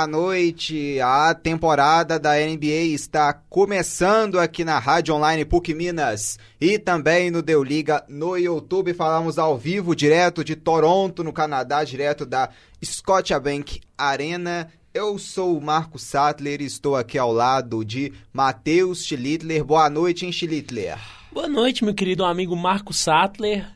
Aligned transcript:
boa 0.00 0.06
noite. 0.06 0.98
A 1.00 1.34
temporada 1.34 2.18
da 2.18 2.32
NBA 2.34 2.94
está 2.94 3.34
começando 3.34 4.38
aqui 4.38 4.64
na 4.64 4.78
Rádio 4.78 5.14
Online 5.14 5.44
PUC 5.44 5.74
Minas 5.74 6.38
e 6.58 6.78
também 6.78 7.30
no 7.30 7.42
Deu 7.42 7.62
Liga 7.62 8.02
no 8.08 8.34
YouTube. 8.34 8.94
Falamos 8.94 9.38
ao 9.38 9.58
vivo, 9.58 9.94
direto 9.94 10.42
de 10.42 10.56
Toronto, 10.56 11.22
no 11.22 11.34
Canadá, 11.34 11.84
direto 11.84 12.24
da 12.24 12.48
Scotiabank 12.82 13.80
Arena. 13.98 14.70
Eu 14.94 15.18
sou 15.18 15.58
o 15.58 15.60
Marco 15.60 15.98
Sattler 15.98 16.62
e 16.62 16.66
estou 16.66 16.96
aqui 16.96 17.18
ao 17.18 17.30
lado 17.30 17.84
de 17.84 18.10
Matheus 18.32 19.04
Schlittler. 19.04 19.62
Boa 19.62 19.90
noite, 19.90 20.24
hein, 20.24 20.32
Schlittler? 20.32 20.98
Boa 21.30 21.48
noite, 21.48 21.84
meu 21.84 21.94
querido 21.94 22.24
amigo 22.24 22.56
Marco 22.56 22.94
Sattler 22.94 23.66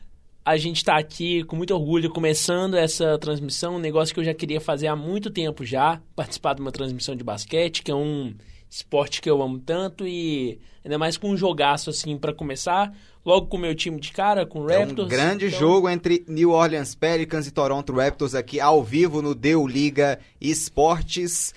a 0.45 0.57
gente 0.57 0.77
está 0.77 0.95
aqui 0.95 1.43
com 1.45 1.55
muito 1.55 1.73
orgulho 1.73 2.07
começando 2.11 2.75
essa 2.75 3.17
transmissão, 3.17 3.77
um 3.77 3.79
negócio 3.79 4.13
que 4.13 4.19
eu 4.19 4.23
já 4.23 4.33
queria 4.33 4.61
fazer 4.61 4.85
há 4.85 4.95
muito 4.95 5.31
tempo 5.31 5.65
já, 5.65 5.99
participar 6.15 6.53
de 6.53 6.61
uma 6.61 6.71
transmissão 6.71 7.15
de 7.15 7.23
basquete, 7.23 7.81
que 7.81 7.89
é 7.89 7.95
um 7.95 8.31
esporte 8.69 9.21
que 9.21 9.29
eu 9.29 9.41
amo 9.41 9.57
tanto 9.57 10.05
e 10.07 10.59
ainda 10.83 10.99
mais 10.99 11.17
com 11.17 11.31
um 11.31 11.37
jogaço 11.37 11.89
assim 11.89 12.15
para 12.15 12.31
começar, 12.31 12.95
logo 13.25 13.47
com 13.47 13.57
o 13.57 13.59
meu 13.59 13.73
time 13.73 13.99
de 13.99 14.11
cara, 14.11 14.45
com 14.45 14.59
o 14.59 14.67
Raptors. 14.67 14.99
É 14.99 15.03
um 15.03 15.07
grande 15.07 15.47
então... 15.47 15.59
jogo 15.59 15.89
entre 15.89 16.23
New 16.27 16.51
Orleans 16.51 16.93
Pelicans 16.93 17.47
e 17.47 17.51
Toronto 17.51 17.91
Raptors 17.91 18.35
aqui 18.35 18.59
ao 18.59 18.83
vivo 18.83 19.23
no 19.23 19.33
Deu 19.33 19.65
Liga 19.65 20.19
Esportes 20.39 21.55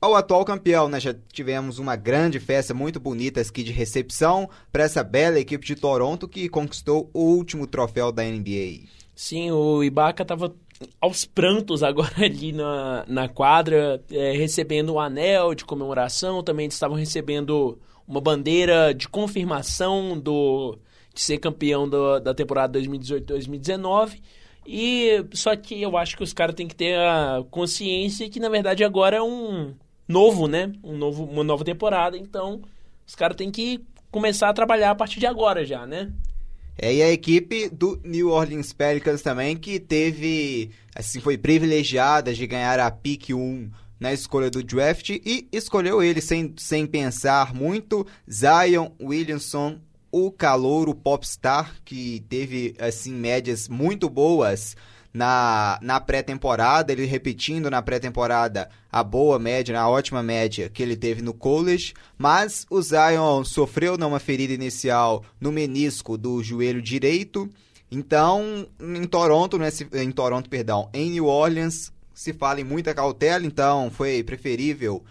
ao 0.00 0.14
atual 0.14 0.44
campeão, 0.44 0.88
né? 0.88 0.98
Já 0.98 1.14
tivemos 1.32 1.78
uma 1.78 1.94
grande 1.94 2.40
festa 2.40 2.72
muito 2.72 2.98
bonita 2.98 3.40
aqui 3.40 3.62
de 3.62 3.70
recepção 3.70 4.48
para 4.72 4.84
essa 4.84 5.04
bela 5.04 5.38
equipe 5.38 5.66
de 5.66 5.76
Toronto 5.76 6.26
que 6.26 6.48
conquistou 6.48 7.10
o 7.12 7.20
último 7.20 7.66
troféu 7.66 8.10
da 8.10 8.22
NBA. 8.22 8.88
Sim, 9.14 9.50
o 9.50 9.84
Ibaka 9.84 10.22
estava 10.22 10.54
aos 11.00 11.26
prantos 11.26 11.82
agora 11.82 12.14
ali 12.24 12.52
na, 12.52 13.04
na 13.06 13.28
quadra, 13.28 14.02
é, 14.10 14.32
recebendo 14.32 14.94
um 14.94 15.00
anel 15.00 15.54
de 15.54 15.64
comemoração, 15.64 16.42
também 16.42 16.66
estavam 16.66 16.96
recebendo 16.96 17.78
uma 18.08 18.20
bandeira 18.20 18.94
de 18.94 19.06
confirmação 19.08 20.18
do 20.18 20.78
de 21.12 21.20
ser 21.20 21.38
campeão 21.38 21.88
do, 21.88 22.20
da 22.20 22.32
temporada 22.32 22.78
2018-2019. 22.78 24.20
E 24.66 25.24
só 25.32 25.56
que 25.56 25.82
eu 25.82 25.96
acho 25.96 26.16
que 26.16 26.22
os 26.22 26.32
caras 26.32 26.54
têm 26.54 26.68
que 26.68 26.74
ter 26.74 26.96
a 26.96 27.44
consciência 27.50 28.30
que 28.30 28.38
na 28.38 28.48
verdade 28.48 28.84
agora 28.84 29.16
é 29.16 29.22
um 29.22 29.74
novo, 30.10 30.46
né? 30.46 30.72
Um 30.82 30.96
novo, 30.96 31.24
uma 31.24 31.44
nova 31.44 31.64
temporada. 31.64 32.16
Então, 32.16 32.60
os 33.06 33.14
caras 33.14 33.36
têm 33.36 33.50
que 33.50 33.82
começar 34.10 34.48
a 34.48 34.52
trabalhar 34.52 34.90
a 34.90 34.94
partir 34.94 35.20
de 35.20 35.26
agora 35.26 35.64
já, 35.64 35.86
né? 35.86 36.12
É, 36.76 36.94
e 36.94 37.02
a 37.02 37.10
equipe 37.10 37.68
do 37.68 38.00
New 38.04 38.30
Orleans 38.30 38.72
Pelicans 38.72 39.22
também, 39.22 39.56
que 39.56 39.78
teve, 39.78 40.70
assim, 40.94 41.20
foi 41.20 41.36
privilegiada 41.36 42.32
de 42.32 42.46
ganhar 42.46 42.80
a 42.80 42.90
pick 42.90 43.30
1 43.30 43.70
na 43.98 44.12
escolha 44.14 44.50
do 44.50 44.62
draft 44.64 45.10
e 45.10 45.46
escolheu 45.52 46.02
ele 46.02 46.22
sem, 46.22 46.54
sem 46.56 46.86
pensar 46.86 47.54
muito, 47.54 48.06
Zion 48.30 48.90
Williamson, 49.00 49.78
o 50.10 50.30
calouro 50.30 50.94
popstar, 50.94 51.76
que 51.84 52.24
teve, 52.28 52.74
assim, 52.78 53.12
médias 53.12 53.68
muito 53.68 54.08
boas 54.08 54.74
na, 55.12 55.78
na 55.82 56.00
pré-temporada, 56.00 56.92
ele 56.92 57.04
repetindo 57.04 57.70
na 57.70 57.82
pré-temporada 57.82 58.68
a 58.90 59.02
boa 59.02 59.38
média, 59.38 59.78
a 59.78 59.88
ótima 59.88 60.22
média 60.22 60.68
que 60.68 60.82
ele 60.82 60.96
teve 60.96 61.20
no 61.20 61.34
college, 61.34 61.94
mas 62.16 62.66
o 62.70 62.80
Zion 62.80 63.44
sofreu 63.44 63.98
numa 63.98 64.20
ferida 64.20 64.52
inicial 64.52 65.24
no 65.40 65.50
menisco 65.50 66.16
do 66.16 66.42
joelho 66.42 66.80
direito. 66.80 67.48
Então, 67.90 68.66
em 68.80 69.04
Toronto, 69.04 69.58
né, 69.58 69.68
em 69.94 70.12
Toronto, 70.12 70.48
perdão, 70.48 70.88
em 70.94 71.10
New 71.10 71.26
Orleans 71.26 71.92
se 72.14 72.32
fala 72.32 72.60
em 72.60 72.64
muita 72.64 72.94
cautela, 72.94 73.44
então 73.44 73.90
foi 73.90 74.22
preferível 74.22 75.02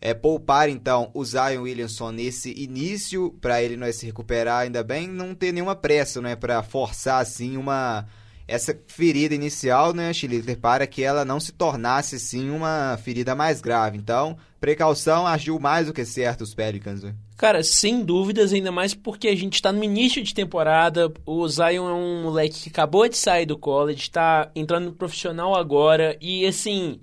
é, 0.00 0.12
poupar 0.12 0.68
então 0.68 1.10
o 1.14 1.24
Zion 1.24 1.62
Williamson 1.62 2.10
nesse 2.10 2.52
início 2.52 3.34
para 3.40 3.62
ele 3.62 3.76
não 3.76 3.90
se 3.92 4.04
recuperar 4.04 4.62
ainda 4.62 4.82
bem, 4.82 5.08
não 5.08 5.34
ter 5.34 5.52
nenhuma 5.52 5.74
pressa, 5.74 6.20
né, 6.20 6.36
para 6.36 6.62
forçar 6.62 7.22
assim 7.22 7.56
uma 7.56 8.06
essa 8.48 8.78
ferida 8.86 9.34
inicial, 9.34 9.92
né, 9.92 10.12
Schlitter, 10.12 10.58
para 10.58 10.86
que 10.86 11.02
ela 11.02 11.24
não 11.24 11.40
se 11.40 11.52
tornasse, 11.52 12.18
sim, 12.20 12.50
uma 12.50 12.98
ferida 13.02 13.34
mais 13.34 13.60
grave. 13.60 13.98
Então, 13.98 14.36
precaução 14.60 15.26
agiu 15.26 15.58
mais 15.58 15.88
do 15.88 15.92
que 15.92 16.04
certo 16.04 16.42
os 16.42 16.54
Pelicans, 16.54 17.02
né? 17.02 17.14
Cara, 17.36 17.62
sem 17.62 18.02
dúvidas, 18.02 18.52
ainda 18.52 18.72
mais 18.72 18.94
porque 18.94 19.28
a 19.28 19.36
gente 19.36 19.54
está 19.54 19.70
no 19.70 19.84
início 19.84 20.22
de 20.22 20.32
temporada. 20.32 21.12
O 21.26 21.46
Zion 21.46 21.88
é 21.88 21.92
um 21.92 22.22
moleque 22.22 22.62
que 22.62 22.68
acabou 22.70 23.06
de 23.08 23.16
sair 23.16 23.44
do 23.44 23.58
college, 23.58 24.00
está 24.00 24.50
entrando 24.54 24.86
no 24.86 24.92
profissional 24.92 25.54
agora. 25.54 26.16
E 26.20 26.46
assim, 26.46 26.98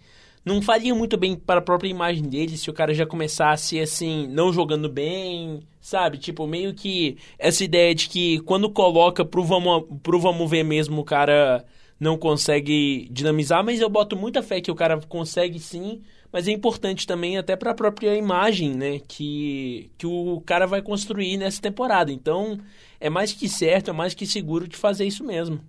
não 0.46 0.62
faria 0.62 0.94
muito 0.94 1.18
bem 1.18 1.36
para 1.36 1.60
a 1.60 1.64
própria 1.64 1.90
imagem 1.90 2.24
dele 2.24 2.58
se 2.58 2.70
o 2.70 2.74
cara 2.74 2.94
já 2.94 3.06
começasse 3.06 3.80
assim, 3.80 4.28
não 4.28 4.52
jogando 4.52 4.90
bem, 4.90 5.62
sabe? 5.80 6.18
Tipo, 6.18 6.46
meio 6.46 6.74
que 6.74 7.18
essa 7.40 7.64
ideia 7.64 7.96
de 7.96 8.10
que 8.10 8.40
quando 8.42 8.70
coloca 8.70 9.24
pro 9.24 9.44
vamos, 9.44 9.86
pro 10.02 10.20
vamos 10.20 10.50
ver 10.50 10.64
mesmo, 10.64 11.02
o 11.02 11.06
cara 11.06 11.66
não 12.00 12.18
consegue 12.18 13.08
dinamizar, 13.12 13.64
mas 13.64 13.80
eu 13.80 13.90
boto 13.90 14.16
muita 14.16 14.44
fé 14.44 14.60
que 14.60 14.72
o 14.72 14.76
cara 14.76 15.00
consegue 15.08 15.60
sim, 15.60 16.02
mas 16.32 16.48
é 16.48 16.52
importante 16.52 17.08
também 17.08 17.38
até 17.38 17.56
para 17.56 17.72
a 17.72 17.76
própria 17.76 18.16
imagem, 18.16 18.74
né, 18.74 19.00
que, 19.08 19.92
que 19.98 20.06
o 20.06 20.42
cara 20.46 20.68
vai 20.68 20.82
construir 20.82 21.38
nessa 21.38 21.62
temporada. 21.62 22.12
Então, 22.12 22.60
é 23.00 23.10
mais 23.10 23.32
que 23.32 23.48
certo, 23.48 23.90
é 23.90 23.94
mais 23.94 24.14
que 24.14 24.26
seguro 24.26 24.68
de 24.68 24.76
fazer 24.76 25.06
isso 25.06 25.24
mesmo. 25.24 25.62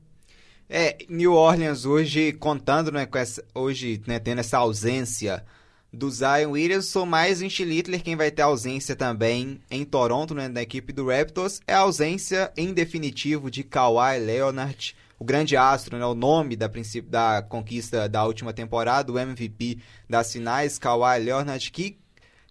É, 0.68 0.96
New 1.08 1.34
Orleans 1.34 1.84
hoje 1.84 2.32
contando, 2.32 2.90
né, 2.90 3.06
com 3.06 3.18
essa, 3.18 3.44
hoje, 3.54 4.02
né, 4.06 4.18
tendo 4.18 4.40
essa 4.40 4.58
ausência 4.58 5.44
do 5.92 6.10
Zion 6.10 6.50
Williamson, 6.52 7.06
mais 7.06 7.40
em 7.42 7.48
Schlittler, 7.48 8.02
quem 8.02 8.16
vai 8.16 8.30
ter 8.30 8.42
ausência 8.42 8.96
também 8.96 9.60
em 9.70 9.84
Toronto, 9.84 10.34
né, 10.34 10.48
da 10.48 10.62
equipe 10.62 10.92
do 10.92 11.06
Raptors, 11.06 11.60
é 11.66 11.74
a 11.74 11.80
ausência 11.80 12.52
em 12.56 12.72
definitivo 12.72 13.50
de 13.50 13.62
Kawhi 13.62 14.18
Leonard, 14.18 14.96
o 15.18 15.24
grande 15.24 15.56
astro, 15.56 15.96
né, 15.96 16.04
o 16.04 16.14
nome 16.14 16.56
da 16.56 16.68
da 17.08 17.42
conquista 17.42 18.08
da 18.08 18.24
última 18.24 18.52
temporada, 18.52 19.12
o 19.12 19.18
MVP 19.18 19.78
das 20.08 20.32
finais, 20.32 20.78
Kawhi 20.78 21.20
Leonard, 21.20 21.70
que 21.70 21.98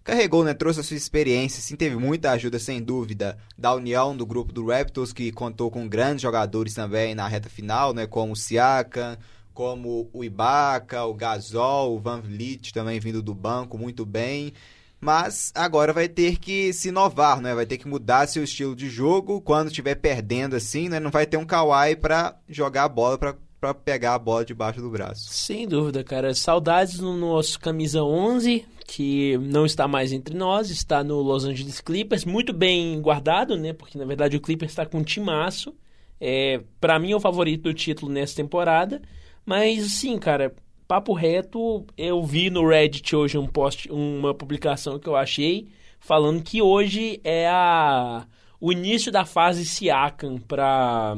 carregou, 0.04 0.44
né, 0.44 0.52
trouxe 0.52 0.80
a 0.80 0.82
sua 0.82 0.96
experiência, 0.96 1.62
sim, 1.62 1.74
teve 1.74 1.96
muita 1.96 2.30
ajuda, 2.30 2.58
sem 2.58 2.82
dúvida, 2.82 3.38
da 3.56 3.74
união 3.74 4.14
do 4.14 4.26
grupo 4.26 4.52
do 4.52 4.66
Raptors, 4.66 5.12
que 5.12 5.32
contou 5.32 5.70
com 5.70 5.88
grandes 5.88 6.22
jogadores 6.22 6.74
também 6.74 7.14
na 7.14 7.26
reta 7.26 7.48
final, 7.48 7.94
né, 7.94 8.06
como 8.06 8.34
o 8.34 8.36
Siakam, 8.36 9.16
como 9.54 10.10
o 10.12 10.22
Ibaka, 10.22 11.04
o 11.04 11.14
Gasol, 11.14 11.96
o 11.96 12.00
Van 12.00 12.20
Vliet 12.20 12.72
também 12.72 13.00
vindo 13.00 13.22
do 13.22 13.34
banco 13.34 13.78
muito 13.78 14.04
bem. 14.04 14.52
Mas 15.00 15.52
agora 15.54 15.92
vai 15.92 16.08
ter 16.08 16.38
que 16.38 16.72
se 16.72 16.88
inovar, 16.88 17.38
né? 17.40 17.54
Vai 17.54 17.66
ter 17.66 17.76
que 17.76 17.86
mudar 17.86 18.26
seu 18.26 18.42
estilo 18.42 18.74
de 18.74 18.88
jogo. 18.88 19.38
Quando 19.38 19.68
estiver 19.68 19.96
perdendo 19.96 20.56
assim, 20.56 20.88
né? 20.88 20.98
Não 20.98 21.10
vai 21.10 21.26
ter 21.26 21.36
um 21.36 21.44
Kawhi 21.44 21.94
para 21.94 22.34
jogar 22.48 22.84
a 22.84 22.88
bola, 22.88 23.18
para 23.18 23.36
para 23.64 23.72
pegar 23.72 24.14
a 24.14 24.18
bola 24.18 24.44
debaixo 24.44 24.82
do 24.82 24.90
braço. 24.90 25.32
Sem 25.32 25.66
dúvida, 25.66 26.04
cara. 26.04 26.34
Saudades 26.34 26.98
no 26.98 27.16
nosso 27.16 27.58
camisa 27.58 28.02
11, 28.02 28.66
que 28.84 29.38
não 29.38 29.64
está 29.66 29.88
mais 29.88 30.12
entre 30.12 30.36
nós, 30.36 30.70
está 30.70 31.02
no 31.02 31.20
Los 31.20 31.44
Angeles 31.44 31.80
Clippers, 31.80 32.24
muito 32.24 32.52
bem 32.52 33.00
guardado, 33.00 33.56
né? 33.56 33.72
Porque 33.72 33.98
na 33.98 34.04
verdade 34.04 34.36
o 34.36 34.40
Clippers 34.40 34.72
está 34.72 34.86
com 34.86 34.98
um 34.98 35.04
timaço. 35.04 35.74
É, 36.20 36.60
para 36.80 36.98
mim 36.98 37.12
é 37.12 37.16
o 37.16 37.20
favorito 37.20 37.62
do 37.62 37.74
título 37.74 38.12
nessa 38.12 38.36
temporada. 38.36 39.02
Mas 39.44 39.82
sim, 39.92 40.18
cara, 40.18 40.54
papo 40.86 41.12
reto, 41.12 41.84
eu 41.96 42.22
vi 42.22 42.50
no 42.50 42.66
Reddit 42.66 43.16
hoje 43.16 43.36
um 43.38 43.46
post, 43.46 43.90
uma 43.90 44.34
publicação 44.34 44.98
que 44.98 45.08
eu 45.08 45.16
achei 45.16 45.68
falando 46.04 46.42
que 46.42 46.60
hoje 46.60 47.18
é 47.24 47.48
a 47.48 48.26
o 48.60 48.70
início 48.72 49.10
da 49.10 49.24
fase 49.24 49.64
Siakam 49.64 50.38
para 50.38 51.16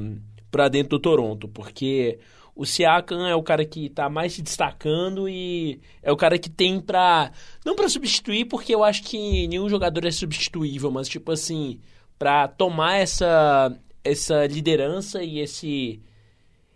para 0.51 0.69
dentro 0.69 0.91
do 0.91 1.01
Toronto, 1.01 1.49
porque 1.49 2.19
o 2.57 2.65
Siakam 2.65 3.29
é 3.29 3.35
o 3.35 3.43
cara 3.43 3.67
que 3.67 3.87
está 3.87 4.09
mais 4.09 4.33
se 4.33 4.41
destacando 4.41 5.29
e 5.29 5.79
é 6.03 6.11
o 6.11 6.17
cara 6.17 6.39
que 6.39 6.49
tem 6.49 6.81
para 6.81 7.31
não 7.65 7.77
para 7.77 7.89
substituir, 7.89 8.47
porque 8.47 8.75
eu 8.75 8.83
acho 8.83 9.03
que 9.03 9.47
nenhum 9.47 9.69
jogador 9.69 10.07
é 10.07 10.11
substituível, 10.11 10.91
mas 10.91 11.07
tipo 11.07 11.31
assim, 11.31 11.79
para 12.19 12.49
tomar 12.49 12.97
essa 12.97 13.79
essa 14.03 14.47
liderança 14.47 15.23
e 15.23 15.39
esse 15.39 16.01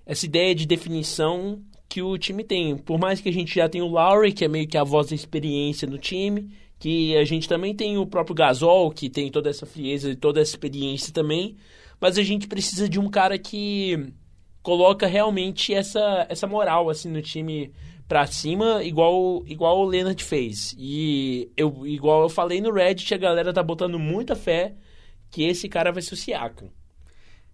essa 0.05 0.27
ideia 0.27 0.55
de 0.55 0.67
definição 0.67 1.63
que 1.89 2.03
o 2.03 2.19
time 2.19 2.45
tem. 2.45 2.77
Por 2.77 2.99
mais 2.99 3.21
que 3.21 3.29
a 3.31 3.33
gente 3.33 3.55
já 3.55 3.69
tenha 3.69 3.85
o 3.85 3.89
Lowry, 3.89 4.33
que 4.33 4.45
é 4.45 4.49
meio 4.49 4.69
que 4.69 4.77
a 4.77 4.85
voz 4.85 5.09
da 5.09 5.15
experiência 5.15 5.89
no 5.89 5.99
time, 5.99 6.51
que 6.79 7.17
a 7.17 7.25
gente 7.25 7.49
também 7.49 7.75
tem 7.75 7.97
o 7.97 8.07
próprio 8.07 8.35
Gasol, 8.35 8.91
que 8.91 9.09
tem 9.09 9.31
toda 9.31 9.49
essa 9.49 9.65
frieza 9.65 10.11
e 10.11 10.17
toda 10.17 10.41
essa 10.41 10.51
experiência 10.51 11.13
também, 11.13 11.57
mas 11.99 12.19
a 12.19 12.23
gente 12.23 12.47
precisa 12.47 12.89
de 12.89 12.99
um 12.99 13.09
cara 13.09 13.39
que 13.39 14.13
coloca 14.63 15.07
realmente 15.07 15.73
essa, 15.75 16.27
essa 16.29 16.47
moral 16.47 16.91
assim 16.91 17.09
no 17.09 17.23
time 17.23 17.73
pra 18.09 18.27
cima, 18.27 18.83
igual, 18.83 19.43
igual 19.47 19.79
o 19.79 19.85
Leonard 19.85 20.23
fez. 20.23 20.75
E 20.79 21.51
eu, 21.57 21.87
igual 21.87 22.23
eu 22.23 22.29
falei 22.29 22.61
no 22.61 22.73
Reddit, 22.73 23.15
a 23.15 23.19
galera 23.19 23.53
tá 23.53 23.63
botando 23.63 23.99
muita 23.99 24.35
fé 24.35 24.75
que 25.31 25.45
esse 25.45 25.69
cara 25.69 25.93
vai 25.93 26.03
ser 26.03 26.15
o 26.15 26.17
Siakam. 26.17 26.69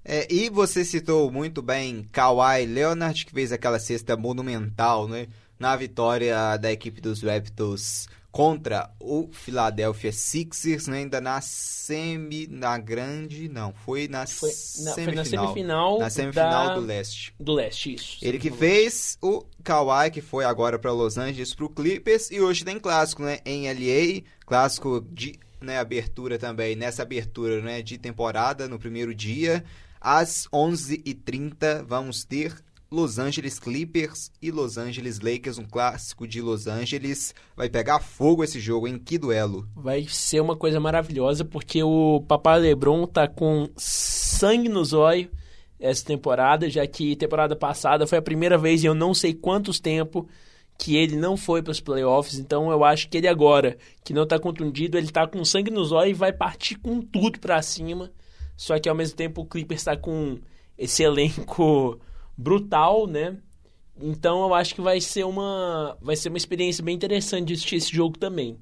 É, 0.03 0.32
e 0.32 0.49
você 0.49 0.85
citou 0.85 1.31
muito 1.31 1.61
bem 1.61 2.08
Kawhi 2.11 2.64
Leonard, 2.64 3.26
que 3.26 3.32
fez 3.32 3.52
aquela 3.52 3.79
cesta 3.79 4.17
monumental, 4.17 5.06
né? 5.06 5.26
na 5.59 5.75
vitória 5.75 6.56
da 6.56 6.70
equipe 6.70 7.00
dos 7.00 7.23
Raptors 7.23 8.09
contra 8.37 8.91
o 9.00 9.31
Philadelphia 9.33 10.12
Sixers, 10.12 10.87
né? 10.88 10.99
ainda 10.99 11.23
na 11.23 11.41
semi, 11.41 12.47
na 12.47 12.77
grande, 12.77 13.49
não, 13.49 13.73
foi 13.73 14.09
na, 14.09 14.27
Foi 14.27 14.50
na, 14.50 14.55
foi 14.55 14.85
na 14.85 14.93
semifinal. 15.25 15.25
semifinal, 15.49 15.99
Na 15.99 16.11
semifinal 16.11 16.67
da- 16.69 16.75
do 16.75 16.81
leste. 16.83 17.35
do 17.41 17.55
leste, 17.55 17.94
isso. 17.94 18.19
Ele 18.21 18.38
que 18.38 18.49
Semifinal. 18.50 18.59
fez 18.59 19.19
o 19.23 19.43
Kawhi, 19.65 20.11
que 20.11 20.21
foi 20.21 20.44
agora 20.44 20.79
para 20.79 20.93
Los 20.93 21.17
Angeles, 21.17 21.55
pro 21.55 21.71
Clippers, 21.71 22.31
e 22.31 22.38
hoje 22.38 22.62
tem 22.62 22.79
clássico, 22.79 23.23
né, 23.23 23.38
em 23.47 23.69
LA, 23.69 24.23
clássico 24.44 25.00
de 25.11 25.38
né, 25.59 25.79
abertura 25.79 26.38
também, 26.38 26.77
nessa 26.77 27.03
abertura, 27.03 27.62
né, 27.62 27.81
de 27.81 27.97
temporada, 27.97 28.69
no 28.69 28.79
primeiro 28.79 29.15
dia, 29.15 29.65
às 29.99 30.47
11h30, 30.53 31.83
vamos 31.87 32.23
ter 32.23 32.55
Los 32.97 33.19
Angeles 33.19 33.59
Clippers 33.59 34.33
e 34.41 34.51
Los 34.51 34.79
Angeles 34.79 35.21
Lakers, 35.21 35.59
um 35.59 35.67
clássico 35.67 36.27
de 36.27 36.41
Los 36.41 36.67
Angeles. 36.67 37.35
Vai 37.55 37.69
pegar 37.69 38.01
fogo 38.01 38.43
esse 38.43 38.59
jogo, 38.59 38.89
em 38.89 38.99
que 38.99 39.19
duelo. 39.19 39.69
Vai 39.77 40.07
ser 40.09 40.41
uma 40.41 40.57
coisa 40.57 40.81
maravilhosa, 40.81 41.45
porque 41.45 41.83
o 41.83 42.25
Papai 42.27 42.59
Lebron 42.59 43.07
tá 43.07 43.29
com 43.29 43.69
sangue 43.77 44.71
nos 44.71 44.95
olhos 44.95 45.29
essa 45.79 46.07
temporada, 46.07 46.71
já 46.71 46.87
que 46.87 47.15
temporada 47.17 47.55
passada 47.55 48.07
foi 48.07 48.17
a 48.17 48.23
primeira 48.23 48.57
vez 48.57 48.83
em 48.83 48.87
eu 48.87 48.95
não 48.95 49.13
sei 49.13 49.35
quantos 49.35 49.79
tempo 49.79 50.27
que 50.79 50.97
ele 50.97 51.17
não 51.17 51.37
foi 51.37 51.63
para 51.63 51.73
os 51.73 51.81
playoffs, 51.81 52.39
então 52.39 52.71
eu 52.71 52.83
acho 52.83 53.11
que 53.11 53.19
ele 53.19 53.29
agora, 53.29 53.77
que 54.03 54.15
não 54.15 54.27
tá 54.27 54.39
contundido, 54.39 54.97
ele 54.97 55.11
tá 55.11 55.27
com 55.27 55.45
sangue 55.45 55.71
nos 55.71 55.93
olhos 55.93 56.17
e 56.17 56.19
vai 56.19 56.33
partir 56.33 56.77
com 56.77 57.03
tudo 57.03 57.39
pra 57.41 57.61
cima. 57.61 58.11
Só 58.57 58.79
que 58.79 58.89
ao 58.89 58.95
mesmo 58.95 59.17
tempo 59.19 59.43
o 59.43 59.47
Clippers 59.47 59.85
tá 59.85 59.99
com 59.99 60.39
esse 60.79 61.03
elenco 61.03 62.01
brutal, 62.37 63.06
né? 63.06 63.37
Então 64.00 64.43
eu 64.43 64.55
acho 64.55 64.75
que 64.75 64.81
vai 64.81 65.00
ser 65.00 65.25
uma 65.25 65.97
vai 66.00 66.17
ser 66.17 66.29
uma 66.29 66.38
experiência 66.38 66.85
bem 66.85 66.94
interessante 66.94 67.49
de 67.49 67.55
assistir 67.55 67.77
esse 67.77 67.94
jogo 67.94 68.19
também. 68.19 68.59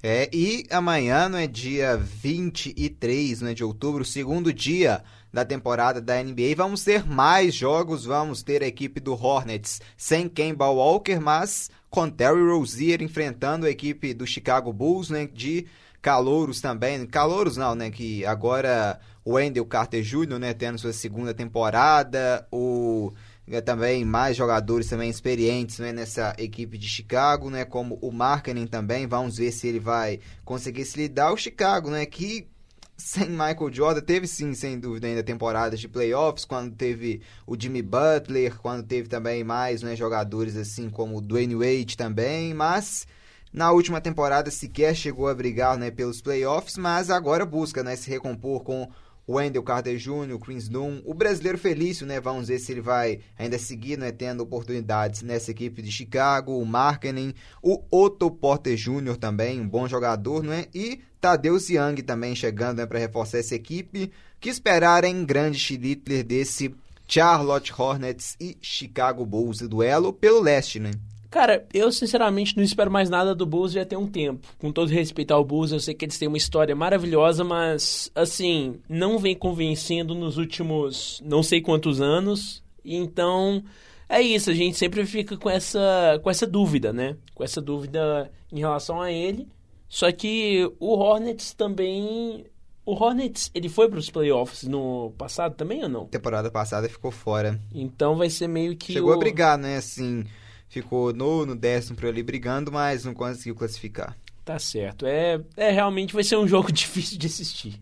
É, 0.00 0.30
e 0.32 0.64
amanhã, 0.70 1.28
não 1.28 1.38
é 1.38 1.48
dia 1.48 1.96
23 1.96 3.40
né, 3.40 3.52
de 3.52 3.64
outubro, 3.64 4.04
segundo 4.04 4.52
dia 4.52 5.02
da 5.32 5.44
temporada 5.44 6.00
da 6.00 6.22
NBA, 6.22 6.54
vamos 6.56 6.84
ter 6.84 7.04
mais 7.04 7.52
jogos, 7.52 8.04
vamos 8.04 8.40
ter 8.40 8.62
a 8.62 8.66
equipe 8.66 9.00
do 9.00 9.12
Hornets 9.12 9.80
sem 9.96 10.28
Kemba 10.28 10.68
Walker, 10.68 11.18
mas 11.18 11.68
com 11.90 12.08
Terry 12.08 12.48
Rozier 12.48 13.02
enfrentando 13.02 13.66
a 13.66 13.70
equipe 13.70 14.14
do 14.14 14.24
Chicago 14.24 14.72
Bulls, 14.72 15.10
né, 15.10 15.26
de 15.26 15.66
calouros 16.00 16.60
também, 16.60 17.04
calouros 17.04 17.56
não, 17.56 17.74
né, 17.74 17.90
que 17.90 18.24
agora 18.24 19.00
o 19.28 19.34
Wendell 19.34 19.66
Carter 19.66 20.02
Jr., 20.02 20.38
né, 20.38 20.54
tendo 20.54 20.78
sua 20.78 20.90
segunda 20.90 21.34
temporada, 21.34 22.48
o 22.50 23.12
é, 23.46 23.60
também 23.60 24.02
mais 24.02 24.34
jogadores 24.34 24.88
também 24.88 25.10
experientes 25.10 25.78
né, 25.78 25.92
nessa 25.92 26.34
equipe 26.38 26.78
de 26.78 26.88
Chicago, 26.88 27.50
né, 27.50 27.66
como 27.66 27.98
o 28.00 28.10
Markkanen 28.10 28.66
também, 28.66 29.06
vamos 29.06 29.36
ver 29.36 29.52
se 29.52 29.68
ele 29.68 29.80
vai 29.80 30.18
conseguir 30.46 30.86
se 30.86 30.98
lidar. 30.98 31.30
O 31.30 31.36
Chicago, 31.36 31.90
né, 31.90 32.06
que 32.06 32.48
sem 32.96 33.28
Michael 33.28 33.70
Jordan, 33.70 34.00
teve 34.00 34.26
sim, 34.26 34.54
sem 34.54 34.80
dúvida, 34.80 35.06
ainda 35.06 35.22
temporadas 35.22 35.78
de 35.78 35.88
playoffs, 35.88 36.46
quando 36.46 36.74
teve 36.74 37.20
o 37.46 37.54
Jimmy 37.54 37.82
Butler, 37.82 38.58
quando 38.58 38.82
teve 38.82 39.08
também 39.08 39.44
mais 39.44 39.82
né, 39.82 39.94
jogadores 39.94 40.56
assim 40.56 40.88
como 40.88 41.18
o 41.18 41.20
Dwayne 41.20 41.54
Wade 41.54 41.98
também, 41.98 42.54
mas 42.54 43.06
na 43.52 43.72
última 43.72 44.00
temporada 44.00 44.50
sequer 44.50 44.94
chegou 44.94 45.28
a 45.28 45.34
brigar 45.34 45.76
né, 45.76 45.90
pelos 45.90 46.22
playoffs, 46.22 46.78
mas 46.78 47.10
agora 47.10 47.44
busca 47.44 47.82
né, 47.82 47.94
se 47.94 48.08
recompor 48.08 48.62
com 48.62 48.88
Wendell 49.28 49.62
Carter 49.62 49.96
Jr., 49.96 50.38
Chris 50.40 50.68
Dunn, 50.68 51.02
o 51.04 51.12
brasileiro 51.12 51.58
Felício, 51.58 52.06
né? 52.06 52.20
Vamos 52.20 52.48
ver 52.48 52.58
se 52.58 52.72
ele 52.72 52.80
vai 52.80 53.20
ainda 53.38 53.58
seguir, 53.58 53.98
né? 53.98 54.10
Tendo 54.10 54.42
oportunidades 54.42 55.22
nessa 55.22 55.50
equipe 55.50 55.82
de 55.82 55.92
Chicago, 55.92 56.58
o 56.58 56.64
Markkanen, 56.64 57.34
o 57.62 57.82
Otto 57.90 58.30
Porter 58.30 58.76
Jr. 58.76 59.16
também, 59.16 59.60
um 59.60 59.68
bom 59.68 59.86
jogador, 59.86 60.42
não 60.42 60.52
é? 60.52 60.66
E 60.74 61.00
Tadeusz 61.20 61.68
Young 61.68 61.96
também 61.96 62.34
chegando 62.34 62.78
né, 62.78 62.86
para 62.86 62.98
reforçar 62.98 63.38
essa 63.38 63.54
equipe. 63.54 64.10
Que 64.40 64.48
esperar 64.48 65.04
em 65.04 65.24
grande 65.24 65.58
Schlittler 65.58 66.24
desse 66.24 66.74
Charlotte 67.06 67.72
Hornets 67.76 68.36
e 68.40 68.56
Chicago 68.60 69.26
Bulls, 69.26 69.58
duelo 69.58 70.12
pelo 70.12 70.40
leste, 70.40 70.78
né? 70.78 70.92
Cara, 71.30 71.66
eu 71.74 71.92
sinceramente 71.92 72.56
não 72.56 72.64
espero 72.64 72.90
mais 72.90 73.10
nada 73.10 73.34
do 73.34 73.44
Bulls 73.44 73.72
já 73.72 73.84
tem 73.84 73.98
um 73.98 74.06
tempo. 74.06 74.48
Com 74.58 74.72
todo 74.72 74.88
respeito 74.88 75.32
ao 75.32 75.44
Bulls, 75.44 75.72
eu 75.72 75.80
sei 75.80 75.94
que 75.94 76.04
eles 76.04 76.18
têm 76.18 76.28
uma 76.28 76.38
história 76.38 76.74
maravilhosa, 76.74 77.44
mas 77.44 78.10
assim, 78.14 78.80
não 78.88 79.18
vem 79.18 79.34
convencendo 79.34 80.14
nos 80.14 80.38
últimos 80.38 81.20
não 81.24 81.42
sei 81.42 81.60
quantos 81.60 82.00
anos. 82.00 82.62
Então, 82.82 83.62
é 84.08 84.22
isso, 84.22 84.50
a 84.50 84.54
gente 84.54 84.78
sempre 84.78 85.04
fica 85.04 85.36
com 85.36 85.50
essa 85.50 86.18
com 86.22 86.30
essa 86.30 86.46
dúvida, 86.46 86.92
né? 86.92 87.16
Com 87.34 87.44
essa 87.44 87.60
dúvida 87.60 88.30
em 88.50 88.60
relação 88.60 89.00
a 89.00 89.12
ele. 89.12 89.46
Só 89.86 90.10
que 90.10 90.70
o 90.80 90.94
Hornets 90.94 91.52
também 91.52 92.46
o 92.86 92.92
Hornets, 92.94 93.50
ele 93.54 93.68
foi 93.68 93.86
para 93.86 93.98
os 93.98 94.08
playoffs 94.08 94.62
no 94.64 95.12
passado 95.18 95.54
também 95.54 95.82
ou 95.82 95.90
não? 95.90 96.06
Temporada 96.06 96.50
passada 96.50 96.88
ficou 96.88 97.10
fora. 97.10 97.60
Então 97.74 98.16
vai 98.16 98.30
ser 98.30 98.48
meio 98.48 98.74
que 98.74 98.94
Chegou 98.94 99.10
o... 99.10 99.12
a 99.12 99.18
brigar, 99.18 99.58
né? 99.58 99.76
Assim, 99.76 100.24
ficou 100.68 101.12
no, 101.12 101.54
décimo 101.54 101.96
por 101.96 102.06
ali 102.06 102.22
brigando, 102.22 102.70
mas 102.70 103.04
não 103.04 103.14
conseguiu 103.14 103.54
classificar. 103.54 104.16
Tá 104.44 104.58
certo. 104.58 105.06
É, 105.06 105.40
é 105.56 105.70
realmente 105.70 106.14
vai 106.14 106.24
ser 106.24 106.36
um 106.36 106.48
jogo 106.48 106.70
difícil 106.72 107.18
de 107.18 107.26
assistir. 107.26 107.80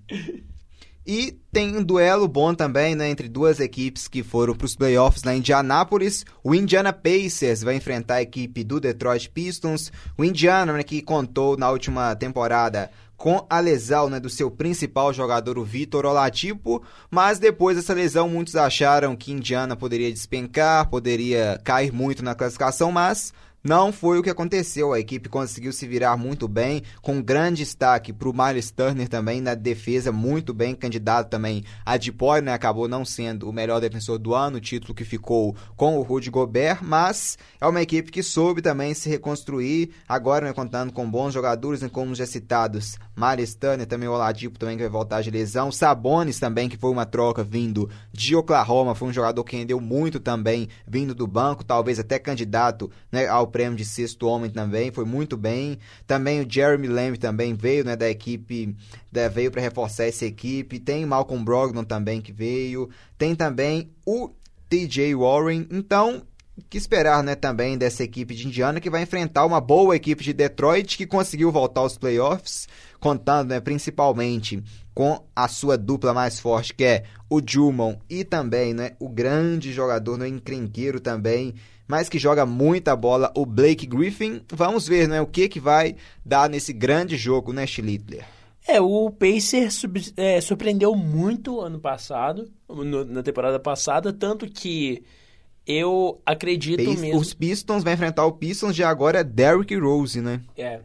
E 1.07 1.39
tem 1.53 1.77
um 1.77 1.83
duelo 1.85 2.27
bom 2.27 2.53
também, 2.53 2.97
né, 2.97 3.09
entre 3.09 3.29
duas 3.29 3.61
equipes 3.61 4.09
que 4.09 4.25
foram 4.25 4.57
para 4.57 4.65
os 4.65 4.75
playoffs 4.75 5.23
na 5.23 5.37
Indianápolis. 5.37 6.25
O 6.43 6.53
Indiana 6.53 6.93
Pacers 6.93 7.63
vai 7.63 7.77
enfrentar 7.77 8.17
a 8.17 8.23
equipe 8.23 8.65
do 8.65 8.81
Detroit 8.81 9.31
Pistons. 9.31 9.93
O 10.19 10.25
Indiana, 10.25 10.73
né, 10.73 10.83
que 10.83 11.01
contou 11.01 11.57
na 11.57 11.71
última 11.71 12.17
temporada 12.17 12.91
com 13.17 13.47
a 13.49 13.61
lesão 13.61 14.11
né, 14.11 14.21
do 14.21 14.29
seu 14.29 14.51
principal 14.51 15.13
jogador, 15.13 15.59
o 15.59 15.65
Vitor 15.65 16.05
Oladipo, 16.05 16.83
mas 17.11 17.39
depois 17.39 17.77
dessa 17.77 17.95
lesão 17.95 18.29
muitos 18.29 18.57
acharam 18.57 19.17
que 19.17 19.33
Indiana 19.33 19.75
poderia 19.75 20.13
despencar, 20.13 20.91
poderia 20.91 21.59
cair 21.65 21.93
muito 21.93 22.23
na 22.23 22.35
classificação, 22.35 22.93
mas 22.93 23.33
não 23.67 23.93
foi 23.93 24.19
o 24.19 24.23
que 24.23 24.31
aconteceu. 24.31 24.93
A 24.93 25.01
equipe 25.01 25.29
conseguiu 25.29 25.73
se 25.73 25.89
virar 25.89 26.17
muito 26.17 26.47
bem, 26.47 26.83
com 27.03 27.21
grande 27.21 27.57
destaque 27.57 28.13
para 28.13 28.29
o 28.29 28.33
Miles 28.33 28.71
Turner 28.71 29.09
também 29.09 29.41
na 29.41 29.55
defesa, 29.55 30.13
muito 30.13 30.55
bem, 30.55 30.75
candidato 30.75 31.29
também 31.29 31.65
a 31.85 31.97
Depoy, 31.97 32.41
né? 32.41 32.53
Acabou 32.53 32.87
não 32.87 33.05
sendo 33.05 33.49
o 33.49 33.53
melhor 33.53 33.81
defensor 33.81 34.19
do 34.19 34.35
ano, 34.35 34.61
título 34.61 34.95
que 34.95 35.05
ficou 35.05 35.57
com 35.75 35.99
o 35.99 36.03
Rudy 36.03 36.31
Gobert, 36.31 36.79
mas 36.83 37.37
é 37.61 37.67
uma 37.67 37.83
equipe 37.83 38.13
que 38.13 38.23
soube 38.23 38.63
também 38.63 38.95
se 38.95 39.09
reconstruir, 39.09 39.91
agora 40.09 40.47
né, 40.47 40.53
contando 40.53 40.93
com 40.93 41.11
bons 41.11 41.35
jogadores, 41.35 41.83
né, 41.83 41.89
como 41.89 42.15
já 42.15 42.27
citados, 42.27 42.99
Miles 43.17 43.55
Turner, 43.55 43.87
também 43.87 44.09
o 44.09 44.13
Oladipo 44.13 44.59
também 44.59 44.77
que 44.77 44.83
vai 44.83 44.91
voltar 44.91 45.23
de 45.23 45.31
lesão, 45.31 45.73
Sabonis 45.73 46.39
também, 46.39 46.69
que 46.69 46.77
foi 46.77 46.91
uma 46.91 47.07
troca 47.07 47.43
vindo 47.43 47.91
de 48.13 48.37
Oklahoma, 48.37 48.95
foi 48.95 49.09
um 49.09 49.13
jogador 49.13 49.43
que 49.43 49.57
rendeu 49.57 49.81
muito 49.81 50.21
também, 50.21 50.69
vindo 50.87 51.15
do 51.15 51.27
banco, 51.27 51.65
talvez 51.65 51.99
até 51.99 52.19
candidato 52.19 52.91
né, 53.11 53.27
ao 53.27 53.47
prêmio 53.57 53.75
de 53.75 53.87
sexto 53.87 54.27
homem 54.27 54.51
também, 54.51 54.93
foi 54.93 55.07
muito 55.07 55.35
bem. 55.35 55.79
Também 56.07 56.43
o 56.43 56.47
Jeremy 56.47 56.89
Lamb 56.89 57.17
também 57.17 57.55
veio, 57.55 57.83
né, 57.87 57.97
da 57.97 58.11
equipe, 58.11 58.77
da, 59.11 59.29
veio 59.29 59.51
para 59.51 59.63
reforçar 59.63 60.05
essa 60.05 60.27
equipe. 60.27 60.79
Tem 60.79 61.07
Malcolm 61.07 61.43
Brogdon 61.43 61.83
também 61.83 62.21
que 62.21 62.33
veio. 62.33 62.91
Tem 63.17 63.35
também 63.35 63.91
o 64.05 64.29
TJ 64.69 65.15
Warren. 65.15 65.67
Então, 65.71 66.23
que 66.69 66.77
esperar, 66.77 67.23
né, 67.23 67.35
também 67.35 67.79
dessa 67.79 68.05
equipe 68.05 68.35
de 68.35 68.47
Indiana 68.47 68.79
que 68.79 68.91
vai 68.91 69.01
enfrentar 69.01 69.47
uma 69.47 69.61
boa 69.61 69.97
equipe 69.97 70.23
de 70.23 70.35
Detroit 70.35 70.99
que 70.99 71.07
conseguiu 71.07 71.51
voltar 71.51 71.81
aos 71.81 71.97
playoffs, 71.97 72.69
contando, 73.01 73.49
né, 73.49 73.61
principalmente 73.61 74.63
com 74.95 75.25
a 75.35 75.49
sua 75.49 75.79
dupla 75.79 76.13
mais 76.13 76.39
forte, 76.39 76.75
que 76.75 76.85
é 76.85 77.05
o 77.31 77.41
Jumon 77.43 77.97
e 78.09 78.23
também, 78.23 78.75
né, 78.75 78.93
o 78.99 79.09
grande 79.09 79.73
jogador, 79.73 80.19
no 80.19 80.27
encrenqueiro 80.27 81.01
também, 81.01 81.55
mas 81.89 82.09
que 82.09 82.19
joga 82.19 82.45
muita 82.47 82.95
bola, 82.97 83.33
o 83.37 83.45
Blake 83.47 83.87
Griffin. 83.87 84.41
Vamos 84.53 84.87
ver, 84.89 85.09
né, 85.09 85.21
o 85.21 85.27
que 85.27 85.49
que 85.49 85.61
vai 85.61 85.97
dar 86.25 86.49
nesse 86.51 86.73
grande 86.73 87.17
jogo, 87.17 87.53
né, 87.53 87.67
Schlittler? 87.67 88.25
É, 88.69 88.81
o 88.81 89.11
Pacer 89.11 89.69
é, 90.17 90.41
surpreendeu 90.41 90.95
muito 90.97 91.61
ano 91.61 91.79
passado, 91.79 92.51
no- 92.69 93.05
na 93.05 93.23
temporada 93.23 93.61
passada, 93.61 94.13
tanto 94.13 94.49
que 94.49 95.05
eu 95.67 96.21
acredito 96.27 96.85
Pace- 96.85 97.01
mesmo. 97.01 97.21
Os 97.21 97.33
Pistons 97.35 97.83
vai 97.85 97.95
enfrentar 97.95 98.25
o 98.25 98.33
Pistons 98.33 98.75
de 98.75 98.83
agora 98.85 99.21
é 99.21 99.25
Derrick 99.25 99.75
Rose, 99.77 100.21
né? 100.21 100.41
É. 100.57 100.81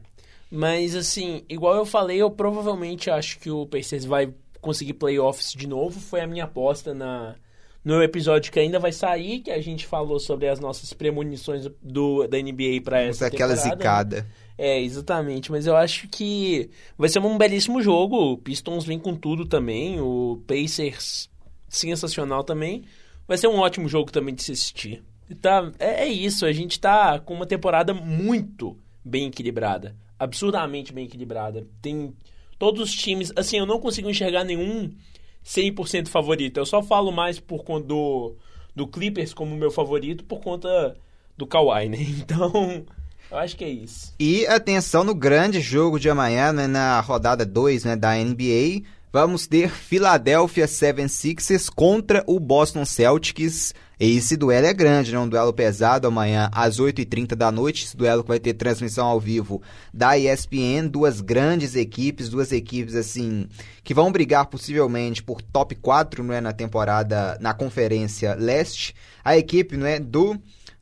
Mas 0.52 0.96
assim, 0.96 1.44
igual 1.48 1.76
eu 1.76 1.86
falei, 1.86 2.18
eu 2.22 2.30
provavelmente 2.30 3.10
acho 3.10 3.40
que 3.40 3.50
o 3.50 3.66
Pacers 3.66 4.06
vai 4.06 4.34
conseguir 4.60 4.94
playoffs 4.94 5.52
de 5.54 5.66
novo. 5.68 6.00
Foi 6.00 6.20
a 6.22 6.28
minha 6.28 6.44
aposta 6.44 6.94
na 6.94 7.36
no 7.84 8.02
episódio 8.02 8.52
que 8.52 8.60
ainda 8.60 8.78
vai 8.80 8.92
sair, 8.92 9.40
que 9.40 9.52
a 9.52 9.62
gente 9.62 9.86
falou 9.86 10.20
sobre 10.20 10.48
as 10.48 10.60
nossas 10.60 10.94
premonições 10.94 11.68
do, 11.82 12.28
da 12.28 12.38
NBA 12.38 12.82
para 12.84 13.02
essa 13.02 13.28
Aquela 13.28 13.56
temporada. 13.56 14.18
né? 14.18 14.22
zicada. 14.22 14.28
É, 14.58 14.80
exatamente. 14.80 15.52
Mas 15.52 15.66
eu 15.66 15.76
acho 15.76 16.08
que 16.08 16.70
vai 16.96 17.10
ser 17.10 17.20
um 17.20 17.38
belíssimo 17.38 17.82
jogo. 17.82 18.34
O 18.34 18.38
Pistons 18.38 18.86
vem 18.86 19.00
com 19.00 19.16
tudo 19.16 19.46
também. 19.46 20.00
O 20.00 20.42
Pacers, 20.46 21.28
sensacional 21.68 22.44
também. 22.44 22.84
Vai 23.28 23.38
ser 23.38 23.48
um 23.48 23.58
ótimo 23.58 23.90
jogo 23.90 24.12
também 24.12 24.36
de 24.36 24.44
se 24.44 24.52
assistir. 24.52 25.04
Tá, 25.42 25.72
é, 25.80 26.04
é 26.04 26.08
isso, 26.08 26.46
a 26.46 26.52
gente 26.52 26.80
tá 26.80 27.18
com 27.18 27.34
uma 27.34 27.46
temporada 27.46 27.94
muito 27.94 28.78
bem 29.04 29.28
equilibrada. 29.28 29.96
Absurdamente 30.20 30.94
bem 30.94 31.06
equilibrada. 31.06 31.66
Tem 31.82 32.14
todos 32.60 32.82
os 32.82 32.94
times. 32.94 33.32
Assim, 33.36 33.58
eu 33.58 33.66
não 33.66 33.80
consigo 33.80 34.10
enxergar 34.10 34.44
nenhum 34.44 34.92
100% 35.46 36.08
favorito. 36.08 36.58
Eu 36.58 36.66
só 36.66 36.82
falo 36.82 37.12
mais 37.12 37.40
por 37.40 37.64
conta 37.64 37.88
do, 37.88 38.36
do 38.76 38.88
Clippers 38.88 39.34
como 39.34 39.56
meu 39.56 39.72
favorito 39.72 40.24
por 40.24 40.40
conta 40.42 40.96
do 41.38 41.48
Kawhi, 41.48 41.90
né? 41.90 41.98
Então, 42.20 42.86
eu 43.30 43.38
acho 43.38 43.56
que 43.56 43.64
é 43.64 43.70
isso. 43.70 44.14
E 44.20 44.46
atenção 44.48 45.04
no 45.04 45.16
grande 45.16 45.62
jogo 45.62 46.00
de 46.00 46.10
amanhã, 46.10 46.52
né, 46.52 46.68
na 46.68 47.00
rodada 47.00 47.46
2 47.46 47.86
né, 47.86 47.96
da 47.96 48.16
NBA. 48.16 48.84
Vamos 49.14 49.46
ter 49.46 49.70
Philadelphia 49.70 50.66
76ers 50.66 51.70
contra 51.74 52.24
o 52.26 52.40
Boston 52.40 52.86
Celtics. 52.86 53.74
Esse 54.04 54.36
duelo 54.36 54.66
é 54.66 54.74
grande, 54.74 55.12
né? 55.12 55.20
Um 55.20 55.30
duelo 55.30 55.54
pesado 55.54 56.08
amanhã 56.08 56.50
às 56.52 56.80
8h30 56.80 57.36
da 57.36 57.52
noite. 57.52 57.86
Esse 57.86 57.96
duelo 57.96 58.24
que 58.24 58.30
vai 58.30 58.40
ter 58.40 58.56
transmissão 58.56 59.06
ao 59.06 59.20
vivo 59.20 59.62
da 59.94 60.18
ESPN. 60.18 60.88
Duas 60.90 61.22
grandes 61.22 61.76
equipes, 61.76 62.28
duas 62.28 62.52
equipes 62.52 62.96
assim 62.96 63.48
que 63.84 63.94
vão 63.94 64.12
brigar 64.12 64.48
possivelmente 64.48 65.22
por 65.22 65.40
top 65.40 65.76
4 65.76 66.24
não 66.24 66.34
é, 66.34 66.42
na 66.42 66.52
temporada 66.52 67.38
na 67.40 67.54
Conferência 67.54 68.34
Leste. 68.34 68.96
A 69.24 69.38
equipe 69.38 69.78
não 69.78 69.86
é, 69.86 70.00
do 70.00 70.36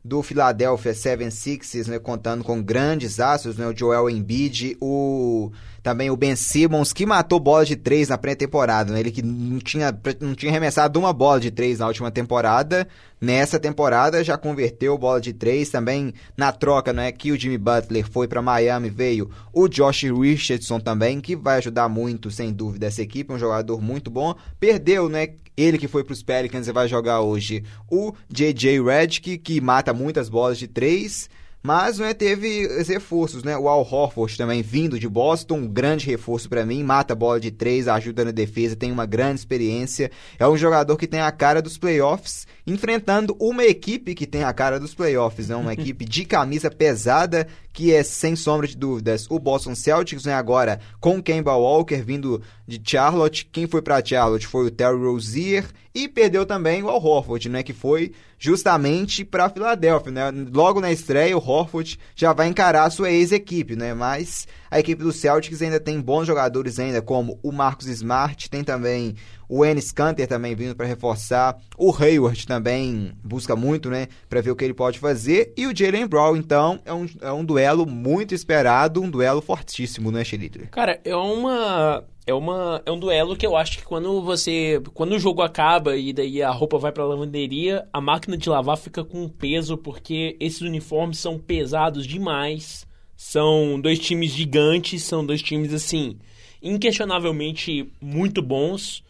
do 0.04 0.24
Philadelphia 0.24 0.94
76ers, 0.94 1.88
né, 1.88 2.00
contando 2.00 2.44
com 2.44 2.62
grandes 2.62 3.20
astros, 3.20 3.58
né, 3.58 3.68
o 3.68 3.76
Joel 3.76 4.10
Embiid, 4.10 4.78
o 4.80 5.52
também 5.82 6.10
o 6.10 6.18
Ben 6.18 6.36
Simmons, 6.36 6.92
que 6.92 7.06
matou 7.06 7.40
bola 7.40 7.66
de 7.66 7.76
três 7.76 8.10
na 8.10 8.18
pré-temporada, 8.18 8.94
né, 8.94 9.00
ele 9.00 9.12
que 9.12 9.22
não 9.22 9.60
tinha, 9.60 9.98
não 10.20 10.36
tinha 10.36 10.52
arremessado 10.52 11.00
uma 11.00 11.12
bola 11.14 11.40
de 11.40 11.52
três 11.52 11.80
na 11.80 11.88
última 11.88 12.12
temporada, 12.12 12.88
nessa 13.20 13.60
temporada 13.60 14.24
já 14.24 14.38
converteu 14.38 14.98
bola 14.98 15.20
de 15.20 15.34
três, 15.34 15.70
também 15.70 16.14
na 16.36 16.52
troca, 16.52 16.94
né, 16.94 17.12
que 17.12 17.32
o 17.32 17.40
Jimmy 17.40 17.58
Butler 17.58 18.10
foi 18.10 18.28
para 18.28 18.42
Miami, 18.42 18.90
veio 18.90 19.30
o 19.54 19.68
Josh 19.68 20.04
Richardson 20.04 20.80
também, 20.80 21.20
que 21.20 21.36
vai 21.36 21.58
ajudar 21.58 21.90
muito, 21.90 22.30
sem 22.30 22.52
dúvida, 22.54 22.88
essa 22.88 23.02
equipe, 23.02 23.34
um 23.34 23.40
jogador 23.40 23.82
muito 23.82 24.10
bom, 24.10 24.36
perdeu, 24.60 25.10
né, 25.10 25.28
ele 25.56 25.78
que 25.78 25.88
foi 25.88 26.04
para 26.04 26.14
os 26.14 26.24
Pelicans 26.24 26.68
e 26.68 26.72
vai 26.72 26.88
jogar 26.88 27.22
hoje 27.22 27.64
o 27.90 28.14
J.J. 28.30 28.82
Redick, 28.82 29.38
que 29.38 29.62
mata 29.62 29.94
muitas 29.94 30.30
bolas 30.30 30.58
de 30.58 30.68
três. 30.68 31.30
Mas 31.62 32.00
né, 32.00 32.14
teve 32.14 32.68
reforços, 32.84 33.44
né? 33.44 33.58
O 33.58 33.68
Al 33.68 33.82
Horford 33.82 34.38
também 34.38 34.62
vindo 34.62 34.98
de 34.98 35.10
Boston, 35.10 35.58
um 35.58 35.68
grande 35.68 36.06
reforço 36.06 36.48
para 36.48 36.66
mim, 36.66 36.84
mata 36.84 37.12
a 37.12 37.16
bola 37.16 37.40
de 37.40 37.52
três, 37.52 37.88
ajuda 37.88 38.24
na 38.24 38.32
defesa, 38.32 38.78
tem 38.78 38.92
uma 38.92 39.06
grande 39.06 39.40
experiência. 39.40 40.10
É 40.38 40.48
um 40.48 40.56
jogador 40.56 40.96
que 40.96 41.08
tem 41.08 41.20
a 41.20 41.32
cara 41.32 41.62
dos 41.62 41.78
playoffs, 41.78 42.48
enfrentando 42.66 43.36
uma 43.40 43.66
equipe 43.66 44.16
que 44.16 44.26
tem 44.26 44.44
a 44.44 44.54
cara 44.54 44.80
dos 44.80 44.94
playoffs, 44.94 45.50
né? 45.50 45.56
Uma 45.58 45.74
equipe 45.80 46.06
de 46.06 46.24
camisa 46.24 46.72
pesada 46.72 47.46
que 47.74 47.94
é 47.94 48.04
sem 48.04 48.36
sombra 48.36 48.68
de 48.68 48.76
dúvidas 48.76 49.28
o 49.30 49.38
Boston 49.38 49.76
Celtics, 49.76 50.26
né? 50.26 50.34
Agora 50.34 50.80
com 51.00 51.22
Kemba 51.22 51.56
Walker 51.56 52.02
vindo 52.02 52.42
de 52.66 52.82
Charlotte. 52.84 53.46
Quem 53.46 53.68
foi 53.68 53.82
para 53.82 54.04
Charlotte 54.04 54.48
foi 54.48 54.68
o 54.68 54.72
Terry 54.72 54.98
Rozier 54.98 55.66
e 55.94 56.08
perdeu 56.08 56.46
também 56.46 56.84
o 56.84 56.90
Al 56.90 57.04
Horford, 57.04 57.50
né? 57.50 57.64
Que 57.64 57.74
foi 57.74 58.14
justamente 58.40 59.26
para 59.26 59.50
Filadélfia, 59.50 60.12
né? 60.12 60.24
Logo 60.52 60.80
na 60.80 60.92
estreia, 60.92 61.38
o 61.38 61.46
Horford 61.46 62.00
já 62.16 62.32
vai 62.32 62.48
encarar 62.48 62.86
a 62.86 62.90
sua 62.90 63.12
ex-equipe, 63.12 63.76
né? 63.76 63.94
Mas 63.94 64.48
a 64.72 64.80
equipe 64.80 65.04
do 65.04 65.12
Celtics 65.12 65.62
ainda 65.62 65.80
tem 65.80 66.00
bons 66.00 66.26
jogadores 66.26 66.80
ainda, 66.80 67.02
como 67.02 67.38
o 67.44 67.52
Marcos 67.52 67.88
Smart, 67.88 68.50
tem 68.50 68.64
também 68.64 69.16
o 69.50 69.66
Ennis 69.66 69.92
Canter 69.92 70.28
também 70.28 70.56
vindo 70.56 70.76
para 70.76 70.86
reforçar, 70.86 71.58
o 71.76 71.92
Hayward 71.92 72.46
também 72.46 73.12
busca 73.24 73.56
muito, 73.56 73.90
né, 73.90 74.08
para 74.30 74.42
ver 74.42 74.52
o 74.52 74.56
que 74.56 74.64
ele 74.64 74.76
pode 74.76 75.00
fazer, 75.00 75.52
e 75.58 75.66
o 75.66 75.76
Jalen 75.76 76.06
Brown, 76.06 76.38
então, 76.38 76.80
é 76.86 76.94
um, 76.94 77.10
é 77.20 77.32
um 77.32 77.44
duelo 77.44 77.84
muito 77.88 78.36
esperado, 78.36 79.02
um 79.02 79.10
duelo 79.10 79.42
fortíssimo, 79.42 80.12
né, 80.12 80.24
Xelito? 80.24 80.60
Cara, 80.70 81.00
é 81.04 81.16
uma 81.16 82.04
é 82.30 82.34
uma 82.34 82.82
é 82.86 82.92
um 82.92 83.00
duelo 83.00 83.36
que 83.36 83.46
eu 83.46 83.58
acho 83.58 83.80
que 83.80 83.84
quando 83.84 84.22
você 84.22 84.82
quando 84.94 85.14
o 85.14 85.20
jogo 85.20 85.42
acaba 85.42 85.98
e 85.98 86.14
daí 86.14 86.42
a 86.42 86.52
roupa 86.52 86.78
vai 86.78 86.92
para 86.92 87.04
lavanderia, 87.06 87.88
a 87.92 88.00
máquina 88.00 88.38
de 88.38 88.50
lavar 88.50 88.78
fica 88.78 89.04
com 89.04 89.28
peso 89.28 89.78
porque 89.78 90.38
esses 90.40 90.62
uniformes 90.62 91.18
são 91.18 91.38
pesados 91.40 92.06
demais. 92.06 92.88
São 93.18 93.82
dois 93.82 94.00
times 94.00 94.32
gigantes, 94.32 95.04
são 95.04 95.26
dois 95.26 95.42
times 95.42 95.74
assim 95.74 96.18
inquestionavelmente 96.62 97.90
muito 98.02 98.42
bons. 98.42 99.04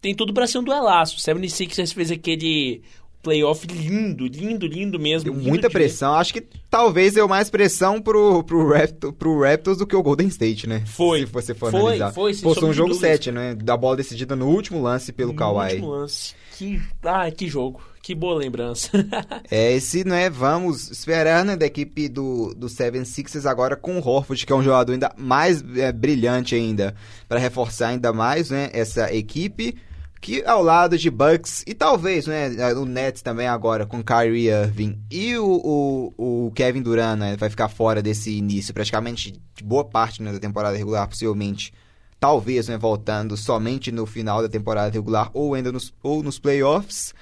Tem 0.00 0.14
tudo 0.14 0.34
para 0.34 0.46
ser 0.46 0.58
um 0.58 0.64
duelaço. 0.64 1.16
76ers 1.16 1.94
fez 1.94 2.10
aquele 2.10 2.82
playoff 3.26 3.66
lindo, 3.66 4.24
lindo, 4.28 4.68
lindo 4.68 5.00
mesmo. 5.00 5.32
Deu 5.32 5.42
muita 5.42 5.68
pressão. 5.68 6.14
Acho 6.14 6.32
que 6.32 6.40
talvez 6.70 7.14
deu 7.14 7.26
mais 7.26 7.50
pressão 7.50 8.00
pro, 8.00 8.44
pro, 8.44 8.72
Raptor, 8.72 9.12
pro 9.12 9.42
Raptors 9.42 9.78
do 9.78 9.86
que 9.86 9.96
o 9.96 10.02
Golden 10.02 10.28
State, 10.28 10.68
né? 10.68 10.84
Foi. 10.86 11.26
Se 11.26 11.32
você 11.32 11.52
for 11.52 11.72
foi, 11.72 11.80
analisar. 11.80 12.12
Foi, 12.12 12.32
foi. 12.32 12.54
Foi 12.54 12.68
um 12.68 12.72
jogo 12.72 12.94
7, 12.94 13.32
né? 13.32 13.56
Da 13.56 13.76
bola 13.76 13.96
decidida 13.96 14.36
no 14.36 14.46
último 14.46 14.80
lance 14.80 15.12
pelo 15.12 15.32
no 15.32 15.38
Kawhi. 15.38 15.72
último 15.72 15.90
lance. 15.90 16.34
Que, 16.56 16.80
ah, 17.02 17.28
que 17.32 17.48
jogo. 17.48 17.82
Que 18.00 18.14
boa 18.14 18.36
lembrança. 18.36 18.88
é, 19.50 19.72
esse, 19.72 20.06
né, 20.06 20.30
vamos 20.30 20.88
esperar, 20.92 21.44
né, 21.44 21.56
da 21.56 21.66
equipe 21.66 22.08
do, 22.08 22.54
do 22.54 22.68
Seven 22.68 23.04
Sixers 23.04 23.44
agora 23.44 23.74
com 23.74 23.98
o 23.98 24.08
Horford, 24.08 24.46
que 24.46 24.52
é 24.52 24.54
um 24.54 24.62
jogador 24.62 24.92
ainda 24.92 25.12
mais 25.18 25.64
é, 25.76 25.90
brilhante 25.90 26.54
ainda, 26.54 26.94
para 27.28 27.40
reforçar 27.40 27.88
ainda 27.88 28.12
mais, 28.12 28.50
né, 28.50 28.70
essa 28.72 29.12
equipe 29.12 29.74
que 30.20 30.44
ao 30.44 30.62
lado 30.62 30.96
de 30.96 31.10
Bucks 31.10 31.62
e 31.66 31.74
talvez, 31.74 32.26
né, 32.26 32.50
o 32.74 32.84
Nets 32.84 33.22
também 33.22 33.46
agora 33.46 33.86
com 33.86 34.02
Kyrie 34.02 34.48
Irving 34.48 34.98
e 35.10 35.36
o, 35.36 36.12
o, 36.18 36.46
o 36.46 36.50
Kevin 36.52 36.82
Durant, 36.82 37.18
né, 37.18 37.36
vai 37.36 37.50
ficar 37.50 37.68
fora 37.68 38.02
desse 38.02 38.36
início 38.36 38.72
praticamente 38.72 39.40
de 39.54 39.64
boa 39.64 39.84
parte 39.84 40.22
né, 40.22 40.32
da 40.32 40.38
temporada 40.38 40.76
regular, 40.76 41.08
possivelmente. 41.08 41.72
Talvez, 42.18 42.68
né, 42.68 42.78
voltando 42.78 43.36
somente 43.36 43.92
no 43.92 44.06
final 44.06 44.40
da 44.40 44.48
temporada 44.48 44.90
regular 44.90 45.30
ou 45.34 45.54
ainda 45.54 45.70
nos, 45.70 45.92
ou 46.02 46.22
nos 46.22 46.38
playoffs. 46.38 47.14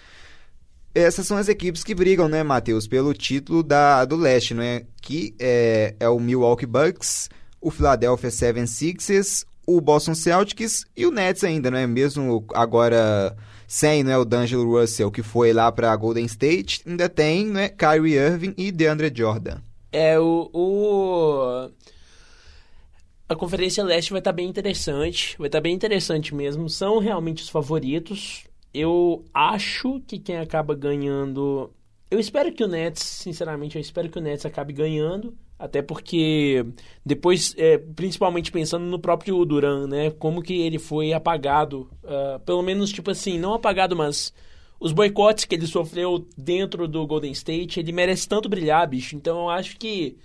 Essas 0.94 1.26
são 1.26 1.36
as 1.36 1.48
equipes 1.48 1.82
que 1.82 1.94
brigam, 1.94 2.28
né, 2.28 2.44
Matheus, 2.44 2.86
pelo 2.86 3.12
título 3.12 3.64
da, 3.64 4.04
do 4.04 4.14
leste, 4.14 4.54
né, 4.54 4.82
que 5.02 5.34
é, 5.40 5.96
é 5.98 6.08
o 6.08 6.20
Milwaukee 6.20 6.66
Bucks, 6.66 7.28
o 7.60 7.70
Philadelphia 7.70 8.30
76ers, 8.30 9.44
o 9.66 9.80
Boston 9.80 10.14
Celtics 10.14 10.84
e 10.96 11.06
o 11.06 11.10
Nets 11.10 11.44
ainda, 11.44 11.70
não 11.70 11.78
é 11.78 11.86
mesmo 11.86 12.44
agora 12.54 13.36
sem 13.66 14.04
né, 14.04 14.16
o 14.16 14.24
D'Angelo 14.24 14.78
Russell 14.78 15.10
que 15.10 15.22
foi 15.22 15.52
lá 15.52 15.70
para 15.72 15.94
Golden 15.96 16.24
State, 16.26 16.82
ainda 16.86 17.08
tem 17.08 17.46
né, 17.46 17.68
Kyrie 17.68 18.14
Irving 18.14 18.54
e 18.56 18.70
DeAndre 18.70 19.12
Jordan. 19.14 19.58
É 19.92 20.18
o, 20.18 20.50
o... 20.52 21.70
a 23.28 23.36
Conferência 23.36 23.84
Leste 23.84 24.10
vai 24.10 24.20
estar 24.20 24.32
tá 24.32 24.36
bem 24.36 24.48
interessante, 24.48 25.36
vai 25.38 25.46
estar 25.46 25.58
tá 25.58 25.62
bem 25.62 25.74
interessante 25.74 26.34
mesmo. 26.34 26.68
São 26.68 26.98
realmente 26.98 27.42
os 27.42 27.48
favoritos. 27.48 28.44
Eu 28.72 29.24
acho 29.32 30.00
que 30.00 30.18
quem 30.18 30.38
acaba 30.38 30.74
ganhando, 30.74 31.70
eu 32.10 32.18
espero 32.18 32.52
que 32.52 32.64
o 32.64 32.68
Nets, 32.68 33.04
sinceramente, 33.04 33.76
eu 33.76 33.80
espero 33.80 34.08
que 34.08 34.18
o 34.18 34.22
Nets 34.22 34.44
acabe 34.44 34.72
ganhando. 34.72 35.32
Até 35.64 35.80
porque 35.80 36.62
depois, 37.06 37.54
é, 37.56 37.78
principalmente 37.78 38.52
pensando 38.52 38.84
no 38.84 38.98
próprio 38.98 39.42
Duran, 39.46 39.86
né? 39.86 40.10
Como 40.10 40.42
que 40.42 40.60
ele 40.60 40.78
foi 40.78 41.14
apagado, 41.14 41.88
uh, 42.02 42.38
pelo 42.40 42.62
menos 42.62 42.92
tipo 42.92 43.10
assim, 43.10 43.38
não 43.38 43.54
apagado, 43.54 43.96
mas 43.96 44.30
os 44.78 44.92
boicotes 44.92 45.46
que 45.46 45.54
ele 45.54 45.66
sofreu 45.66 46.28
dentro 46.36 46.86
do 46.86 47.06
Golden 47.06 47.32
State, 47.32 47.80
ele 47.80 47.92
merece 47.92 48.28
tanto 48.28 48.46
brilhar, 48.46 48.86
bicho. 48.86 49.16
Então 49.16 49.44
eu 49.44 49.48
acho 49.48 49.78
que 49.78 50.18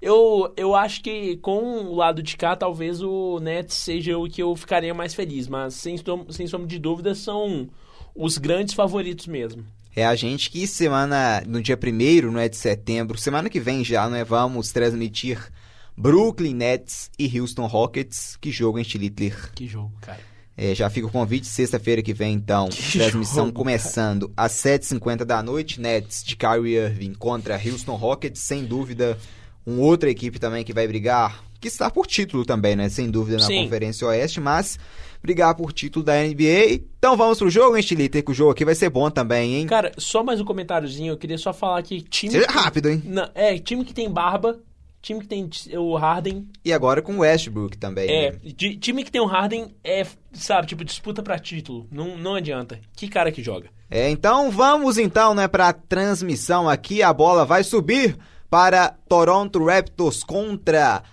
eu, 0.00 0.50
eu 0.56 0.74
acho 0.74 1.02
que 1.02 1.36
com 1.36 1.60
o 1.84 1.94
lado 1.94 2.22
de 2.22 2.34
cá, 2.34 2.56
talvez 2.56 3.02
o 3.02 3.38
Nets 3.38 3.74
seja 3.74 4.16
o 4.16 4.26
que 4.26 4.42
eu 4.42 4.56
ficaria 4.56 4.94
mais 4.94 5.14
feliz, 5.14 5.46
mas 5.46 5.74
sem, 5.74 5.96
sem 6.30 6.46
sombra 6.46 6.66
de 6.66 6.78
dúvida 6.78 7.14
são 7.14 7.68
os 8.14 8.38
grandes 8.38 8.72
favoritos 8.72 9.26
mesmo 9.26 9.62
é 9.96 10.04
a 10.04 10.14
gente 10.14 10.50
que 10.50 10.66
semana, 10.66 11.42
no 11.46 11.62
dia 11.62 11.78
1 11.82 12.30
não 12.30 12.38
é 12.38 12.50
de 12.50 12.56
setembro, 12.56 13.16
semana 13.16 13.48
que 13.48 13.58
vem 13.58 13.82
já, 13.82 14.06
não 14.08 14.16
é? 14.16 14.22
Vamos 14.22 14.70
transmitir 14.70 15.50
Brooklyn 15.96 16.54
Nets 16.54 17.10
e 17.18 17.40
Houston 17.40 17.64
Rockets. 17.64 18.36
Que 18.38 18.52
jogo, 18.52 18.78
hein, 18.78 18.84
Chilitler? 18.84 19.50
Que 19.54 19.66
jogo, 19.66 19.94
cara. 20.02 20.20
É, 20.54 20.74
já 20.74 20.90
fica 20.90 21.06
o 21.06 21.10
convite 21.10 21.46
sexta-feira 21.46 22.02
que 22.02 22.12
vem, 22.12 22.34
então. 22.34 22.68
Que 22.68 22.98
transmissão 22.98 23.46
jogo, 23.46 23.58
começando 23.58 24.28
cara. 24.28 24.46
às 24.46 24.52
7h50 24.52 25.24
da 25.24 25.42
noite. 25.42 25.80
Nets 25.80 26.22
de 26.22 26.36
Kyrie 26.36 26.76
Irving 26.76 27.14
contra 27.14 27.56
Houston 27.56 27.94
Rockets. 27.94 28.42
Sem 28.42 28.66
dúvida, 28.66 29.18
uma 29.64 29.80
outra 29.80 30.10
equipe 30.10 30.38
também 30.38 30.62
que 30.62 30.74
vai 30.74 30.86
brigar, 30.86 31.42
que 31.58 31.68
está 31.68 31.90
por 31.90 32.06
título 32.06 32.44
também, 32.44 32.76
né? 32.76 32.90
Sem 32.90 33.10
dúvida, 33.10 33.38
na 33.38 33.46
Sim. 33.46 33.64
Conferência 33.64 34.06
Oeste, 34.06 34.40
mas 34.40 34.78
brigar 35.26 35.56
por 35.56 35.72
título 35.72 36.04
da 36.04 36.22
NBA. 36.22 36.84
Então 36.98 37.16
vamos 37.16 37.38
pro 37.38 37.50
jogo, 37.50 37.76
hein, 37.76 37.82
Chilita? 37.82 38.22
Que 38.22 38.30
o 38.30 38.34
jogo 38.34 38.52
aqui 38.52 38.64
vai 38.64 38.76
ser 38.76 38.88
bom 38.88 39.10
também, 39.10 39.56
hein? 39.56 39.66
Cara, 39.66 39.90
só 39.98 40.22
mais 40.22 40.40
um 40.40 40.44
comentáriozinho. 40.44 41.12
Eu 41.12 41.16
queria 41.16 41.36
só 41.36 41.52
falar 41.52 41.82
que 41.82 42.00
time. 42.00 42.32
Seja 42.32 42.46
que... 42.46 42.52
rápido, 42.52 42.88
hein? 42.88 43.02
Não, 43.04 43.28
é, 43.34 43.58
time 43.58 43.84
que 43.84 43.92
tem 43.92 44.08
barba. 44.08 44.60
Time 45.02 45.20
que 45.20 45.26
tem 45.26 45.48
o 45.76 45.96
Harden. 45.96 46.48
E 46.64 46.72
agora 46.72 47.02
com 47.02 47.16
o 47.16 47.18
Westbrook 47.20 47.76
também. 47.76 48.08
É, 48.08 48.32
né? 48.32 48.38
time 48.80 49.04
que 49.04 49.10
tem 49.10 49.20
o 49.20 49.26
Harden 49.26 49.68
é, 49.84 50.04
sabe, 50.32 50.66
tipo, 50.66 50.84
disputa 50.84 51.22
pra 51.22 51.38
título. 51.38 51.86
Não, 51.92 52.16
não 52.16 52.34
adianta. 52.34 52.80
Que 52.96 53.06
cara 53.08 53.30
que 53.30 53.42
joga. 53.42 53.68
É, 53.88 54.08
então 54.10 54.50
vamos 54.50 54.98
então, 54.98 55.32
né, 55.32 55.46
para 55.46 55.68
a 55.68 55.72
transmissão 55.72 56.68
aqui, 56.68 57.04
a 57.04 57.12
bola 57.12 57.44
vai 57.44 57.62
subir 57.62 58.16
para 58.50 58.96
Toronto 59.08 59.64
Raptors 59.64 60.24
contra 60.24 61.04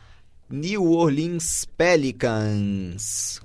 New 0.55 0.91
Orleans 0.91 1.65
Pelicans. 1.75 3.41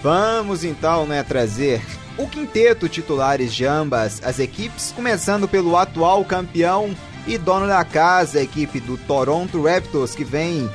Vamos 0.00 0.62
então, 0.62 1.06
né, 1.06 1.24
trazer 1.24 1.82
o 2.16 2.28
quinteto 2.28 2.88
titulares 2.88 3.52
de 3.52 3.64
ambas 3.64 4.22
as 4.22 4.38
equipes, 4.38 4.92
começando 4.92 5.48
pelo 5.48 5.76
atual 5.76 6.24
campeão 6.24 6.94
e 7.26 7.38
dono 7.38 7.66
da 7.66 7.84
casa, 7.84 8.38
a 8.38 8.42
equipe 8.42 8.80
do 8.80 8.96
Toronto 8.96 9.62
Raptors, 9.62 10.14
que 10.14 10.24
vem 10.24 10.70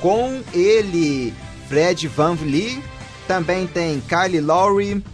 com 0.00 0.42
ele, 0.52 1.34
Fred 1.68 2.06
Van 2.08 2.34
Vliet, 2.34 2.82
também 3.26 3.66
tem 3.66 4.00
Kyle 4.00 4.40
Lowry, 4.40 5.04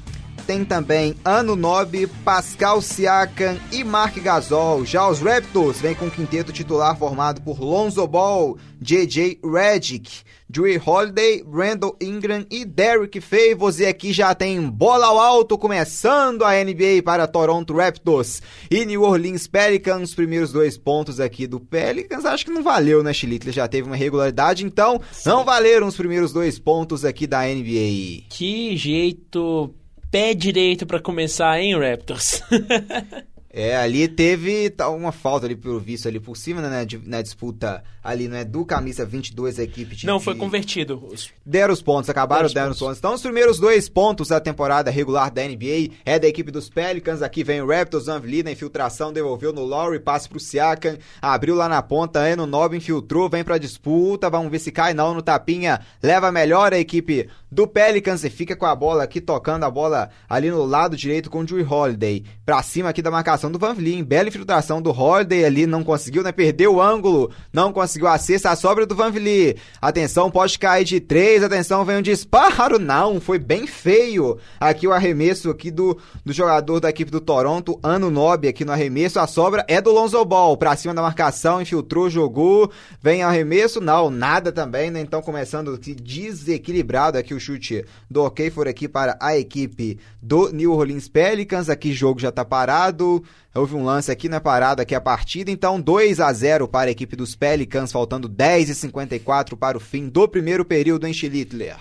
tem 0.47 0.65
também 0.65 1.17
Ano 1.25 1.57
Nobe, 1.57 2.07
Pascal 2.25 2.81
Siakam 2.81 3.57
e 3.73 3.83
Mark 3.83 4.17
Gasol. 4.19 4.85
Já 4.85 5.09
os 5.09 5.21
Raptors 5.21 5.81
vêm 5.81 5.95
com 5.95 6.07
o 6.07 6.11
quinteto 6.11 6.53
titular 6.53 6.97
formado 6.97 7.41
por 7.41 7.61
Lonzo 7.61 8.07
Ball, 8.07 8.57
JJ 8.81 9.41
Redick, 9.43 10.23
Drew 10.49 10.81
Holiday, 10.85 11.43
Randall 11.51 11.97
Ingram 12.01 12.47
e 12.51 12.65
Derrick 12.65 13.21
Favors. 13.21 13.81
E 13.81 13.87
aqui 13.87 14.13
já 14.13 14.35
tem 14.35 14.61
bola 14.69 15.07
ao 15.07 15.19
alto 15.19 15.59
começando 15.59 16.45
a 16.45 16.53
NBA 16.63 17.03
para 17.05 17.27
Toronto 17.27 17.75
Raptors 17.75 18.43
e 18.71 18.85
New 18.85 19.03
Orleans 19.03 19.47
Pelicans. 19.47 20.11
Os 20.11 20.15
primeiros 20.15 20.53
dois 20.53 20.77
pontos 20.77 21.19
aqui 21.19 21.47
do 21.47 21.59
Pelicans 21.59 22.25
acho 22.25 22.45
que 22.45 22.51
não 22.53 22.63
valeu, 22.63 23.03
né, 23.03 23.13
Chilito? 23.13 23.47
Ele 23.47 23.53
já 23.53 23.67
teve 23.67 23.87
uma 23.89 23.97
regularidade, 23.97 24.65
então 24.65 25.01
Sim. 25.11 25.31
não 25.31 25.45
valeram 25.45 25.87
os 25.87 25.97
primeiros 25.97 26.33
dois 26.33 26.59
pontos 26.59 27.05
aqui 27.05 27.27
da 27.27 27.43
NBA. 27.43 28.25
Que 28.29 28.77
jeito 28.77 29.75
pé 30.11 30.33
direito 30.35 30.87
para 30.87 31.01
começar, 31.01 31.61
hein, 31.61 31.77
Raptors? 31.77 32.41
É, 33.57 33.77
ali 33.77 34.09
teve 34.09 34.75
uma 34.99 35.13
falta 35.13 35.47
ali 35.47 35.55
pelo 35.55 35.79
visto 35.79 36.09
ali 36.09 36.19
por 36.19 36.37
cima, 36.37 36.61
né, 36.61 36.85
na 37.05 37.23
disputa 37.23 37.85
ali, 38.03 38.27
né, 38.27 38.45
do 38.45 38.67
camisa 38.67 39.07
22 39.07 39.61
a 39.61 39.63
equipe 39.63 39.95
de... 39.95 40.07
Não, 40.07 40.19
foi 40.19 40.35
convertido. 40.35 41.01
Deram 41.47 41.73
os 41.73 41.81
pontos, 41.81 42.11
acabaram 42.11 42.49
deram 42.53 42.73
os 42.73 42.79
pontos. 42.81 42.99
Então, 42.99 43.15
os 43.15 43.23
primeiros 43.23 43.61
dois 43.61 43.89
pontos 43.89 44.27
da 44.27 44.41
temporada 44.41 44.91
regular 44.91 45.31
da 45.31 45.45
NBA 45.45 45.95
é 46.05 46.19
da 46.19 46.27
equipe 46.27 46.51
dos 46.51 46.69
Pelicans, 46.69 47.23
aqui 47.23 47.45
vem 47.45 47.63
o 47.63 47.69
Raptors, 47.69 48.07
Van 48.07 48.19
Vliet 48.19 48.43
na 48.43 48.51
infiltração, 48.51 49.13
devolveu 49.13 49.53
no 49.53 49.65
Lowry, 49.65 50.01
passe 50.01 50.29
pro 50.29 50.41
Siakam, 50.41 50.99
abriu 51.23 51.55
lá 51.55 51.69
na 51.69 51.81
ponta, 51.81 52.23
aí 52.23 52.35
no 52.35 52.47
Nob 52.47 52.77
infiltrou, 52.77 53.31
vem 53.31 53.45
pra 53.45 53.57
disputa, 53.57 54.29
vamos 54.29 54.51
ver 54.51 54.59
se 54.59 54.73
cai 54.73 54.95
não 54.95 55.15
no 55.15 55.23
tapinha, 55.23 55.81
leva 56.03 56.33
melhor 56.33 56.75
a 56.75 56.79
equipe 56.79 57.29
do 57.53 57.69
Pelicans 57.69 58.25
e 58.25 58.31
fica 58.31 58.57
com 58.57 58.67
a 58.67 58.75
bola 58.75 59.05
aqui, 59.05 59.21
tocando 59.21 59.63
a 59.63 59.71
bola 59.71 60.11
ali 60.29 60.51
no 60.51 60.65
lado 60.65 60.97
direito 60.97 61.31
com 61.31 61.39
o 61.39 61.45
Drew 61.45 61.65
Holiday, 61.65 62.25
pra 62.45 62.61
cima 62.65 62.89
aqui 62.89 63.01
da 63.01 63.13
marcação 63.13 63.44
infiltração 63.45 63.51
do 63.51 63.59
Van 63.59 63.75
Vliet, 63.75 64.03
bela 64.03 64.29
infiltração 64.29 64.83
do 64.83 64.91
Holiday 64.91 65.45
ali, 65.45 65.67
não 65.67 65.85
conseguiu, 65.85 66.23
né? 66.23 66.33
Perdeu 66.33 66.75
o 66.75 66.81
ângulo, 66.81 67.31
não 67.53 67.73
conseguiu 67.73 68.09
a 68.09 68.15
a 68.15 68.57
sobra 68.57 68.87
do 68.87 68.95
Van 68.95 69.11
Vliet. 69.11 69.59
Atenção, 69.81 70.31
pode 70.31 70.59
cair 70.59 70.85
de 70.85 71.01
três, 71.01 71.43
atenção, 71.43 71.85
vem 71.85 71.99
um 71.99 72.03
disparo, 72.03 72.79
não, 72.79 73.21
foi 73.21 73.39
bem 73.39 73.67
feio. 73.67 74.39
Aqui 74.59 74.87
o 74.87 74.93
arremesso 74.93 75.51
aqui 75.51 75.71
do, 75.71 75.99
do 76.25 76.33
jogador 76.33 76.81
da 76.81 76.89
equipe 76.89 77.11
do 77.11 77.21
Toronto, 77.21 77.79
Ano 77.83 78.11
Nobe 78.11 78.49
aqui 78.49 78.65
no 78.65 78.73
arremesso, 78.73 79.19
a 79.19 79.27
sobra 79.27 79.65
é 79.69 79.81
do 79.81 79.93
Lonzo 79.93 80.25
Ball, 80.25 80.57
pra 80.57 80.77
cima 80.77 80.95
da 80.95 81.03
marcação, 81.03 81.61
infiltrou, 81.61 82.09
jogou, 82.09 82.71
vem 83.03 83.23
arremesso, 83.23 83.81
não, 83.81 84.11
nada 84.11 84.53
também, 84.53 84.91
né? 84.91 85.01
Então 85.01 85.21
começando 85.21 85.79
desequilibrado 85.79 87.19
aqui 87.19 87.35
o 87.35 87.41
chute 87.41 87.85
do 88.11 88.25
OK 88.25 88.51
for 88.51 88.69
aqui 88.69 88.89
para 88.89 89.17
a 89.21 89.37
equipe 89.37 89.99
do 90.23 90.51
New 90.51 90.73
Orleans 90.73 91.09
Pelicans, 91.09 91.69
aqui 91.69 91.93
jogo 91.93 92.21
já 92.21 92.33
tá 92.33 92.45
parado, 92.45 93.23
Houve 93.55 93.75
um 93.75 93.85
lance 93.85 94.11
aqui 94.11 94.29
na 94.29 94.41
parada 94.41 94.83
aqui 94.83 94.95
a 94.95 95.01
partida, 95.01 95.51
então 95.51 95.81
2 95.81 96.19
a 96.21 96.33
0 96.33 96.67
para 96.67 96.91
a 96.91 96.93
equipe 96.93 97.15
dos 97.15 97.37
Pelicans, 97.37 97.93
faltando 97.93 98.29
10 98.29 98.71
e 98.71 98.75
54 98.75 99.57
para 99.57 99.77
o 99.77 99.81
fim 99.81 100.09
do 100.09 100.27
primeiro 100.27 100.65
período 100.65 101.07
em 101.07 101.13
Schlittler. 101.13 101.77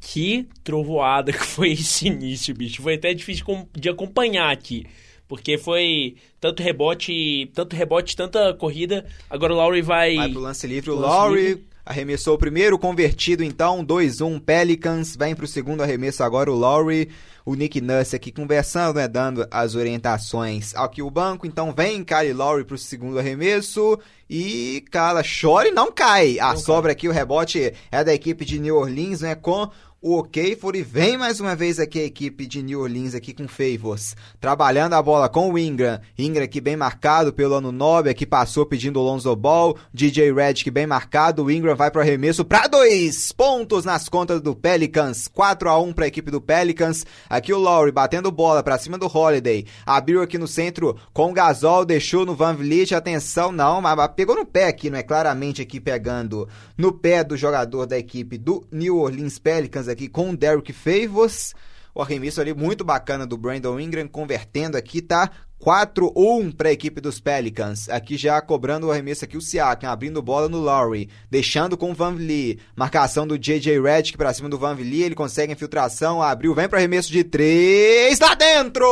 Que 0.00 0.48
trovoada 0.62 1.32
que 1.32 1.44
foi 1.44 1.72
esse 1.72 2.06
início, 2.06 2.54
bicho. 2.54 2.82
Foi 2.82 2.94
até 2.94 3.12
difícil 3.12 3.44
de 3.72 3.88
acompanhar 3.88 4.52
aqui. 4.52 4.86
Porque 5.26 5.58
foi 5.58 6.16
tanto 6.40 6.62
rebote, 6.62 7.50
tanto 7.52 7.76
rebote, 7.76 8.16
tanta 8.16 8.54
corrida. 8.54 9.04
Agora 9.28 9.52
o 9.52 9.56
Lowry 9.56 9.82
vai. 9.82 10.16
Vai 10.16 10.30
pro 10.30 10.40
lance 10.40 10.66
livre. 10.66 10.90
O 10.90 10.94
Lowry 10.94 11.66
arremessou 11.84 12.34
o 12.34 12.38
primeiro, 12.38 12.78
convertido 12.78 13.44
então, 13.44 13.84
2-1 13.84 14.40
Pelicans. 14.40 15.16
Vem 15.16 15.34
pro 15.34 15.46
segundo 15.46 15.82
arremesso 15.82 16.22
agora 16.22 16.50
o 16.50 16.54
Lowry 16.54 17.10
o 17.48 17.54
Nick 17.54 17.80
Nurse 17.80 18.14
aqui 18.14 18.30
conversando, 18.30 18.96
né, 18.96 19.08
dando 19.08 19.48
as 19.50 19.74
orientações 19.74 20.74
aqui 20.74 21.00
o 21.00 21.10
banco. 21.10 21.46
Então 21.46 21.72
vem 21.72 22.04
Kyle 22.04 22.34
Lowry 22.34 22.62
para 22.62 22.74
o 22.74 22.78
segundo 22.78 23.18
arremesso 23.18 23.98
e 24.28 24.84
Cala 24.90 25.22
chora 25.22 25.68
e 25.68 25.72
não 25.72 25.90
cai. 25.90 26.38
A 26.38 26.50
não 26.50 26.58
sobra 26.58 26.90
cai. 26.90 26.92
aqui, 26.92 27.08
o 27.08 27.12
rebote 27.12 27.72
é 27.90 28.04
da 28.04 28.12
equipe 28.12 28.44
de 28.44 28.58
New 28.58 28.76
Orleans, 28.76 29.22
né, 29.22 29.34
com 29.34 29.70
o 30.00 30.16
ok 30.16 30.56
e 30.74 30.82
vem 30.82 31.18
mais 31.18 31.40
uma 31.40 31.56
vez 31.56 31.80
aqui 31.80 31.98
a 31.98 32.04
equipe 32.04 32.46
de 32.46 32.62
New 32.62 32.82
Orleans 32.82 33.16
aqui 33.16 33.34
com 33.34 33.48
Favors, 33.48 34.14
trabalhando 34.40 34.92
a 34.92 35.02
bola 35.02 35.28
com 35.28 35.52
o 35.52 35.58
Ingram, 35.58 35.98
Ingram 36.16 36.44
aqui 36.44 36.60
bem 36.60 36.76
marcado 36.76 37.32
pelo 37.32 37.54
Ano 37.54 37.72
Nobre, 37.72 38.14
que 38.14 38.24
passou 38.24 38.64
pedindo 38.64 39.00
o 39.00 39.02
Lonzo 39.02 39.34
Ball, 39.34 39.76
DJ 39.92 40.32
Redick 40.32 40.70
bem 40.70 40.86
marcado, 40.86 41.42
o 41.42 41.50
Ingram 41.50 41.74
vai 41.74 41.90
pro 41.90 42.00
arremesso 42.00 42.44
para 42.44 42.68
dois 42.68 43.32
pontos 43.32 43.84
nas 43.84 44.08
contas 44.08 44.40
do 44.40 44.54
Pelicans, 44.54 45.26
4 45.26 45.68
a 45.68 45.80
1 45.80 45.92
para 45.92 46.04
a 46.04 46.08
equipe 46.08 46.30
do 46.30 46.40
Pelicans, 46.40 47.04
aqui 47.28 47.52
o 47.52 47.58
Lowry 47.58 47.90
batendo 47.90 48.30
bola 48.30 48.62
para 48.62 48.78
cima 48.78 48.96
do 48.96 49.06
Holiday, 49.12 49.66
abriu 49.84 50.22
aqui 50.22 50.38
no 50.38 50.46
centro 50.46 50.96
com 51.12 51.30
o 51.30 51.34
Gasol, 51.34 51.84
deixou 51.84 52.24
no 52.24 52.36
Van 52.36 52.54
Vliet, 52.54 52.94
atenção 52.94 53.50
não, 53.50 53.80
mas 53.80 53.96
pegou 54.14 54.36
no 54.36 54.46
pé 54.46 54.68
aqui, 54.68 54.90
não 54.90 54.98
é? 54.98 55.02
Claramente 55.02 55.60
aqui 55.60 55.80
pegando 55.80 56.48
no 56.76 56.92
pé 56.92 57.24
do 57.24 57.36
jogador 57.36 57.84
da 57.84 57.98
equipe 57.98 58.38
do 58.38 58.64
New 58.70 58.98
Orleans 58.98 59.40
Pelicans 59.40 59.87
aqui 59.90 60.08
com 60.08 60.30
o 60.30 60.36
Derrick 60.36 60.72
Favors. 60.72 61.54
O 61.94 62.02
arremesso 62.02 62.40
ali 62.40 62.54
muito 62.54 62.84
bacana 62.84 63.26
do 63.26 63.36
Brandon 63.36 63.80
Ingram, 63.80 64.06
convertendo 64.06 64.76
aqui, 64.76 65.02
tá? 65.02 65.30
4-1 65.60 66.54
para 66.54 66.68
a 66.68 66.72
equipe 66.72 67.00
dos 67.00 67.18
Pelicans. 67.20 67.88
Aqui 67.88 68.16
já 68.16 68.40
cobrando 68.40 68.86
o 68.86 68.92
arremesso 68.92 69.24
aqui 69.24 69.36
o 69.36 69.40
Siakam, 69.40 69.90
abrindo 69.90 70.22
bola 70.22 70.48
no 70.48 70.58
Lowry, 70.58 71.08
deixando 71.30 71.76
com 71.76 71.90
o 71.90 71.94
Van 71.94 72.14
Vliet. 72.14 72.60
Marcação 72.76 73.26
do 73.26 73.36
JJ 73.36 73.80
Redick 73.80 74.16
para 74.16 74.32
cima 74.32 74.48
do 74.48 74.58
Van 74.58 74.74
Vliet, 74.74 75.06
ele 75.06 75.14
consegue 75.14 75.52
infiltração, 75.52 76.22
abriu, 76.22 76.54
vem 76.54 76.68
para 76.68 76.78
arremesso 76.78 77.10
de 77.10 77.24
3, 77.24 78.18
lá 78.20 78.34
dentro! 78.34 78.86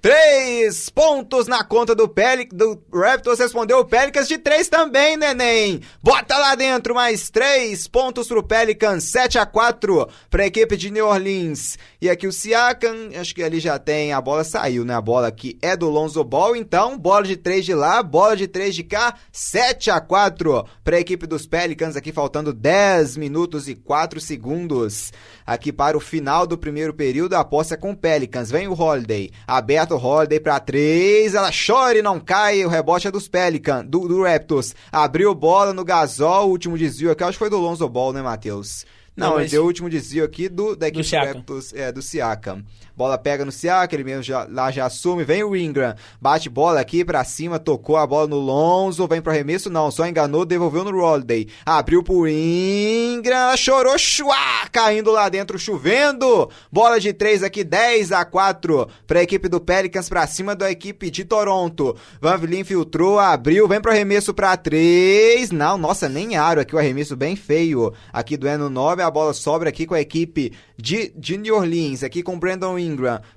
Três 0.00 0.88
pontos 0.90 1.46
na 1.46 1.64
conta 1.64 1.94
do 1.94 2.08
Pelic, 2.08 2.54
do 2.54 2.80
Raptors 2.92 3.38
respondeu 3.38 3.78
o 3.78 3.84
Pelicans 3.84 4.28
de 4.28 4.38
3 4.38 4.68
também, 4.68 5.16
neném. 5.16 5.80
Bota 6.02 6.36
lá 6.36 6.54
dentro 6.54 6.94
mais 6.94 7.30
3 7.30 7.88
pontos 7.88 8.28
pro 8.28 8.42
Pelicans, 8.42 9.04
7 9.04 9.38
a 9.38 9.46
4 9.46 10.08
para 10.30 10.44
a 10.44 10.46
equipe 10.46 10.76
de 10.76 10.90
New 10.90 11.06
Orleans. 11.06 11.78
E 12.00 12.08
aqui 12.08 12.26
o 12.26 12.32
Siakam, 12.32 13.10
acho 13.18 13.34
que 13.34 13.42
ali 13.42 13.58
já 13.58 13.78
tem, 13.78 14.12
a 14.12 14.20
bola 14.20 14.44
saiu, 14.44 14.84
né? 14.84 14.97
A 14.98 15.00
bola 15.00 15.28
aqui 15.28 15.56
é 15.62 15.76
do 15.76 15.88
Lonzo 15.88 16.24
Ball, 16.24 16.56
então 16.56 16.98
bola 16.98 17.22
de 17.22 17.36
3 17.36 17.64
de 17.64 17.72
lá, 17.72 18.02
bola 18.02 18.36
de 18.36 18.48
3 18.48 18.74
de 18.74 18.82
cá, 18.82 19.14
7 19.30 19.92
a 19.92 20.00
4 20.00 20.64
para 20.82 20.96
a 20.96 21.00
equipe 21.00 21.24
dos 21.24 21.46
Pelicans 21.46 21.94
aqui 21.94 22.10
faltando 22.10 22.52
10 22.52 23.16
minutos 23.16 23.68
e 23.68 23.76
4 23.76 24.20
segundos. 24.20 25.12
Aqui 25.46 25.72
para 25.72 25.96
o 25.96 26.00
final 26.00 26.48
do 26.48 26.58
primeiro 26.58 26.92
período, 26.92 27.34
a 27.34 27.44
posse 27.44 27.74
é 27.74 27.76
com 27.76 27.92
o 27.92 27.96
Pelicans. 27.96 28.50
Vem 28.50 28.66
o 28.66 28.72
Holiday, 28.72 29.30
aberto 29.46 29.92
o 29.92 30.04
Holiday 30.04 30.40
para 30.40 30.58
3, 30.58 31.32
ela 31.32 31.52
chora 31.52 31.96
e 31.96 32.02
não 32.02 32.18
cai, 32.18 32.64
o 32.64 32.68
rebote 32.68 33.06
é 33.06 33.12
dos 33.12 33.28
Pelicans, 33.28 33.86
do, 33.86 34.08
do 34.08 34.24
Raptors. 34.24 34.74
Abriu 34.90 35.32
bola 35.32 35.72
no 35.72 35.84
Gasol, 35.84 36.48
o 36.48 36.50
último 36.50 36.76
desvio 36.76 37.12
aqui, 37.12 37.22
acho 37.22 37.34
que 37.34 37.38
foi 37.38 37.50
do 37.50 37.58
Lonzo 37.58 37.88
Ball, 37.88 38.12
né, 38.12 38.20
Matheus? 38.20 38.84
Não, 39.18 39.30
Não 39.30 39.36
mas... 39.36 39.50
deu 39.50 39.64
o 39.64 39.66
último 39.66 39.90
desvio 39.90 40.24
aqui 40.24 40.48
do, 40.48 40.76
da 40.76 40.86
equipe 40.86 41.10
do 41.10 41.16
Raptors, 41.16 41.72
é, 41.72 41.90
do 41.90 42.00
Siakam. 42.00 42.64
Bola 42.98 43.16
pega 43.16 43.44
no 43.44 43.52
Siaka, 43.52 43.94
ele 43.94 44.02
mesmo 44.02 44.24
já, 44.24 44.44
lá 44.50 44.72
já 44.72 44.84
assume. 44.84 45.22
Vem 45.22 45.44
o 45.44 45.54
Ingram, 45.54 45.94
bate 46.20 46.48
bola 46.48 46.80
aqui 46.80 47.04
pra 47.04 47.22
cima, 47.22 47.56
tocou 47.56 47.96
a 47.96 48.04
bola 48.04 48.26
no 48.26 48.34
Lonzo, 48.34 49.06
vem 49.06 49.22
pro 49.22 49.30
arremesso, 49.30 49.70
não, 49.70 49.88
só 49.88 50.04
enganou, 50.04 50.44
devolveu 50.44 50.82
no 50.82 50.98
Holiday. 50.98 51.46
Abriu 51.64 52.02
pro 52.02 52.26
Ingram, 52.26 53.56
chorou, 53.56 53.96
chuá, 53.96 54.66
caindo 54.72 55.12
lá 55.12 55.28
dentro, 55.28 55.60
chovendo. 55.60 56.50
Bola 56.72 56.98
de 56.98 57.12
3 57.12 57.44
aqui, 57.44 57.62
10 57.62 58.10
a 58.10 58.24
4 58.24 58.88
pra 59.06 59.22
equipe 59.22 59.48
do 59.48 59.60
Pelicans 59.60 60.08
pra 60.08 60.26
cima 60.26 60.56
da 60.56 60.68
equipe 60.68 61.08
de 61.08 61.24
Toronto. 61.24 61.96
Van 62.20 62.36
Vliet 62.36 62.64
filtrou, 62.64 63.20
abriu, 63.20 63.68
vem 63.68 63.80
pro 63.80 63.92
arremesso 63.92 64.34
pra 64.34 64.56
3. 64.56 65.52
Não, 65.52 65.78
nossa, 65.78 66.08
nem 66.08 66.36
aro 66.36 66.62
aqui 66.62 66.74
o 66.74 66.78
arremesso 66.78 67.14
bem 67.14 67.36
feio. 67.36 67.92
Aqui 68.12 68.36
do 68.36 68.48
Eno 68.48 68.68
9, 68.68 69.02
a 69.02 69.10
bola 69.10 69.32
sobra 69.32 69.68
aqui 69.68 69.86
com 69.86 69.94
a 69.94 70.00
equipe 70.00 70.52
de, 70.76 71.12
de 71.16 71.36
New 71.36 71.54
Orleans, 71.54 72.02
aqui 72.02 72.24
com 72.24 72.34
o 72.34 72.38
Brandon 72.38 72.76
Ingram. 72.76 72.87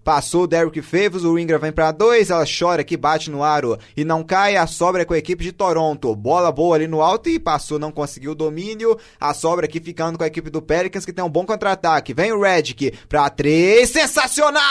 Passou 0.04 0.44
o 0.44 0.48
Derrick 0.48 0.82
Favors, 0.82 1.24
o 1.24 1.38
Ingram 1.38 1.60
vem 1.60 1.72
para 1.72 1.92
dois, 1.92 2.30
ela 2.30 2.46
chora 2.46 2.82
aqui, 2.82 2.96
bate 2.96 3.30
no 3.30 3.44
aro 3.44 3.78
e 3.96 4.04
não 4.04 4.24
cai. 4.24 4.56
A 4.56 4.68
sobra 4.68 5.02
é 5.02 5.06
com 5.06 5.14
a 5.14 5.18
equipe 5.18 5.44
de 5.44 5.52
Toronto. 5.52 6.16
Bola 6.16 6.52
boa 6.52 6.76
ali 6.76 6.88
no 6.88 7.02
alto 7.02 7.30
e 7.30 7.40
passou, 7.40 7.80
não 7.80 7.92
conseguiu 7.92 8.32
o 8.32 8.36
domínio. 8.36 8.98
A 9.20 9.34
sobra 9.34 9.66
aqui 9.66 9.80
ficando 9.80 10.18
com 10.18 10.24
a 10.24 10.28
equipe 10.28 10.50
do 10.50 10.62
Pelicans, 10.62 11.06
que 11.06 11.14
tem 11.14 11.24
um 11.24 11.30
bom 11.30 11.46
contra-ataque. 11.46 12.14
Vem 12.14 12.32
o 12.32 12.42
Redick 12.42 12.94
para 13.08 13.30
três, 13.30 13.90
sensacional! 13.90 14.62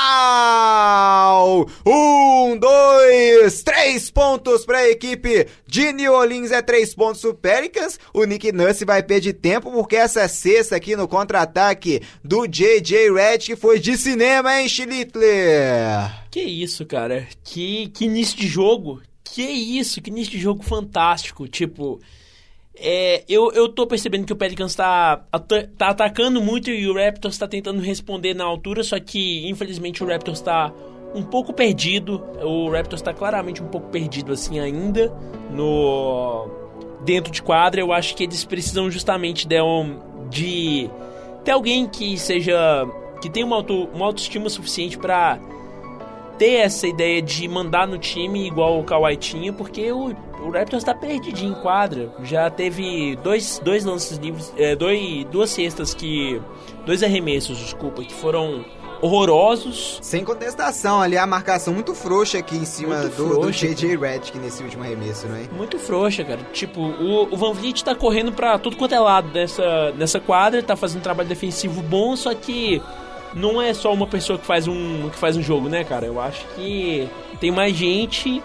Um, 1.87 2.57
dois, 2.59 3.63
três 3.63 4.11
pontos 4.11 4.65
para 4.65 4.79
a 4.79 4.89
equipe 4.89 5.47
de 5.67 5.93
New 5.93 6.13
Orleans, 6.13 6.53
é 6.53 6.63
três 6.63 6.95
pontos 6.95 7.25
o 7.25 7.35
Pelicans. 7.35 7.99
O 8.13 8.25
Nick 8.25 8.53
Nurse 8.53 8.85
vai 8.85 9.03
perder 9.03 9.35
tempo 9.35 9.71
porque 9.71 9.97
essa 9.97 10.27
cesta 10.29 10.77
aqui 10.77 10.95
no 10.97 11.09
contra-ataque 11.09 12.03
do 12.23 12.47
JJ 12.47 13.13
Redick 13.13 13.57
foi 13.57 13.79
de 13.79 13.97
cinema, 13.97 14.61
hein, 14.61 14.69
Schlittler? 14.71 16.29
Que 16.31 16.41
isso, 16.41 16.87
cara. 16.87 17.27
Que, 17.43 17.89
que 17.89 18.05
início 18.05 18.39
de 18.39 18.47
jogo. 18.47 19.03
Que 19.25 19.43
isso, 19.43 20.01
que 20.01 20.11
início 20.11 20.33
de 20.33 20.39
jogo 20.39 20.63
fantástico. 20.63 21.47
Tipo, 21.49 22.01
é, 22.77 23.25
eu, 23.29 23.53
eu 23.53 23.69
tô 23.69 23.87
percebendo 23.87 24.25
que 24.25 24.33
o 24.33 24.37
Pelicans 24.37 24.75
tá, 24.75 25.23
tá 25.77 25.89
atacando 25.89 26.41
muito 26.41 26.71
e 26.71 26.89
o 26.89 26.95
Raptors 26.95 27.37
tá 27.37 27.47
tentando 27.47 27.81
responder 27.81 28.33
na 28.33 28.45
altura, 28.45 28.83
só 28.83 28.99
que 28.99 29.47
infelizmente 29.49 30.03
o 30.03 30.07
Raptors 30.07 30.41
tá 30.41 30.73
um 31.15 31.23
pouco 31.23 31.53
perdido. 31.53 32.23
O 32.43 32.71
Raptors 32.71 33.03
tá 33.03 33.13
claramente 33.13 33.63
um 33.63 33.69
pouco 33.69 33.89
perdido 33.89 34.33
assim 34.33 34.59
ainda 34.59 35.13
no 35.51 36.49
dentro 37.05 37.31
de 37.31 37.43
quadra. 37.43 37.81
Eu 37.81 37.93
acho 37.93 38.15
que 38.17 38.25
eles 38.25 38.45
precisam 38.45 38.91
justamente 38.91 39.47
de, 39.47 39.61
um, 39.61 39.99
de 40.31 40.89
ter 41.45 41.51
alguém 41.51 41.87
que 41.87 42.17
seja 42.17 42.87
que 43.21 43.29
tenha 43.29 43.47
uma, 43.47 43.57
auto, 43.57 43.85
uma 43.93 44.07
autoestima 44.07 44.49
suficiente 44.49 44.99
para 44.99 45.39
ter 46.39 46.55
essa 46.55 46.87
ideia 46.87 47.21
de 47.21 47.47
mandar 47.47 47.87
no 47.87 47.99
time 47.99 48.47
igual 48.47 48.81
o 48.81 48.85
Kawhi 48.85 49.17
tinha, 49.17 49.53
porque 49.53 49.93
o, 49.93 50.17
o 50.43 50.51
Raptors 50.51 50.83
está 50.83 50.95
perdidinho 50.95 51.53
em 51.53 51.61
quadra. 51.61 52.11
Já 52.23 52.49
teve 52.49 53.15
dois, 53.23 53.61
dois 53.63 53.85
lances 53.85 54.17
livres, 54.17 54.53
é, 54.57 54.75
dois, 54.75 55.25
duas 55.27 55.51
cestas 55.51 55.93
que. 55.93 56.41
Dois 56.87 57.03
arremessos, 57.03 57.59
desculpa, 57.59 58.03
que 58.03 58.15
foram 58.15 58.65
horrorosos. 59.03 59.99
Sem 60.03 60.25
contestação, 60.25 61.01
ali 61.01 61.17
a 61.17 61.27
marcação 61.27 61.75
muito 61.75 61.95
frouxa 61.95 62.39
aqui 62.39 62.57
em 62.57 62.65
cima 62.65 63.09
do, 63.09 63.41
do 63.41 63.51
JJ 63.51 63.97
Redick 63.97 64.39
nesse 64.39 64.63
último 64.63 64.83
arremesso, 64.83 65.27
não 65.27 65.37
é? 65.37 65.43
Muito 65.55 65.79
frouxa, 65.79 66.25
cara. 66.25 66.41
Tipo, 66.53 66.81
o, 66.81 67.35
o 67.35 67.37
Van 67.37 67.53
Vliet 67.53 67.83
tá 67.83 67.95
correndo 67.95 68.33
pra 68.33 68.59
tudo 68.59 68.77
quanto 68.77 68.95
é 68.95 69.01
lado 69.01 69.29
dessa, 69.31 69.93
dessa 69.93 70.21
quadra, 70.21 70.63
tá 70.63 70.77
fazendo 70.77 71.01
um 71.01 71.03
trabalho 71.03 71.29
defensivo 71.29 71.83
bom, 71.83 72.17
só 72.17 72.35
que 72.35 72.81
não 73.35 73.61
é 73.61 73.73
só 73.75 73.93
uma 73.93 74.07
pessoa 74.07 74.39
que 74.39 74.47
faz 74.47 74.67
um, 74.67 75.09
que 75.11 75.17
faz 75.17 75.37
um 75.37 75.43
jogo, 75.43 75.69
né, 75.69 75.85
cara? 75.85 76.07
Eu 76.07 76.21
acho 76.21 76.45
que 76.55 77.09
tem 77.41 77.51
mais 77.51 77.75
gente 77.77 78.43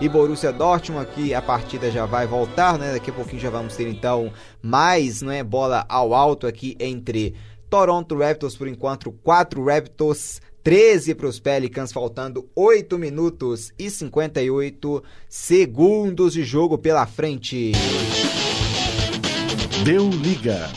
e 0.00 0.08
Borussia 0.08 0.52
Dortmund, 0.52 1.02
aqui 1.02 1.34
a 1.34 1.40
partida 1.40 1.90
já 1.90 2.06
vai 2.06 2.26
voltar, 2.26 2.78
né? 2.78 2.92
Daqui 2.92 3.10
a 3.10 3.12
pouquinho 3.12 3.40
já 3.40 3.50
vamos 3.50 3.76
ter 3.76 3.88
então 3.88 4.32
mais, 4.60 5.22
não 5.22 5.30
é, 5.30 5.42
bola 5.42 5.84
ao 5.88 6.14
alto 6.14 6.46
aqui 6.46 6.76
entre 6.80 7.34
Toronto 7.72 8.14
Raptors 8.18 8.54
por 8.54 8.68
enquanto 8.68 9.10
4 9.10 9.64
Raptors 9.64 10.42
13 10.62 11.14
para 11.14 11.26
os 11.26 11.40
Pelicans, 11.40 11.90
faltando 11.90 12.46
8 12.54 12.98
minutos 12.98 13.72
e 13.78 13.88
58 13.88 15.02
segundos 15.26 16.34
de 16.34 16.44
jogo 16.44 16.76
pela 16.76 17.06
frente. 17.06 17.72
Deu 19.86 20.10
liga. 20.10 20.68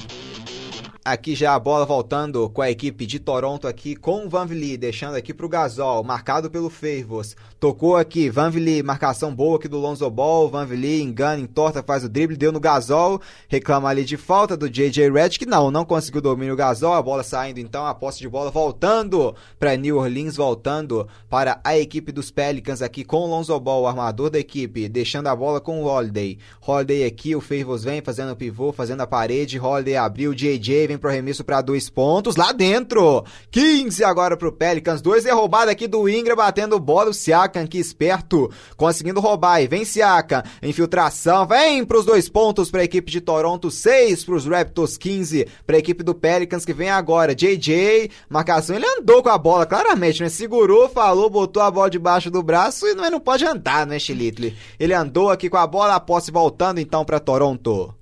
Aqui 1.08 1.36
já 1.36 1.54
a 1.54 1.60
bola 1.60 1.86
voltando 1.86 2.50
com 2.50 2.64
a 2.64 2.72
equipe 2.72 3.06
de 3.06 3.20
Toronto 3.20 3.68
aqui 3.68 3.96
com 3.96 4.26
o 4.26 4.28
Van 4.28 4.48
Vliet, 4.48 4.76
deixando 4.76 5.14
aqui 5.14 5.36
para 5.36 5.46
o 5.46 5.50
Gasol, 5.50 6.04
marcado 6.04 6.50
pelo 6.50 6.68
Favors. 6.68 7.36
Tocou 7.60 7.96
aqui, 7.96 8.28
Van 8.28 8.50
Vliet, 8.50 8.82
marcação 8.82 9.32
boa 9.32 9.58
aqui 9.58 9.68
do 9.68 9.78
Lonzo 9.78 10.10
Ball, 10.10 10.50
Van 10.50 10.66
Vliet 10.66 11.04
engana, 11.04 11.40
entorta, 11.40 11.84
faz 11.84 12.04
o 12.04 12.10
drible, 12.10 12.36
deu 12.36 12.52
no 12.52 12.60
Gasol, 12.60 13.22
reclama 13.48 13.88
ali 13.88 14.04
de 14.04 14.18
falta 14.18 14.58
do 14.58 14.68
JJ 14.68 15.12
Redick, 15.12 15.46
não, 15.46 15.70
não 15.70 15.86
conseguiu 15.86 16.22
domínio 16.22 16.56
o 16.56 16.58
Gasol, 16.58 16.96
a 16.96 17.02
bola 17.04 17.22
saindo 17.22 17.60
então, 17.60 17.86
a 17.86 17.94
posse 17.94 18.18
de 18.18 18.28
bola 18.28 18.50
voltando 18.50 19.36
para 19.60 19.76
New 19.76 19.98
Orleans, 19.98 20.36
voltando 20.36 21.08
para 21.30 21.62
a 21.64 21.78
equipe 21.78 22.12
dos 22.12 22.32
Pelicans 22.32 22.82
aqui 22.82 23.04
com 23.04 23.18
o 23.18 23.28
Lonzo 23.28 23.60
Ball, 23.60 23.84
o 23.84 23.88
armador 23.88 24.32
da 24.32 24.40
equipe, 24.40 24.90
deixando 24.90 25.28
a 25.28 25.36
bola 25.36 25.62
com 25.62 25.84
o 25.84 25.86
Holiday. 25.86 26.40
Holiday 26.66 27.06
aqui, 27.06 27.36
o 27.36 27.42
Favors 27.42 27.84
vem 27.84 28.02
fazendo 28.02 28.32
o 28.32 28.36
pivô, 28.36 28.74
fazendo 28.74 29.02
a 29.02 29.08
parede, 29.08 29.60
Holiday 29.60 29.98
abriu, 29.98 30.34
JJ 30.34 30.95
vem 30.95 30.95
vem 30.96 30.98
pro 30.98 31.10
arremesso 31.10 31.44
para 31.44 31.62
dois 31.62 31.90
pontos 31.90 32.36
lá 32.36 32.52
dentro. 32.52 33.24
15 33.52 34.04
agora 34.04 34.36
pro 34.36 34.52
Pelicans. 34.52 35.02
Dois 35.02 35.26
é 35.26 35.32
roubado 35.32 35.70
aqui 35.70 35.88
do 35.88 36.10
Ingram 36.10 36.36
batendo 36.36 36.80
bola. 36.80 37.10
O 37.10 37.14
Siakam 37.14 37.68
que 37.68 37.78
esperto, 37.78 38.50
conseguindo 38.76 39.20
roubar. 39.20 39.62
E 39.62 39.68
vem 39.68 39.86
Siakam, 39.86 40.44
infiltração. 40.64 41.46
Vem 41.46 41.86
pros 41.86 42.06
dois 42.06 42.28
pontos 42.30 42.72
pra 42.72 42.84
equipe 42.84 43.12
de 43.12 43.22
Toronto. 43.22 43.70
6 43.70 44.24
pros 44.24 44.46
Raptors, 44.46 44.98
15 44.98 45.48
pra 45.68 45.78
equipe 45.78 46.04
do 46.04 46.16
Pelicans 46.16 46.66
que 46.66 46.74
vem 46.74 46.90
agora. 46.90 47.36
JJ, 47.36 48.10
marcação. 48.30 48.76
Ele 48.76 48.86
andou 48.86 49.22
com 49.22 49.30
a 49.30 49.38
bola, 49.38 49.66
claramente, 49.66 50.24
né? 50.24 50.30
Segurou, 50.30 50.90
falou, 50.90 51.30
botou 51.30 51.62
a 51.62 51.70
bola 51.70 51.90
debaixo 51.90 52.32
do 52.32 52.42
braço 52.42 52.88
e 52.88 52.96
não, 52.96 53.10
não 53.10 53.20
pode 53.20 53.46
andar, 53.46 53.86
né, 53.86 54.00
Chilitle? 54.00 54.54
Ele 54.80 54.94
andou 54.94 55.30
aqui 55.30 55.50
com 55.50 55.58
a 55.58 55.68
bola, 55.68 55.96
a 55.96 56.00
posse 56.00 56.32
voltando 56.32 56.80
então 56.80 57.04
para 57.04 57.20
Toronto. 57.20 57.94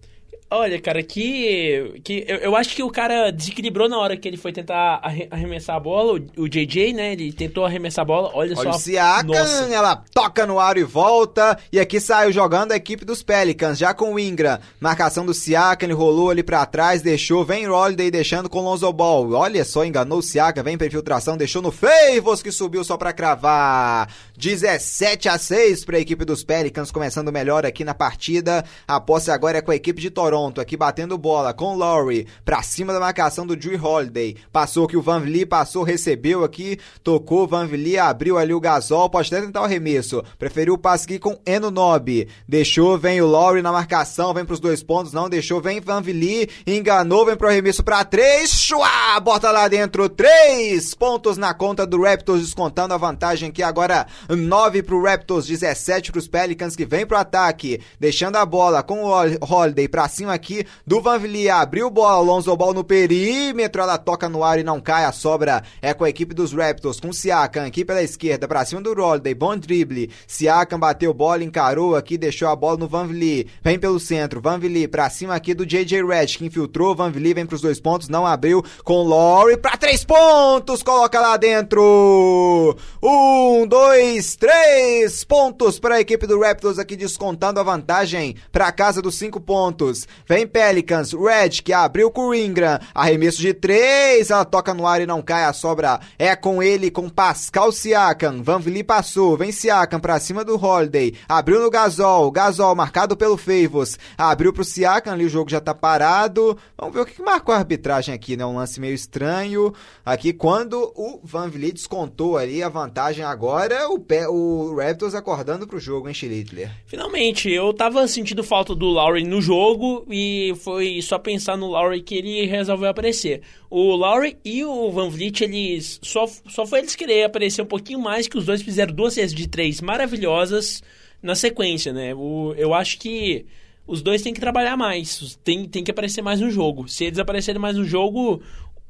Olha, 0.56 0.80
cara, 0.80 1.02
que. 1.02 2.00
que 2.04 2.24
eu, 2.28 2.38
eu, 2.38 2.56
acho 2.56 2.76
que 2.76 2.84
o 2.84 2.90
cara 2.92 3.32
desequilibrou 3.32 3.90
na 3.90 3.98
hora 3.98 4.16
que 4.16 4.28
ele 4.28 4.38
foi 4.38 4.54
tentar 4.54 5.02
arremessar 5.32 5.76
a 5.76 5.80
bola. 5.80 6.20
O, 6.38 6.44
o 6.44 6.48
JJ, 6.48 6.94
né? 6.94 7.14
Ele 7.14 7.34
tentou 7.34 7.66
arremessar 7.66 8.04
a 8.04 8.06
bola. 8.06 8.30
Olha, 8.36 8.54
Olha 8.56 8.72
só. 8.72 8.78
O 8.78 8.80
Siakam, 8.80 9.74
ela 9.74 10.04
toca 10.14 10.46
no 10.46 10.60
ar 10.60 10.78
e 10.78 10.84
volta. 10.84 11.58
E 11.72 11.80
aqui 11.80 12.00
saiu 12.00 12.32
jogando 12.32 12.72
a 12.72 12.76
equipe 12.76 13.04
dos 13.04 13.24
Pelicans, 13.24 13.80
já 13.80 13.96
com 13.96 14.14
o 14.14 14.20
Ingram. 14.20 14.60
Marcação 14.80 15.26
do 15.26 15.34
Siakam, 15.34 15.88
ele 15.88 15.94
rolou 15.94 16.30
ali 16.30 16.44
para 16.44 16.64
trás, 16.68 17.02
deixou. 17.02 17.44
Vem 17.44 17.68
Holiday 17.68 18.12
deixando 18.12 18.48
com 18.48 18.60
o 18.60 18.64
Lonzo 18.64 18.94
Ball. 18.94 19.32
Olha 19.32 19.66
só, 19.66 19.84
enganou 19.84 20.20
o 20.20 20.24
Siakam, 20.24 20.64
vem 20.64 20.78
pra 20.78 20.86
infiltração, 20.86 21.36
deixou 21.36 21.64
no 21.64 21.72
Favors 21.72 22.44
que 22.44 22.52
subiu 22.52 22.84
só 22.84 22.96
pra 22.96 23.12
cravar. 23.12 24.08
17 24.38 25.30
a 25.30 25.38
6 25.38 25.86
para 25.86 25.98
a 25.98 26.00
equipe 26.00 26.26
dos 26.26 26.44
Pelicans, 26.44 26.92
começando 26.92 27.32
melhor 27.32 27.66
aqui 27.66 27.84
na 27.84 27.94
partida. 27.94 28.66
A 28.88 29.00
posse 29.00 29.30
agora 29.30 29.60
é 29.60 29.62
com 29.62 29.70
a 29.70 29.76
equipe 29.76 30.02
de 30.02 30.10
Toronto, 30.10 30.60
aqui 30.60 30.76
batendo 30.76 31.18
bola 31.18 31.54
com 31.54 31.74
o 31.74 31.78
Lowry 31.78 32.28
para 32.44 32.64
cima 32.64 32.92
da 32.92 33.00
marcação 33.00 33.46
do 33.46 33.56
Drew 33.56 33.80
Holiday. 33.80 34.36
Passou 34.52 34.88
que 34.88 34.98
o 34.98 35.02
Van 35.02 35.20
Vliet 35.20 35.46
passou, 35.46 35.84
recebeu 35.84 36.44
aqui, 36.44 36.80
tocou 37.04 37.48
Van 37.48 37.68
Vliet, 37.68 38.00
abriu 38.00 38.38
ali 38.38 38.54
o 38.54 38.60
Gasol, 38.60 39.10
pode 39.10 39.28
até 39.28 39.46
tentar 39.46 39.62
o 39.62 39.66
arremesso. 39.66 40.24
Preferiu 40.40 40.74
o 40.74 40.80
passe 40.80 41.06
aqui 41.06 41.20
com 41.20 41.40
Eno 41.46 41.70
Nob. 41.70 42.28
Deixou, 42.48 42.98
vem 42.98 43.22
o 43.22 43.28
Lowry 43.28 43.62
na 43.62 43.72
marcação, 43.72 44.34
vem 44.34 44.46
para 44.46 44.54
os 44.54 44.60
dois 44.60 44.82
pontos, 44.82 45.14
não 45.14 45.30
deixou, 45.30 45.62
vem 45.62 45.80
Van 45.80 46.02
Vliet, 46.02 46.50
enganou, 46.66 47.26
vem 47.26 47.38
pro 47.38 47.50
arremesso 47.50 47.84
para 47.84 48.04
três, 48.04 48.50
chua, 48.50 49.20
bota 49.20 49.52
lá 49.52 49.68
dentro, 49.68 50.10
três 50.10 50.96
pontos 50.96 51.38
na 51.38 51.54
conta 51.54 51.86
do 51.86 52.02
Raptors, 52.02 52.42
descontando 52.42 52.96
a 52.96 52.98
vantagem 52.98 53.50
aqui 53.50 53.62
agora 53.62 54.08
9 54.30 54.84
pro 54.84 55.04
Raptors, 55.04 55.48
17 55.48 56.12
pros 56.12 56.28
Pelicans 56.28 56.76
que 56.76 56.86
vem 56.86 57.06
pro 57.06 57.18
ataque, 57.18 57.82
deixando 58.00 58.38
a 58.38 58.46
bola 58.46 58.84
com 58.84 59.04
o 59.04 59.12
Holiday 59.42 59.88
pra 59.88 60.08
cima 60.08 60.34
aqui. 60.34 60.66
Do 60.86 61.02
Van 61.02 61.18
Vliet, 61.18 61.50
abriu 61.50 61.90
bola, 61.90 62.18
Alonso 62.18 62.56
Ball 62.56 62.74
no 62.74 62.84
perímetro, 62.84 63.82
ela 63.82 63.98
toca 63.98 64.30
no 64.30 64.44
ar 64.44 64.60
e 64.60 64.64
não 64.64 64.80
cai, 64.80 65.06
a 65.06 65.12
sobra 65.12 65.64
é 65.82 65.94
com 65.94 66.04
a 66.04 66.10
equipe 66.10 66.34
dos 66.34 66.54
Raptors, 66.54 67.00
com 67.00 67.12
Siakam 67.12 67.66
aqui 67.66 67.84
pela 67.84 68.04
esquerda, 68.04 68.48
pra 68.48 68.66
cima 68.66 68.82
do 68.82 68.92
Holiday, 68.92 69.34
bom 69.34 69.58
drible, 69.58 70.10
Siakam 70.28 70.80
bateu 70.80 71.14
bola, 71.14 71.44
encarou 71.44 71.96
aqui, 71.96 72.18
deixou 72.18 72.48
a 72.48 72.56
bola 72.56 72.78
no 72.78 72.88
Van 72.88 73.08
Vliet, 73.08 73.48
vem 73.64 73.80
pelo 73.80 74.00
centro, 74.00 74.42
Van 74.42 74.60
Vliet 74.60 74.88
pra 74.88 75.10
cima 75.10 75.36
aqui 75.36 75.54
do 75.54 75.66
JJ 75.66 76.04
Redd, 76.06 76.38
que 76.38 76.46
infiltrou, 76.46 76.96
Van 76.96 77.12
Vliet 77.12 77.34
vem 77.34 77.46
pros 77.46 77.62
dois 77.62 77.80
pontos, 77.80 78.10
não 78.10 78.26
abriu, 78.26 78.64
com 78.84 79.04
Laurie 79.04 79.58
pra 79.58 79.78
três 79.78 80.04
pontos, 80.04 80.84
coloca 80.84 81.20
lá 81.20 81.38
dentro, 81.38 82.76
um, 83.02 83.66
dois, 83.68 84.13
três, 84.14 84.36
três 84.36 85.24
pontos 85.24 85.80
para 85.80 85.96
a 85.96 86.00
equipe 86.00 86.28
do 86.28 86.40
Raptors 86.40 86.78
aqui 86.78 86.96
descontando 86.96 87.60
a 87.60 87.64
vantagem 87.64 88.36
para 88.52 88.72
casa 88.72 89.02
dos 89.02 89.16
cinco 89.16 89.42
pontos. 89.42 90.08
Vem 90.28 90.46
Pelicans, 90.46 91.14
Red 91.14 91.62
que 91.64 91.74
abriu 91.74 92.12
com 92.12 92.28
o 92.28 92.36
Ingram, 92.36 92.80
arremesso 92.94 93.42
de 93.42 93.54
três, 93.54 94.30
ela 94.30 94.46
toca 94.46 94.74
no 94.74 94.86
ar 94.86 95.02
e 95.02 95.08
não 95.08 95.22
cai, 95.22 95.46
a 95.46 95.54
sobra 95.54 96.00
é 96.20 96.36
com 96.36 96.62
ele, 96.62 96.92
com 96.92 97.10
Pascal 97.10 97.72
Siakam. 97.72 98.44
Van 98.44 98.60
Vliet 98.60 98.84
passou, 98.84 99.36
vem 99.36 99.52
Siakam 99.52 100.00
para 100.00 100.20
cima 100.20 100.46
do 100.46 100.64
Holiday, 100.64 101.16
abriu 101.28 101.60
no 101.60 101.72
Gasol, 101.72 102.30
Gasol 102.30 102.76
marcado 102.76 103.18
pelo 103.18 103.38
Favors, 103.38 103.98
abriu 104.16 104.54
pro 104.54 104.64
Siakam, 104.64 105.14
ali 105.14 105.26
o 105.26 105.30
jogo 105.30 105.50
já 105.50 105.60
tá 105.60 105.74
parado. 105.74 106.58
Vamos 106.78 106.94
ver 106.94 107.02
o 107.02 107.06
que, 107.06 107.16
que 107.16 107.24
marcou 107.24 107.56
a 107.56 107.58
arbitragem 107.58 108.14
aqui, 108.14 108.38
né? 108.38 108.46
Um 108.46 108.58
lance 108.58 108.80
meio 108.80 108.94
estranho. 108.94 109.74
Aqui 110.06 110.34
quando 110.34 110.92
o 110.96 111.20
Van 111.24 111.50
Vliet 111.50 111.74
descontou 111.74 112.38
ali 112.38 112.62
a 112.62 112.70
vantagem 112.70 113.26
agora, 113.26 113.90
o 113.90 114.03
pé 114.04 114.28
o 114.28 114.76
Raptors 114.76 115.16
acordando 115.16 115.66
pro 115.66 115.80
jogo, 115.80 116.08
hein, 116.08 116.14
Schlittler? 116.14 116.70
Finalmente, 116.86 117.50
eu 117.50 117.74
tava 117.74 118.08
sentindo 118.08 118.44
falta 118.44 118.76
do 118.76 118.86
Lowry 118.86 119.24
no 119.24 119.42
jogo 119.42 120.06
e 120.10 120.54
foi 120.58 121.02
só 121.02 121.18
pensar 121.18 121.58
no 121.58 121.68
Lowry 121.68 122.02
que 122.02 122.16
ele 122.16 122.46
resolveu 122.46 122.90
aparecer. 122.90 123.42
O 123.70 123.96
Lowry 123.96 124.38
e 124.46 124.64
o 124.64 124.92
Van 124.92 125.10
Vliet, 125.10 125.42
eles 125.42 126.00
só, 126.04 126.28
só 126.48 126.66
foi 126.66 126.80
eles 126.80 126.96
querer 126.96 127.24
aparecer 127.24 127.62
um 127.62 127.68
pouquinho 127.68 128.00
mais 128.00 128.28
que 128.28 128.38
os 128.38 128.46
dois 128.46 128.62
fizeram 128.62 128.94
duas 128.94 129.16
vezes 129.16 129.34
de 129.34 129.48
três 129.48 129.82
maravilhosas 129.82 130.84
na 131.22 131.34
sequência, 131.34 131.94
né? 131.94 132.14
O, 132.14 132.54
eu 132.58 132.74
acho 132.74 133.00
que 133.00 133.46
os 133.86 134.02
dois 134.02 134.22
têm 134.22 134.34
que 134.34 134.40
trabalhar 134.40 134.78
mais, 134.78 135.38
tem, 135.44 135.66
tem 135.66 135.84
que 135.84 135.92
aparecer 135.92 136.22
mais 136.22 136.40
no 136.40 136.50
jogo. 136.50 136.88
Se 136.88 137.04
eles 137.06 137.20
aparecerem 137.20 137.60
mais 137.60 137.76
no 137.76 137.84
jogo, 137.84 138.42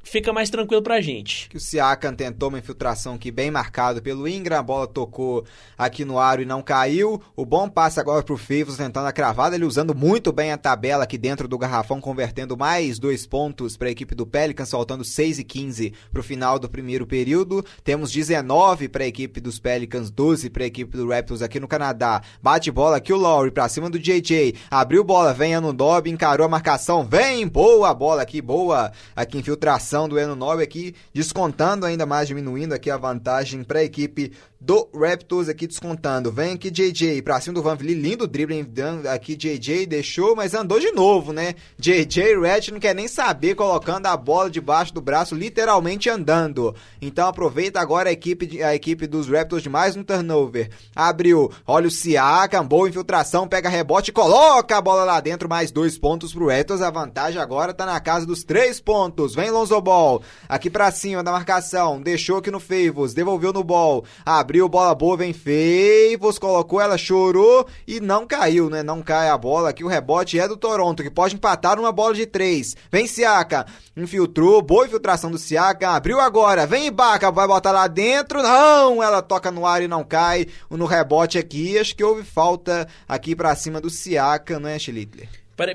fica 0.04 0.32
mais 0.32 0.50
tranquilo 0.50 0.82
pra 0.82 1.00
gente. 1.00 1.48
Que 1.48 1.56
o 1.56 1.60
Siakam 1.60 2.14
tentou 2.14 2.50
uma 2.50 2.58
infiltração 2.58 3.14
aqui 3.14 3.30
bem 3.30 3.50
marcado 3.50 4.00
pelo 4.02 4.28
Ingram, 4.28 4.58
a 4.58 4.62
bola 4.62 4.86
tocou 4.86 5.44
aqui 5.76 6.04
no 6.04 6.18
aro 6.18 6.42
e 6.42 6.44
não 6.44 6.62
caiu. 6.62 7.20
O 7.34 7.44
bom 7.44 7.68
passe 7.68 7.98
agora 7.98 8.22
pro 8.22 8.36
Favors 8.36 8.76
tentando 8.76 9.06
a 9.06 9.12
cravada, 9.12 9.56
ele 9.56 9.64
usando 9.64 9.94
muito 9.94 10.32
bem 10.32 10.52
a 10.52 10.58
tabela 10.58 11.04
aqui 11.04 11.18
dentro 11.18 11.48
do 11.48 11.58
garrafão, 11.58 12.00
convertendo 12.00 12.56
mais 12.56 12.98
dois 12.98 13.26
pontos 13.26 13.76
para 13.76 13.88
a 13.88 13.90
equipe 13.90 14.14
do 14.14 14.26
Pelicans, 14.26 14.70
faltando 14.70 15.04
6 15.04 15.38
e 15.38 15.44
15 15.44 15.92
pro 16.12 16.22
final 16.22 16.58
do 16.58 16.68
primeiro 16.68 17.06
período. 17.06 17.64
Temos 17.82 18.12
19 18.12 18.88
para 18.88 19.04
a 19.04 19.08
equipe 19.08 19.40
dos 19.40 19.58
Pelicans, 19.58 20.10
12 20.10 20.50
para 20.50 20.64
a 20.64 20.66
equipe 20.66 20.96
do 20.96 21.08
Raptors 21.08 21.42
aqui 21.42 21.58
no 21.58 21.66
Canadá. 21.66 22.22
Bate 22.42 22.70
bola 22.70 22.98
aqui 22.98 23.12
o 23.12 23.16
Lowry 23.16 23.50
para 23.50 23.68
cima 23.68 23.88
do 23.88 23.98
JJ, 23.98 24.54
abriu 24.70 25.02
bola, 25.02 25.32
vem 25.32 25.54
Anunobi, 25.54 26.10
encarou 26.10 26.46
a 26.46 26.48
marcação, 26.48 27.04
vem, 27.04 27.46
boa 27.48 27.94
bola 27.94 28.22
aqui, 28.22 28.42
boa 28.42 28.92
aqui 29.16 29.38
infiltração 29.38 29.93
do 30.08 30.18
Eno 30.18 30.34
9 30.34 30.62
aqui, 30.62 30.94
descontando 31.12 31.86
ainda 31.86 32.04
mais, 32.04 32.26
diminuindo 32.26 32.74
aqui 32.74 32.90
a 32.90 32.96
vantagem 32.96 33.62
para 33.62 33.78
a 33.78 33.84
equipe 33.84 34.32
do 34.64 34.88
Raptors 34.94 35.50
aqui 35.50 35.66
descontando. 35.66 36.32
Vem 36.32 36.54
aqui 36.54 36.70
JJ 36.70 37.20
pra 37.20 37.38
cima 37.38 37.52
do 37.52 37.62
Van 37.62 37.76
Vliet, 37.76 38.00
lindo 38.00 38.26
drible 38.26 38.66
aqui 39.12 39.36
JJ 39.36 39.84
deixou, 39.84 40.34
mas 40.34 40.54
andou 40.54 40.80
de 40.80 40.90
novo, 40.92 41.34
né? 41.34 41.54
JJ 41.78 42.40
Red 42.40 42.72
não 42.72 42.80
quer 42.80 42.94
nem 42.94 43.06
saber 43.06 43.54
colocando 43.54 44.06
a 44.06 44.16
bola 44.16 44.48
debaixo 44.48 44.94
do 44.94 45.02
braço, 45.02 45.34
literalmente 45.34 46.08
andando. 46.08 46.74
Então 47.00 47.28
aproveita 47.28 47.78
agora 47.78 48.08
a 48.08 48.12
equipe 48.12 48.62
a 48.62 48.74
equipe 48.74 49.06
dos 49.06 49.28
Raptors 49.28 49.62
de 49.62 49.68
mais 49.68 49.96
um 49.96 50.02
turnover. 50.02 50.70
Abriu, 50.96 51.52
olha 51.66 51.88
o 51.88 51.90
Siakam, 51.90 52.66
boa 52.66 52.88
infiltração, 52.88 53.46
pega 53.46 53.68
rebote, 53.68 54.12
coloca 54.12 54.78
a 54.78 54.80
bola 54.80 55.04
lá 55.04 55.20
dentro, 55.20 55.46
mais 55.46 55.70
dois 55.70 55.98
pontos 55.98 56.32
pro 56.32 56.48
Raptors. 56.48 56.80
A 56.80 56.90
vantagem 56.90 57.38
agora 57.38 57.74
tá 57.74 57.84
na 57.84 58.00
casa 58.00 58.24
dos 58.24 58.42
três 58.44 58.80
pontos. 58.80 59.34
Vem 59.34 59.50
Lonzo 59.50 59.78
Ball, 59.82 60.22
aqui 60.48 60.70
pra 60.70 60.90
cima 60.90 61.22
da 61.22 61.32
marcação, 61.32 62.00
deixou 62.00 62.38
aqui 62.38 62.50
no 62.50 62.58
Favors, 62.58 63.12
devolveu 63.12 63.52
no 63.52 63.62
Ball, 63.62 64.02
abriu 64.24 64.53
abriu, 64.54 64.68
bola 64.68 64.94
boa, 64.94 65.16
vem 65.16 65.32
Favors, 65.32 66.38
colocou 66.38 66.80
ela, 66.80 66.96
chorou 66.96 67.66
e 67.88 67.98
não 67.98 68.24
caiu, 68.24 68.70
né? 68.70 68.84
Não 68.84 69.02
cai 69.02 69.28
a 69.28 69.36
bola 69.36 69.70
aqui, 69.70 69.82
o 69.82 69.88
rebote 69.88 70.38
é 70.38 70.46
do 70.46 70.56
Toronto, 70.56 71.02
que 71.02 71.10
pode 71.10 71.34
empatar 71.34 71.80
uma 71.80 71.90
bola 71.90 72.14
de 72.14 72.24
três. 72.24 72.76
Vem 72.88 73.08
Siaka, 73.08 73.66
infiltrou, 73.96 74.62
boa 74.62 74.86
infiltração 74.86 75.28
do 75.28 75.38
Siaka, 75.38 75.90
abriu 75.90 76.20
agora, 76.20 76.68
vem 76.68 76.86
Ibaka, 76.86 77.32
vai 77.32 77.48
botar 77.48 77.72
lá 77.72 77.88
dentro, 77.88 78.44
não! 78.44 79.02
Ela 79.02 79.20
toca 79.20 79.50
no 79.50 79.66
ar 79.66 79.82
e 79.82 79.88
não 79.88 80.04
cai, 80.04 80.46
no 80.70 80.86
rebote 80.86 81.36
aqui, 81.36 81.76
acho 81.76 81.96
que 81.96 82.04
houve 82.04 82.22
falta 82.22 82.86
aqui 83.08 83.34
pra 83.34 83.56
cima 83.56 83.80
do 83.80 83.90
Siaka, 83.90 84.60
não 84.60 84.68
é, 84.68 84.78
Schlittler? 84.78 85.28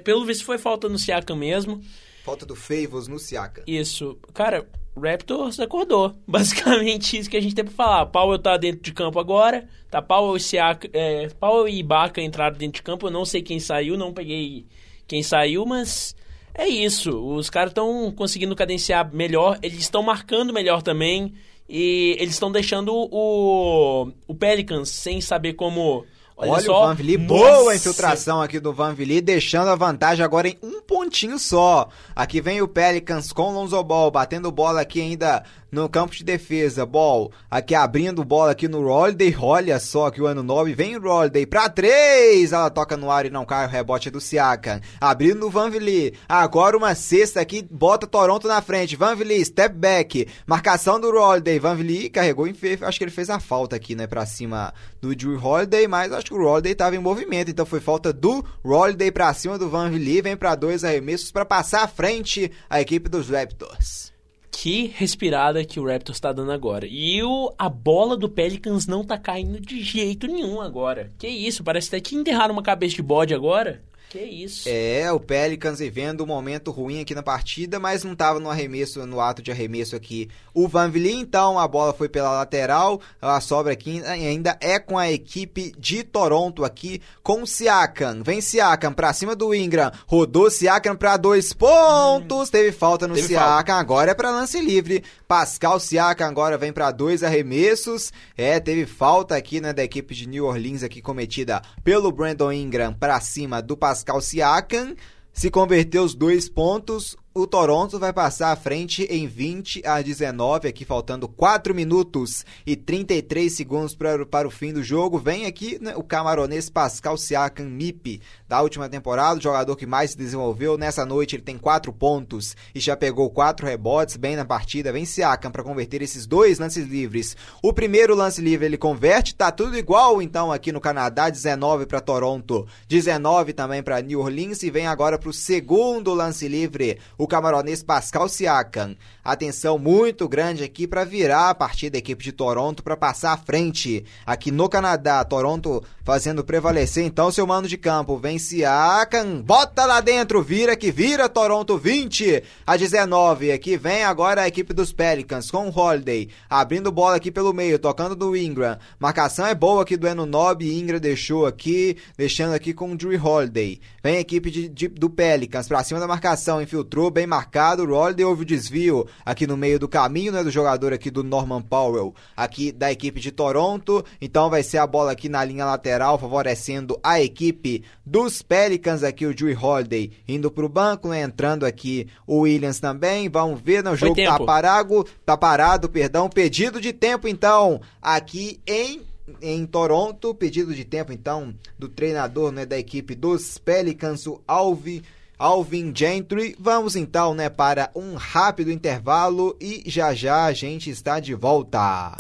Pelo 0.06 0.26
visto 0.26 0.46
foi 0.46 0.58
falta 0.58 0.88
no 0.88 0.98
Siaka 0.98 1.36
mesmo. 1.36 1.82
Falta 2.24 2.46
do 2.46 2.56
Favors 2.56 3.10
no 3.10 3.20
Siaka. 3.20 3.62
Isso. 3.68 4.18
Cara, 4.34 4.65
Raptors 4.99 5.59
acordou. 5.59 6.15
Basicamente 6.27 7.17
isso 7.17 7.29
que 7.29 7.38
a 7.38 7.41
gente 7.41 7.55
tem 7.55 7.65
pra 7.65 7.73
falar. 7.73 8.05
Powell 8.07 8.39
tá 8.39 8.57
dentro 8.57 8.81
de 8.81 8.93
campo 8.93 9.19
agora. 9.19 9.67
Tá 9.89 10.01
Powell 10.01 10.38
e, 10.38 10.39
Siaka, 10.39 10.89
é, 10.93 11.29
Powell 11.39 11.67
e 11.67 11.79
Ibaka 11.79 12.21
entraram 12.21 12.57
dentro 12.57 12.75
de 12.75 12.83
campo. 12.83 13.07
Eu 13.07 13.12
não 13.12 13.25
sei 13.25 13.41
quem 13.41 13.59
saiu, 13.59 13.97
não 13.97 14.13
peguei 14.13 14.65
quem 15.07 15.23
saiu, 15.23 15.65
mas 15.65 16.15
é 16.53 16.67
isso. 16.67 17.12
Os 17.35 17.49
caras 17.49 17.71
estão 17.71 18.12
conseguindo 18.12 18.55
cadenciar 18.55 19.13
melhor. 19.13 19.57
Eles 19.62 19.79
estão 19.79 20.03
marcando 20.03 20.53
melhor 20.53 20.81
também. 20.81 21.33
E 21.67 22.15
eles 22.19 22.33
estão 22.33 22.51
deixando 22.51 22.93
o, 22.93 24.12
o 24.27 24.35
Pelicans 24.35 24.89
sem 24.89 25.21
saber 25.21 25.53
como 25.53 26.03
Olha, 26.41 26.52
Olha 26.54 26.62
só. 26.63 26.84
o 26.84 26.88
Van 26.88 26.95
Vliet, 26.95 27.17
boa 27.17 27.75
infiltração 27.75 28.41
aqui 28.41 28.62
do 28.62 28.71
Van 28.71 28.93
Vliet, 28.93 29.21
deixando 29.21 29.67
a 29.67 29.75
vantagem 29.75 30.23
agora 30.23 30.47
em 30.47 30.58
um 30.63 30.82
pontinho 30.82 31.38
só. 31.38 31.89
Aqui 32.15 32.39
vem 32.39 32.62
o 32.62 32.67
Pelicans 32.67 33.34
com 33.34 33.49
o 33.49 33.54
Lonzo 33.54 33.84
Ball, 33.84 34.10
batendo 34.10 34.49
bola 34.49 34.80
aqui 34.80 35.02
ainda 35.02 35.43
no 35.71 35.88
campo 35.89 36.15
de 36.15 36.23
defesa. 36.23 36.86
Ball 36.86 37.32
aqui 37.49 37.75
abrindo 37.75 38.23
bola 38.23 38.51
aqui 38.51 38.67
no 38.67 38.88
Holiday. 38.88 39.36
Olha 39.39 39.79
só 39.79 40.10
que 40.10 40.21
o 40.21 40.25
ano 40.25 40.43
9 40.43 40.73
vem 40.73 40.97
o 40.97 41.05
Holiday 41.05 41.45
pra 41.45 41.69
3. 41.69 42.51
Ela 42.51 42.69
toca 42.69 42.97
no 42.97 43.12
ar 43.12 43.25
e 43.25 43.29
não 43.29 43.45
cai. 43.45 43.65
O 43.65 43.69
rebote 43.69 44.08
é 44.08 44.12
do 44.12 44.21
Siakam. 44.21 44.82
Abrindo 44.99 45.47
o 45.47 45.49
Van 45.49 45.69
Vliet. 45.69 46.17
Agora 46.27 46.77
uma 46.77 46.95
cesta 46.95 47.41
aqui. 47.41 47.65
Bota 47.69 48.08
Toronto 48.08 48.47
na 48.47 48.62
frente. 48.62 48.95
Van 48.95 49.15
Vliet, 49.15 49.45
step 49.45 49.75
back. 49.75 50.27
Marcação 50.45 50.99
do 50.99 51.10
Holiday. 51.10 51.60
Van 51.60 51.75
Vliet 51.75 52.10
carregou 52.10 52.47
em 52.47 52.53
fe... 52.53 52.77
Acho 52.82 52.97
que 52.97 53.03
ele 53.03 53.12
fez 53.12 53.29
a 53.29 53.39
falta 53.39 53.75
aqui, 53.75 53.95
né? 53.95 54.08
Pra 54.08 54.25
cima 54.25 54.73
do 55.01 55.15
Drew 55.15 55.43
Holiday. 55.43 55.88
Mas 55.88 56.12
acho 56.12 56.25
que 56.25 56.34
o 56.34 56.45
Holiday 56.45 56.75
tava 56.75 56.95
em 56.95 56.99
movimento. 56.99 57.51
Então 57.51 57.65
foi 57.65 57.79
falta 57.79 58.12
do 58.12 58.43
Holiday 58.63 59.12
pra 59.12 59.34
cima 59.34 59.58
do 59.58 59.69
Van 59.69 59.89
Vliet. 59.89 60.21
Vem 60.21 60.38
pra 60.38 60.55
dois 60.55 60.84
arremessos 60.84 61.32
para 61.32 61.45
passar 61.45 61.84
à 61.84 61.88
frente 61.88 62.51
a 62.69 62.82
equipe 62.82 63.10
dos 63.10 63.29
Raptors 63.29 64.09
que 64.51 64.91
respirada 64.95 65.63
que 65.63 65.79
o 65.79 65.85
Raptors 65.85 66.17
está 66.17 66.33
dando 66.33 66.51
agora. 66.51 66.85
E 66.89 67.21
o, 67.23 67.53
a 67.57 67.69
bola 67.69 68.17
do 68.17 68.29
Pelicans 68.29 68.88
não 68.88 69.03
tá 69.03 69.17
caindo 69.17 69.59
de 69.59 69.81
jeito 69.81 70.27
nenhum 70.27 70.62
agora. 70.62 71.12
Que 71.17 71.27
isso, 71.27 71.63
parece 71.63 71.89
até 71.89 71.99
que 71.99 72.15
enterraram 72.15 72.53
uma 72.53 72.63
cabeça 72.63 72.95
de 72.95 73.01
bode 73.01 73.33
agora. 73.33 73.81
Que 74.10 74.24
isso. 74.24 74.67
É, 74.67 75.12
o 75.12 75.19
Pelicans 75.19 75.78
vivendo 75.78 76.24
um 76.24 76.26
momento 76.26 76.72
ruim 76.72 77.00
aqui 77.00 77.13
na 77.13 77.22
partida, 77.22 77.80
mas 77.80 78.04
não 78.04 78.13
estava 78.13 78.39
no 78.39 78.50
arremesso, 78.50 79.06
no 79.06 79.22
ato 79.22 79.39
de 79.39 79.52
arremesso 79.52 79.95
aqui. 79.95 80.28
O 80.52 80.67
Van 80.67 80.89
Vliet, 80.89 81.19
então 81.19 81.60
a 81.60 81.67
bola 81.67 81.93
foi 81.93 82.10
pela 82.10 82.32
lateral, 82.32 83.00
a 83.22 83.39
sobra 83.39 83.74
aqui 83.74 84.02
ainda 84.04 84.58
é 84.62 84.80
com 84.80 84.98
a 84.98 85.12
equipe 85.12 85.76
de 85.78 86.04
Toronto 86.04 86.65
aqui, 86.65 87.04
com 87.22 87.43
o 87.43 87.48
Siakam. 87.48 88.24
Vem 88.24 88.41
Siakam 88.41 88.91
pra 88.91 89.13
cima 89.13 89.36
do 89.36 89.54
Ingram, 89.54 89.91
rodou 90.08 90.50
Siakam 90.50 90.95
pra 90.95 91.15
dois 91.15 91.54
pontos, 91.54 92.50
hum. 92.50 92.52
teve 92.52 92.72
falta 92.72 93.08
no 93.08 93.13
teve 93.13 93.28
Siakam, 93.28 93.48
falta. 93.48 93.74
agora 93.74 94.12
é 94.12 94.15
pra 94.15 94.32
lance 94.32 94.60
livre. 94.60 95.04
Pascal 95.28 95.80
Siakam 95.80 96.28
agora 96.28 96.58
vem 96.58 96.74
para 96.74 96.89
dois 96.89 97.22
arremessos, 97.22 98.12
é, 98.36 98.60
teve 98.60 98.88
falta 98.88 99.36
aqui, 99.36 99.62
né, 99.62 99.72
da 99.72 99.84
equipe 99.84 100.15
de 100.15 100.28
New 100.28 100.45
Orleans 100.45 100.82
aqui 100.82 101.00
cometida 101.00 101.62
pelo 101.84 102.12
Brandon 102.12 102.52
Ingram 102.52 102.91
pra 102.91 103.19
cima 103.19 103.62
do 103.62 103.78
Pascal 103.78 103.98
Pascal 103.99 104.21
Siakam 104.21 104.95
se 105.33 105.49
converter 105.49 105.99
os 105.99 106.15
dois 106.15 106.49
pontos, 106.49 107.15
o 107.39 107.47
Toronto 107.47 107.97
vai 107.97 108.12
passar 108.12 108.52
à 108.52 108.56
frente 108.56 109.04
em 109.04 109.25
20 109.25 109.82
a 109.86 110.02
19, 110.02 110.67
aqui 110.67 110.84
faltando 110.84 111.28
4 111.28 111.73
minutos 111.73 112.45
e 112.65 112.75
33 112.75 113.52
segundos 113.52 113.95
para, 113.95 114.25
para 114.25 114.47
o 114.47 114.52
fim 114.52 114.73
do 114.73 114.84
jogo. 114.84 115.17
Vem 115.17 115.45
aqui 115.45 115.80
né, 115.82 115.93
o 115.95 116.04
camaronês 116.04 116.69
Pascal 116.69 117.17
Siakam 117.17 117.65
MIP, 117.65 118.21
da 118.47 118.62
última 118.62 118.89
temporada, 118.89 119.39
o 119.39 119.41
jogador 119.41 119.75
que 119.78 119.86
mais 119.86 120.12
se 120.12 120.17
desenvolveu. 120.17 120.78
Nessa 120.78 121.06
noite 121.06 121.36
ele 121.36 121.43
tem 121.43 121.58
4 121.58 121.93
pontos 121.93 122.58
e 122.75 122.80
já 122.80 122.97
pegou 122.97 123.30
4 123.30 123.65
rebotes 123.65 124.17
bem 124.17 124.36
na 124.36 124.43
partida. 124.43 124.91
Vem 124.91 125.06
Siakam 125.06 125.49
para 125.49 125.63
converter 125.63 126.02
esses 126.02 126.28
dois 126.28 126.60
lances 126.60 126.86
livres. 126.86 127.38
O 127.63 127.71
primeiro 127.71 128.15
lance 128.15 128.41
livre 128.41 128.65
ele 128.65 128.78
converte, 128.78 129.34
tá 129.34 129.49
tudo 129.49 129.78
igual 129.78 130.21
então 130.21 130.52
aqui 130.52 130.73
no 130.73 130.82
Canadá, 130.82 131.30
19 131.30 131.86
para 131.86 132.02
Toronto, 132.02 132.67
19 132.88 133.54
também 133.54 133.82
para 133.82 134.02
New 134.02 134.19
Orleans 134.19 134.62
e 134.62 134.69
vem 134.69 134.88
agora 134.88 135.17
para 135.17 135.30
o 135.30 135.34
segundo 135.34 136.13
lance 136.13 136.47
livre 136.47 136.99
o 137.17 137.29
camaronês 137.30 137.82
Pascal 137.82 138.28
Siakam. 138.28 138.98
Atenção 139.30 139.78
muito 139.78 140.28
grande 140.28 140.63
aqui 140.63 140.88
para 140.88 141.04
virar 141.04 141.52
a 141.52 141.54
partida 141.54 141.92
da 141.92 141.98
equipe 142.00 142.24
de 142.24 142.32
Toronto 142.32 142.82
para 142.82 142.98
passar 142.98 143.32
à 143.32 143.38
frente. 143.38 144.04
Aqui 144.26 144.50
no 144.50 144.68
Canadá, 144.68 145.24
Toronto 145.24 145.84
fazendo 146.04 146.44
prevalecer 146.44 147.06
então 147.06 147.32
seu 147.32 147.46
mano 147.46 147.68
de 147.68 147.78
campo. 147.78 148.18
Vem 148.18 148.39
Siakam, 148.39 149.44
bota 149.44 149.86
lá 149.86 150.02
dentro, 150.02 150.42
vira 150.42 150.76
que 150.76 150.92
vira 150.92 151.30
Toronto 151.30 151.78
20 151.78 152.42
a 152.65 152.76
19. 152.76 153.52
Aqui 153.52 153.78
vem 153.78 154.04
agora 154.04 154.42
a 154.42 154.48
equipe 154.48 154.74
dos 154.74 154.92
Pelicans 154.92 155.52
com 155.52 155.70
Holiday, 155.70 156.30
abrindo 156.50 156.92
bola 156.92 157.18
aqui 157.18 157.30
pelo 157.30 157.54
meio, 157.54 157.78
tocando 157.78 158.15
do 158.15 158.36
Ingram. 158.36 158.80
Marcação 158.98 159.46
é 159.46 159.54
boa 159.54 159.84
aqui 159.84 159.96
do 159.96 160.08
Enonob, 160.08 160.68
Ingram 160.68 161.00
deixou 161.00 161.46
aqui, 161.46 161.98
deixando 162.18 162.56
aqui 162.56 162.74
com 162.74 162.92
o 162.92 162.98
Drew 162.98 163.24
Holiday. 163.24 163.80
Vem 164.04 164.18
a 164.18 164.22
equipe 164.22 164.50
de, 164.50 164.68
de, 164.68 164.88
do 164.88 165.08
Pelicans 165.08 165.68
pra 165.68 165.84
cima 165.84 166.00
da 166.00 166.08
marcação, 166.08 166.60
infiltrou 166.60 167.12
bem 167.12 167.28
marcado, 167.28 167.84
o 167.84 167.94
Holiday 167.94 168.26
houve 168.26 168.42
o 168.42 168.46
desvio 168.46 169.06
aqui 169.25 169.45
no 169.45 169.58
meio 169.58 169.79
do 169.79 169.88
caminho, 169.88 170.32
né, 170.32 170.43
do 170.43 170.51
jogador 170.51 170.93
aqui 170.93 171.10
do 171.10 171.23
Norman 171.23 171.62
Powell, 171.62 172.13
aqui 172.36 172.71
da 172.71 172.91
equipe 172.91 173.19
de 173.19 173.32
Toronto. 173.32 174.03
Então 174.21 174.49
vai 174.49 174.63
ser 174.63 174.77
a 174.77 174.88
bola 174.88 175.12
aqui 175.12 175.29
na 175.29 175.43
linha 175.43 175.65
lateral, 175.65 176.17
favorecendo 176.17 176.99
a 177.03 177.21
equipe 177.21 177.84
dos 178.05 178.41
Pelicans 178.41 179.03
aqui, 179.03 179.25
o 179.25 179.34
Drew 179.34 179.58
Holiday 179.58 180.12
indo 180.27 180.51
pro 180.51 180.69
banco, 180.69 181.10
né, 181.10 181.21
entrando 181.21 181.65
aqui 181.65 182.08
o 182.25 182.39
Williams 182.39 182.79
também. 182.79 183.29
Vamos 183.29 183.62
ver, 183.62 183.84
né, 183.84 183.91
o 183.91 183.95
jogo 183.95 184.15
tá 184.15 184.39
parado, 184.39 185.05
tá 185.25 185.38
parado, 185.38 185.89
perdão, 185.89 186.29
pedido 186.29 186.82
de 186.82 186.93
tempo 186.93 187.27
então 187.27 187.82
aqui 188.01 188.60
em 188.65 189.08
em 189.41 189.65
Toronto, 189.65 190.34
pedido 190.34 190.73
de 190.73 190.84
tempo 190.84 191.13
então 191.13 191.53
do 191.77 191.88
treinador 191.88 192.51
né, 192.51 192.65
da 192.65 192.77
equipe 192.77 193.13
dos 193.13 193.58
Pelicans, 193.58 194.25
o 194.25 194.41
Alvi 194.47 195.03
Alvin 195.39 195.93
Gentry. 195.95 196.56
Vamos 196.60 196.97
então, 196.97 197.34
né, 197.34 197.49
para 197.49 197.89
um 197.95 198.15
rápido 198.15 198.69
intervalo 198.69 199.56
e 199.60 199.84
já 199.88 200.13
já 200.13 200.43
a 200.45 200.54
gente 200.54 200.89
está 200.89 201.19
de 201.19 201.34
volta. 201.34 202.15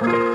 Música 0.00 0.27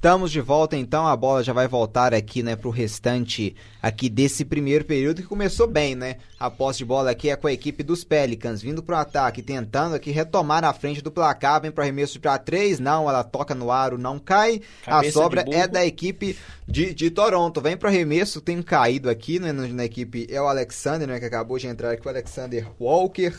Estamos 0.00 0.32
de 0.32 0.40
volta 0.40 0.78
então, 0.78 1.06
a 1.06 1.14
bola 1.14 1.44
já 1.44 1.52
vai 1.52 1.68
voltar 1.68 2.14
aqui, 2.14 2.42
né, 2.42 2.56
pro 2.56 2.70
restante 2.70 3.54
aqui 3.82 4.08
desse 4.08 4.46
primeiro 4.46 4.82
período 4.82 5.20
que 5.20 5.28
começou 5.28 5.66
bem, 5.66 5.94
né? 5.94 6.16
A 6.38 6.50
posse 6.50 6.78
de 6.78 6.86
bola 6.86 7.10
aqui 7.10 7.28
é 7.28 7.36
com 7.36 7.46
a 7.46 7.52
equipe 7.52 7.82
dos 7.82 8.02
Pelicans, 8.02 8.62
vindo 8.62 8.82
pro 8.82 8.96
ataque, 8.96 9.42
tentando 9.42 9.94
aqui 9.94 10.10
retomar 10.10 10.62
na 10.62 10.72
frente 10.72 11.02
do 11.02 11.10
placar, 11.10 11.60
vem 11.60 11.70
pro 11.70 11.82
arremesso 11.82 12.18
para 12.18 12.38
três, 12.38 12.80
não, 12.80 13.10
ela 13.10 13.22
toca 13.22 13.54
no 13.54 13.70
aro, 13.70 13.98
não 13.98 14.18
cai. 14.18 14.62
Cabeça 14.82 15.18
a 15.18 15.22
sobra 15.22 15.44
é 15.46 15.68
da 15.68 15.84
equipe 15.84 16.34
de, 16.66 16.94
de 16.94 17.10
Toronto, 17.10 17.60
vem 17.60 17.76
pro 17.76 17.88
arremesso, 17.88 18.40
tem 18.40 18.62
caído 18.62 19.10
aqui, 19.10 19.38
né, 19.38 19.52
na 19.52 19.84
equipe 19.84 20.26
é 20.30 20.40
o 20.40 20.48
Alexander, 20.48 21.06
né, 21.06 21.20
que 21.20 21.26
acabou 21.26 21.58
de 21.58 21.66
entrar 21.66 21.90
aqui, 21.90 22.06
o 22.06 22.08
Alexander 22.08 22.66
Walker 22.80 23.34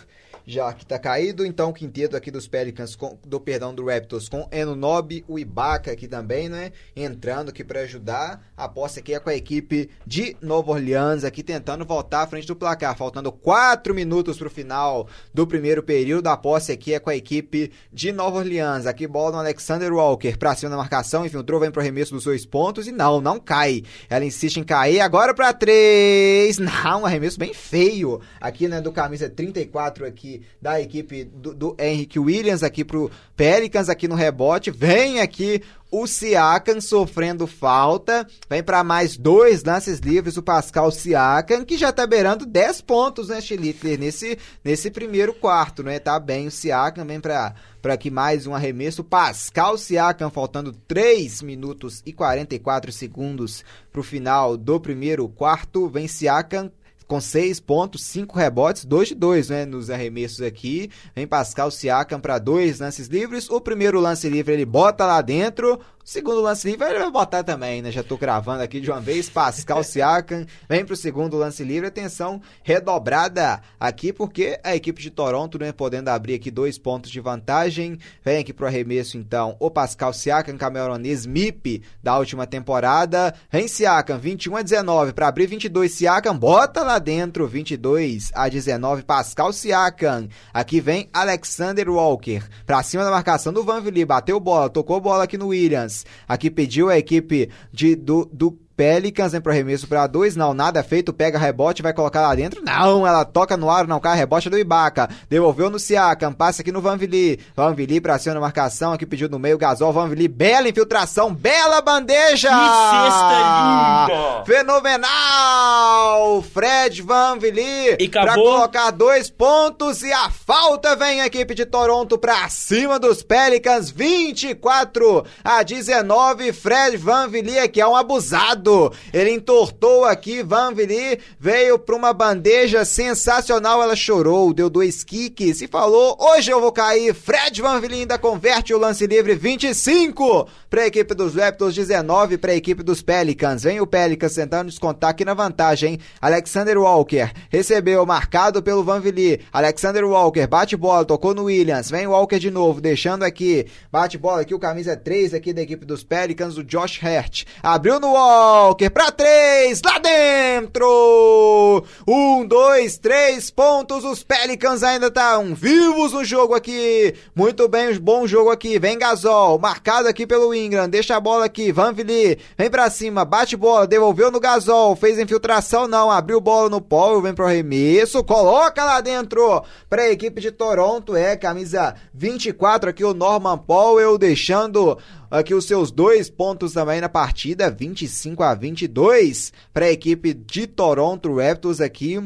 já 0.46 0.72
que 0.74 0.84
está 0.84 0.98
caído. 0.98 1.46
Então, 1.46 1.70
o 1.70 1.74
quinteto 1.74 2.16
aqui 2.16 2.32
dos 2.32 2.48
Pelicans, 2.48 2.96
com, 2.96 3.18
do 3.26 3.39
perdão, 3.39 3.74
do 3.74 3.86
Raptors, 3.86 4.30
com 4.30 4.48
Enonobi, 4.52 5.24
o 5.28 5.38
Ibaka 5.38 5.92
aqui 5.92 6.08
também, 6.08 6.50
né? 6.50 6.72
Entrando 6.96 7.50
aqui 7.50 7.64
para 7.64 7.82
ajudar. 7.82 8.42
A 8.56 8.68
posse 8.68 9.00
aqui 9.00 9.14
é 9.14 9.20
com 9.20 9.30
a 9.30 9.36
equipe 9.36 9.89
de 10.06 10.36
Nova 10.42 10.72
Orleans, 10.72 11.24
aqui 11.24 11.44
tentando 11.44 11.86
voltar 11.86 12.22
à 12.24 12.28
frente 12.28 12.48
do 12.48 12.56
placar. 12.56 12.96
Faltando 12.98 13.32
4 13.32 13.94
minutos 13.94 14.38
para 14.38 14.48
o 14.48 14.52
final 14.52 15.08
do 15.34 15.46
primeiro 15.48 15.84
período. 15.84 16.28
A 16.28 16.38
posse 16.38 16.72
aqui 16.72 16.94
é 16.94 17.00
com 17.00 17.10
a 17.10 17.16
equipe 17.16 17.72
de 17.92 18.12
Nova 18.12 18.38
Orleans. 18.39 18.86
Aqui 18.86 19.08
bola 19.08 19.32
no 19.32 19.38
Alexander 19.39 19.92
Walker 19.94 20.38
para 20.38 20.56
cima 20.56 20.72
da 20.72 20.78
marcação, 20.78 21.26
infiltrou, 21.26 21.60
vem 21.60 21.72
pro 21.72 21.82
arremesso 21.82 22.14
dos 22.14 22.24
dois 22.24 22.46
pontos 22.46 22.88
e 22.88 22.92
não, 22.92 23.20
não 23.20 23.39
cai. 23.39 23.84
Ela 24.10 24.26
insiste 24.26 24.58
em 24.58 24.64
cair, 24.64 25.00
agora 25.00 25.34
para 25.34 25.54
três. 25.54 26.58
Não, 26.62 27.02
um 27.02 27.06
arremesso 27.06 27.39
bem 27.39 27.54
feio. 27.54 28.22
Aqui, 28.39 28.68
né, 28.68 28.80
do 28.82 28.92
camisa 28.92 29.30
34 29.30 30.06
aqui 30.06 30.30
da 30.61 30.79
equipe 30.79 31.23
do, 31.23 31.53
do 31.53 31.75
Henrique 31.79 32.19
Williams 32.19 32.63
aqui 32.63 32.86
pro 32.86 33.09
Pelicans 33.36 33.89
aqui 33.89 34.07
no 34.07 34.15
rebote. 34.15 34.71
Vem 34.71 35.19
aqui 35.19 35.61
o 35.91 36.07
Siakam 36.07 36.79
sofrendo 36.79 37.45
falta. 37.45 38.25
Vem 38.49 38.63
para 38.63 38.84
mais 38.84 39.17
dois 39.17 39.63
lances 39.63 39.99
livres 39.99 40.38
o 40.38 40.41
Pascal 40.41 40.89
Siakam, 40.89 41.65
que 41.65 41.77
já 41.77 41.91
tá 41.91 42.07
beirando 42.07 42.45
10 42.45 42.82
pontos, 42.82 43.27
né, 43.27 43.41
Chilitler, 43.41 43.99
nesse, 43.99 44.38
nesse 44.63 44.89
primeiro 44.89 45.34
quarto, 45.34 45.84
né? 45.84 45.99
Tá 45.99 46.17
bem 46.17 46.47
o 46.47 46.51
Siakam, 46.51 47.05
vem 47.05 47.19
para 47.19 47.53
para 47.82 47.95
aqui 47.95 48.11
mais 48.11 48.45
um 48.45 48.53
arremesso. 48.53 49.03
Pascal 49.03 49.75
Siakam, 49.75 50.29
faltando 50.29 50.71
3 50.71 51.41
minutos 51.41 52.01
e 52.05 52.13
44 52.13 52.91
segundos 52.91 53.65
pro 53.91 54.03
final 54.03 54.55
do 54.55 54.79
primeiro 54.79 55.27
quarto. 55.27 55.89
Vem 55.89 56.07
Siakam 56.07 56.71
com 57.12 57.20
6 57.20 57.59
pontos, 57.59 58.05
5 58.05 58.39
rebotes, 58.39 58.86
2 58.86 59.09
de 59.09 59.16
2 59.16 59.49
né, 59.49 59.66
nos 59.66 59.89
arremessos 59.89 60.41
aqui. 60.41 60.89
Vem 61.14 61.28
Pascal 61.28 61.70
Siakam 61.70 62.22
para 62.22 62.39
dois 62.39 62.80
lances 62.80 63.07
livres. 63.07 63.49
O 63.49 63.59
primeiro 63.59 63.99
lance 63.99 64.30
livre 64.30 64.53
ele 64.53 64.64
bota 64.64 65.05
lá 65.05 65.22
dentro. 65.22 65.78
Segundo 66.04 66.41
lance 66.41 66.70
livre, 66.70 66.88
ele 66.88 66.99
vai 66.99 67.12
botar 67.12 67.43
também, 67.43 67.82
né? 67.82 67.91
Já 67.91 68.04
tô 68.04 68.18
gravando 68.18 68.64
aqui 68.64 68.80
de 68.80 68.89
uma 68.89 68.99
vez. 68.99 69.30
Pascal 69.30 69.84
Siakam 69.86 70.45
vem 70.68 70.84
pro 70.84 70.95
segundo 70.95 71.38
lance 71.38 71.64
livre. 71.64 71.88
Atenção 71.88 72.41
redobrada 72.64 73.62
aqui, 73.80 74.12
porque 74.12 74.60
a 74.64 74.76
equipe 74.76 75.02
de 75.02 75.12
Toronto, 75.12 75.60
né? 75.60 75.72
Podendo 75.72 76.10
abrir 76.10 76.36
aqui 76.36 76.49
dois 76.49 76.78
pontos 76.78 77.12
de 77.12 77.20
vantagem. 77.20 77.99
Vem 78.24 78.39
aqui 78.39 78.52
pro 78.52 78.66
arremesso, 78.66 79.18
então, 79.18 79.56
o 79.60 79.70
Pascal 79.70 80.14
Siakam, 80.14 80.58
cameronês 80.58 81.26
MIP 81.26 81.84
da 82.02 82.18
última 82.18 82.47
temporada. 82.47 83.34
Vem 83.52 83.68
Siakam, 83.68 84.18
21 84.18 84.58
a 84.58 84.62
19 84.62 85.14
para 85.14 85.28
abrir 85.28 85.45
22. 85.45 85.91
Siakam 85.91 86.38
bota 86.38 86.82
lá 86.82 86.97
dentro, 86.97 87.47
22 87.47 88.32
a 88.34 88.49
19. 88.49 89.04
Pascal 89.04 89.54
Siakam. 89.54 90.28
Aqui 90.54 90.82
vem 90.82 91.10
Alexander 91.14 91.89
Walker 91.89 92.41
pra 92.66 92.82
cima 92.84 93.04
da 93.04 93.12
marcação 93.12 93.54
do 93.54 93.64
Van 93.64 93.82
Vliet. 93.82 94.06
Bateu 94.06 94.39
bola, 94.39 94.70
tocou 94.70 94.99
bola 94.99 95.26
aqui 95.26 95.38
no 95.38 95.47
Williams. 95.47 95.91
Aqui 96.28 96.50
pediu 96.50 96.89
a 96.89 96.98
equipe 96.98 97.50
de, 97.72 97.96
do, 97.96 98.26
do 98.32 98.58
Pelicans, 98.82 99.32
vem 99.32 99.39
pro 99.39 99.51
arremesso 99.51 99.88
para 99.88 100.07
dois, 100.07 100.36
não, 100.36 100.55
nada 100.55 100.82
feito, 100.82 101.13
pega 101.13 101.38
rebote, 101.38 101.84
vai 101.84 101.93
colocar 101.93 102.21
lá 102.21 102.34
dentro, 102.34 102.63
não, 102.63 103.05
ela 103.05 103.23
toca 103.23 103.55
no 103.55 103.69
ar, 103.69 103.86
não 103.86 103.99
cai, 103.99 104.17
rebote 104.17 104.49
do 104.49 104.57
Ibaka, 104.57 105.07
devolveu 105.29 105.69
no 105.69 105.77
Siakam, 105.77 106.34
passa 106.34 106.63
aqui 106.63 106.71
no 106.71 106.82
Van 106.82 106.97
Vili, 106.97 107.39
Van 107.55 107.75
Vili 107.75 108.01
pra 108.01 108.17
cima 108.17 108.34
na 108.34 108.41
marcação, 108.41 108.91
aqui 108.91 109.05
pediu 109.05 109.29
no 109.29 109.38
meio, 109.38 109.55
Gasol, 109.55 109.93
Van 109.93 110.09
Vili, 110.09 110.27
bela 110.27 110.67
infiltração, 110.67 111.32
bela 111.32 111.79
bandeja! 111.79 112.49
Que 112.49 112.55
cesta 112.55 114.07
linda! 114.07 114.45
Fenomenal! 114.47 116.41
Fred 116.51 117.03
Van 117.03 117.38
Vili 117.38 117.97
e 117.99 118.09
pra 118.09 118.34
colocar 118.34 118.89
dois 118.89 119.29
pontos 119.29 120.01
e 120.01 120.11
a 120.11 120.32
falta 120.32 120.95
vem 120.95 121.21
a 121.21 121.27
equipe 121.27 121.53
de 121.53 121.67
Toronto 121.67 122.17
pra 122.17 122.49
cima 122.49 122.97
dos 122.97 123.21
Pelicans, 123.21 123.91
24 123.91 125.23
a 125.43 125.61
19, 125.61 126.51
Fred 126.51 126.97
Van 126.97 127.27
Vili 127.27 127.69
que 127.69 127.79
é 127.79 127.88
um 127.88 127.95
abusado 127.95 128.70
ele 129.13 129.32
entortou 129.32 130.05
aqui, 130.05 130.43
Van 130.43 130.74
Vili 130.74 131.19
veio 131.39 131.78
para 131.78 131.95
uma 131.95 132.13
bandeja 132.13 132.86
sensacional, 132.86 133.82
ela 133.82 133.95
chorou, 133.95 134.53
deu 134.53 134.69
dois 134.69 135.03
kicks 135.03 135.61
e 135.61 135.67
falou: 135.67 136.17
"Hoje 136.19 136.51
eu 136.51 136.61
vou 136.61 136.72
cair". 136.72 137.13
Fred 137.13 137.61
Van 137.61 137.80
Vili 137.80 138.01
ainda 138.01 138.17
converte 138.17 138.74
o 138.74 138.78
lance 138.78 139.05
livre 139.07 139.36
25 139.36 140.47
para 140.69 140.84
a 140.84 140.88
equipe 140.88 141.13
dos 141.13 141.36
Raptors, 141.36 141.76
19 141.76 142.38
para 142.38 142.51
a 142.51 142.55
equipe 142.55 142.82
dos 142.84 143.01
Pelicans. 143.01 143.63
Vem 143.63 143.82
o 143.82 143.88
Pelicans 143.88 144.34
tentando 144.34 144.69
descontar 144.69 145.09
aqui 145.09 145.26
na 145.26 145.34
vantagem. 145.34 145.99
Alexander 146.22 146.78
Walker 146.78 147.32
recebeu 147.49 148.05
marcado 148.05 148.63
pelo 148.63 148.84
Van 148.84 148.99
Vili. 148.99 149.41
Alexander 149.51 150.05
Walker 150.05 150.47
bate 150.47 150.78
bola, 150.78 151.03
tocou 151.03 151.34
no 151.34 151.43
Williams. 151.43 151.89
Vem 151.89 152.07
o 152.07 152.11
Walker 152.11 152.39
de 152.39 152.49
novo, 152.49 152.80
deixando 152.80 153.24
aqui. 153.24 153.65
Bate 153.91 154.17
bola 154.17 154.41
aqui 154.41 154.53
o 154.53 154.59
camisa 154.59 154.95
3 154.95 155.34
aqui 155.34 155.51
da 155.51 155.61
equipe 155.61 155.86
dos 155.86 156.03
Pelicans, 156.03 156.57
o 156.57 156.63
Josh 156.63 157.03
Hart. 157.03 157.43
Abriu 157.61 157.99
no 157.99 158.13
wall 158.13 158.61
Walker 158.62 158.91
para 158.91 159.12
três, 159.12 159.82
lá 159.84 159.97
dentro! 159.97 161.84
Um, 162.07 162.45
dois, 162.45 162.95
três 162.99 163.49
pontos. 163.49 164.05
Os 164.05 164.24
Pelicans 164.24 164.84
ainda 164.84 165.07
estão 165.07 165.55
vivos 165.55 166.14
no 166.14 166.24
jogo 166.24 166.53
aqui. 166.53 167.16
Muito 167.36 167.68
bem, 167.68 167.97
bom 167.97 168.28
jogo 168.28 168.51
aqui. 168.51 168.78
Vem 168.78 168.99
Gasol, 168.99 169.57
marcado 169.57 170.07
aqui 170.07 170.28
pelo 170.28 170.53
Ingram. 170.53 170.88
Deixa 170.88 171.16
a 171.16 171.20
bola 171.20 171.45
aqui. 171.45 171.72
Van 171.72 171.91
Vili, 171.91 172.38
vem 172.55 172.70
para 172.70 172.88
cima, 172.91 173.26
bate 173.26 173.57
bola, 173.57 173.88
devolveu 173.88 174.30
no 174.30 174.39
Gasol. 174.39 174.95
Fez 174.95 175.18
infiltração, 175.18 175.88
não. 175.88 176.12
Abriu 176.12 176.39
bola 176.39 176.70
no 176.70 176.80
Paul, 176.80 177.20
vem 177.20 177.34
pro 177.34 177.47
arremesso. 177.47 178.24
Coloca 178.24 178.86
lá 178.86 179.01
dentro 179.01 179.64
para 179.89 180.03
a 180.03 180.12
equipe 180.12 180.39
de 180.39 180.51
Toronto. 180.51 181.16
É 181.16 181.36
camisa 181.36 181.95
24 182.14 182.91
aqui, 182.91 183.03
o 183.03 183.16
Norman 183.16 183.57
Powell, 183.57 184.20
deixando 184.20 184.99
aqui 185.32 185.53
os 185.53 185.65
seus 185.65 185.89
dois 185.89 186.29
pontos 186.29 186.73
também 186.73 186.99
na 186.99 187.09
partida, 187.09 187.71
25 187.71 188.43
a 188.43 188.53
22 188.53 189.53
para 189.73 189.86
a 189.86 189.91
equipe 189.91 190.34
de 190.34 190.67
Toronto 190.67 191.34
Raptors 191.34 191.79
aqui. 191.79 192.19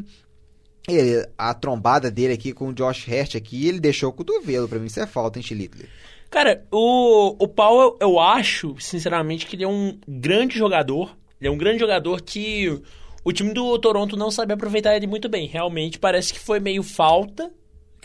Ele, 0.88 1.28
a 1.38 1.54
trombada 1.54 2.12
dele 2.12 2.34
aqui 2.34 2.52
com 2.52 2.70
o 2.70 2.74
Josh 2.74 3.08
Hart 3.08 3.36
aqui, 3.36 3.68
ele 3.68 3.80
deixou 3.80 4.10
o 4.10 4.14
cotovelo, 4.14 4.68
para 4.68 4.80
mim 4.80 4.86
isso 4.88 5.00
é 5.00 5.08
falta, 5.08 5.40
hein, 5.40 5.44
Chilitler? 5.44 5.88
Cara, 6.30 6.66
o, 6.72 7.36
o 7.40 7.48
Paulo, 7.48 7.98
eu 8.00 8.20
acho, 8.20 8.76
sinceramente, 8.80 9.46
que 9.48 9.56
ele 9.56 9.64
é 9.64 9.68
um 9.68 9.98
grande 10.08 10.58
jogador. 10.58 11.16
Ele 11.40 11.48
é 11.48 11.52
um 11.52 11.58
grande 11.58 11.80
jogador 11.80 12.22
que 12.22 12.82
o 13.24 13.32
time 13.32 13.54
do 13.54 13.78
Toronto 13.80 14.18
não 14.18 14.30
sabe 14.30 14.54
aproveitar 14.54 14.96
ele 14.96 15.08
muito 15.08 15.30
bem. 15.30 15.48
Realmente 15.48 15.98
parece 15.98 16.34
que 16.34 16.40
foi 16.40 16.60
meio 16.60 16.84
falta 16.84 17.52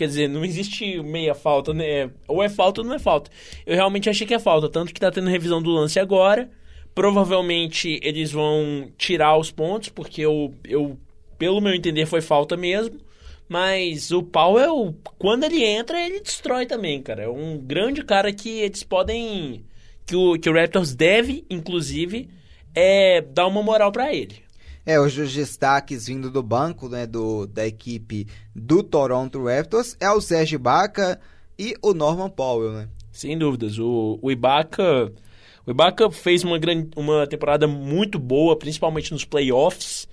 Quer 0.00 0.06
dizer, 0.06 0.28
não 0.30 0.42
existe 0.46 0.98
meia 1.02 1.34
falta, 1.34 1.74
né? 1.74 2.10
Ou 2.26 2.42
é 2.42 2.48
falta 2.48 2.80
ou 2.80 2.86
não 2.86 2.94
é 2.94 2.98
falta. 2.98 3.30
Eu 3.66 3.74
realmente 3.74 4.08
achei 4.08 4.26
que 4.26 4.32
é 4.32 4.38
falta, 4.38 4.66
tanto 4.66 4.94
que 4.94 4.98
tá 4.98 5.10
tendo 5.10 5.28
revisão 5.28 5.60
do 5.60 5.68
lance 5.68 6.00
agora. 6.00 6.50
Provavelmente 6.94 8.00
eles 8.02 8.32
vão 8.32 8.90
tirar 8.96 9.36
os 9.36 9.50
pontos, 9.50 9.90
porque 9.90 10.22
eu, 10.22 10.54
eu 10.66 10.98
pelo 11.36 11.60
meu 11.60 11.74
entender, 11.74 12.06
foi 12.06 12.22
falta 12.22 12.56
mesmo. 12.56 12.98
Mas 13.46 14.10
o 14.10 14.22
Powell, 14.22 14.96
quando 15.18 15.44
ele 15.44 15.62
entra, 15.62 16.00
ele 16.00 16.20
destrói 16.20 16.64
também, 16.64 17.02
cara. 17.02 17.24
É 17.24 17.28
um 17.28 17.58
grande 17.58 18.02
cara 18.02 18.32
que 18.32 18.48
eles 18.48 18.82
podem. 18.82 19.66
Que 20.06 20.16
o, 20.16 20.38
que 20.38 20.48
o 20.48 20.54
Raptors 20.54 20.94
deve, 20.94 21.44
inclusive, 21.50 22.30
é 22.74 23.20
dar 23.20 23.46
uma 23.46 23.62
moral 23.62 23.92
para 23.92 24.14
ele. 24.14 24.36
É, 24.84 24.98
hoje 24.98 25.22
os 25.22 25.32
destaques 25.32 26.06
vindo 26.06 26.30
do 26.30 26.42
banco, 26.42 26.88
né, 26.88 27.06
do, 27.06 27.46
da 27.46 27.66
equipe 27.66 28.26
do 28.54 28.82
Toronto 28.82 29.44
Raptors 29.44 29.96
é 30.00 30.10
o 30.10 30.20
Sérgio 30.20 30.56
Ibaka 30.56 31.20
e 31.58 31.74
o 31.82 31.92
Norman 31.92 32.30
Powell, 32.30 32.72
né? 32.72 32.88
Sem 33.12 33.36
dúvidas. 33.36 33.78
O, 33.78 34.18
o 34.22 34.30
Ibaka, 34.30 35.12
o 35.66 35.70
Ibaka 35.70 36.10
fez 36.10 36.42
uma, 36.42 36.58
grande, 36.58 36.88
uma 36.96 37.26
temporada 37.26 37.66
muito 37.66 38.18
boa, 38.18 38.56
principalmente 38.56 39.12
nos 39.12 39.24
playoffs. 39.24 40.08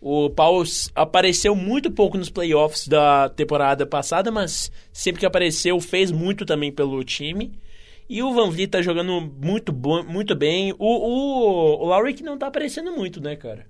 O 0.00 0.28
Powell 0.28 0.64
apareceu 0.94 1.54
muito 1.56 1.90
pouco 1.90 2.18
nos 2.18 2.30
playoffs 2.30 2.86
da 2.86 3.28
temporada 3.30 3.86
passada, 3.86 4.30
mas 4.30 4.70
sempre 4.92 5.20
que 5.20 5.26
apareceu 5.26 5.80
fez 5.80 6.10
muito 6.10 6.44
também 6.44 6.70
pelo 6.70 7.02
time. 7.04 7.52
E 8.08 8.22
o 8.22 8.34
Van 8.34 8.50
Vliet 8.50 8.70
tá 8.70 8.82
jogando 8.82 9.20
muito, 9.20 9.72
muito 10.06 10.34
bem. 10.34 10.72
O, 10.72 10.76
o, 10.78 11.82
o 11.82 11.86
Lowry 11.86 12.12
que 12.12 12.22
não 12.22 12.36
tá 12.36 12.48
aparecendo 12.48 12.92
muito, 12.92 13.20
né, 13.20 13.36
cara? 13.36 13.69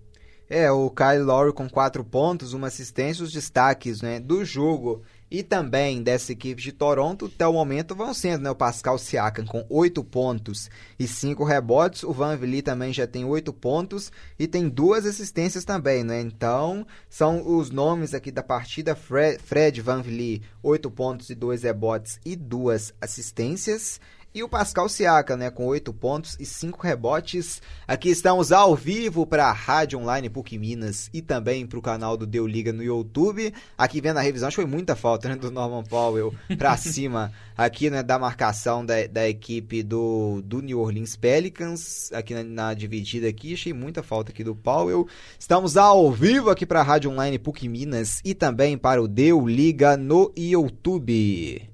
É, 0.52 0.68
o 0.68 0.90
Kyle 0.90 1.22
Lowry 1.22 1.52
com 1.52 1.70
quatro 1.70 2.02
pontos, 2.02 2.52
uma 2.54 2.66
assistência, 2.66 3.22
os 3.22 3.32
destaques 3.32 4.02
né, 4.02 4.18
do 4.18 4.44
jogo 4.44 5.00
e 5.30 5.44
também 5.44 6.02
dessa 6.02 6.32
equipe 6.32 6.60
de 6.60 6.72
Toronto, 6.72 7.30
até 7.32 7.46
o 7.46 7.52
momento 7.52 7.94
vão 7.94 8.12
sendo 8.12 8.42
né, 8.42 8.50
o 8.50 8.54
Pascal 8.54 8.98
Siakam 8.98 9.46
com 9.46 9.64
8 9.70 10.02
pontos 10.02 10.68
e 10.98 11.06
5 11.06 11.44
rebotes, 11.44 12.02
o 12.02 12.12
Van 12.12 12.36
Vliet 12.36 12.64
também 12.64 12.92
já 12.92 13.06
tem 13.06 13.24
8 13.24 13.52
pontos 13.52 14.10
e 14.36 14.48
tem 14.48 14.68
duas 14.68 15.06
assistências 15.06 15.64
também, 15.64 16.02
né? 16.02 16.20
Então, 16.20 16.84
são 17.08 17.56
os 17.56 17.70
nomes 17.70 18.12
aqui 18.12 18.32
da 18.32 18.42
partida, 18.42 18.96
Fred, 18.96 19.38
Fred 19.40 19.80
Van 19.80 20.02
Vliet, 20.02 20.42
8 20.64 20.90
pontos 20.90 21.30
e 21.30 21.36
2 21.36 21.62
rebotes 21.62 22.18
e 22.24 22.34
duas 22.34 22.92
assistências. 23.00 24.00
E 24.32 24.44
o 24.44 24.48
Pascal 24.48 24.88
Siaka, 24.88 25.36
né, 25.36 25.50
com 25.50 25.66
8 25.66 25.92
pontos 25.92 26.36
e 26.38 26.46
5 26.46 26.80
rebotes. 26.80 27.60
Aqui 27.86 28.10
estamos 28.10 28.52
ao 28.52 28.76
vivo 28.76 29.26
para 29.26 29.46
a 29.46 29.52
Rádio 29.52 29.98
Online 29.98 30.30
PUC 30.30 30.56
Minas 30.56 31.10
e 31.12 31.20
também 31.20 31.66
para 31.66 31.80
o 31.80 31.82
canal 31.82 32.16
do 32.16 32.28
Deu 32.28 32.46
Liga 32.46 32.72
no 32.72 32.80
YouTube. 32.80 33.52
Aqui 33.76 34.00
vendo 34.00 34.18
a 34.18 34.20
revisão, 34.20 34.46
acho 34.46 34.54
que 34.54 34.62
foi 34.62 34.70
muita 34.70 34.94
falta 34.94 35.28
né, 35.28 35.34
do 35.34 35.50
Norman 35.50 35.82
Powell 35.82 36.32
para 36.56 36.76
cima 36.78 37.32
aqui 37.58 37.90
né, 37.90 38.04
da 38.04 38.20
marcação 38.20 38.86
da, 38.86 39.04
da 39.08 39.28
equipe 39.28 39.82
do, 39.82 40.40
do 40.44 40.62
New 40.62 40.78
Orleans 40.78 41.16
Pelicans. 41.16 42.12
Aqui 42.12 42.32
na, 42.32 42.44
na 42.44 42.72
dividida 42.72 43.26
aqui, 43.26 43.54
achei 43.54 43.72
muita 43.72 44.00
falta 44.00 44.30
aqui 44.30 44.44
do 44.44 44.54
Powell. 44.54 45.08
Estamos 45.40 45.76
ao 45.76 46.12
vivo 46.12 46.50
aqui 46.50 46.64
para 46.64 46.78
a 46.78 46.84
Rádio 46.84 47.10
Online 47.10 47.36
PUC 47.36 47.68
Minas 47.68 48.20
e 48.24 48.32
também 48.32 48.78
para 48.78 49.02
o 49.02 49.08
Deu 49.08 49.44
Liga 49.44 49.96
no 49.96 50.32
YouTube. 50.36 51.69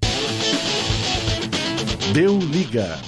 Deu 2.12 2.38
liga. 2.38 2.98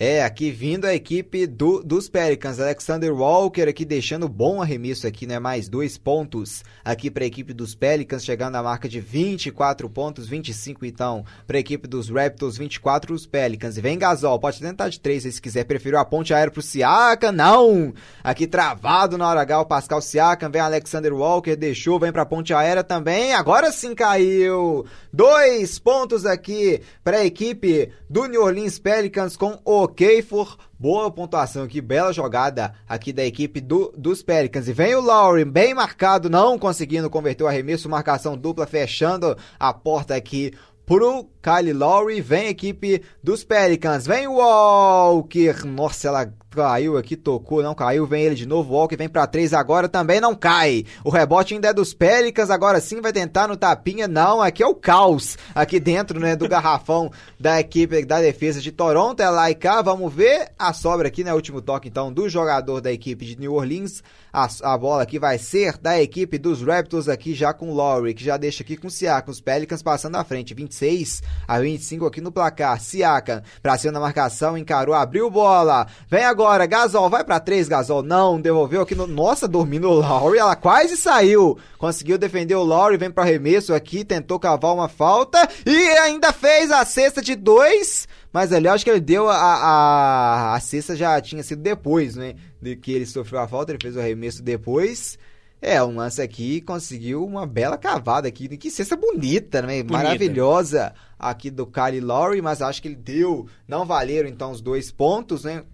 É, 0.00 0.22
aqui 0.22 0.52
vindo 0.52 0.84
a 0.84 0.94
equipe 0.94 1.44
do, 1.44 1.82
dos 1.82 2.08
Pelicans, 2.08 2.60
Alexander 2.60 3.12
Walker 3.12 3.62
aqui 3.62 3.84
deixando 3.84 4.28
bom 4.28 4.62
arremesso 4.62 5.08
aqui, 5.08 5.26
né? 5.26 5.40
Mais 5.40 5.68
dois 5.68 5.98
pontos 5.98 6.62
aqui 6.84 7.10
para 7.10 7.24
a 7.24 7.26
equipe 7.26 7.52
dos 7.52 7.74
Pelicans, 7.74 8.24
chegando 8.24 8.54
à 8.54 8.62
marca 8.62 8.88
de 8.88 9.00
24 9.00 9.90
pontos, 9.90 10.28
25 10.28 10.86
então 10.86 11.24
para 11.48 11.56
a 11.56 11.60
equipe 11.60 11.88
dos 11.88 12.08
Raptors, 12.10 12.56
24 12.56 13.12
os 13.12 13.26
Pelicans. 13.26 13.76
E 13.76 13.80
vem 13.80 13.98
Gasol, 13.98 14.38
pode 14.38 14.60
tentar 14.60 14.88
de 14.88 15.00
três 15.00 15.24
se 15.24 15.42
quiser, 15.42 15.64
preferiu 15.64 15.98
a 15.98 16.04
ponte 16.04 16.32
aérea 16.32 16.52
pro 16.52 16.62
Siakam, 16.62 17.32
não! 17.32 17.92
Aqui 18.22 18.46
travado 18.46 19.18
na 19.18 19.28
hora 19.28 19.40
H 19.40 19.62
o 19.62 19.66
Pascal 19.66 20.00
Siakam, 20.00 20.48
vem 20.48 20.60
Alexander 20.60 21.12
Walker, 21.12 21.56
deixou, 21.56 21.98
vem 21.98 22.12
para 22.12 22.22
a 22.22 22.26
ponte 22.26 22.54
aérea 22.54 22.84
também, 22.84 23.34
agora 23.34 23.72
sim 23.72 23.96
caiu! 23.96 24.86
Dois 25.12 25.80
pontos 25.80 26.24
aqui 26.24 26.82
para 27.02 27.16
a 27.16 27.24
equipe 27.24 27.90
do 28.08 28.26
New 28.26 28.44
Orleans 28.44 28.78
Pelicans 28.78 29.36
com 29.36 29.58
o 29.64 29.87
Okafor. 29.88 30.58
Boa 30.78 31.10
pontuação 31.10 31.64
aqui, 31.64 31.80
bela 31.80 32.12
jogada 32.12 32.74
aqui 32.86 33.12
da 33.12 33.24
equipe 33.24 33.60
do, 33.60 33.92
dos 33.96 34.22
Pelicans. 34.22 34.68
E 34.68 34.72
vem 34.72 34.94
o 34.94 35.00
Lowry, 35.00 35.44
bem 35.44 35.74
marcado, 35.74 36.30
não 36.30 36.58
conseguindo 36.58 37.10
converter 37.10 37.42
o 37.42 37.48
arremesso, 37.48 37.88
marcação 37.88 38.36
dupla, 38.36 38.66
fechando 38.66 39.36
a 39.58 39.72
porta 39.72 40.14
aqui 40.14 40.52
pro 40.86 41.28
Kyle 41.42 41.72
Lowry. 41.72 42.20
Vem 42.20 42.46
a 42.46 42.50
equipe 42.50 43.02
dos 43.22 43.42
Pelicans, 43.42 44.06
vem 44.06 44.28
o 44.28 44.34
Walker. 44.34 45.64
Nossa, 45.66 46.08
ela 46.08 46.32
caiu 46.50 46.96
aqui, 46.96 47.16
tocou, 47.16 47.62
não 47.62 47.74
caiu, 47.74 48.06
vem 48.06 48.24
ele 48.24 48.34
de 48.34 48.46
novo, 48.46 48.74
Walker 48.74 48.96
vem 48.96 49.08
para 49.08 49.26
três 49.26 49.52
agora, 49.52 49.88
também 49.88 50.20
não 50.20 50.34
cai. 50.34 50.84
O 51.04 51.10
rebote 51.10 51.54
ainda 51.54 51.68
é 51.68 51.72
dos 51.72 51.92
Pelicans, 51.92 52.50
agora 52.50 52.80
sim 52.80 53.00
vai 53.00 53.12
tentar 53.12 53.46
no 53.46 53.56
tapinha, 53.56 54.08
não, 54.08 54.40
aqui 54.40 54.62
é 54.62 54.66
o 54.66 54.74
caos, 54.74 55.36
aqui 55.54 55.78
dentro, 55.78 56.18
né, 56.18 56.34
do 56.34 56.48
garrafão 56.48 57.10
da 57.38 57.60
equipe 57.60 58.04
da 58.04 58.20
defesa 58.20 58.60
de 58.60 58.72
Toronto, 58.72 59.20
é 59.20 59.28
lá 59.28 59.50
e 59.50 59.54
cá, 59.54 59.82
vamos 59.82 60.12
ver 60.12 60.50
a 60.58 60.72
sobra 60.72 61.08
aqui, 61.08 61.22
né, 61.22 61.34
último 61.34 61.60
toque 61.60 61.88
então 61.88 62.12
do 62.12 62.28
jogador 62.28 62.80
da 62.80 62.90
equipe 62.90 63.24
de 63.24 63.38
New 63.38 63.54
Orleans, 63.54 64.02
a, 64.32 64.48
a 64.62 64.78
bola 64.78 65.02
aqui 65.02 65.18
vai 65.18 65.38
ser 65.38 65.76
da 65.78 66.00
equipe 66.00 66.38
dos 66.38 66.62
Raptors 66.62 67.08
aqui 67.08 67.34
já 67.34 67.52
com 67.52 67.72
Lowry, 67.72 68.14
que 68.14 68.24
já 68.24 68.36
deixa 68.36 68.62
aqui 68.62 68.76
com 68.76 68.88
Siakam, 68.88 69.30
os 69.30 69.40
Pelicans 69.40 69.82
passando 69.82 70.16
à 70.16 70.24
frente, 70.24 70.54
26 70.54 71.22
a 71.46 71.60
25 71.60 72.06
aqui 72.06 72.20
no 72.20 72.32
placar, 72.32 72.80
Siakam 72.80 73.42
pra 73.62 73.76
cima 73.76 73.92
da 73.92 74.00
marcação, 74.00 74.56
encarou, 74.56 74.94
abriu 74.94 75.30
bola, 75.30 75.86
vem 76.08 76.24
agora 76.24 76.37
agora, 76.38 76.66
Gasol, 76.66 77.10
vai 77.10 77.24
para 77.24 77.40
três, 77.40 77.66
Gasol. 77.66 78.00
Não, 78.00 78.40
devolveu 78.40 78.82
aqui 78.82 78.94
no. 78.94 79.08
Nossa, 79.08 79.48
dormindo 79.48 79.90
o 79.90 79.94
Lowry, 79.94 80.38
ela 80.38 80.54
quase 80.54 80.96
saiu. 80.96 81.58
Conseguiu 81.76 82.16
defender 82.16 82.54
o 82.54 82.62
Lowry, 82.62 82.96
vem 82.96 83.10
para 83.10 83.24
arremesso 83.24 83.74
aqui, 83.74 84.04
tentou 84.04 84.38
cavar 84.38 84.72
uma 84.72 84.88
falta 84.88 85.36
e 85.66 85.76
ainda 85.98 86.32
fez 86.32 86.70
a 86.70 86.84
cesta 86.84 87.20
de 87.20 87.34
dois. 87.34 88.06
Mas 88.32 88.52
ali 88.52 88.68
eu 88.68 88.72
acho 88.72 88.84
que 88.84 88.90
ele 88.90 89.00
deu 89.00 89.28
a, 89.28 89.34
a, 89.34 90.54
a 90.54 90.60
cesta 90.60 90.94
já 90.94 91.20
tinha 91.20 91.42
sido 91.42 91.60
depois, 91.60 92.14
né? 92.14 92.36
De 92.62 92.76
que 92.76 92.92
ele 92.92 93.04
sofreu 93.06 93.40
a 93.40 93.48
falta, 93.48 93.72
ele 93.72 93.82
fez 93.82 93.96
o 93.96 94.00
arremesso 94.00 94.40
depois. 94.40 95.18
É, 95.60 95.82
um 95.82 95.96
lance 95.96 96.22
aqui 96.22 96.60
conseguiu 96.60 97.24
uma 97.24 97.44
bela 97.44 97.76
cavada 97.76 98.28
aqui. 98.28 98.46
Que 98.56 98.70
cesta 98.70 98.94
bonita, 98.94 99.60
né? 99.60 99.82
Bonita. 99.82 100.04
Maravilhosa 100.04 100.94
aqui 101.18 101.50
do 101.50 101.66
Kyle 101.66 102.00
Lowry, 102.00 102.40
mas 102.40 102.62
acho 102.62 102.80
que 102.80 102.86
ele 102.86 102.94
deu. 102.94 103.48
Não 103.66 103.84
valeram 103.84 104.28
então 104.28 104.52
os 104.52 104.60
dois 104.60 104.92
pontos, 104.92 105.42
né? 105.42 105.64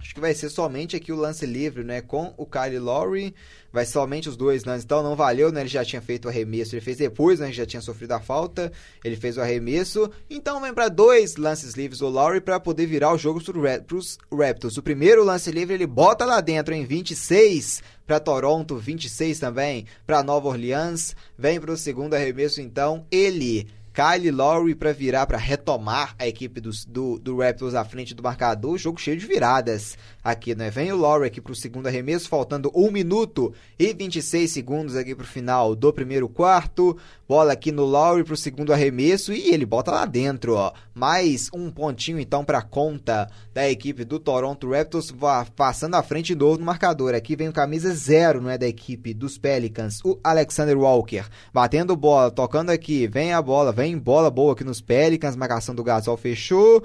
Acho 0.00 0.14
que 0.14 0.20
vai 0.20 0.32
ser 0.32 0.48
somente 0.48 0.94
aqui 0.94 1.12
o 1.12 1.16
lance 1.16 1.44
livre, 1.44 1.82
né? 1.82 2.00
Com 2.00 2.32
o 2.36 2.46
Kyle 2.46 2.78
Lowry. 2.78 3.34
Vai 3.72 3.84
somente 3.84 4.28
os 4.28 4.36
dois 4.36 4.64
lances. 4.64 4.84
Então 4.84 5.02
não 5.02 5.16
valeu, 5.16 5.50
né? 5.50 5.60
Ele 5.60 5.68
já 5.68 5.84
tinha 5.84 6.00
feito 6.00 6.26
o 6.26 6.28
arremesso. 6.28 6.74
Ele 6.74 6.80
fez 6.80 6.96
depois, 6.96 7.40
né? 7.40 7.52
Já 7.52 7.66
tinha 7.66 7.82
sofrido 7.82 8.12
a 8.12 8.20
falta. 8.20 8.72
Ele 9.04 9.16
fez 9.16 9.36
o 9.36 9.40
arremesso. 9.40 10.10
Então 10.30 10.60
vem 10.60 10.72
para 10.72 10.88
dois 10.88 11.36
lances 11.36 11.74
livres 11.74 12.00
o 12.00 12.08
Lowry 12.08 12.40
para 12.40 12.60
poder 12.60 12.86
virar 12.86 13.12
o 13.12 13.18
jogo 13.18 13.42
para 13.42 13.96
os 13.96 14.18
Raptors. 14.32 14.76
O 14.76 14.82
primeiro 14.82 15.24
lance 15.24 15.50
livre 15.50 15.74
ele 15.74 15.86
bota 15.86 16.24
lá 16.24 16.40
dentro 16.40 16.74
em 16.74 16.86
26 16.86 17.82
para 18.06 18.20
Toronto, 18.20 18.76
26 18.76 19.38
também 19.38 19.84
para 20.06 20.22
Nova 20.22 20.48
Orleans. 20.48 21.14
Vem 21.36 21.60
para 21.60 21.72
o 21.72 21.76
segundo 21.76 22.14
arremesso 22.14 22.60
então. 22.60 23.04
Ele 23.10 23.66
Kyle 23.98 24.30
Lowry 24.30 24.76
para 24.76 24.92
virar, 24.92 25.26
para 25.26 25.36
retomar 25.36 26.14
a 26.20 26.24
equipe 26.24 26.60
do, 26.60 26.70
do, 26.86 27.18
do, 27.18 27.38
Raptors 27.38 27.74
à 27.74 27.84
frente 27.84 28.14
do 28.14 28.22
marcador. 28.22 28.78
Jogo 28.78 29.00
cheio 29.00 29.16
de 29.16 29.26
viradas 29.26 29.98
aqui, 30.22 30.54
né? 30.54 30.70
Vem 30.70 30.92
o 30.92 30.96
Lowry 30.96 31.26
aqui 31.26 31.40
para 31.40 31.50
o 31.50 31.56
segundo 31.56 31.88
arremesso, 31.88 32.28
faltando 32.28 32.70
1 32.72 32.92
minuto 32.92 33.52
e 33.76 33.92
26 33.92 34.48
segundos 34.52 34.94
aqui 34.94 35.16
para 35.16 35.24
o 35.24 35.26
final 35.26 35.74
do 35.74 35.92
primeiro 35.92 36.28
quarto. 36.28 36.96
Bola 37.28 37.52
aqui 37.52 37.72
no 37.72 37.84
Lowry 37.84 38.22
para 38.22 38.34
o 38.34 38.36
segundo 38.36 38.72
arremesso 38.72 39.32
e 39.32 39.52
ele 39.52 39.66
bota 39.66 39.90
lá 39.90 40.06
dentro, 40.06 40.54
ó. 40.54 40.72
Mais 40.94 41.50
um 41.52 41.68
pontinho 41.68 42.20
então 42.20 42.44
para 42.44 42.62
conta 42.62 43.28
da 43.52 43.68
equipe 43.68 44.04
do 44.04 44.20
Toronto 44.20 44.70
Raptors, 44.70 45.12
passando 45.56 45.96
à 45.96 46.02
frente 46.02 46.36
do 46.36 46.56
no 46.56 46.64
marcador. 46.64 47.14
Aqui 47.14 47.34
vem 47.34 47.48
o 47.48 47.52
camisa 47.52 47.92
zero, 47.92 48.40
não 48.40 48.48
é 48.48 48.56
da 48.56 48.66
equipe 48.66 49.12
dos 49.12 49.36
Pelicans, 49.36 50.00
o 50.04 50.18
Alexander 50.22 50.78
Walker. 50.78 51.24
Batendo 51.52 51.96
bola, 51.96 52.30
tocando 52.30 52.70
aqui, 52.70 53.06
vem 53.06 53.32
a 53.32 53.42
bola, 53.42 53.72
vem 53.72 53.87
bola 53.96 54.30
boa 54.30 54.52
aqui 54.52 54.64
nos 54.64 54.80
Pelicans, 54.80 55.36
marcação 55.36 55.74
do 55.74 55.84
Gasol 55.84 56.16
fechou. 56.16 56.82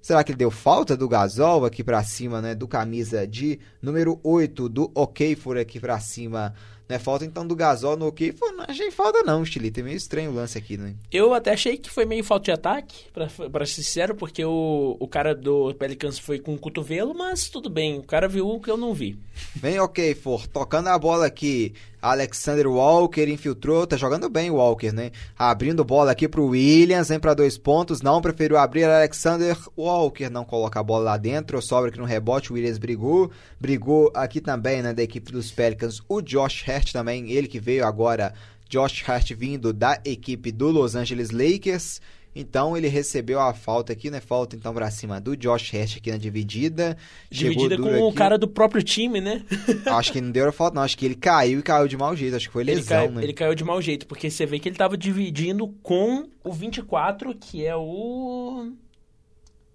Será 0.00 0.22
que 0.22 0.30
ele 0.30 0.38
deu 0.38 0.50
falta 0.50 0.96
do 0.96 1.08
Gasol 1.08 1.64
aqui 1.64 1.82
para 1.82 2.02
cima, 2.04 2.40
né? 2.40 2.54
Do 2.54 2.68
camisa 2.68 3.26
de 3.26 3.58
número 3.82 4.20
8 4.22 4.68
do 4.68 4.90
Okafor 4.94 5.56
aqui 5.56 5.80
para 5.80 5.98
cima 5.98 6.54
né? 6.88 6.98
Falta 6.98 7.24
então 7.24 7.46
do 7.46 7.54
Gasol 7.54 7.96
no 7.96 8.10
que 8.10 8.34
não 8.40 8.64
achei 8.66 8.90
falta 8.90 9.22
não, 9.22 9.44
Stilito. 9.44 9.80
É 9.80 9.82
meio 9.82 9.96
estranho 9.96 10.30
o 10.30 10.34
lance 10.34 10.56
aqui, 10.56 10.76
né? 10.76 10.94
Eu 11.12 11.34
até 11.34 11.52
achei 11.52 11.76
que 11.76 11.90
foi 11.90 12.04
meio 12.04 12.24
falta 12.24 12.44
de 12.46 12.52
ataque, 12.52 13.04
pra, 13.12 13.26
pra 13.26 13.66
ser 13.66 13.82
sincero, 13.82 14.14
porque 14.14 14.44
o, 14.44 14.96
o 14.98 15.06
cara 15.06 15.34
do 15.34 15.74
Pelicans 15.74 16.18
foi 16.18 16.38
com 16.38 16.54
o 16.54 16.58
cotovelo, 16.58 17.14
mas 17.14 17.48
tudo 17.48 17.68
bem, 17.68 17.98
o 17.98 18.02
cara 18.02 18.26
viu 18.26 18.48
o 18.48 18.60
que 18.60 18.70
eu 18.70 18.76
não 18.76 18.94
vi. 18.94 19.18
Bem 19.56 19.78
ok, 19.78 20.14
For. 20.14 20.46
Tocando 20.46 20.88
a 20.88 20.98
bola 20.98 21.26
aqui, 21.26 21.74
Alexander 22.00 22.66
Walker 22.66 23.28
infiltrou, 23.28 23.86
tá 23.86 23.96
jogando 23.96 24.28
bem 24.28 24.50
o 24.50 24.54
Walker, 24.54 24.92
né? 24.92 25.10
Abrindo 25.36 25.84
bola 25.84 26.12
aqui 26.12 26.28
pro 26.28 26.46
Williams, 26.46 27.08
vem 27.08 27.18
para 27.18 27.34
dois 27.34 27.58
pontos, 27.58 28.02
não 28.02 28.20
preferiu 28.20 28.56
abrir 28.56 28.84
Alexander 28.84 29.56
Walker, 29.76 30.30
não 30.30 30.44
coloca 30.44 30.78
a 30.78 30.82
bola 30.82 31.04
lá 31.04 31.16
dentro, 31.16 31.60
sobra 31.60 31.90
aqui 31.90 31.98
no 31.98 32.04
rebote, 32.04 32.52
o 32.52 32.54
Williams 32.54 32.78
brigou, 32.78 33.30
brigou 33.60 34.10
aqui 34.14 34.40
também, 34.40 34.82
né, 34.82 34.92
da 34.92 35.02
equipe 35.02 35.32
dos 35.32 35.50
Pelicans, 35.50 36.00
o 36.08 36.22
Josh 36.22 36.68
Hart 36.68 36.92
também, 36.92 37.30
ele 37.30 37.48
que 37.48 37.58
veio 37.58 37.84
agora, 37.84 38.32
Josh 38.68 39.02
Hart 39.08 39.32
vindo 39.32 39.72
da 39.72 39.98
equipe 40.04 40.52
do 40.52 40.70
Los 40.70 40.94
Angeles 40.94 41.30
Lakers, 41.30 42.00
então 42.34 42.76
ele 42.76 42.88
recebeu 42.88 43.40
a 43.40 43.52
falta 43.52 43.92
aqui, 43.92 44.10
né? 44.10 44.20
Falta 44.20 44.54
então 44.54 44.72
pra 44.72 44.90
cima 44.90 45.20
do 45.20 45.36
Josh 45.36 45.74
Hart 45.74 45.96
aqui 45.96 46.10
na 46.10 46.16
dividida. 46.16 46.96
Dividida 47.30 47.76
com 47.76 47.88
aqui. 47.88 47.98
o 47.98 48.12
cara 48.12 48.38
do 48.38 48.46
próprio 48.46 48.82
time, 48.82 49.20
né? 49.20 49.44
acho 49.86 50.12
que 50.12 50.20
não 50.20 50.30
deu 50.30 50.48
a 50.48 50.52
falta, 50.52 50.74
não. 50.74 50.82
Acho 50.82 50.96
que 50.96 51.04
ele 51.04 51.14
caiu 51.14 51.58
e 51.58 51.62
caiu 51.62 51.88
de 51.88 51.96
mau 51.96 52.14
jeito. 52.14 52.36
Acho 52.36 52.46
que 52.46 52.52
foi 52.52 52.64
lesão, 52.64 52.80
ele 52.80 53.06
caiu, 53.06 53.16
né? 53.16 53.24
Ele 53.24 53.32
caiu 53.32 53.54
de 53.54 53.64
mau 53.64 53.82
jeito, 53.82 54.06
porque 54.06 54.30
você 54.30 54.46
vê 54.46 54.58
que 54.58 54.68
ele 54.68 54.76
tava 54.76 54.96
dividindo 54.96 55.68
com 55.82 56.28
o 56.44 56.52
24, 56.52 57.34
que 57.34 57.64
é 57.64 57.74
o. 57.74 58.72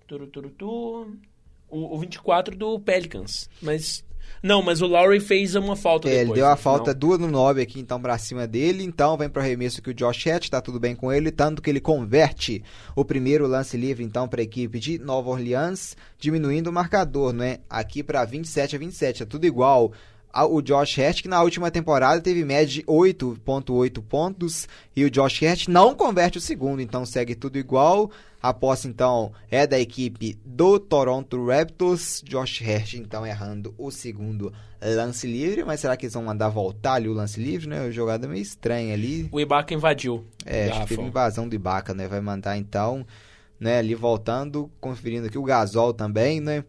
Turuturutu. 0.07 1.17
O, 1.69 1.95
o 1.95 1.99
24 1.99 2.55
do 2.55 2.79
Pelicans. 2.79 3.49
Mas 3.59 4.05
não, 4.43 4.61
mas 4.61 4.81
o 4.81 4.87
Lowry 4.87 5.21
fez 5.21 5.55
uma 5.55 5.75
falta 5.75 6.09
é, 6.09 6.11
depois. 6.11 6.29
Ele 6.31 6.33
deu 6.35 6.47
a 6.47 6.57
falta 6.57 6.93
duas 6.93 7.17
no 7.17 7.29
9 7.29 7.61
aqui, 7.61 7.79
então, 7.79 8.01
pra 8.01 8.17
cima 8.17 8.45
dele. 8.45 8.83
Então, 8.83 9.15
vem 9.15 9.29
pro 9.29 9.41
arremesso 9.41 9.81
que 9.81 9.89
o 9.89 9.93
Josh 9.93 10.27
Hatch, 10.27 10.49
tá 10.49 10.59
tudo 10.59 10.79
bem 10.79 10.95
com 10.95 11.13
ele, 11.13 11.31
tanto 11.31 11.61
que 11.61 11.69
ele 11.69 11.79
converte 11.79 12.61
o 12.93 13.05
primeiro 13.05 13.47
lance 13.47 13.77
livre, 13.77 14.03
então, 14.03 14.27
pra 14.27 14.41
equipe 14.41 14.79
de 14.79 14.99
Nova 14.99 15.29
Orleans, 15.29 15.95
diminuindo 16.19 16.69
o 16.69 16.73
marcador, 16.73 17.31
né? 17.31 17.59
Aqui 17.69 18.03
pra 18.03 18.25
27 18.25 18.75
a 18.75 18.79
27, 18.79 19.23
é 19.23 19.25
tudo 19.25 19.45
igual 19.45 19.93
o 20.33 20.61
Josh 20.61 20.97
Hart, 20.99 21.21
que 21.21 21.27
na 21.27 21.41
última 21.43 21.69
temporada 21.69 22.19
teve 22.19 22.43
média 22.43 22.65
de 22.65 22.83
8.8 22.83 24.01
pontos, 24.01 24.67
e 24.95 25.03
o 25.03 25.09
Josh 25.11 25.43
Hart 25.43 25.67
não 25.67 25.93
converte 25.93 26.37
o 26.37 26.41
segundo, 26.41 26.81
então 26.81 27.05
segue 27.05 27.35
tudo 27.35 27.57
igual. 27.57 28.09
A 28.41 28.53
posse, 28.53 28.89
então, 28.89 29.31
é 29.49 29.65
da 29.65 29.79
equipe 29.79 30.37
do 30.43 30.77
Toronto 30.77 31.45
Raptors. 31.45 32.21
Josh 32.25 32.61
Hart, 32.61 32.95
então, 32.95 33.25
errando 33.25 33.73
o 33.77 33.89
segundo 33.89 34.51
lance 34.81 35.25
livre. 35.25 35.63
Mas 35.63 35.79
será 35.79 35.95
que 35.95 36.05
eles 36.05 36.13
vão 36.13 36.23
mandar 36.23 36.49
voltar 36.49 36.95
ali 36.95 37.07
o 37.07 37.13
lance 37.13 37.39
livre, 37.39 37.69
né? 37.69 37.87
O 37.87 37.91
jogada 37.93 38.27
meio 38.27 38.41
estranha 38.41 38.93
ali. 38.93 39.29
O 39.31 39.39
Ibaka 39.39 39.73
invadiu. 39.73 40.25
É, 40.45 40.67
acho 40.67 40.81
que 40.81 40.87
teve 40.89 41.03
invasão 41.03 41.47
do 41.47 41.55
Ibaka, 41.55 41.93
né? 41.93 42.05
Vai 42.05 42.19
mandar, 42.19 42.57
então, 42.57 43.05
né? 43.57 43.77
Ali 43.77 43.95
voltando, 43.95 44.69
conferindo 44.81 45.27
aqui 45.27 45.37
o 45.37 45.43
Gasol 45.43 45.93
também, 45.93 46.41
né? 46.41 46.65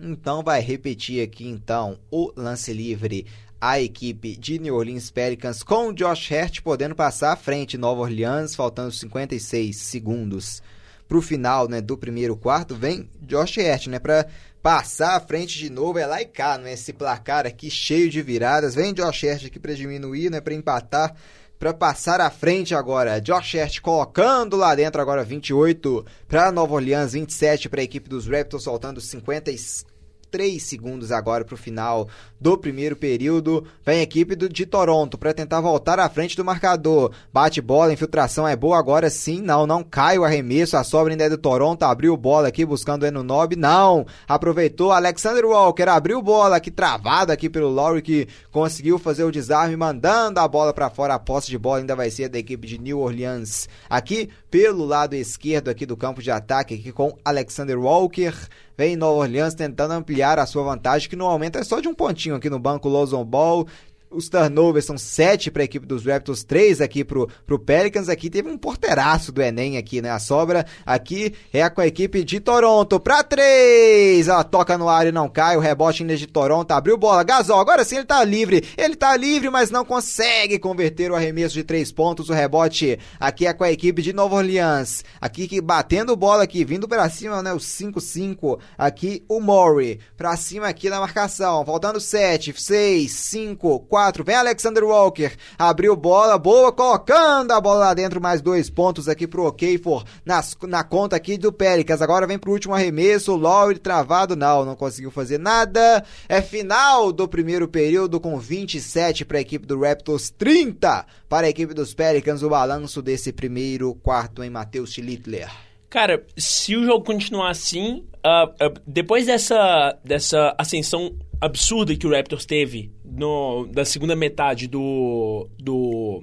Então 0.00 0.42
vai 0.42 0.60
repetir 0.60 1.22
aqui 1.22 1.46
então 1.46 1.98
o 2.10 2.32
lance 2.36 2.72
livre 2.72 3.26
a 3.60 3.80
equipe 3.80 4.36
de 4.36 4.58
New 4.58 4.74
Orleans 4.74 5.10
Pelicans 5.10 5.62
com 5.62 5.92
Josh 5.92 6.30
Hart 6.30 6.60
podendo 6.60 6.94
passar 6.94 7.32
à 7.32 7.36
frente 7.36 7.78
Nova 7.78 8.02
Orleans, 8.02 8.54
faltando 8.54 8.92
56 8.92 9.74
segundos 9.76 10.62
para 11.08 11.16
o 11.16 11.22
final 11.22 11.68
né, 11.68 11.80
do 11.80 11.96
primeiro 11.96 12.36
quarto. 12.36 12.74
Vem 12.74 13.08
Josh 13.22 13.58
Hart, 13.58 13.86
né, 13.86 13.98
para 13.98 14.26
passar 14.62 15.16
à 15.16 15.20
frente 15.20 15.58
de 15.58 15.70
novo, 15.70 15.98
é 15.98 16.06
lá 16.06 16.20
e 16.20 16.26
cá, 16.26 16.58
né, 16.58 16.72
esse 16.72 16.92
placar 16.92 17.46
aqui 17.46 17.70
cheio 17.70 18.10
de 18.10 18.20
viradas. 18.20 18.74
Vem 18.74 18.92
Josh 18.92 19.24
Hart 19.24 19.46
aqui 19.46 19.58
para 19.58 19.74
diminuir, 19.74 20.30
né, 20.30 20.40
para 20.40 20.54
empatar 20.54 21.14
para 21.58 21.74
passar 21.74 22.20
à 22.20 22.30
frente 22.30 22.74
agora. 22.74 23.20
Josh 23.20 23.56
Hart 23.56 23.80
colocando 23.80 24.56
lá 24.56 24.74
dentro 24.74 25.00
agora 25.00 25.24
28 25.24 26.04
para 26.28 26.52
Nova 26.52 26.74
Orleans, 26.74 27.12
27 27.12 27.68
para 27.68 27.80
a 27.80 27.84
equipe 27.84 28.08
dos 28.08 28.26
Raptors, 28.26 28.64
soltando 28.64 29.00
53 29.00 29.95
3 30.30 30.62
segundos 30.62 31.12
agora 31.12 31.44
para 31.44 31.54
o 31.54 31.58
final 31.58 32.08
do 32.40 32.56
primeiro 32.58 32.96
período. 32.96 33.64
Vem 33.84 34.00
a 34.00 34.02
equipe 34.02 34.34
do, 34.34 34.48
de 34.48 34.66
Toronto 34.66 35.16
para 35.16 35.32
tentar 35.32 35.60
voltar 35.60 35.98
à 35.98 36.08
frente 36.08 36.36
do 36.36 36.44
marcador. 36.44 37.12
Bate 37.32 37.60
bola, 37.60 37.92
infiltração 37.92 38.46
é 38.46 38.54
boa 38.54 38.78
agora 38.78 39.08
sim. 39.10 39.40
Não, 39.40 39.66
não 39.66 39.82
cai 39.82 40.18
o 40.18 40.24
arremesso. 40.24 40.76
A 40.76 40.84
sobra 40.84 41.12
ainda 41.12 41.24
é 41.24 41.28
do 41.28 41.38
Toronto. 41.38 41.82
Abriu 41.84 42.16
bola 42.16 42.48
aqui 42.48 42.64
buscando 42.64 43.02
o 43.02 43.06
Enunob. 43.06 43.56
Não. 43.56 44.06
Aproveitou 44.28 44.92
Alexander 44.92 45.44
Walker. 45.44 45.88
Abriu 45.88 46.20
bola 46.20 46.56
aqui 46.56 46.70
travado 46.70 47.32
aqui 47.32 47.48
pelo 47.48 47.68
Lowry 47.68 48.02
que 48.02 48.28
conseguiu 48.50 48.98
fazer 48.98 49.24
o 49.24 49.32
desarme 49.32 49.76
mandando 49.76 50.40
a 50.40 50.48
bola 50.48 50.72
para 50.72 50.90
fora. 50.90 51.14
A 51.14 51.18
posse 51.18 51.48
de 51.48 51.58
bola 51.58 51.78
ainda 51.78 51.96
vai 51.96 52.10
ser 52.10 52.28
da 52.28 52.38
equipe 52.38 52.66
de 52.66 52.78
New 52.78 53.00
Orleans. 53.00 53.68
Aqui 53.88 54.28
pelo 54.50 54.84
lado 54.84 55.14
esquerdo 55.14 55.68
aqui 55.68 55.86
do 55.86 55.96
campo 55.96 56.22
de 56.22 56.30
ataque 56.30 56.74
aqui 56.74 56.92
com 56.92 57.16
Alexander 57.24 57.78
Walker. 57.78 58.34
Vem 58.76 58.94
Nova 58.94 59.20
Orleans 59.20 59.54
tentando 59.54 59.92
ampliar 59.92 60.38
a 60.38 60.46
sua 60.46 60.62
vantagem, 60.62 61.08
que 61.08 61.16
no 61.16 61.24
momento 61.24 61.56
é 61.56 61.64
só 61.64 61.80
de 61.80 61.88
um 61.88 61.94
pontinho 61.94 62.34
aqui 62.34 62.50
no 62.50 62.58
banco 62.58 62.88
Lozon 62.88 63.24
Ball. 63.24 63.66
Os 64.08 64.28
turnovers 64.28 64.84
são 64.84 64.96
sete 64.96 65.50
para 65.50 65.62
a 65.62 65.64
equipe 65.64 65.84
dos 65.84 66.06
Raptors, 66.06 66.44
três 66.44 66.80
aqui 66.80 67.04
pro, 67.04 67.28
pro 67.44 67.58
Pelicans. 67.58 68.08
Aqui 68.08 68.30
teve 68.30 68.48
um 68.48 68.56
porteiraço 68.56 69.32
do 69.32 69.42
Enem 69.42 69.76
aqui, 69.76 70.00
né? 70.00 70.10
A 70.10 70.20
sobra 70.20 70.64
aqui 70.84 71.34
é 71.52 71.68
com 71.68 71.80
a 71.80 71.86
equipe 71.88 72.22
de 72.22 72.38
Toronto 72.38 73.00
para 73.00 73.24
três. 73.24 74.28
Ela 74.28 74.44
toca 74.44 74.78
no 74.78 74.88
ar 74.88 75.08
e 75.08 75.12
não 75.12 75.28
cai. 75.28 75.56
O 75.56 75.60
rebote 75.60 76.02
ainda 76.02 76.16
de 76.16 76.26
Toronto 76.28 76.70
abriu 76.70 76.96
bola. 76.96 77.24
Gasol, 77.24 77.58
agora 77.58 77.84
sim 77.84 77.96
ele 77.96 78.04
tá 78.04 78.22
livre. 78.22 78.64
Ele 78.78 78.94
tá 78.94 79.16
livre, 79.16 79.50
mas 79.50 79.72
não 79.72 79.84
consegue 79.84 80.56
converter 80.58 81.10
o 81.10 81.16
arremesso 81.16 81.54
de 81.54 81.64
três 81.64 81.90
pontos. 81.90 82.30
O 82.30 82.32
rebote 82.32 82.98
aqui 83.18 83.44
é 83.44 83.52
com 83.52 83.64
a 83.64 83.72
equipe 83.72 84.02
de 84.02 84.12
Nova 84.12 84.36
Orleans. 84.36 85.04
Aqui 85.20 85.48
que 85.48 85.60
batendo 85.60 86.14
bola 86.14 86.44
aqui, 86.44 86.64
vindo 86.64 86.86
para 86.86 87.10
cima, 87.10 87.42
né? 87.42 87.52
O 87.52 87.58
5-5. 87.58 88.60
Aqui 88.78 89.24
o 89.28 89.40
Murray 89.40 89.98
para 90.16 90.36
cima 90.36 90.68
aqui 90.68 90.88
na 90.88 91.00
marcação. 91.00 91.64
Faltando 91.66 92.00
7, 92.00 92.54
6, 92.56 93.10
5, 93.10 93.80
4. 93.80 93.95
4. 93.96 94.22
Vem 94.24 94.36
Alexander 94.36 94.84
Walker. 94.84 95.32
Abriu 95.58 95.96
bola, 95.96 96.36
boa, 96.36 96.70
colocando 96.70 97.52
a 97.52 97.58
bola 97.58 97.86
lá 97.86 97.94
dentro. 97.94 98.20
Mais 98.20 98.42
dois 98.42 98.68
pontos 98.68 99.08
aqui 99.08 99.26
pro 99.26 99.46
Okafor 99.46 100.04
nas, 100.22 100.54
na 100.64 100.84
conta 100.84 101.16
aqui 101.16 101.38
do 101.38 101.50
Pelicans. 101.50 102.02
Agora 102.02 102.26
vem 102.26 102.38
pro 102.38 102.52
último 102.52 102.74
arremesso. 102.74 103.34
Lowry 103.34 103.78
travado. 103.78 104.36
Não, 104.36 104.66
não 104.66 104.76
conseguiu 104.76 105.10
fazer 105.10 105.38
nada. 105.38 106.04
É 106.28 106.42
final 106.42 107.10
do 107.10 107.26
primeiro 107.26 107.66
período 107.66 108.20
com 108.20 108.38
27 108.38 109.24
para 109.24 109.38
a 109.38 109.40
equipe 109.40 109.66
do 109.66 109.80
Raptors, 109.80 110.28
30 110.28 111.06
para 111.26 111.46
a 111.46 111.50
equipe 111.50 111.72
dos 111.72 111.94
Pelicans. 111.94 112.42
O 112.42 112.50
balanço 112.50 113.00
desse 113.00 113.32
primeiro 113.32 113.94
quarto 113.94 114.44
em 114.44 114.50
Matheus 114.50 114.92
Schlittler. 114.92 115.48
Cara, 115.88 116.22
se 116.36 116.76
o 116.76 116.84
jogo 116.84 117.02
continuar 117.02 117.48
assim, 117.48 118.04
uh, 118.26 118.66
uh, 118.66 118.80
depois 118.86 119.24
dessa, 119.24 119.98
dessa 120.04 120.54
ascensão 120.58 121.14
absurda 121.40 121.94
que 121.96 122.06
o 122.06 122.10
Raptors 122.10 122.44
teve 122.44 122.90
no, 123.04 123.66
da 123.66 123.84
segunda 123.84 124.16
metade 124.16 124.66
do, 124.66 125.48
do, 125.58 126.22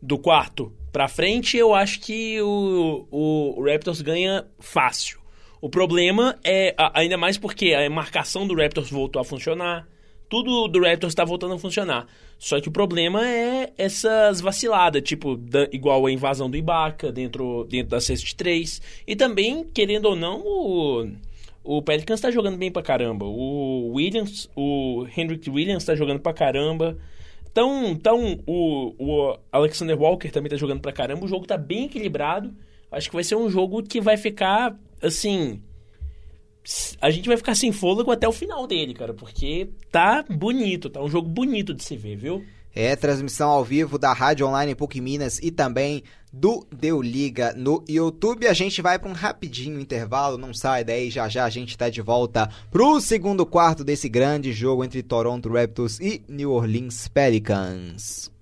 do 0.00 0.18
quarto 0.18 0.72
pra 0.92 1.08
frente, 1.08 1.56
eu 1.56 1.74
acho 1.74 2.00
que 2.00 2.40
o, 2.40 3.06
o, 3.10 3.64
Raptors 3.64 4.00
ganha 4.00 4.46
fácil. 4.58 5.20
O 5.60 5.68
problema 5.68 6.38
é, 6.44 6.74
ainda 6.94 7.16
mais 7.16 7.36
porque 7.36 7.74
a 7.74 7.88
marcação 7.90 8.46
do 8.46 8.54
Raptors 8.54 8.90
voltou 8.90 9.20
a 9.20 9.24
funcionar, 9.24 9.86
tudo 10.28 10.68
do 10.68 10.80
Raptors 10.80 11.12
está 11.12 11.24
voltando 11.24 11.54
a 11.54 11.58
funcionar. 11.58 12.06
Só 12.38 12.60
que 12.60 12.68
o 12.68 12.72
problema 12.72 13.26
é 13.26 13.72
essas 13.78 14.40
vaciladas, 14.40 15.02
tipo, 15.02 15.36
da, 15.36 15.68
igual 15.72 16.04
a 16.06 16.10
invasão 16.10 16.50
do 16.50 16.56
Ibaka 16.56 17.12
dentro, 17.12 17.64
dentro 17.64 17.90
da 17.90 18.00
cesta 18.00 18.26
de 18.26 18.34
3. 18.34 18.82
E 19.06 19.16
também, 19.16 19.64
querendo 19.64 20.06
ou 20.06 20.16
não, 20.16 20.40
o, 20.40 21.10
o 21.66 21.82
Pelicans 21.82 22.18
está 22.18 22.30
jogando 22.30 22.56
bem 22.56 22.70
pra 22.70 22.82
caramba. 22.82 23.26
O 23.26 23.92
Williams, 23.94 24.48
o 24.54 25.06
Hendrick 25.16 25.50
Williams 25.50 25.82
está 25.82 25.96
jogando 25.96 26.20
pra 26.20 26.32
caramba. 26.32 26.96
Então, 27.50 27.86
então 27.86 28.38
o, 28.46 28.94
o 28.98 29.38
Alexander 29.50 29.98
Walker 30.00 30.30
também 30.30 30.46
está 30.46 30.56
jogando 30.56 30.80
pra 30.80 30.92
caramba. 30.92 31.24
O 31.24 31.28
jogo 31.28 31.42
está 31.42 31.58
bem 31.58 31.86
equilibrado. 31.86 32.54
Acho 32.90 33.10
que 33.10 33.16
vai 33.16 33.24
ser 33.24 33.34
um 33.34 33.50
jogo 33.50 33.82
que 33.82 34.00
vai 34.00 34.16
ficar, 34.16 34.78
assim... 35.02 35.60
A 37.00 37.10
gente 37.10 37.28
vai 37.28 37.36
ficar 37.36 37.54
sem 37.54 37.70
fôlego 37.70 38.10
até 38.10 38.26
o 38.26 38.32
final 38.32 38.66
dele, 38.66 38.94
cara. 38.94 39.14
Porque 39.14 39.70
tá 39.90 40.24
bonito, 40.28 40.90
tá 40.90 41.02
um 41.02 41.08
jogo 41.08 41.28
bonito 41.28 41.74
de 41.74 41.82
se 41.82 41.96
ver, 41.96 42.16
viu? 42.16 42.44
É 42.74 42.94
transmissão 42.94 43.48
ao 43.48 43.64
vivo 43.64 43.98
da 43.98 44.12
Rádio 44.12 44.46
Online 44.46 44.74
PUC 44.74 45.00
Minas 45.00 45.38
e 45.38 45.50
também 45.50 46.02
do 46.36 46.66
Deu 46.70 47.00
Liga 47.00 47.54
no 47.56 47.82
YouTube. 47.88 48.46
A 48.46 48.52
gente 48.52 48.82
vai 48.82 48.98
para 48.98 49.08
um 49.08 49.14
rapidinho 49.14 49.80
intervalo, 49.80 50.36
não 50.36 50.52
sai 50.52 50.84
daí, 50.84 51.10
já 51.10 51.28
já 51.28 51.44
a 51.44 51.50
gente 51.50 51.70
está 51.70 51.88
de 51.88 52.02
volta 52.02 52.48
pro 52.70 53.00
segundo 53.00 53.46
quarto 53.46 53.82
desse 53.82 54.08
grande 54.08 54.52
jogo 54.52 54.84
entre 54.84 55.02
Toronto 55.02 55.48
Raptors 55.48 55.98
e 55.98 56.22
New 56.28 56.52
Orleans 56.52 57.08
Pelicans. 57.08 58.35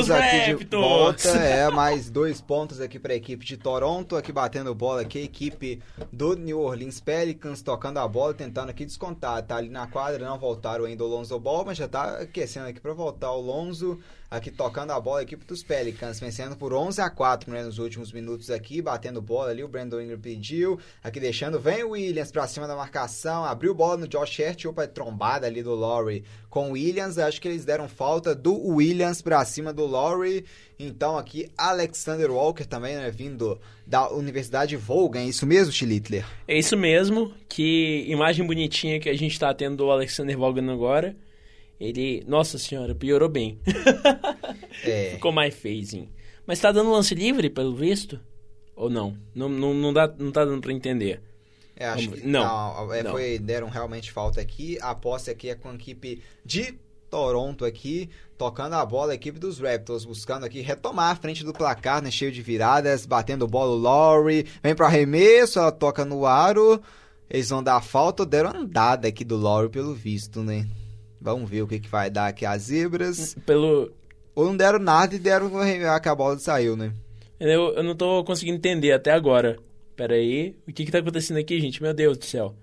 Estamos 0.00 0.10
aqui 0.10 0.64
de 0.64 0.76
volta, 0.76 1.28
é, 1.28 1.70
mais 1.70 2.10
dois 2.10 2.40
pontos 2.40 2.80
aqui 2.80 2.98
para 2.98 3.12
a 3.12 3.16
equipe 3.16 3.44
de 3.44 3.56
Toronto, 3.56 4.16
aqui 4.16 4.32
batendo 4.32 4.74
bola 4.74 5.02
aqui, 5.02 5.20
a 5.20 5.22
equipe 5.22 5.80
do 6.12 6.34
New 6.34 6.60
Orleans 6.60 6.98
Pelicans 6.98 7.62
tocando 7.62 7.98
a 7.98 8.08
bola, 8.08 8.34
tentando 8.34 8.70
aqui 8.70 8.84
descontar, 8.84 9.40
tá 9.44 9.54
ali 9.54 9.68
na 9.68 9.86
quadra, 9.86 10.26
não 10.26 10.36
voltaram 10.36 10.84
ainda 10.84 11.04
o 11.04 11.06
Lonzo 11.06 11.38
Ball, 11.38 11.64
mas 11.64 11.78
já 11.78 11.86
tá 11.86 12.18
aquecendo 12.18 12.66
aqui 12.66 12.80
para 12.80 12.92
voltar 12.92 13.30
o 13.30 13.40
Lonzo, 13.40 14.00
aqui 14.34 14.50
tocando 14.50 14.90
a 14.90 15.00
bola, 15.00 15.20
a 15.20 15.22
equipe 15.22 15.44
dos 15.44 15.62
Pelicans, 15.62 16.18
vencendo 16.18 16.56
por 16.56 16.74
11 16.74 17.00
a 17.00 17.08
4 17.08 17.52
né, 17.52 17.62
nos 17.62 17.78
últimos 17.78 18.12
minutos 18.12 18.50
aqui, 18.50 18.82
batendo 18.82 19.22
bola 19.22 19.50
ali, 19.50 19.62
o 19.62 19.68
Brandon 19.68 20.00
Ingram 20.00 20.18
pediu, 20.18 20.78
aqui 21.04 21.20
deixando, 21.20 21.60
vem 21.60 21.84
o 21.84 21.90
Williams 21.90 22.32
para 22.32 22.46
cima 22.48 22.66
da 22.66 22.74
marcação, 22.74 23.44
abriu 23.44 23.72
bola 23.72 23.96
no 23.96 24.08
Josh 24.08 24.40
Hart, 24.40 24.64
opa, 24.64 24.88
trombada 24.88 25.46
ali 25.46 25.62
do 25.62 25.74
Laurie 25.74 26.24
com 26.50 26.70
o 26.70 26.72
Williams, 26.72 27.16
acho 27.16 27.40
que 27.40 27.46
eles 27.46 27.64
deram 27.64 27.88
falta 27.88 28.34
do 28.34 28.54
Williams 28.54 29.22
para 29.22 29.44
cima 29.44 29.72
do 29.72 29.86
Laurie, 29.86 30.44
então 30.78 31.16
aqui 31.16 31.48
Alexander 31.56 32.30
Walker 32.30 32.64
também, 32.64 32.96
né, 32.96 33.10
vindo 33.10 33.60
da 33.86 34.10
Universidade 34.10 34.76
Volga, 34.76 35.20
é 35.20 35.24
isso 35.24 35.46
mesmo, 35.46 35.72
Schlittler? 35.72 36.26
É 36.48 36.58
isso 36.58 36.76
mesmo, 36.76 37.32
que 37.48 38.04
imagem 38.08 38.44
bonitinha 38.44 38.98
que 38.98 39.08
a 39.08 39.16
gente 39.16 39.38
tá 39.38 39.54
tendo 39.54 39.76
do 39.76 39.90
Alexander 39.90 40.36
Volgan 40.36 40.72
agora, 40.72 41.14
ele, 41.84 42.24
nossa 42.26 42.58
senhora, 42.58 42.94
piorou 42.94 43.28
bem. 43.28 43.58
é. 44.84 45.10
Ficou 45.12 45.32
mais 45.32 45.54
feizinho. 45.54 46.08
Mas 46.46 46.60
tá 46.60 46.72
dando 46.72 46.90
lance 46.90 47.14
livre, 47.14 47.48
pelo 47.48 47.74
visto? 47.74 48.20
Ou 48.76 48.90
não? 48.90 49.16
Não, 49.34 49.48
não, 49.48 49.72
não, 49.72 49.92
dá, 49.92 50.12
não 50.18 50.32
tá 50.32 50.44
dando 50.44 50.60
pra 50.60 50.72
entender. 50.72 51.22
É, 51.76 51.86
acho 51.86 52.10
que 52.10 52.26
não, 52.26 52.42
não, 52.42 52.92
é, 52.92 53.02
não. 53.02 53.12
Foi, 53.12 53.38
deram 53.38 53.68
realmente 53.68 54.12
falta 54.12 54.40
aqui. 54.40 54.78
A 54.80 54.94
posse 54.94 55.30
aqui 55.30 55.48
é 55.48 55.54
com 55.54 55.70
a 55.70 55.74
equipe 55.74 56.22
de 56.44 56.78
Toronto 57.10 57.64
aqui, 57.64 58.10
tocando 58.36 58.74
a 58.74 58.84
bola, 58.84 59.12
a 59.12 59.14
equipe 59.14 59.38
dos 59.38 59.60
Raptors, 59.60 60.04
buscando 60.04 60.44
aqui 60.44 60.60
retomar 60.60 61.12
a 61.12 61.16
frente 61.16 61.44
do 61.44 61.52
placar, 61.52 62.02
né, 62.02 62.10
cheio 62.10 62.32
de 62.32 62.42
viradas, 62.42 63.06
batendo 63.06 63.46
bola 63.46 63.70
o 63.70 63.78
Laurie, 63.78 64.46
vem 64.60 64.74
pro 64.74 64.84
arremesso, 64.84 65.60
ela 65.60 65.70
toca 65.70 66.04
no 66.04 66.26
aro, 66.26 66.82
eles 67.30 67.50
vão 67.50 67.62
dar 67.62 67.80
falta, 67.80 68.26
deram 68.26 68.50
andada 68.50 69.06
aqui 69.06 69.24
do 69.24 69.36
Laurie 69.36 69.70
pelo 69.70 69.94
visto, 69.94 70.42
né? 70.42 70.66
Vamos 71.24 71.48
ver 71.48 71.62
o 71.62 71.66
que, 71.66 71.80
que 71.80 71.88
vai 71.88 72.10
dar 72.10 72.26
aqui 72.26 72.44
as 72.44 72.64
zebras. 72.64 73.34
Pelo... 73.46 73.90
Ou 74.34 74.44
não 74.44 74.54
deram 74.54 74.78
nada 74.78 75.14
e 75.14 75.18
deram 75.18 75.50
que 76.02 76.08
a 76.08 76.14
bola 76.14 76.38
saiu, 76.38 76.76
né? 76.76 76.92
Eu, 77.40 77.72
eu 77.76 77.82
não 77.82 77.96
tô 77.96 78.22
conseguindo 78.24 78.58
entender 78.58 78.92
até 78.92 79.10
agora. 79.10 79.56
Pera 79.96 80.16
aí, 80.16 80.54
o 80.68 80.72
que 80.72 80.84
que 80.84 80.92
tá 80.92 80.98
acontecendo 80.98 81.38
aqui, 81.38 81.58
gente? 81.58 81.82
Meu 81.82 81.94
Deus 81.94 82.18
do 82.18 82.26
céu. 82.26 82.54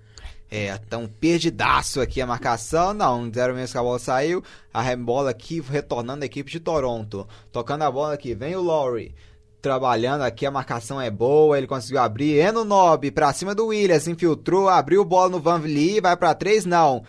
É, 0.48 0.78
tão 0.78 1.08
perdidaço 1.08 2.00
aqui 2.00 2.22
a 2.22 2.28
marcação. 2.28 2.94
Não, 2.94 3.34
zero 3.34 3.56
mesmo 3.56 3.72
que 3.72 3.78
a 3.80 3.82
bola 3.82 3.98
saiu. 3.98 4.44
A 4.72 4.80
rebola 4.80 5.32
aqui 5.32 5.60
retornando 5.60 6.22
a 6.22 6.28
equipe 6.28 6.52
de 6.52 6.60
Toronto. 6.60 7.28
Tocando 7.52 7.82
a 7.82 7.90
bola 7.90 8.14
aqui, 8.14 8.36
vem 8.36 8.56
o 8.56 8.62
Laurie. 8.62 9.16
Trabalhando 9.60 10.22
aqui, 10.22 10.46
a 10.46 10.52
marcação 10.52 11.02
é 11.02 11.10
boa. 11.10 11.58
Ele 11.58 11.66
conseguiu 11.66 12.00
abrir. 12.00 12.38
Eno 12.38 12.64
Nob 12.64 13.10
pra 13.10 13.34
cima 13.34 13.56
do 13.56 13.68
Williams. 13.68 14.08
Infiltrou, 14.08 14.70
abriu 14.70 15.04
bola 15.04 15.30
no 15.30 15.40
Van 15.40 15.58
Vliet. 15.58 16.02
Vai 16.02 16.16
pra 16.16 16.36
três, 16.36 16.64
não 16.64 17.04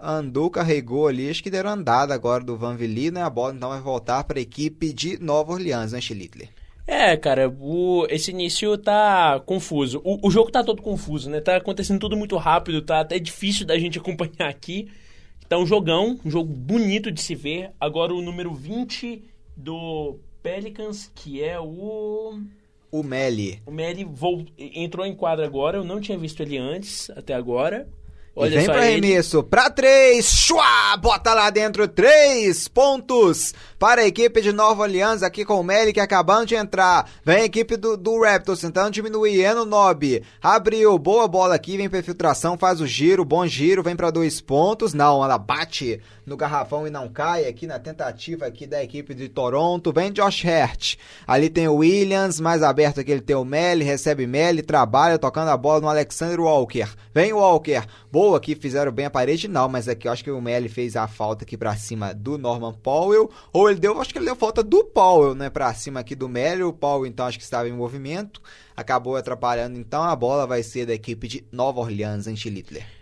andou, 0.00 0.50
carregou 0.50 1.08
ali, 1.08 1.28
acho 1.28 1.42
que 1.42 1.50
deram 1.50 1.70
andada 1.70 2.14
agora 2.14 2.42
do 2.42 2.56
Van 2.56 2.76
Vliet, 2.76 3.10
né? 3.10 3.22
A 3.22 3.30
bola 3.30 3.54
então 3.54 3.70
vai 3.70 3.80
voltar 3.80 4.24
para 4.24 4.38
a 4.38 4.42
equipe 4.42 4.92
de 4.92 5.22
Nova 5.22 5.52
Orleans, 5.52 5.92
né, 5.92 6.00
Schlittler? 6.00 6.48
É, 6.86 7.16
cara, 7.18 7.54
o, 7.60 8.06
esse 8.08 8.30
início 8.30 8.78
tá 8.78 9.38
confuso. 9.44 10.00
O, 10.02 10.26
o 10.26 10.30
jogo 10.30 10.50
tá 10.50 10.64
todo 10.64 10.80
confuso, 10.80 11.28
né? 11.28 11.38
Tá 11.38 11.56
acontecendo 11.56 12.00
tudo 12.00 12.16
muito 12.16 12.34
rápido, 12.38 12.80
tá 12.80 13.00
até 13.00 13.18
difícil 13.18 13.66
da 13.66 13.78
gente 13.78 13.98
acompanhar 14.00 14.48
aqui. 14.48 14.88
Tá 15.48 15.58
um 15.58 15.66
jogão, 15.66 16.18
um 16.24 16.30
jogo 16.30 16.50
bonito 16.50 17.12
de 17.12 17.20
se 17.20 17.34
ver. 17.34 17.72
Agora 17.78 18.14
o 18.14 18.22
número 18.22 18.54
20 18.54 19.22
do 19.54 20.18
Pelicans, 20.42 21.10
que 21.14 21.42
é 21.42 21.60
o. 21.60 22.40
O 22.90 23.02
Meli. 23.02 23.60
O 23.66 23.70
Meli 23.70 24.06
entrou 24.56 25.04
em 25.04 25.14
quadra 25.14 25.44
agora, 25.44 25.76
eu 25.76 25.84
não 25.84 26.00
tinha 26.00 26.16
visto 26.16 26.42
ele 26.42 26.56
antes, 26.56 27.10
até 27.10 27.34
agora. 27.34 27.86
Olha 28.40 28.54
e 28.54 28.58
vem 28.58 28.66
para 28.66 28.82
arremesso, 28.82 29.42
para 29.42 29.68
três, 29.68 30.26
chua, 30.26 30.96
bota 30.98 31.34
lá 31.34 31.50
dentro, 31.50 31.88
três 31.88 32.68
pontos 32.68 33.52
para 33.80 34.02
a 34.02 34.06
equipe 34.06 34.40
de 34.40 34.52
Nova 34.52 34.84
Orleans, 34.84 35.24
aqui 35.24 35.44
com 35.44 35.60
o 35.60 35.64
Melick 35.64 35.98
acabando 35.98 36.46
de 36.46 36.54
entrar, 36.54 37.10
vem 37.24 37.38
a 37.38 37.44
equipe 37.46 37.76
do, 37.76 37.96
do 37.96 38.22
Raptors 38.22 38.60
tentando 38.60 38.92
diminuir, 38.92 39.40
Eno 39.40 39.64
Nob, 39.64 40.22
abriu, 40.40 40.96
boa 41.00 41.26
bola 41.26 41.56
aqui, 41.56 41.76
vem 41.76 41.88
para 41.88 41.98
infiltração, 41.98 42.56
faz 42.56 42.80
o 42.80 42.86
giro, 42.86 43.24
bom 43.24 43.44
giro, 43.44 43.82
vem 43.82 43.96
para 43.96 44.12
dois 44.12 44.40
pontos, 44.40 44.94
não, 44.94 45.24
ela 45.24 45.36
bate 45.36 46.00
no 46.28 46.36
garrafão 46.36 46.86
e 46.86 46.90
não 46.90 47.08
cai 47.08 47.46
aqui 47.46 47.66
na 47.66 47.78
tentativa 47.78 48.46
aqui 48.46 48.66
da 48.66 48.82
equipe 48.82 49.14
de 49.14 49.28
Toronto. 49.28 49.92
Vem 49.92 50.12
Josh 50.12 50.44
Hart. 50.44 50.96
Ali 51.26 51.48
tem 51.48 51.66
o 51.66 51.76
Williams, 51.76 52.38
mais 52.38 52.62
aberto 52.62 53.00
aqui 53.00 53.10
ele 53.10 53.20
tem 53.20 53.34
o 53.34 53.44
Melly, 53.44 53.84
recebe 53.84 54.26
Melly, 54.26 54.62
trabalha 54.62 55.18
tocando 55.18 55.48
a 55.48 55.56
bola 55.56 55.80
no 55.80 55.88
Alexander 55.88 56.40
Walker. 56.40 56.88
Vem 57.12 57.32
Walker. 57.32 57.82
Boa 58.12 58.27
aqui, 58.34 58.54
fizeram 58.54 58.92
bem 58.92 59.06
a 59.06 59.10
parede, 59.10 59.48
não, 59.48 59.68
mas 59.68 59.88
aqui 59.88 60.08
eu 60.08 60.12
acho 60.12 60.24
que 60.24 60.30
o 60.30 60.40
Melly 60.40 60.68
fez 60.68 60.96
a 60.96 61.06
falta 61.06 61.44
aqui 61.44 61.56
para 61.56 61.74
cima 61.76 62.12
do 62.14 62.36
Norman 62.36 62.74
Powell, 62.74 63.30
ou 63.52 63.70
ele 63.70 63.78
deu, 63.78 64.00
acho 64.00 64.12
que 64.12 64.18
ele 64.18 64.26
deu 64.26 64.36
falta 64.36 64.62
do 64.62 64.84
Powell, 64.84 65.34
né, 65.34 65.50
para 65.50 65.72
cima 65.74 66.00
aqui 66.00 66.14
do 66.14 66.28
Melly. 66.28 66.62
O 66.62 66.72
Powell 66.72 67.06
então 67.06 67.26
acho 67.26 67.38
que 67.38 67.44
estava 67.44 67.68
em 67.68 67.72
movimento, 67.72 68.40
acabou 68.76 69.16
atrapalhando, 69.16 69.78
então 69.78 70.02
a 70.02 70.14
bola 70.16 70.46
vai 70.46 70.62
ser 70.62 70.86
da 70.86 70.94
equipe 70.94 71.28
de 71.28 71.44
Nova 71.52 71.80
Orleans, 71.80 72.26
Anti-Littler. 72.26 72.97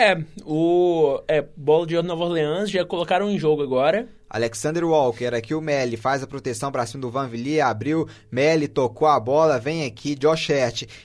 É, 0.00 0.16
o 0.46 1.20
é, 1.28 1.44
bola 1.54 1.86
de 1.86 2.00
Nova 2.00 2.24
Orleans 2.24 2.70
já 2.70 2.82
colocaram 2.86 3.28
em 3.28 3.38
jogo 3.38 3.62
agora. 3.62 4.08
Alexander 4.30 4.82
Walker, 4.82 5.34
aqui 5.34 5.54
o 5.54 5.60
Melly 5.60 5.98
faz 5.98 6.22
a 6.22 6.26
proteção 6.26 6.72
para 6.72 6.86
cima 6.86 7.02
do 7.02 7.10
Van 7.10 7.28
Villiers, 7.28 7.66
abriu, 7.66 8.08
Melly 8.32 8.66
tocou 8.66 9.06
a 9.06 9.20
bola, 9.20 9.58
vem 9.58 9.84
aqui, 9.84 10.14
Josh 10.14 10.48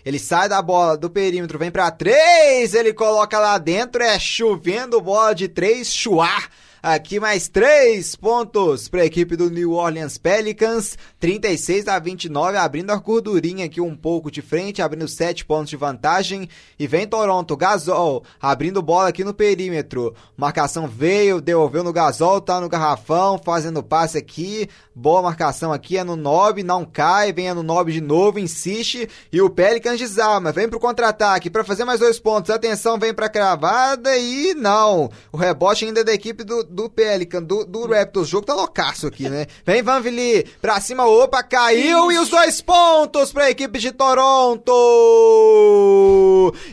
ele 0.05 0.17
sai 0.17 0.47
da 0.47 0.61
bola 0.61 0.97
do 0.97 1.09
perímetro, 1.09 1.59
vem 1.59 1.71
para 1.71 1.91
três, 1.91 2.73
ele 2.73 2.93
coloca 2.93 3.37
lá 3.37 3.57
dentro, 3.57 4.01
é 4.01 4.17
chovendo 4.17 5.01
bola 5.01 5.35
de 5.35 5.49
três, 5.49 5.93
chuar 5.93 6.49
Aqui 6.87 7.19
mais 7.19 7.47
três 7.47 8.15
pontos 8.15 8.87
para 8.87 9.01
a 9.01 9.05
equipe 9.07 9.35
do 9.35 9.49
New 9.49 9.71
Orleans 9.71 10.19
Pelicans. 10.19 10.95
36 11.19 11.87
a 11.87 11.97
29, 11.97 12.57
abrindo 12.59 12.91
a 12.91 12.95
gordurinha 12.97 13.65
aqui 13.65 13.81
um 13.81 13.95
pouco 13.95 14.29
de 14.29 14.39
frente, 14.39 14.83
abrindo 14.83 15.07
sete 15.07 15.43
pontos 15.43 15.71
de 15.71 15.77
vantagem. 15.77 16.47
E 16.77 16.85
vem 16.85 17.07
Toronto, 17.07 17.57
Gasol, 17.57 18.23
abrindo 18.39 18.83
bola 18.83 19.07
aqui 19.07 19.23
no 19.23 19.33
perímetro. 19.33 20.13
Marcação 20.37 20.87
veio, 20.87 21.41
devolveu 21.41 21.83
no 21.83 21.91
Gasol, 21.91 22.39
tá 22.39 22.61
no 22.61 22.69
garrafão, 22.69 23.41
fazendo 23.43 23.81
passe 23.81 24.19
aqui. 24.19 24.69
Boa 24.93 25.23
marcação 25.23 25.73
aqui, 25.73 25.97
é 25.97 26.03
no 26.03 26.15
Nob, 26.15 26.61
não 26.61 26.85
cai, 26.85 27.33
vem 27.33 27.51
no 27.51 27.63
Nob 27.63 27.91
de 27.91 27.99
novo, 27.99 28.37
insiste. 28.37 29.09
E 29.33 29.41
o 29.41 29.49
Pelicans 29.49 29.97
desarma, 29.97 30.51
vem 30.51 30.69
pro 30.69 30.79
contra-ataque 30.79 31.49
para 31.49 31.63
fazer 31.63 31.83
mais 31.83 31.99
dois 31.99 32.19
pontos. 32.19 32.51
Atenção, 32.51 32.99
vem 32.99 33.11
pra 33.11 33.27
cravada 33.27 34.15
e 34.15 34.53
não. 34.53 35.09
O 35.31 35.37
rebote 35.37 35.83
ainda 35.83 36.01
é 36.01 36.03
da 36.03 36.13
equipe 36.13 36.43
do 36.43 36.74
do 36.75 36.89
Pelican, 36.89 37.41
do, 37.41 37.65
do 37.65 37.87
Raptors. 37.87 38.27
O 38.27 38.31
jogo 38.31 38.45
tá 38.45 38.53
loucaço 38.53 39.07
aqui, 39.07 39.29
né? 39.29 39.47
Vem 39.65 39.81
Van 39.81 40.01
Vili, 40.01 40.45
pra 40.61 40.81
cima, 40.81 41.07
opa, 41.07 41.41
caiu 41.41 42.11
e 42.11 42.19
os 42.19 42.27
dois 42.29 42.59
pontos 42.61 43.31
pra 43.31 43.49
equipe 43.49 43.79
de 43.79 43.93
Toronto! 43.93 44.73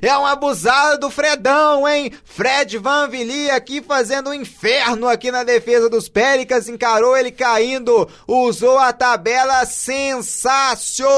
É 0.03 0.19
um 0.19 0.27
abusado 0.27 0.99
do 0.99 1.11
Fredão, 1.11 1.89
hein? 1.89 2.11
Fred 2.25 2.77
Van 2.79 3.09
Vili 3.09 3.49
aqui 3.51 3.81
fazendo 3.81 4.31
um 4.31 4.35
inferno 4.35 5.07
aqui 5.07 5.31
na 5.31 5.45
defesa 5.45 5.89
dos 5.89 6.09
Pelicans, 6.09 6.69
encarou 6.69 7.17
ele 7.17 7.31
caindo, 7.31 8.09
usou 8.27 8.79
a 8.79 8.93
tabela 8.93 9.65
sensacional 9.65 11.13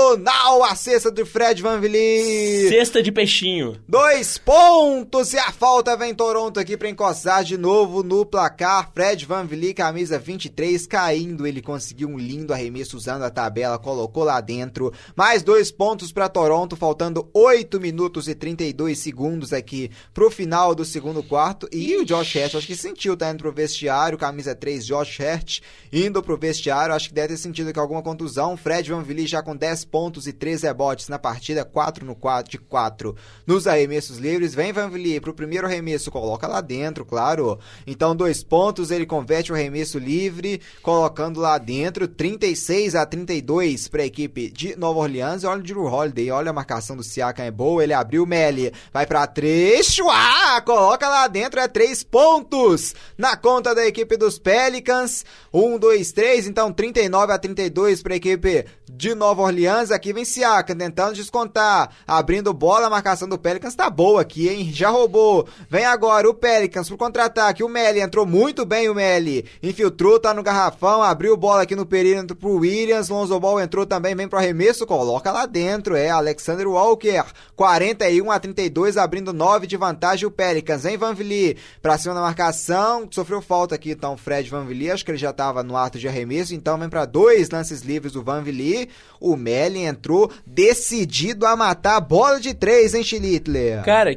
a 0.63 0.75
cesta 0.75 1.11
do 1.11 1.25
Fred 1.25 1.63
Van 1.63 1.81
Vili. 1.81 2.69
Cesta 2.69 3.03
de 3.03 3.11
peixinho. 3.11 3.81
Dois 3.89 4.37
pontos 4.37 5.33
e 5.33 5.39
a 5.39 5.51
falta 5.51 5.97
vem 5.97 6.15
Toronto 6.15 6.61
aqui 6.61 6.77
pra 6.77 6.91
encostar 6.91 7.43
de 7.45 7.57
novo 7.57 8.03
no 8.03 8.27
placar 8.27 8.74
Fred 8.83 9.25
Van 9.27 9.45
Vliet, 9.45 9.75
camisa 9.75 10.19
23, 10.19 10.87
caindo. 10.87 11.47
Ele 11.47 11.63
conseguiu 11.63 12.09
um 12.09 12.19
lindo 12.19 12.53
arremesso 12.53 12.97
usando 12.97 13.23
a 13.23 13.31
tabela, 13.31 13.79
colocou 13.79 14.25
lá 14.25 14.41
dentro. 14.41 14.93
Mais 15.15 15.43
dois 15.43 15.71
pontos 15.71 16.11
para 16.11 16.29
Toronto, 16.29 16.75
faltando 16.75 17.29
8 17.33 17.81
minutos 17.81 18.27
e 18.27 18.35
32 18.35 18.99
segundos 18.99 19.53
aqui 19.53 19.91
pro 20.13 20.31
final 20.31 20.75
do 20.75 20.85
segundo 20.85 21.23
quarto. 21.23 21.69
E 21.71 21.97
o 21.97 22.05
Josh 22.05 22.37
Hart, 22.37 22.55
acho 22.57 22.67
que 22.67 22.75
sentiu, 22.75 23.17
tá 23.17 23.31
indo 23.31 23.39
pro 23.39 23.53
vestiário. 23.53 24.19
Camisa 24.19 24.55
3, 24.55 24.85
Josh 24.85 25.21
Hart, 25.21 25.61
indo 25.93 26.23
pro 26.23 26.37
vestiário. 26.37 26.95
Acho 26.95 27.09
que 27.09 27.15
deve 27.15 27.29
ter 27.29 27.37
sentido 27.37 27.73
que 27.73 27.79
alguma 27.79 28.03
contusão. 28.03 28.57
Fred 28.57 28.91
Van 28.91 29.03
Vliet 29.03 29.29
já 29.29 29.43
com 29.43 29.55
10 29.55 29.85
pontos 29.85 30.27
e 30.27 30.33
3 30.33 30.63
rebotes 30.63 31.09
na 31.09 31.19
partida, 31.19 31.65
4 31.65 32.05
no 32.05 32.15
4 32.15 32.51
de 32.51 32.59
4 32.59 33.15
nos 33.47 33.67
arremessos 33.67 34.19
livres. 34.19 34.55
Vem 34.55 34.73
Van 34.73 34.89
Vliet 34.89 35.21
pro 35.21 35.35
primeiro 35.35 35.67
arremesso, 35.67 36.11
coloca 36.11 36.47
lá 36.47 36.61
dentro, 36.61 37.05
claro. 37.05 37.59
Então, 37.87 38.17
dois 38.17 38.43
pontos 38.43 38.64
pontos, 38.65 38.91
ele 38.91 39.05
converte 39.05 39.53
o 39.53 39.55
arremesso 39.55 39.99
livre, 39.99 40.59
colocando 40.81 41.39
lá 41.39 41.59
dentro 41.59 42.09
36 42.09 42.95
a 42.95 43.05
32 43.05 43.89
para 43.89 44.01
a 44.01 44.07
equipe 44.07 44.51
de 44.51 44.75
Nova 44.75 45.01
Orleans. 45.01 45.43
E 45.43 45.47
olha 45.47 45.61
o 45.61 45.63
Drew 45.63 45.85
Holiday, 45.85 46.31
olha 46.31 46.49
a 46.49 46.53
marcação 46.53 46.97
do 46.97 47.03
Siakam 47.03 47.45
é 47.45 47.51
boa, 47.51 47.85
ele 47.85 47.93
abriu 47.93 48.23
o 48.23 48.27
Melly, 48.27 48.73
vai 48.91 49.05
para 49.05 49.27
3, 49.27 49.85
chua, 49.85 50.63
coloca 50.63 51.07
lá 51.07 51.29
dentro, 51.29 51.61
é 51.61 51.69
3 51.69 52.05
pontos 52.05 52.95
na 53.19 53.37
conta 53.37 53.75
da 53.75 53.87
equipe 53.87 54.17
dos 54.17 54.39
Pelicans. 54.39 55.27
1, 55.53 55.79
2, 55.79 56.13
3, 56.13 56.47
então 56.49 56.73
39 56.73 57.33
a 57.33 57.39
32 57.39 58.03
para 58.03 58.15
a 58.15 58.17
equipe 58.17 58.65
de 58.91 59.15
Nova 59.15 59.43
Orleans. 59.43 59.91
Aqui 59.91 60.13
vem 60.13 60.25
Siakam 60.25 60.75
tentando 60.75 61.15
descontar, 61.15 61.91
abrindo 62.07 62.55
bola, 62.55 62.87
a 62.87 62.91
marcação 62.91 63.29
do 63.29 63.39
Pelicans 63.39 63.75
tá 63.75 63.91
boa 63.91 64.23
aqui, 64.23 64.49
hein? 64.49 64.73
Já 64.73 64.89
roubou. 64.89 65.47
Vem 65.69 65.85
agora 65.85 66.29
o 66.29 66.35
Pelicans 66.35 66.89
pro 66.89 66.97
contra-ataque. 66.97 67.63
O 67.63 67.69
Melly 67.69 68.01
entrou 68.01 68.25
muito 68.25 68.44
bem, 68.67 68.89
o 68.89 68.95
Melly. 68.95 69.45
Infiltrou, 69.63 70.19
tá 70.19 70.35
no 70.35 70.43
garrafão, 70.43 71.03
abriu 71.03 71.37
bola 71.37 71.63
aqui 71.63 71.75
no 71.75 71.87
perímetro 71.87 72.37
pro 72.37 72.57
Williams. 72.57 73.09
Lonzo 73.09 73.39
Ball 73.41 73.61
entrou 73.61 73.87
também, 73.87 74.15
vem 74.15 74.29
pro 74.29 74.39
arremesso, 74.39 74.87
coloca 74.87 75.33
lá 75.33 75.47
dentro. 75.47 75.97
É 75.97 76.11
Alexander 76.11 76.69
Walker, 76.69 77.25
41 77.57 78.31
a 78.31 78.39
32, 78.39 78.97
abrindo 78.97 79.33
9 79.33 79.67
de 79.67 79.77
vantagem 79.77 80.27
o 80.27 80.31
Pelicans. 80.31 80.85
Hein, 80.85 80.97
Van 80.97 81.15
Vliet? 81.15 81.59
Pra 81.81 81.97
cima 81.97 82.15
da 82.15 82.21
marcação, 82.21 83.09
sofreu 83.11 83.41
falta 83.41 83.75
aqui 83.75 83.93
então 83.93 84.17
Fred 84.17 84.51
Van 84.51 84.65
Vliet, 84.65 84.91
acho 84.93 85.05
que 85.05 85.11
ele 85.11 85.19
já 85.19 85.33
tava 85.33 85.63
no 85.63 85.77
ato 85.77 85.99
de 85.99 86.09
arremesso, 86.09 86.55
então 86.55 86.77
vem 86.77 86.89
para 86.89 87.05
dois 87.05 87.49
lances 87.51 87.83
livres 87.83 88.17
o 88.17 88.23
Van 88.23 88.43
Vliet. 88.43 88.91
O 89.21 89.37
Melly 89.37 89.85
entrou 89.85 90.31
decidido 90.47 91.47
a 91.47 91.57
matar 91.57 91.97
a 91.97 92.01
bola 92.01 92.41
de 92.41 92.53
três, 92.53 92.95
hein, 92.95 93.03
Schlittler? 93.03 93.83
Cara, 93.85 94.15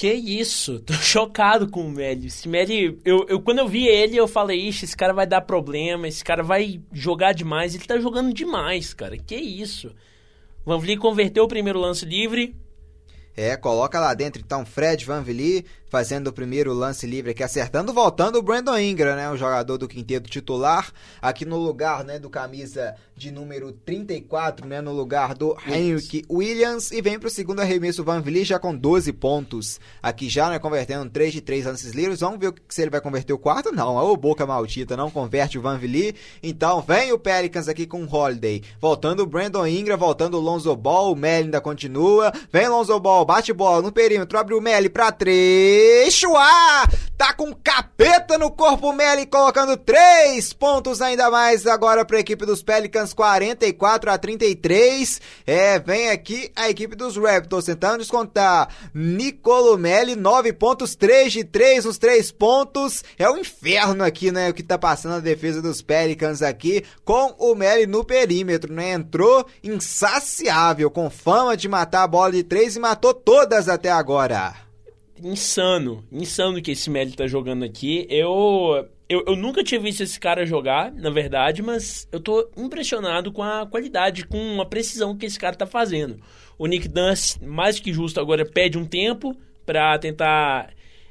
que 0.00 0.10
isso? 0.10 0.80
Tô 0.86 0.94
chocado 0.94 1.68
com 1.68 1.82
o 1.82 1.90
Melly. 1.90 2.28
Esse 2.28 2.48
Melly, 2.48 2.98
eu, 3.04 3.26
eu, 3.28 3.38
quando 3.38 3.58
eu 3.58 3.68
vi 3.68 3.86
ele, 3.86 4.16
eu 4.16 4.26
falei, 4.26 4.58
ixi, 4.66 4.86
esse 4.86 4.96
cara 4.96 5.12
vai 5.12 5.26
dar 5.26 5.42
problema, 5.42 6.08
esse 6.08 6.24
cara 6.24 6.42
vai 6.42 6.80
jogar 6.90 7.34
demais. 7.34 7.74
Ele 7.74 7.84
tá 7.84 7.98
jogando 7.98 8.32
demais, 8.32 8.94
cara. 8.94 9.18
Que 9.18 9.36
isso? 9.36 9.94
Van 10.64 10.78
Vliet 10.78 10.98
converteu 10.98 11.44
o 11.44 11.48
primeiro 11.48 11.78
lance 11.78 12.06
livre. 12.06 12.56
É, 13.36 13.58
coloca 13.58 14.00
lá 14.00 14.14
dentro 14.14 14.42
então 14.42 14.64
Fred 14.64 15.04
Van 15.04 15.22
Vliet 15.22 15.66
fazendo 15.90 16.28
o 16.28 16.32
primeiro 16.32 16.72
lance 16.72 17.06
livre 17.06 17.32
aqui, 17.32 17.42
acertando, 17.42 17.92
voltando 17.92 18.38
o 18.38 18.42
Brandon 18.42 18.78
Ingram, 18.78 19.16
né, 19.16 19.28
o 19.28 19.36
jogador 19.36 19.76
do 19.76 19.88
quinteto 19.88 20.30
titular, 20.30 20.92
aqui 21.20 21.44
no 21.44 21.58
lugar, 21.58 22.04
né, 22.04 22.18
do 22.18 22.30
camisa 22.30 22.94
de 23.16 23.30
número 23.30 23.72
34, 23.72 24.66
né, 24.66 24.80
no 24.80 24.92
lugar 24.92 25.34
do 25.34 25.56
Henrique 25.66 26.24
Williams, 26.30 26.92
e 26.92 27.02
vem 27.02 27.18
para 27.18 27.26
o 27.26 27.30
segundo 27.30 27.60
arremesso 27.60 28.04
Van 28.04 28.20
Vliet 28.20 28.44
já 28.46 28.58
com 28.58 28.74
12 28.74 29.12
pontos, 29.12 29.80
aqui 30.00 30.28
já, 30.28 30.48
né, 30.48 30.58
convertendo 30.58 31.10
3 31.10 31.32
de 31.32 31.40
3 31.40 31.66
lances 31.66 31.92
livres, 31.92 32.20
vamos 32.20 32.38
ver 32.38 32.54
se 32.68 32.80
ele 32.80 32.90
vai 32.90 33.00
converter 33.00 33.32
o 33.32 33.38
quarto, 33.38 33.72
não, 33.72 33.96
o 33.96 34.16
Boca 34.16 34.46
Maldita 34.46 34.96
não 34.96 35.10
converte 35.10 35.58
o 35.58 35.62
Van 35.62 35.76
Vliet, 35.76 36.14
então 36.40 36.80
vem 36.80 37.12
o 37.12 37.18
Pelicans 37.18 37.68
aqui 37.68 37.84
com 37.84 38.04
o 38.04 38.08
Holiday, 38.08 38.62
voltando 38.80 39.24
o 39.24 39.26
Brandon 39.26 39.66
Ingram, 39.66 39.98
voltando 39.98 40.36
o 40.38 40.40
Lonzo 40.40 40.74
Ball, 40.76 41.12
o 41.12 41.16
Melly 41.16 41.46
ainda 41.46 41.60
continua, 41.60 42.32
vem 42.52 42.68
Lonzo 42.68 42.98
Ball, 43.00 43.24
bate 43.24 43.52
bola 43.52 43.82
no 43.82 43.90
perímetro, 43.90 44.38
abre 44.38 44.54
o 44.54 44.60
Melly 44.60 44.88
para 44.88 45.10
3, 45.10 45.79
Exuá 45.80 46.86
tá 47.16 47.34
com 47.34 47.54
capeta 47.54 48.38
no 48.38 48.50
corpo 48.50 48.92
Melly 48.94 49.26
colocando 49.26 49.76
três 49.76 50.54
pontos 50.54 51.02
ainda 51.02 51.30
mais 51.30 51.66
agora 51.66 52.02
para 52.02 52.16
a 52.16 52.20
equipe 52.20 52.46
dos 52.46 52.62
Pelicans 52.62 53.12
44 53.12 54.10
a 54.10 54.16
33 54.16 55.20
é 55.46 55.78
vem 55.78 56.08
aqui 56.08 56.50
a 56.56 56.70
equipe 56.70 56.96
dos 56.96 57.16
Raptors 57.16 57.66
tentando 57.66 57.98
descontar 57.98 58.68
Nicolo 58.94 59.76
Melly 59.76 60.16
9 60.16 60.52
pontos 60.54 60.94
3 60.94 61.32
de 61.32 61.44
3 61.44 61.84
nos 61.84 61.98
três 61.98 62.32
pontos. 62.32 63.04
É 63.18 63.30
um 63.30 63.38
inferno 63.38 64.02
aqui 64.02 64.30
né 64.30 64.48
o 64.48 64.54
que 64.54 64.62
tá 64.62 64.78
passando 64.78 65.16
a 65.16 65.20
defesa 65.20 65.60
dos 65.60 65.82
Pelicans 65.82 66.40
aqui 66.40 66.84
com 67.04 67.34
o 67.38 67.54
Melly 67.54 67.86
no 67.86 68.04
perímetro 68.04 68.72
né? 68.72 68.92
Entrou 68.92 69.46
insaciável 69.62 70.90
com 70.90 71.10
fama 71.10 71.56
de 71.56 71.68
matar 71.68 72.04
a 72.04 72.08
bola 72.08 72.32
de 72.32 72.42
três 72.42 72.76
e 72.76 72.80
matou 72.80 73.12
todas 73.12 73.68
até 73.68 73.90
agora 73.90 74.69
insano, 75.22 76.04
insano 76.10 76.60
que 76.60 76.72
esse 76.72 76.90
Melly 76.90 77.12
tá 77.12 77.26
jogando 77.26 77.64
aqui. 77.64 78.06
Eu, 78.08 78.86
eu, 79.08 79.24
eu 79.26 79.36
nunca 79.36 79.62
tinha 79.62 79.80
visto 79.80 80.02
esse 80.02 80.18
cara 80.18 80.46
jogar, 80.46 80.92
na 80.92 81.10
verdade, 81.10 81.62
mas 81.62 82.08
eu 82.12 82.20
tô 82.20 82.48
impressionado 82.56 83.32
com 83.32 83.42
a 83.42 83.66
qualidade, 83.66 84.26
com 84.26 84.60
a 84.60 84.66
precisão 84.66 85.16
que 85.16 85.26
esse 85.26 85.38
cara 85.38 85.56
tá 85.56 85.66
fazendo. 85.66 86.20
O 86.58 86.66
Nick 86.66 86.88
Dance, 86.88 87.42
mais 87.44 87.80
que 87.80 87.92
justo, 87.92 88.20
agora 88.20 88.44
pede 88.44 88.78
um 88.78 88.84
tempo 88.84 89.36
para 89.64 89.98
tentar 89.98 90.70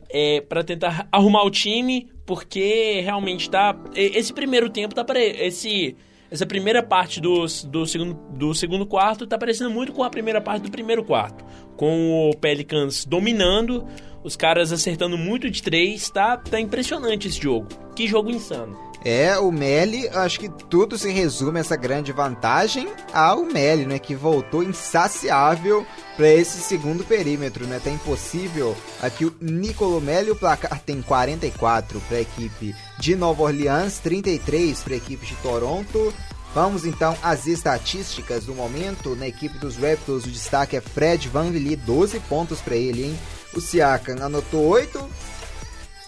é, 0.09 0.41
para 0.41 0.63
tentar 0.63 1.07
arrumar 1.11 1.43
o 1.43 1.51
time, 1.51 2.09
porque 2.25 3.01
realmente 3.01 3.49
tá 3.49 3.75
esse 3.95 4.33
primeiro 4.33 4.69
tempo 4.69 4.95
tá 4.95 5.03
para 5.03 5.19
esse 5.19 5.95
essa 6.31 6.45
primeira 6.45 6.83
parte 6.83 7.19
do, 7.19 7.45
do, 7.67 7.85
segundo, 7.85 8.13
do 8.31 8.53
segundo 8.53 8.85
quarto 8.85 9.25
tá 9.25 9.37
parecendo 9.37 9.69
muito 9.69 9.91
com 9.91 10.03
a 10.03 10.09
primeira 10.09 10.39
parte 10.39 10.63
do 10.63 10.71
primeiro 10.71 11.03
quarto. 11.03 11.43
Com 11.75 12.29
o 12.29 12.35
Pelicans 12.35 13.05
dominando, 13.05 13.87
os 14.23 14.35
caras 14.35 14.71
acertando 14.71 15.17
muito 15.17 15.49
de 15.49 15.61
três, 15.61 16.09
tá, 16.09 16.37
tá 16.37 16.59
impressionante 16.59 17.27
esse 17.27 17.41
jogo. 17.41 17.67
Que 17.95 18.07
jogo 18.07 18.29
insano. 18.29 18.88
É, 19.03 19.37
o 19.39 19.51
Meli, 19.51 20.09
acho 20.09 20.39
que 20.39 20.49
tudo 20.49 20.97
se 20.97 21.09
resume 21.09 21.59
essa 21.59 21.75
grande 21.75 22.11
vantagem 22.11 22.89
ao 23.13 23.43
Meli, 23.43 23.85
né, 23.85 23.97
que 23.97 24.13
voltou 24.13 24.61
insaciável 24.61 25.85
para 26.17 26.27
esse 26.27 26.59
segundo 26.59 27.05
perímetro, 27.05 27.65
né? 27.65 27.79
Tá 27.81 27.89
impossível. 27.89 28.75
Aqui 29.01 29.23
o 29.23 29.33
Nicolo 29.39 30.01
Meli, 30.01 30.31
o 30.31 30.35
placar 30.35 30.81
tem 30.81 31.01
44 31.01 32.01
para 32.01 32.17
a 32.17 32.21
equipe 32.21 32.75
de 32.99 33.15
Nova 33.15 33.43
Orleans, 33.43 33.99
33 33.99 34.83
para 34.83 34.93
a 34.95 34.97
equipe 34.97 35.25
de 35.25 35.35
Toronto. 35.35 36.13
Vamos 36.53 36.83
então 36.85 37.15
às 37.21 37.47
estatísticas 37.47 38.45
do 38.45 38.53
momento. 38.53 39.15
Na 39.15 39.27
equipe 39.27 39.57
dos 39.59 39.77
Raptors, 39.77 40.25
o 40.25 40.29
destaque 40.29 40.75
é 40.75 40.81
Fred 40.81 41.29
Van 41.29 41.51
Vliet, 41.51 41.77
12 41.85 42.19
pontos 42.21 42.59
para 42.59 42.75
ele, 42.75 43.05
hein? 43.05 43.19
O 43.53 43.61
Siakam 43.61 44.21
anotou 44.21 44.67
8, 44.67 45.09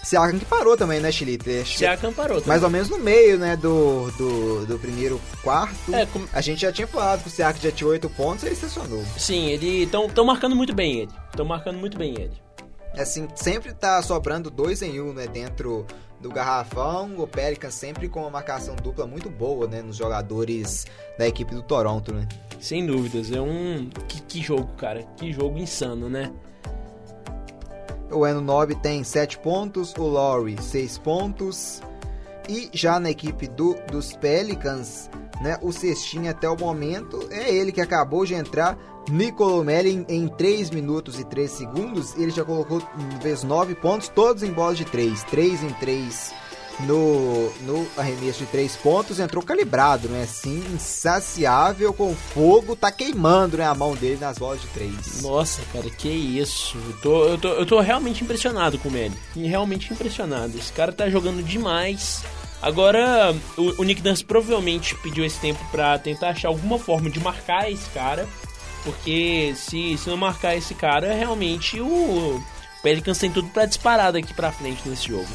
Siakam 0.03 0.39
que 0.39 0.45
parou 0.45 0.75
também, 0.75 0.99
né, 0.99 1.11
Chilite? 1.11 1.63
Siakam 1.65 2.11
parou 2.11 2.37
também. 2.37 2.49
Mais 2.49 2.63
ou 2.63 2.69
menos 2.69 2.89
no 2.89 2.97
meio, 2.97 3.37
né, 3.37 3.55
do, 3.55 4.09
do, 4.11 4.65
do 4.65 4.79
primeiro 4.79 5.21
quarto. 5.43 5.93
É, 5.93 6.05
com... 6.05 6.25
A 6.33 6.41
gente 6.41 6.61
já 6.61 6.71
tinha 6.71 6.87
falado 6.87 7.21
que 7.21 7.27
o 7.27 7.31
Siakam 7.31 7.61
já 7.61 7.71
tinha 7.71 7.87
8 7.87 8.09
pontos 8.09 8.43
e 8.43 8.47
ele 8.47 8.55
estacionou. 8.55 9.03
Sim, 9.17 9.47
ele 9.47 9.83
estão 9.83 10.25
marcando 10.25 10.55
muito 10.55 10.73
bem 10.73 11.01
ele. 11.01 11.11
Estão 11.29 11.45
marcando 11.45 11.77
muito 11.77 11.97
bem 11.97 12.15
ele. 12.19 12.33
Assim, 12.97 13.27
sempre 13.35 13.73
tá 13.73 14.01
sobrando 14.01 14.49
dois 14.49 14.81
em 14.81 14.99
um, 14.99 15.13
né, 15.13 15.27
dentro 15.27 15.85
do 16.19 16.29
garrafão. 16.29 17.13
O 17.17 17.27
Pelicans 17.27 17.73
sempre 17.73 18.09
com 18.09 18.21
uma 18.21 18.29
marcação 18.29 18.75
dupla 18.75 19.07
muito 19.07 19.29
boa, 19.29 19.67
né, 19.67 19.81
nos 19.81 19.95
jogadores 19.95 20.85
da 21.17 21.27
equipe 21.27 21.53
do 21.55 21.61
Toronto, 21.61 22.13
né? 22.13 22.27
Sem 22.59 22.85
dúvidas, 22.85 23.31
é 23.31 23.39
um... 23.39 23.89
Que, 24.07 24.21
que 24.21 24.41
jogo, 24.41 24.73
cara. 24.73 25.03
Que 25.15 25.31
jogo 25.31 25.57
insano, 25.57 26.09
né? 26.09 26.31
O 28.11 28.25
Eno 28.25 28.41
Nob 28.41 28.75
tem 28.75 29.03
7 29.03 29.37
pontos, 29.39 29.93
o 29.97 30.07
Laurie 30.07 30.61
6 30.61 30.97
pontos. 30.99 31.81
E 32.49 32.69
já 32.73 32.99
na 32.99 33.11
equipe 33.11 33.47
do, 33.47 33.75
dos 33.91 34.13
Pelicans, 34.13 35.09
né, 35.41 35.57
o 35.61 35.71
cestinho 35.71 36.29
até 36.29 36.49
o 36.49 36.57
momento 36.57 37.27
é 37.29 37.53
ele 37.53 37.71
que 37.71 37.81
acabou 37.81 38.25
de 38.25 38.33
entrar. 38.33 38.77
Nicolo 39.09 39.63
Melli 39.63 40.05
em 40.07 40.27
3 40.27 40.69
minutos 40.69 41.19
e 41.19 41.23
3 41.23 41.49
segundos, 41.49 42.15
ele 42.15 42.29
já 42.29 42.45
colocou 42.45 42.81
vezes 43.21 43.43
9 43.43 43.75
pontos, 43.75 44.07
todos 44.09 44.43
em 44.43 44.51
bola 44.51 44.75
de 44.75 44.85
3, 44.85 45.23
3 45.23 45.63
em 45.63 45.73
3 45.73 46.50
no, 46.79 47.51
no 47.61 47.87
arremesso 47.97 48.39
de 48.39 48.45
três 48.45 48.75
pontos, 48.75 49.19
entrou 49.19 49.43
calibrado, 49.43 50.07
né? 50.07 50.23
Assim, 50.23 50.63
insaciável 50.73 51.93
com 51.93 52.15
fogo, 52.15 52.75
tá 52.75 52.91
queimando 52.91 53.57
né, 53.57 53.65
a 53.65 53.75
mão 53.75 53.95
dele 53.95 54.17
nas 54.19 54.37
bolas 54.37 54.61
de 54.61 54.67
três. 54.67 55.21
Nossa, 55.21 55.61
cara, 55.73 55.89
que 55.89 56.09
isso. 56.09 56.77
Eu 56.77 56.97
tô, 57.01 57.23
eu 57.25 57.37
tô, 57.37 57.47
eu 57.49 57.65
tô 57.65 57.79
realmente 57.79 58.23
impressionado 58.23 58.77
com 58.79 58.89
ele. 58.95 59.15
Realmente 59.35 59.91
impressionado. 59.93 60.57
Esse 60.57 60.71
cara 60.71 60.91
tá 60.91 61.09
jogando 61.09 61.43
demais. 61.43 62.23
Agora, 62.61 63.35
o, 63.57 63.81
o 63.81 63.83
Nick 63.83 64.03
Nurse 64.03 64.23
provavelmente 64.23 64.95
pediu 64.95 65.25
esse 65.25 65.39
tempo 65.39 65.63
para 65.71 65.97
tentar 65.97 66.29
achar 66.29 66.49
alguma 66.49 66.77
forma 66.77 67.09
de 67.09 67.19
marcar 67.19 67.71
esse 67.71 67.89
cara. 67.89 68.27
Porque 68.83 69.53
se, 69.55 69.97
se 69.97 70.09
não 70.09 70.17
marcar 70.17 70.55
esse 70.55 70.73
cara, 70.73 71.13
realmente 71.13 71.79
o 71.79 72.41
Pelicans 72.81 73.17
tem 73.17 73.31
tudo 73.31 73.47
para 73.49 73.65
disparar 73.65 74.11
daqui 74.11 74.33
pra 74.33 74.51
frente 74.51 74.87
nesse 74.87 75.07
jogo. 75.07 75.27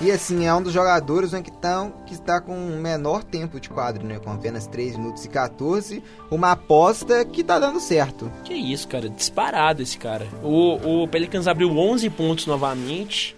E 0.00 0.12
assim, 0.12 0.46
é 0.46 0.54
um 0.54 0.62
dos 0.62 0.72
jogadores 0.72 1.32
né, 1.32 1.42
que, 1.42 1.50
tão, 1.50 1.90
que 2.06 2.14
está 2.14 2.40
com 2.40 2.54
menor 2.54 3.24
tempo 3.24 3.58
de 3.58 3.68
quadro, 3.68 4.06
né? 4.06 4.20
Com 4.20 4.30
apenas 4.30 4.66
3 4.68 4.96
minutos 4.96 5.24
e 5.24 5.28
14. 5.28 6.02
Uma 6.30 6.52
aposta 6.52 7.24
que 7.24 7.42
tá 7.42 7.58
dando 7.58 7.80
certo. 7.80 8.30
Que 8.44 8.54
isso, 8.54 8.86
cara. 8.86 9.08
Disparado 9.08 9.82
esse 9.82 9.98
cara. 9.98 10.26
O, 10.42 11.02
o 11.02 11.08
Pelicans 11.08 11.48
abriu 11.48 11.76
11 11.76 12.10
pontos 12.10 12.46
novamente. 12.46 13.36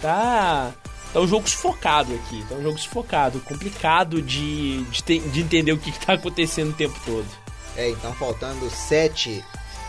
Tá... 0.00 0.72
Tá 1.12 1.20
um 1.20 1.26
jogo 1.26 1.48
sufocado 1.48 2.14
aqui. 2.14 2.44
Tá 2.48 2.54
um 2.54 2.62
jogo 2.62 2.78
sufocado. 2.78 3.40
Complicado 3.40 4.22
de, 4.22 4.84
de, 4.84 5.02
te, 5.02 5.18
de 5.18 5.40
entender 5.40 5.72
o 5.72 5.78
que, 5.78 5.90
que 5.90 6.06
tá 6.06 6.12
acontecendo 6.12 6.70
o 6.70 6.74
tempo 6.74 6.94
todo. 7.04 7.26
É, 7.76 7.90
então 7.90 8.12
faltando 8.12 8.68
7 8.70 9.42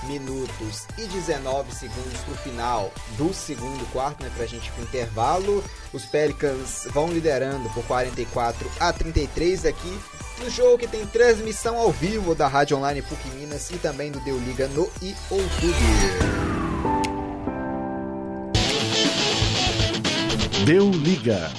minutos 0.03 0.85
e 0.97 1.05
19 1.05 1.73
segundos 1.73 2.19
pro 2.25 2.35
final 2.35 2.91
do 3.17 3.33
segundo 3.33 3.85
quarto, 3.91 4.23
né, 4.23 4.31
pra 4.35 4.45
gente 4.45 4.67
ir 4.67 4.71
pro 4.71 4.83
intervalo. 4.83 5.63
Os 5.93 6.05
Pelicans 6.05 6.87
vão 6.91 7.11
liderando 7.11 7.69
por 7.69 7.83
44 7.85 8.69
a 8.79 8.93
33 8.93 9.65
aqui 9.65 9.99
no 10.39 10.49
jogo 10.49 10.77
que 10.77 10.87
tem 10.87 11.05
transmissão 11.05 11.77
ao 11.77 11.91
vivo 11.91 12.33
da 12.33 12.47
Rádio 12.47 12.77
Online 12.77 13.01
PUC 13.01 13.29
Minas 13.29 13.69
e 13.71 13.77
também 13.77 14.11
do 14.11 14.19
Deu 14.21 14.37
Liga 14.37 14.67
no 14.69 14.89
YouTube. 15.01 16.39
Deu 20.65 20.89
Liga. 20.91 21.51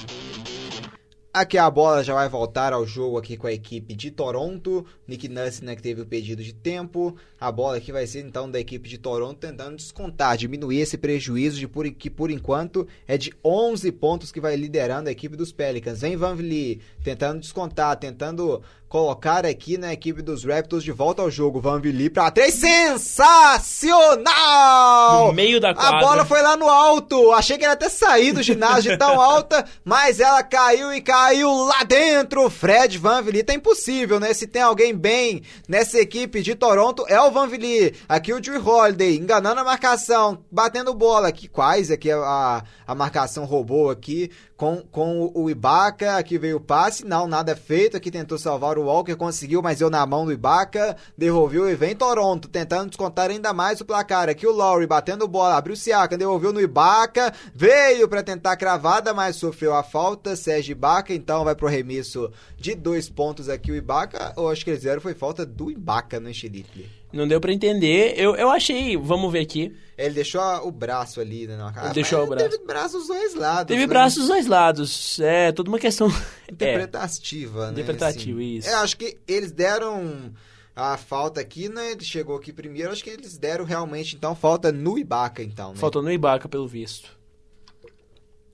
Aqui 1.33 1.57
a 1.57 1.71
bola 1.71 2.03
já 2.03 2.13
vai 2.13 2.29
voltar 2.29 2.73
ao 2.73 2.85
jogo 2.85 3.17
aqui 3.17 3.37
com 3.37 3.47
a 3.47 3.53
equipe 3.53 3.95
de 3.95 4.11
Toronto. 4.11 4.85
Nick 5.07 5.29
Nurse, 5.29 5.65
né, 5.65 5.77
que 5.77 5.83
teve 5.83 6.01
o 6.01 6.07
pedido 6.07 6.43
de 6.43 6.53
tempo. 6.53 7.15
A 7.41 7.53
bola 7.53 7.77
aqui 7.77 7.93
vai 7.93 8.05
ser 8.05 8.27
então 8.27 8.51
da 8.51 8.59
equipe 8.59 8.89
de 8.89 8.99
Toronto 8.99 9.39
tentando 9.39 9.77
descontar, 9.77 10.37
diminuir 10.37 10.81
esse 10.81 10.99
prejuízo 10.99 11.61
de 11.61 11.69
por, 11.69 11.89
que 11.89 12.11
por 12.11 12.33
enquanto 12.33 12.85
é 13.07 13.17
de 13.17 13.33
11 13.45 13.93
pontos 13.93 14.33
que 14.33 14.41
vai 14.41 14.57
liderando 14.57 15.09
a 15.09 15.13
equipe 15.13 15.37
dos 15.37 15.53
Pelicans. 15.53 16.01
Vem 16.01 16.17
Van 16.17 16.35
Vliet 16.35 16.81
tentando 17.05 17.39
descontar, 17.39 17.97
tentando 17.97 18.61
colocar 18.91 19.47
aqui 19.47 19.79
na 19.79 19.93
equipe 19.93 20.21
dos 20.21 20.45
Raptors 20.45 20.83
de 20.83 20.91
volta 20.91 21.23
ao 21.23 21.31
jogo. 21.31 21.61
Van 21.61 21.81
Vliet 21.81 22.11
para 22.11 22.29
três, 22.33 22.55
sensacional! 22.55 25.29
No 25.29 25.33
meio 25.33 25.61
da 25.61 25.73
quadra. 25.73 25.97
A 25.97 26.01
bola 26.01 26.25
foi 26.25 26.43
lá 26.43 26.57
no 26.57 26.69
alto. 26.69 27.31
Achei 27.31 27.57
que 27.57 27.63
era 27.63 27.75
até 27.75 27.89
sair 27.89 28.33
do 28.33 28.43
ginásio 28.43 28.91
de 28.91 28.99
tão 28.99 29.19
alta, 29.23 29.65
mas 29.85 30.19
ela 30.19 30.43
caiu 30.43 30.93
e 30.93 31.01
caiu 31.01 31.49
lá 31.67 31.85
dentro. 31.85 32.51
Fred 32.51 32.99
Van 32.99 33.23
Vliet 33.23 33.47
tá 33.47 33.55
impossível, 33.55 34.19
né? 34.19 34.35
Se 34.35 34.49
tem 34.49 34.63
alguém 34.63 34.93
bem 34.93 35.43
nessa 35.69 36.01
equipe 36.01 36.43
de 36.43 36.57
Toronto 36.57 37.05
é 37.09 37.21
o 37.21 37.31
Van 37.31 37.47
Vliet. 37.47 37.95
Aqui 38.09 38.33
o 38.33 38.41
Drew 38.41 38.61
Holiday 38.61 39.17
enganando 39.17 39.61
a 39.61 39.65
marcação, 39.65 40.45
batendo 40.51 40.93
bola. 40.93 41.29
Aqui 41.29 41.47
quase 41.47 41.93
aqui 41.93 42.11
a, 42.11 42.65
a 42.85 42.95
marcação 42.97 43.45
roubou 43.45 43.89
aqui 43.89 44.33
com, 44.57 44.83
com 44.91 45.31
o 45.33 45.49
Ibaka. 45.49 46.17
Aqui 46.17 46.37
veio 46.37 46.57
o 46.57 46.61
passe, 46.61 47.07
não, 47.07 47.29
nada 47.29 47.55
feito. 47.55 47.97
Aqui 47.97 48.11
tentou 48.11 48.37
salvar 48.37 48.77
o 48.77 48.80
Walker, 48.85 49.15
conseguiu, 49.17 49.63
mas 49.63 49.81
eu 49.81 49.91
na 49.91 50.05
mão 50.07 50.25
do 50.25 50.33
Ibaka. 50.33 50.97
Devolveu 51.17 51.69
e 51.69 51.75
vem 51.75 51.95
Toronto, 51.95 52.49
tentando 52.49 52.89
descontar 52.89 53.31
ainda 53.31 53.53
mais 53.53 53.81
o 53.81 53.85
placar. 53.85 54.29
Aqui 54.29 54.47
o 54.47 54.53
Lowry 54.53 54.87
batendo 54.87 55.27
bola, 55.29 55.57
abriu 55.57 55.75
o 55.75 55.77
Siaka, 55.77 56.19
devolveu 56.19 56.53
no 56.53 56.61
Ibaka. 56.61 57.33
Veio 57.55 58.09
para 58.09 58.23
tentar 58.23 58.57
cravada, 58.57 59.15
mas 59.15 59.37
sofreu 59.37 59.75
a 59.75 59.83
falta. 59.83 60.37
Sérgio 60.37 60.73
Ibaka, 60.73 61.15
então 61.15 61.45
vai 61.45 61.55
pro 61.55 61.67
remisso 61.67 62.31
de 62.57 62.75
dois 62.75 63.09
pontos 63.09 63.49
aqui 63.49 63.73
o 63.73 63.77
Ibaka. 63.77 64.35
Eu 64.37 64.49
acho 64.49 64.65
que 64.65 64.71
eles 64.71 64.81
fizeram 64.81 65.01
foi 65.01 65.15
falta 65.15 65.47
do 65.47 65.71
Ibaka 65.71 66.21
no 66.21 66.33
Chiliple. 66.33 67.00
Não 67.13 67.27
deu 67.27 67.41
pra 67.41 67.53
entender. 67.53 68.15
Eu, 68.17 68.37
eu 68.37 68.51
achei, 68.51 68.97
vamos 68.97 69.33
ver 69.33 69.41
aqui. 69.41 69.75
Ele 69.99 70.15
deixou 70.15 70.41
o 70.67 70.71
braço 70.71 71.21
ali, 71.21 71.47
né? 71.47 71.57
Na 71.57 71.73
cara. 71.73 71.89
Ele 71.89 71.95
deixou 71.95 72.25
o 72.25 72.27
braço. 72.27 72.49
Teve 72.49 72.65
braços 72.65 73.07
dos 73.07 73.09
dois 73.09 73.35
lados. 73.35 73.67
Teve 73.67 73.81
né? 73.81 73.87
braços 73.87 74.19
dos 74.19 74.29
dois 74.29 74.47
lados. 74.47 75.21
É, 75.21 75.53
toda 75.53 75.69
uma 75.69 75.79
questão. 75.79 76.09
Interpretativa, 76.51 77.65
é. 77.65 77.67
né? 77.67 77.73
Interpretativa, 77.73 78.39
assim. 78.39 78.57
isso. 78.57 78.69
Eu 78.69 78.79
acho 78.79 78.97
que 78.97 79.19
eles 79.27 79.53
deram 79.53 80.33
a 80.75 80.97
falta 80.97 81.41
aqui, 81.41 81.69
né? 81.69 81.93
Ele 81.93 82.05
chegou 82.05 82.37
aqui 82.37 82.53
primeiro. 82.53 82.93
Acho 82.93 83.05
que 83.05 83.11
eles 83.11 83.37
deram 83.37 83.65
realmente, 83.65 84.17
então, 84.17 84.35
falta 84.35 84.73
no 84.73 84.99
Ibaka, 84.99 85.43
então. 85.43 85.71
Né? 85.71 85.77
Faltou 85.77 86.03
no 86.03 86.11
Ibaka, 86.11 86.49
pelo 86.49 86.67
visto. 86.67 87.19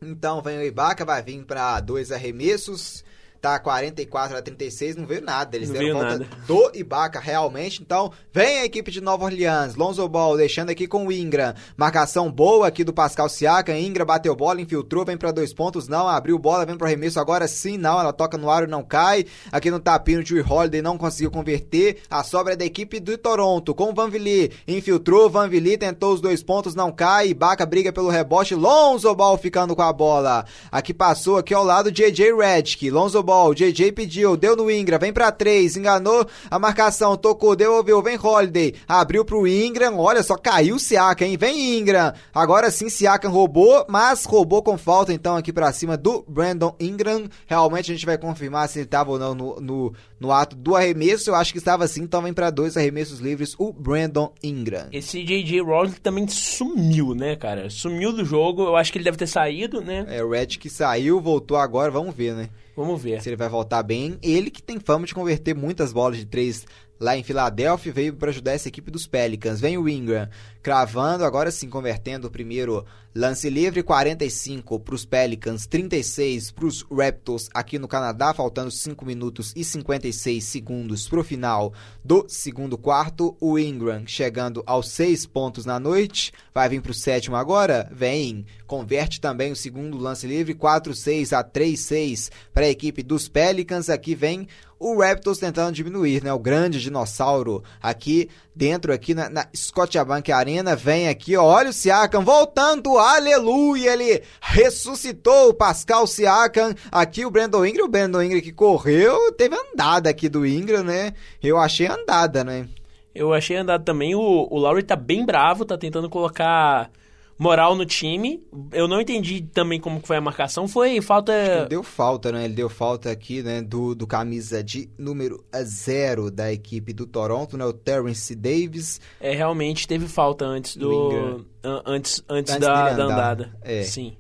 Então, 0.03 0.43
vem 0.43 0.59
o 0.59 0.65
Ibaka, 0.65 1.05
vai 1.05 1.23
vir 1.23 1.45
para 1.45 1.79
dois 1.81 2.11
arremessos 2.11 3.05
tá 3.47 3.61
44 3.61 4.37
a 4.37 4.43
36, 4.43 4.97
não 4.97 5.07
veio 5.07 5.23
nada. 5.23 5.57
Eles 5.57 5.69
não 5.69 5.79
deram 5.79 5.93
volta 5.93 6.19
nada. 6.19 6.29
do 6.49 6.73
Ibaka 6.75 7.21
realmente. 7.21 7.81
Então, 7.81 8.11
vem 8.33 8.59
a 8.59 8.65
equipe 8.65 8.91
de 8.91 9.01
Nova 9.01 9.25
Orleans. 9.25 9.77
Lonzo 9.77 10.07
Ball 10.09 10.37
deixando 10.37 10.71
aqui 10.71 10.89
com 10.89 11.07
o 11.07 11.13
Ingram. 11.13 11.55
Marcação 11.77 12.31
boa 12.31 12.67
aqui 12.67 12.83
do 12.83 12.93
Pascal 12.93 13.29
Siakam. 13.29 13.79
Ingram 13.79 14.05
bateu 14.05 14.35
bola, 14.35 14.61
infiltrou, 14.61 15.05
vem 15.05 15.17
para 15.17 15.31
dois 15.31 15.55
pontos. 15.55 15.87
Não, 15.87 16.09
abriu 16.09 16.37
bola, 16.39 16.67
vem 16.67 16.77
pro 16.77 16.87
arremesso 16.87 17.21
agora 17.21 17.47
sim. 17.47 17.79
Não, 17.79 18.01
ela 18.01 18.13
toca 18.13 18.37
no 18.37 18.51
aro, 18.51 18.67
não 18.67 18.83
cai. 18.83 19.25
Aqui 19.53 19.71
no 19.71 19.79
tapinho, 19.79 20.21
o 20.21 20.25
Drew 20.25 20.45
Holiday 20.45 20.83
não 20.83 20.99
conseguiu 20.99 21.31
converter. 21.31 21.99
A 22.11 22.25
sobra 22.25 22.55
é 22.55 22.57
da 22.57 22.65
equipe 22.65 22.99
do 22.99 23.17
Toronto 23.17 23.75
com 23.75 23.91
o 23.91 23.95
Van 23.95 24.11
Vliet. 24.11 24.57
Infiltrou, 24.67 25.31
Van 25.31 25.49
Vliet 25.49 25.79
tentou 25.79 26.13
os 26.13 26.21
dois 26.21 26.43
pontos, 26.43 26.75
não 26.75 26.91
cai. 26.91 27.29
Ibaka 27.29 27.65
briga 27.65 27.93
pelo 27.93 28.09
rebote. 28.09 28.57
Lonzo 28.57 29.15
Ball 29.15 29.39
ficando 29.39 29.77
com 29.77 29.83
a 29.83 29.93
bola. 29.93 30.45
Aqui 30.73 30.93
passou 30.93 31.37
aqui 31.37 31.55
ao 31.55 31.65
lado 31.65 31.93
JJ 31.93 32.35
Redick. 32.35 32.91
Lonzo 32.91 33.23
Ball 33.23 33.36
ball. 33.37 33.55
JJ 33.55 33.93
pediu, 33.93 34.37
deu 34.37 34.57
no 34.57 34.71
Ingram, 34.71 34.99
vem 34.99 35.13
pra 35.13 35.31
três, 35.31 35.77
enganou 35.77 36.27
a 36.51 36.59
marcação, 36.59 37.17
tocou, 37.17 37.55
devolveu, 37.55 38.03
vem 38.03 38.19
Holiday, 38.21 38.75
abriu 38.89 39.25
pro 39.25 39.47
Ingram, 39.47 39.99
olha 39.99 40.23
só, 40.23 40.37
caiu 40.37 40.77
o 40.77 40.79
Siakam, 40.79 41.27
hein? 41.27 41.37
Vem 41.37 41.79
Ingram. 41.79 42.13
Agora 42.35 42.71
sim, 42.71 42.89
Siakam 42.89 43.31
roubou, 43.31 43.85
mas 43.89 44.25
roubou 44.25 44.63
com 44.63 44.79
falta, 44.79 45.13
então, 45.13 45.37
aqui 45.37 45.53
pra 45.53 45.73
cima 45.73 45.97
do 45.97 46.25
Brandon 46.27 46.75
Ingram. 46.81 47.29
Realmente 47.47 47.91
a 47.91 47.95
gente 47.95 48.07
vai 48.07 48.17
confirmar 48.17 48.69
se 48.69 48.79
ele 48.79 48.87
tava 48.87 49.11
ou 49.11 49.19
não 49.19 49.35
no, 49.35 49.61
no, 49.61 49.93
no 50.19 50.33
ato 50.33 50.57
do 50.57 50.75
arremesso. 50.75 51.31
Eu 51.31 51.35
acho 51.35 51.53
que 51.53 51.59
estava 51.59 51.87
sim, 51.87 52.03
então 52.03 52.23
vem 52.23 52.33
pra 52.33 52.51
dois 52.51 52.77
arremessos 52.77 53.21
livres 53.21 53.55
o 53.59 53.73
Brandon 53.73 54.33
Ingram. 54.43 54.87
Esse 54.93 55.23
JJ 55.23 55.61
Rodick 55.61 56.01
também 56.01 56.27
sumiu, 56.29 57.15
né, 57.15 57.37
cara? 57.37 57.69
Sumiu 57.69 58.13
do 58.13 58.25
jogo, 58.25 58.63
eu 58.63 58.77
acho 58.77 58.91
que 58.91 58.99
ele 58.99 59.05
deve 59.05 59.17
ter 59.17 59.27
saído, 59.27 59.81
né? 59.81 60.07
É, 60.09 60.25
o 60.25 60.31
Red 60.31 60.47
que 60.47 60.71
saiu, 60.71 61.21
voltou 61.21 61.57
agora, 61.57 61.91
vamos 61.91 62.15
ver, 62.15 62.35
né? 62.35 62.49
Vamos 62.77 63.03
ver. 63.03 63.23
Se 63.23 63.29
ele 63.31 63.37
vai 63.37 63.49
voltar 63.49 63.83
bem. 63.83 64.19
Ele 64.23 64.51
que 64.51 64.63
tem 64.63 64.79
fama 64.79 65.07
de 65.07 65.15
converter 65.15 65.55
muitas 65.55 65.93
bolas 65.93 66.19
de 66.19 66.27
três 66.27 66.67
lá 66.99 67.17
em 67.17 67.23
Filadélfia, 67.23 67.93
veio 67.93 68.15
para 68.15 68.31
ajudar 68.31 68.53
essa 68.53 68.69
equipe 68.69 68.91
dos 68.91 69.07
Pelicans. 69.07 69.61
Vem 69.61 69.79
o 69.79 69.89
Ingram 69.89 70.29
cravando, 70.63 71.25
agora 71.25 71.51
sim 71.51 71.69
convertendo 71.69 72.27
o 72.27 72.31
primeiro 72.31 72.85
lance 73.15 73.49
livre, 73.49 73.83
45 73.83 74.79
para 74.81 74.95
os 74.95 75.05
Pelicans, 75.07 75.67
36 75.67 76.51
para 76.51 76.67
os 76.67 76.83
Raptors 76.83 77.49
aqui 77.55 77.79
no 77.79 77.89
Canadá, 77.89 78.35
faltando 78.35 78.71
5 78.71 79.07
minutos 79.07 79.53
e 79.57 79.65
56 79.65 80.45
segundos 80.45 81.09
para 81.09 81.21
o 81.21 81.25
final 81.25 81.73
do 82.05 82.27
segundo 82.29 82.77
quarto. 82.77 83.37
O 83.41 83.59
Ingram 83.59 84.07
chegando 84.07 84.63
aos 84.67 84.91
6 84.91 85.25
pontos 85.27 85.65
na 85.65 85.81
noite, 85.81 86.33
vai 86.53 86.69
vir 86.69 86.83
para 86.83 86.91
o 86.91 86.95
sétimo 86.95 87.37
agora, 87.37 87.89
vem, 87.93 88.45
converte 88.67 89.21
também 89.21 89.53
o 89.53 89.57
segundo 89.57 89.97
lance 89.97 90.27
livre, 90.27 90.55
4-6 90.55 91.33
a 91.33 91.43
3-6 91.43 92.31
para 92.53 92.67
a 92.67 92.71
equipe 92.71 93.03
dos 93.03 93.29
Pelicans, 93.29 93.89
aqui 93.89 94.15
vem 94.15 94.47
o 94.79 95.01
Raptors 95.01 95.39
tentando 95.39 95.75
diminuir, 95.75 96.23
né? 96.23 96.33
O 96.33 96.39
grande 96.39 96.81
dinossauro 96.81 97.63
aqui 97.83 98.29
dentro, 98.55 98.93
aqui 98.93 99.15
na, 99.15 99.29
na 99.29 99.47
Scotiabank 99.55 100.31
Arena, 100.31 100.77
vem 100.77 101.09
aqui, 101.09 101.37
ó, 101.37 101.45
olha 101.45 101.71
o 101.71 101.73
Siakam 101.73 102.23
voltando, 102.23 102.99
aleluia, 102.99 103.93
ele 103.93 104.23
ressuscitou 104.41 105.51
o 105.51 105.55
Pascal 105.55 106.07
Siakam, 106.07 106.75
aqui 106.91 107.25
o 107.25 107.31
Brandon 107.31 107.65
Ingram, 107.65 107.87
o 107.87 107.91
Brandon 107.91 108.23
Ingram 108.23 108.41
que 108.41 108.53
correu, 108.53 109.33
teve 109.33 109.57
andada 109.57 110.11
aqui 110.11 110.29
do 110.29 110.47
Ingram, 110.47 110.83
né? 110.83 111.13
Eu 111.43 111.59
achei 111.59 111.87
andada, 111.87 112.45
né? 112.45 112.69
Eu 113.15 113.33
achei 113.33 113.57
andada 113.57 113.83
também, 113.83 114.15
o, 114.15 114.21
o 114.21 114.59
Lowry 114.59 114.83
tá 114.83 114.97
bem 114.97 115.25
bravo, 115.25 115.65
tá 115.65 115.79
tentando 115.79 116.11
colocar 116.11 116.91
moral 117.39 117.75
no 117.75 117.85
time. 117.85 118.43
Eu 118.73 118.89
não 118.89 119.01
entendi 119.01 119.43
também 119.43 119.81
como 119.81 120.01
foi 120.01 120.17
a 120.17 120.21
marcação. 120.21 120.67
Foi 120.67 121.01
falta. 121.01 121.67
Deu 121.69 121.83
falta, 121.83 122.33
né? 122.33 122.45
Ele 122.45 122.55
deu 122.55 122.69
falta 122.69 123.11
aqui, 123.11 123.43
né? 123.43 123.63
Do, 123.63 123.95
do 123.95 124.07
camisa 124.07 124.63
de 124.63 124.89
número 124.99 125.45
zero 125.63 126.31
da 126.31 126.53
equipe 126.53 126.93
do 126.93 127.07
Toronto, 127.07 127.57
né? 127.57 127.65
O 127.65 127.73
Terrence 127.73 128.35
Davis. 128.35 129.01
É, 129.21 129.35
realmente 129.35 129.87
teve 129.87 130.09
falta 130.09 130.45
antes 130.45 130.77
do. 130.77 131.45
Antes, 131.63 132.23
antes, 132.29 132.55
Antes 132.55 132.57
da, 132.59 132.93
da 132.93 133.05
andada. 133.05 133.57
É. 133.63 133.83
Sim. 133.83 134.17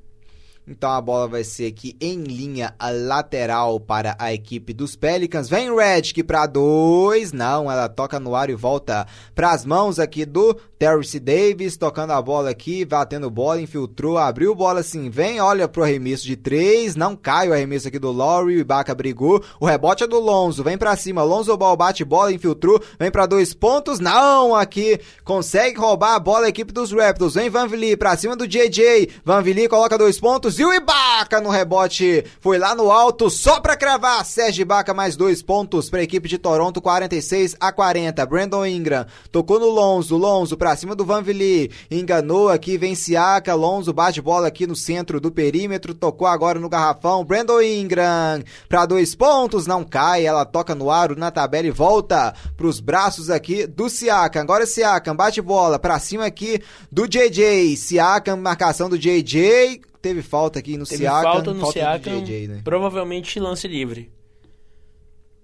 Então 0.68 0.90
a 0.90 1.00
bola 1.00 1.28
vai 1.28 1.44
ser 1.44 1.66
aqui 1.66 1.96
em 2.00 2.24
linha 2.24 2.74
lateral 3.06 3.78
para 3.78 4.16
a 4.18 4.34
equipe 4.34 4.72
dos 4.72 4.96
Pelicans. 4.96 5.48
Vem 5.48 5.72
Redick 5.72 6.24
para 6.24 6.44
dois. 6.46 7.32
Não, 7.32 7.70
ela 7.70 7.88
toca 7.88 8.18
no 8.18 8.34
ar 8.34 8.50
e 8.50 8.54
volta 8.54 9.06
para 9.32 9.52
as 9.52 9.64
mãos 9.64 10.00
aqui 10.00 10.24
do 10.24 10.56
Terrence 10.78 11.18
Davis. 11.18 11.76
Tocando 11.76 12.12
a 12.12 12.22
bola 12.22 12.50
aqui, 12.50 12.84
batendo 12.84 13.30
bola, 13.30 13.60
infiltrou, 13.60 14.18
abriu 14.18 14.54
bola 14.54 14.80
assim. 14.80 15.10
Vem, 15.10 15.40
olha 15.40 15.66
pro 15.66 15.82
arremesso 15.82 16.24
de 16.24 16.36
três. 16.36 16.94
Não 16.94 17.16
cai 17.16 17.48
o 17.48 17.52
arremesso 17.52 17.88
aqui 17.88 17.98
do 17.98 18.12
Lowry. 18.12 18.56
O 18.56 18.60
Ibaka 18.60 18.94
brigou. 18.94 19.42
O 19.58 19.66
rebote 19.66 20.04
é 20.04 20.06
do 20.06 20.20
Lonzo. 20.20 20.62
Vem 20.62 20.78
para 20.78 20.96
cima. 20.96 21.22
Lonzo 21.22 21.56
Ball 21.56 21.76
bate 21.76 22.04
bola, 22.04 22.32
infiltrou. 22.32 22.80
Vem 22.98 23.10
para 23.10 23.26
dois 23.26 23.52
pontos. 23.52 24.00
Não, 24.00 24.54
aqui 24.54 25.00
consegue 25.24 25.78
roubar 25.78 26.14
a 26.14 26.20
bola 26.20 26.46
a 26.46 26.48
equipe 26.48 26.72
dos 26.72 26.92
Raptors. 26.92 27.34
Vem 27.34 27.50
Van 27.50 27.66
Vliet 27.66 27.96
para 27.96 28.16
cima 28.16 28.36
do 28.36 28.46
JJ. 28.46 29.08
Van 29.24 29.42
Vliet 29.42 29.68
coloca 29.68 29.98
dois 29.98 30.20
pontos. 30.20 30.36
pontos. 30.36 30.58
E 30.58 30.64
o 30.64 30.72
Ibaka 30.72 31.40
no 31.40 31.50
rebote 31.50 32.24
foi 32.40 32.58
lá 32.58 32.74
no 32.74 32.90
alto 32.90 33.30
só 33.30 33.60
pra 33.60 33.76
cravar. 33.76 34.24
Sérgio 34.24 34.62
Ibaka 34.62 34.92
mais 34.92 35.16
dois 35.16 35.42
pontos 35.42 35.88
pra 35.88 36.02
equipe 36.02 36.28
de 36.28 36.36
Toronto, 36.38 36.80
46 36.82 37.56
a 37.58 37.72
40. 37.72 38.26
Brandon 38.26 38.66
Ingram 38.66 39.06
tocou 39.30 39.58
no 39.58 39.68
Lonzo. 39.68 40.16
Lonzo 40.16 40.56
pra 40.56 40.65
cima 40.74 40.94
do 40.94 41.04
Van 41.04 41.22
Vliet. 41.22 41.70
Enganou 41.90 42.48
aqui, 42.48 42.78
vem 42.78 42.94
Siaka. 42.94 43.54
Lonzo 43.54 43.92
bate 43.92 44.20
bola 44.20 44.48
aqui 44.48 44.66
no 44.66 44.74
centro 44.74 45.20
do 45.20 45.30
perímetro. 45.30 45.94
Tocou 45.94 46.26
agora 46.26 46.58
no 46.58 46.68
garrafão. 46.68 47.24
Brandon 47.24 47.60
Ingram 47.60 48.42
pra 48.68 48.86
dois 48.86 49.14
pontos. 49.14 49.66
Não 49.66 49.84
cai. 49.84 50.24
Ela 50.26 50.44
toca 50.44 50.74
no 50.74 50.90
aro 50.90 51.14
na 51.16 51.30
tabela 51.30 51.68
e 51.68 51.70
volta 51.70 52.34
pros 52.56 52.80
braços 52.80 53.30
aqui 53.30 53.66
do 53.66 53.88
Siakam. 53.88 54.42
Agora 54.42 54.66
Siakam 54.66 55.14
bate 55.14 55.42
bola 55.42 55.78
pra 55.78 55.98
cima 55.98 56.24
aqui 56.26 56.60
do 56.90 57.06
JJ. 57.06 57.76
Siakam, 57.76 58.38
marcação 58.38 58.88
do 58.88 58.98
JJ. 58.98 59.82
Teve 60.00 60.22
falta 60.22 60.58
aqui 60.58 60.76
no 60.76 60.86
Teve 60.86 61.02
Siakam. 61.02 61.32
falta 61.32 61.52
no 61.52 61.60
do 61.66 61.72
Siakam, 61.72 62.22
JJ, 62.22 62.48
né? 62.48 62.60
provavelmente 62.64 63.38
lance 63.38 63.68
livre. 63.68 64.10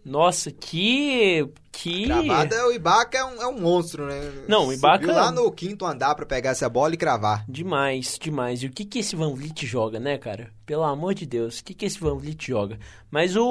Nossa, 0.04 0.50
que... 0.50 1.48
que... 1.72 2.04
Cravada, 2.04 2.66
o 2.68 2.72
Ibaka 2.72 3.16
é 3.18 3.24
um, 3.24 3.42
é 3.42 3.46
um 3.46 3.58
monstro, 3.58 4.06
né? 4.06 4.20
Não, 4.46 4.68
o 4.68 4.72
Ibaka- 4.72 5.00
Subiu 5.06 5.14
lá 5.16 5.32
no 5.32 5.50
quinto 5.50 5.86
andar 5.86 6.14
pra 6.14 6.26
pegar 6.26 6.50
essa 6.50 6.68
bola 6.68 6.92
e 6.94 6.98
cravar. 6.98 7.44
Demais, 7.48 8.18
demais. 8.20 8.62
E 8.62 8.66
o 8.66 8.70
que 8.70 8.84
que 8.84 8.98
esse 8.98 9.16
Van 9.16 9.34
Vliet 9.34 9.66
joga, 9.66 9.98
né, 9.98 10.18
cara? 10.18 10.50
Pelo 10.66 10.84
amor 10.84 11.14
de 11.14 11.26
Deus, 11.26 11.58
o 11.58 11.64
que 11.64 11.74
que 11.74 11.86
esse 11.86 11.98
Van 11.98 12.16
Vliet 12.16 12.46
joga? 12.46 12.78
Mas 13.10 13.34
o, 13.36 13.42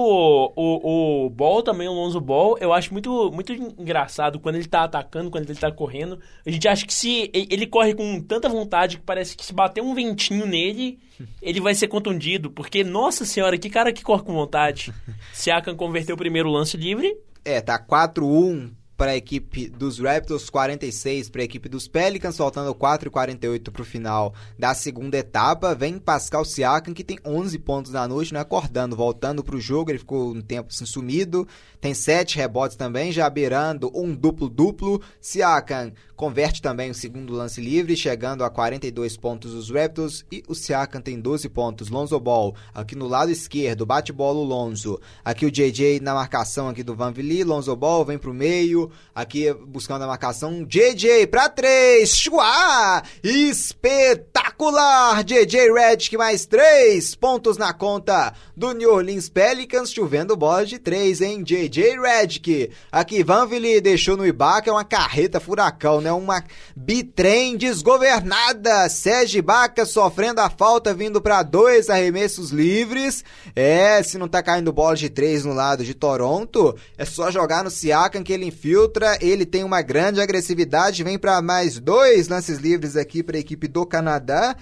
o, 0.56 1.26
o 1.26 1.30
Ball 1.30 1.62
também, 1.62 1.88
o 1.88 1.94
Lonzo 1.94 2.22
Ball, 2.22 2.58
eu 2.60 2.72
acho 2.74 2.94
muito, 2.94 3.32
muito 3.32 3.52
engraçado 3.54 4.40
quando 4.40 4.56
ele 4.56 4.68
tá 4.68 4.84
atacando, 4.84 5.30
quando 5.30 5.50
ele 5.50 5.60
tá 5.60 5.72
correndo. 5.72 6.20
A 6.46 6.50
gente 6.50 6.68
acha 6.68 6.86
que 6.86 6.94
se 6.94 7.30
ele 7.34 7.68
corre 7.68 7.94
com 7.94 8.22
tanta 8.22 8.48
vontade 8.48 8.98
que 8.98 9.04
parece 9.04 9.36
que 9.36 9.46
se 9.46 9.54
bater 9.54 9.82
um 9.82 9.94
ventinho 9.94 10.46
nele, 10.46 11.00
ele 11.42 11.60
vai 11.60 11.76
ser 11.76 11.88
contundido. 11.88 12.50
Porque, 12.50 12.84
nossa 12.84 13.26
senhora, 13.26 13.58
que 13.58 13.70
cara 13.70 13.92
que 13.92 14.04
corre 14.04 14.24
com 14.24 14.34
vontade. 14.34 14.94
Siakam 15.34 15.76
converteu 15.76 16.16
o 16.16 16.18
primeiro 16.18 16.50
lance 16.50 16.78
livre. 16.78 17.16
É, 17.44 17.60
tá 17.62 17.80
4-1 17.80 18.72
para 19.02 19.14
a 19.14 19.18
equipe 19.18 19.68
dos 19.68 19.98
Raptors, 19.98 20.48
46 20.48 21.28
para 21.32 21.42
a 21.42 21.44
equipe 21.44 21.68
dos 21.68 21.88
Pelicans, 21.88 22.38
faltando 22.38 22.72
4 22.76 23.08
e 23.08 23.12
48 23.12 23.72
para 23.72 23.82
o 23.82 23.86
final 23.86 24.32
da 24.60 24.76
segunda 24.76 25.18
etapa. 25.18 25.74
Vem 25.74 25.98
Pascal 25.98 26.46
Siakam, 26.46 26.94
que 26.94 27.04
tem 27.04 27.18
11 27.26 27.58
pontos 27.58 27.92
na 27.92 28.08
noite, 28.08 28.32
né, 28.32 28.42
acordando, 28.42 28.96
voltando 28.96 29.44
para 29.44 29.56
o 29.56 29.60
jogo. 29.60 29.90
Ele 29.90 29.98
ficou 29.98 30.36
um 30.36 30.40
tempo 30.40 30.70
assim, 30.72 30.86
sumido. 30.86 31.48
Tem 31.80 31.96
7 31.96 32.38
rebotes 32.38 32.78
também, 32.78 33.12
já 33.12 33.28
beirando 33.28 33.92
um 33.92 34.14
duplo-duplo. 34.14 35.02
Siakam 35.20 35.92
converte 36.16 36.62
também 36.62 36.92
o 36.92 36.94
segundo 36.94 37.34
lance 37.34 37.60
livre, 37.60 37.98
chegando 37.98 38.44
a 38.44 38.50
42 38.52 39.18
pontos 39.18 39.56
os 39.56 39.72
Raptors. 39.72 40.24
E 40.32 40.44
o 40.48 40.54
Siakam 40.54 41.02
tem 41.02 41.20
12 41.20 41.50
pontos. 41.50 41.90
Lonzo 41.90 42.20
Ball 42.20 42.54
aqui 42.72 42.96
no 42.96 43.08
lado 43.08 43.32
esquerdo, 43.32 43.84
bate 43.84 44.14
bola 44.14 44.38
o 44.38 44.44
Lonzo. 44.44 45.02
Aqui 45.26 45.44
o 45.48 45.52
JJ 45.52 46.00
na 46.02 46.14
marcação 46.14 46.70
aqui 46.70 46.84
do 46.84 46.94
Van 46.94 47.12
Vliet. 47.12 47.44
Lonzo 47.44 47.76
Ball 47.76 48.06
vem 48.06 48.20
pro 48.20 48.32
meio. 48.32 48.91
Aqui 49.14 49.54
buscando 49.54 50.04
a 50.04 50.08
marcação. 50.08 50.64
JJ 50.64 51.28
pra 51.28 51.50
3. 51.50 52.10
Chua! 52.10 53.04
Espetacular! 53.24 55.24
JJ 55.24 55.74
Redick 55.74 56.18
mais 56.18 56.46
3 56.46 57.16
pontos 57.16 57.58
na 57.58 57.74
conta 57.74 58.34
do 58.56 58.72
New 58.72 58.94
Orleans 58.94 59.30
Pelicans. 59.30 59.92
Chovendo 59.92 60.38
bola 60.38 60.66
de 60.66 60.80
3, 60.80 61.22
hein? 61.22 61.44
JJ 61.44 62.00
Redick. 62.00 62.72
Aqui 62.92 63.24
Van 63.24 63.46
Vliet 63.46 63.82
deixou 63.82 64.16
no 64.16 64.26
Ibaka. 64.26 64.70
É 64.70 64.74
uma 64.74 64.86
carreta 64.86 65.40
furacão, 65.40 66.00
né? 66.00 66.12
Uma 66.12 66.44
bitrem 66.76 67.58
desgovernada. 67.58 68.88
Sérgio 68.90 69.40
Ibaka 69.40 69.86
sofrendo 69.86 70.42
a 70.42 70.50
falta, 70.50 70.94
vindo 70.94 71.22
para 71.22 71.44
dois 71.44 71.90
arremessos 71.90 72.52
livres. 72.52 73.24
É, 73.56 74.02
se 74.04 74.18
não 74.18 74.28
tá 74.28 74.42
caindo 74.42 74.72
bola 74.72 74.96
de 74.96 75.10
3 75.10 75.46
no 75.46 75.54
lado 75.54 75.84
de 75.84 75.94
Toronto, 75.94 76.76
é 76.98 77.06
só 77.06 77.30
jogar 77.30 77.64
no 77.64 77.70
Siakam 77.70 78.24
que 78.24 78.34
ele 78.34 78.52
infiltra. 78.82 79.18
Ele 79.22 79.46
tem 79.46 79.64
uma 79.64 79.82
grande 79.82 80.20
agressividade. 80.22 81.04
Vem 81.04 81.18
para 81.18 81.42
mais 81.42 81.80
dois 81.80 82.28
lances 82.28 82.58
livres 82.60 82.96
aqui 82.96 83.22
para 83.24 83.38
a 83.38 83.40
equipe 83.40 83.68
do 83.68 83.86
Canadá. 83.86 84.56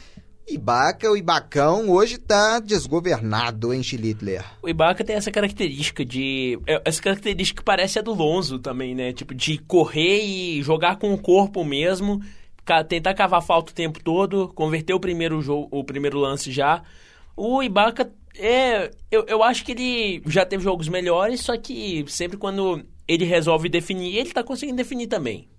Ibaka, 0.48 1.12
o 1.12 1.16
Ibacão 1.16 1.90
hoje 1.90 2.18
tá 2.18 2.60
desgovernado, 2.60 3.72
hein, 3.72 3.84
Schlittler? 3.84 4.44
O 4.64 4.70
Ibaka 4.70 5.04
tem 5.04 5.16
essa 5.16 5.30
característica 5.30 6.04
de. 6.04 6.60
é, 6.66 6.82
Essa 6.84 7.02
característica 7.02 7.62
que 7.62 7.66
parece 7.66 8.00
a 8.00 8.02
do 8.02 8.14
Lonzo 8.14 8.58
também, 8.58 8.96
né? 8.96 9.14
Tipo, 9.14 9.36
de 9.36 9.60
correr 9.60 10.24
e 10.24 10.62
jogar 10.64 10.98
com 10.98 11.14
o 11.14 11.18
corpo 11.20 11.64
mesmo, 11.64 12.20
tentar 12.88 13.14
cavar 13.14 13.44
falta 13.44 13.72
o 13.72 13.76
tempo 13.76 14.04
todo, 14.04 14.52
converter 14.56 14.94
o 14.94 15.00
primeiro, 15.00 15.40
jogo, 15.40 15.68
o 15.70 15.84
primeiro 15.84 16.18
lance 16.18 16.52
já. 16.52 16.82
O 17.38 17.62
Ibaka, 17.62 18.12
é, 18.36 18.90
eu, 19.12 19.26
eu 19.28 19.44
acho 19.44 19.64
que 19.64 19.72
ele 19.74 20.24
já 20.26 20.46
teve 20.48 20.64
jogos 20.64 20.88
melhores, 20.88 21.42
só 21.42 21.56
que 21.58 22.04
sempre 22.08 22.38
quando 22.38 22.84
ele 23.10 23.26
resolve 23.26 23.68
definir, 23.68 24.16
ele 24.16 24.32
tá 24.32 24.44
conseguindo 24.44 24.78
definir 24.78 25.08
também. 25.08 25.50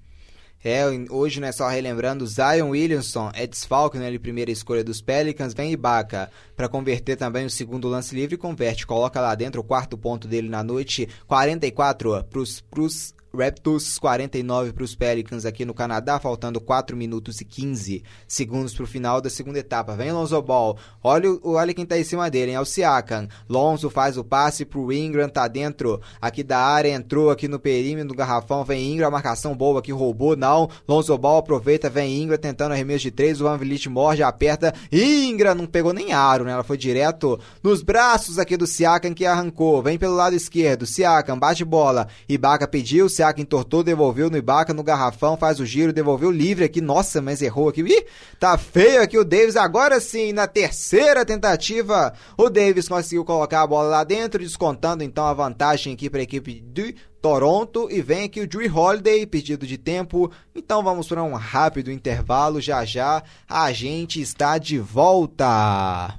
É, 0.63 0.85
hoje, 1.11 1.41
né, 1.41 1.51
só 1.53 1.69
relembrando, 1.69 2.27
Zion 2.27 2.69
Williamson 2.69 3.31
é 3.35 3.47
desfalque, 3.47 3.99
né, 3.99 4.07
ele 4.07 4.19
primeira 4.19 4.51
escolha 4.51 4.85
dos 4.85 5.01
Pelicans, 5.01 5.55
vem 5.55 5.73
Ibaka 5.73 6.31
para 6.55 6.69
converter 6.69 7.17
também 7.17 7.47
o 7.47 7.51
segundo 7.51 7.89
lance 7.89 8.15
livre 8.15 8.35
e 8.35 8.39
converte, 8.39 8.87
coloca 8.87 9.21
lá 9.21 9.35
dentro 9.35 9.63
o 9.63 9.65
quarto 9.65 9.97
ponto 9.99 10.29
dele 10.29 10.51
na 10.51 10.63
noite, 10.63 11.09
44 11.27 12.25
pros, 12.25 12.61
pros 12.61 13.15
Raptors, 13.37 13.99
49 13.99 14.73
para 14.73 14.85
os 14.85 14.95
Pelicans 14.95 15.45
aqui 15.45 15.65
no 15.65 15.73
Canadá, 15.75 16.19
faltando 16.19 16.61
4 16.61 16.97
minutos 16.97 17.41
e 17.41 17.45
15 17.45 18.03
segundos 18.27 18.75
para 18.75 18.85
o 18.85 18.87
final 18.87 19.21
da 19.21 19.31
segunda 19.31 19.59
etapa. 19.59 19.95
Vem 19.95 20.13
Lonzo 20.13 20.41
Ball, 20.43 20.77
olha, 21.03 21.31
o- 21.31 21.53
olha 21.55 21.73
quem 21.75 21.87
tá 21.87 21.99
em 21.99 22.05
cima 22.05 22.31
dele, 22.31 22.51
hein? 22.51 22.57
é 22.57 22.61
o 22.61 22.65
Siakam. 22.65 23.29
Lonzo 23.49 23.89
faz 23.91 24.17
o 24.17 24.25
passe 24.25 24.65
pro 24.65 24.93
Ingram, 24.93 25.29
tá 25.29 25.47
dentro 25.49 26.01
aqui 26.21 26.43
da 26.43 26.59
área, 26.59 26.89
entrou 26.91 27.31
aqui 27.31 27.47
no 27.49 27.59
perímetro 27.59 28.09
do 28.09 28.15
garrafão, 28.15 28.65
vem 28.65 28.93
Ingram, 28.93 29.09
a 29.09 29.11
marcação 29.11 29.57
boa 29.57 29.79
aqui, 29.81 29.93
roubou, 29.93 30.37
não. 30.37 30.69
Lonzo 30.89 31.17
Ball 31.17 31.39
aproveita, 31.39 31.89
vem 31.89 32.23
Ingram 32.23 32.39
tentando 32.39 32.73
arremesso 32.73 33.03
de 33.03 33.11
3, 33.11 33.41
o 33.41 33.45
Van 33.45 33.57
Vliet 33.57 33.87
morde, 33.89 34.23
aperta, 34.23 34.75
Ingram 34.91 35.55
não 35.55 35.67
pegou 35.67 35.93
nem 35.93 36.13
aro, 36.13 36.45
né? 36.45 36.53
Ela 36.53 36.63
foi 36.65 36.77
direto 36.77 37.39
nos 37.63 37.83
braços 37.83 38.39
aqui 38.39 38.57
do 38.57 38.67
Siakam 38.67 39.15
que 39.15 39.25
arrancou. 39.25 39.83
Vem 39.83 39.99
pelo 39.99 40.15
lado 40.15 40.35
esquerdo, 40.35 40.87
Siakam 40.87 41.39
bate 41.39 41.65
bola, 41.65 42.09
Ibaka 42.29 42.67
pediu, 42.67 43.09
Siakam 43.21 43.43
entortou, 43.43 43.83
devolveu 43.83 44.31
no 44.31 44.39
Ibaka 44.39 44.73
no 44.73 44.83
garrafão, 44.83 45.37
faz 45.37 45.61
o 45.61 45.67
giro, 45.67 45.93
devolveu 45.93 46.31
livre 46.31 46.65
aqui. 46.65 46.81
Nossa, 46.81 47.21
mas 47.21 47.43
errou 47.43 47.69
aqui. 47.69 47.83
Ih, 47.83 48.07
tá 48.39 48.57
feio 48.57 49.03
aqui 49.03 49.19
o 49.19 49.25
Davis. 49.25 49.57
Agora 49.57 50.01
sim, 50.01 50.33
na 50.33 50.47
terceira 50.47 51.23
tentativa, 51.23 52.15
o 52.35 52.49
Davis 52.49 52.89
conseguiu 52.89 53.23
colocar 53.23 53.61
a 53.61 53.67
bola 53.67 53.89
lá 53.89 54.05
dentro, 54.05 54.43
descontando 54.43 55.05
então 55.05 55.27
a 55.27 55.35
vantagem 55.35 55.93
aqui 55.93 56.09
para 56.09 56.21
a 56.21 56.23
equipe 56.23 56.61
de 56.61 56.95
Toronto. 57.21 57.89
E 57.91 58.01
vem 58.01 58.25
aqui 58.25 58.41
o 58.41 58.49
Drew 58.49 58.75
Holiday, 58.75 59.27
pedido 59.27 59.67
de 59.67 59.77
tempo. 59.77 60.33
Então 60.55 60.83
vamos 60.83 61.07
para 61.07 61.23
um 61.23 61.35
rápido 61.35 61.93
intervalo. 61.93 62.59
Já 62.59 62.87
já 62.87 63.23
a 63.47 63.71
gente 63.71 64.19
está 64.19 64.57
de 64.57 64.79
volta. 64.79 66.19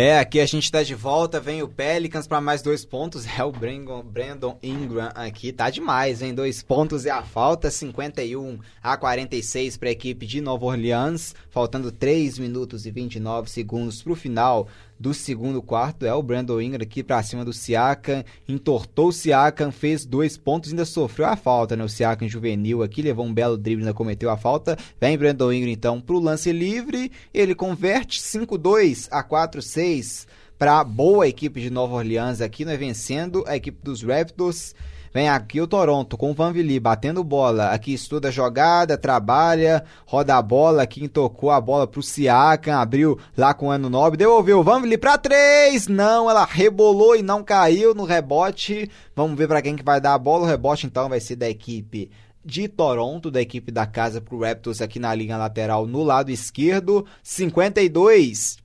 ¿Eh? 0.00 0.09
Aqui 0.20 0.38
a 0.38 0.44
gente 0.44 0.70
tá 0.70 0.82
de 0.82 0.94
volta, 0.94 1.40
vem 1.40 1.62
o 1.62 1.68
Pelicans 1.68 2.26
para 2.26 2.42
mais 2.42 2.60
dois 2.60 2.84
pontos. 2.84 3.26
É 3.40 3.44
o 3.44 3.52
Brandon, 3.52 4.58
Ingram 4.62 5.10
aqui, 5.14 5.50
tá 5.50 5.70
demais, 5.70 6.20
hein? 6.20 6.34
Dois 6.34 6.62
pontos 6.62 7.06
e 7.06 7.10
a 7.10 7.22
falta, 7.22 7.70
51 7.70 8.58
a 8.82 8.96
46 8.98 9.78
para 9.78 9.88
a 9.88 9.92
equipe 9.92 10.26
de 10.26 10.42
Nova 10.42 10.66
Orleans, 10.66 11.34
faltando 11.48 11.90
3 11.90 12.38
minutos 12.38 12.84
e 12.84 12.90
29 12.90 13.48
segundos 13.48 14.02
pro 14.02 14.14
final 14.14 14.68
do 14.98 15.14
segundo 15.14 15.62
quarto. 15.62 16.04
É 16.04 16.12
o 16.12 16.22
Brandon 16.22 16.60
Ingram 16.60 16.82
aqui 16.82 17.02
para 17.02 17.22
cima 17.22 17.42
do 17.42 17.52
Siakam, 17.54 18.22
entortou 18.46 19.08
o 19.08 19.12
Siakam, 19.12 19.72
fez 19.72 20.04
dois 20.04 20.36
pontos, 20.36 20.70
ainda 20.70 20.84
sofreu 20.84 21.26
a 21.26 21.36
falta, 21.36 21.74
né? 21.74 21.82
O 21.82 21.88
Siakam 21.88 22.28
juvenil 22.28 22.82
aqui 22.82 23.00
levou 23.00 23.24
um 23.24 23.32
belo 23.32 23.56
drible, 23.56 23.82
ainda 23.82 23.94
cometeu 23.94 24.28
a 24.28 24.36
falta. 24.36 24.76
Vem 25.00 25.16
Brandon 25.16 25.50
Ingram 25.50 25.72
então 25.72 25.98
pro 25.98 26.18
lance 26.18 26.52
livre, 26.52 27.10
ele 27.32 27.54
converte 27.54 28.20
5-2 28.20 29.08
a 29.10 29.24
4-6 29.24 30.09
para 30.58 30.84
boa 30.84 31.26
equipe 31.26 31.60
de 31.60 31.70
Nova 31.70 31.94
Orleans 31.96 32.40
aqui, 32.40 32.64
né? 32.64 32.76
Vencendo 32.76 33.42
a 33.46 33.56
equipe 33.56 33.78
dos 33.82 34.02
Raptors. 34.02 34.74
Vem 35.12 35.28
aqui 35.28 35.60
o 35.60 35.66
Toronto 35.66 36.16
com 36.16 36.30
o 36.30 36.34
Van 36.34 36.52
Vili 36.52 36.78
batendo 36.78 37.24
bola. 37.24 37.70
Aqui 37.70 37.92
estuda 37.92 38.28
a 38.28 38.30
jogada, 38.30 38.96
trabalha, 38.96 39.84
roda 40.06 40.36
a 40.36 40.42
bola. 40.42 40.82
Aqui 40.84 41.08
tocou 41.08 41.50
a 41.50 41.60
bola 41.60 41.84
pro 41.84 42.00
Siakam, 42.00 42.78
abriu 42.78 43.18
lá 43.36 43.52
com 43.52 43.66
o 43.66 43.70
Ano 43.70 43.90
Nobre, 43.90 44.16
devolveu 44.16 44.60
o 44.60 44.62
Van 44.62 44.80
Vili 44.80 44.96
pra 44.96 45.18
três. 45.18 45.88
Não, 45.88 46.30
ela 46.30 46.44
rebolou 46.44 47.16
e 47.16 47.22
não 47.22 47.42
caiu 47.42 47.92
no 47.92 48.04
rebote. 48.04 48.88
Vamos 49.16 49.36
ver 49.36 49.48
para 49.48 49.62
quem 49.62 49.74
que 49.74 49.82
vai 49.82 50.00
dar 50.00 50.14
a 50.14 50.18
bola. 50.18 50.44
O 50.44 50.48
rebote 50.48 50.86
então 50.86 51.08
vai 51.08 51.18
ser 51.18 51.34
da 51.34 51.50
equipe 51.50 52.08
de 52.44 52.68
Toronto, 52.68 53.32
da 53.32 53.40
equipe 53.40 53.72
da 53.72 53.86
casa 53.86 54.20
pro 54.20 54.40
Raptors 54.40 54.80
aqui 54.80 55.00
na 55.00 55.12
linha 55.12 55.36
lateral 55.36 55.88
no 55.88 56.04
lado 56.04 56.30
esquerdo. 56.30 57.04
52 57.20 58.58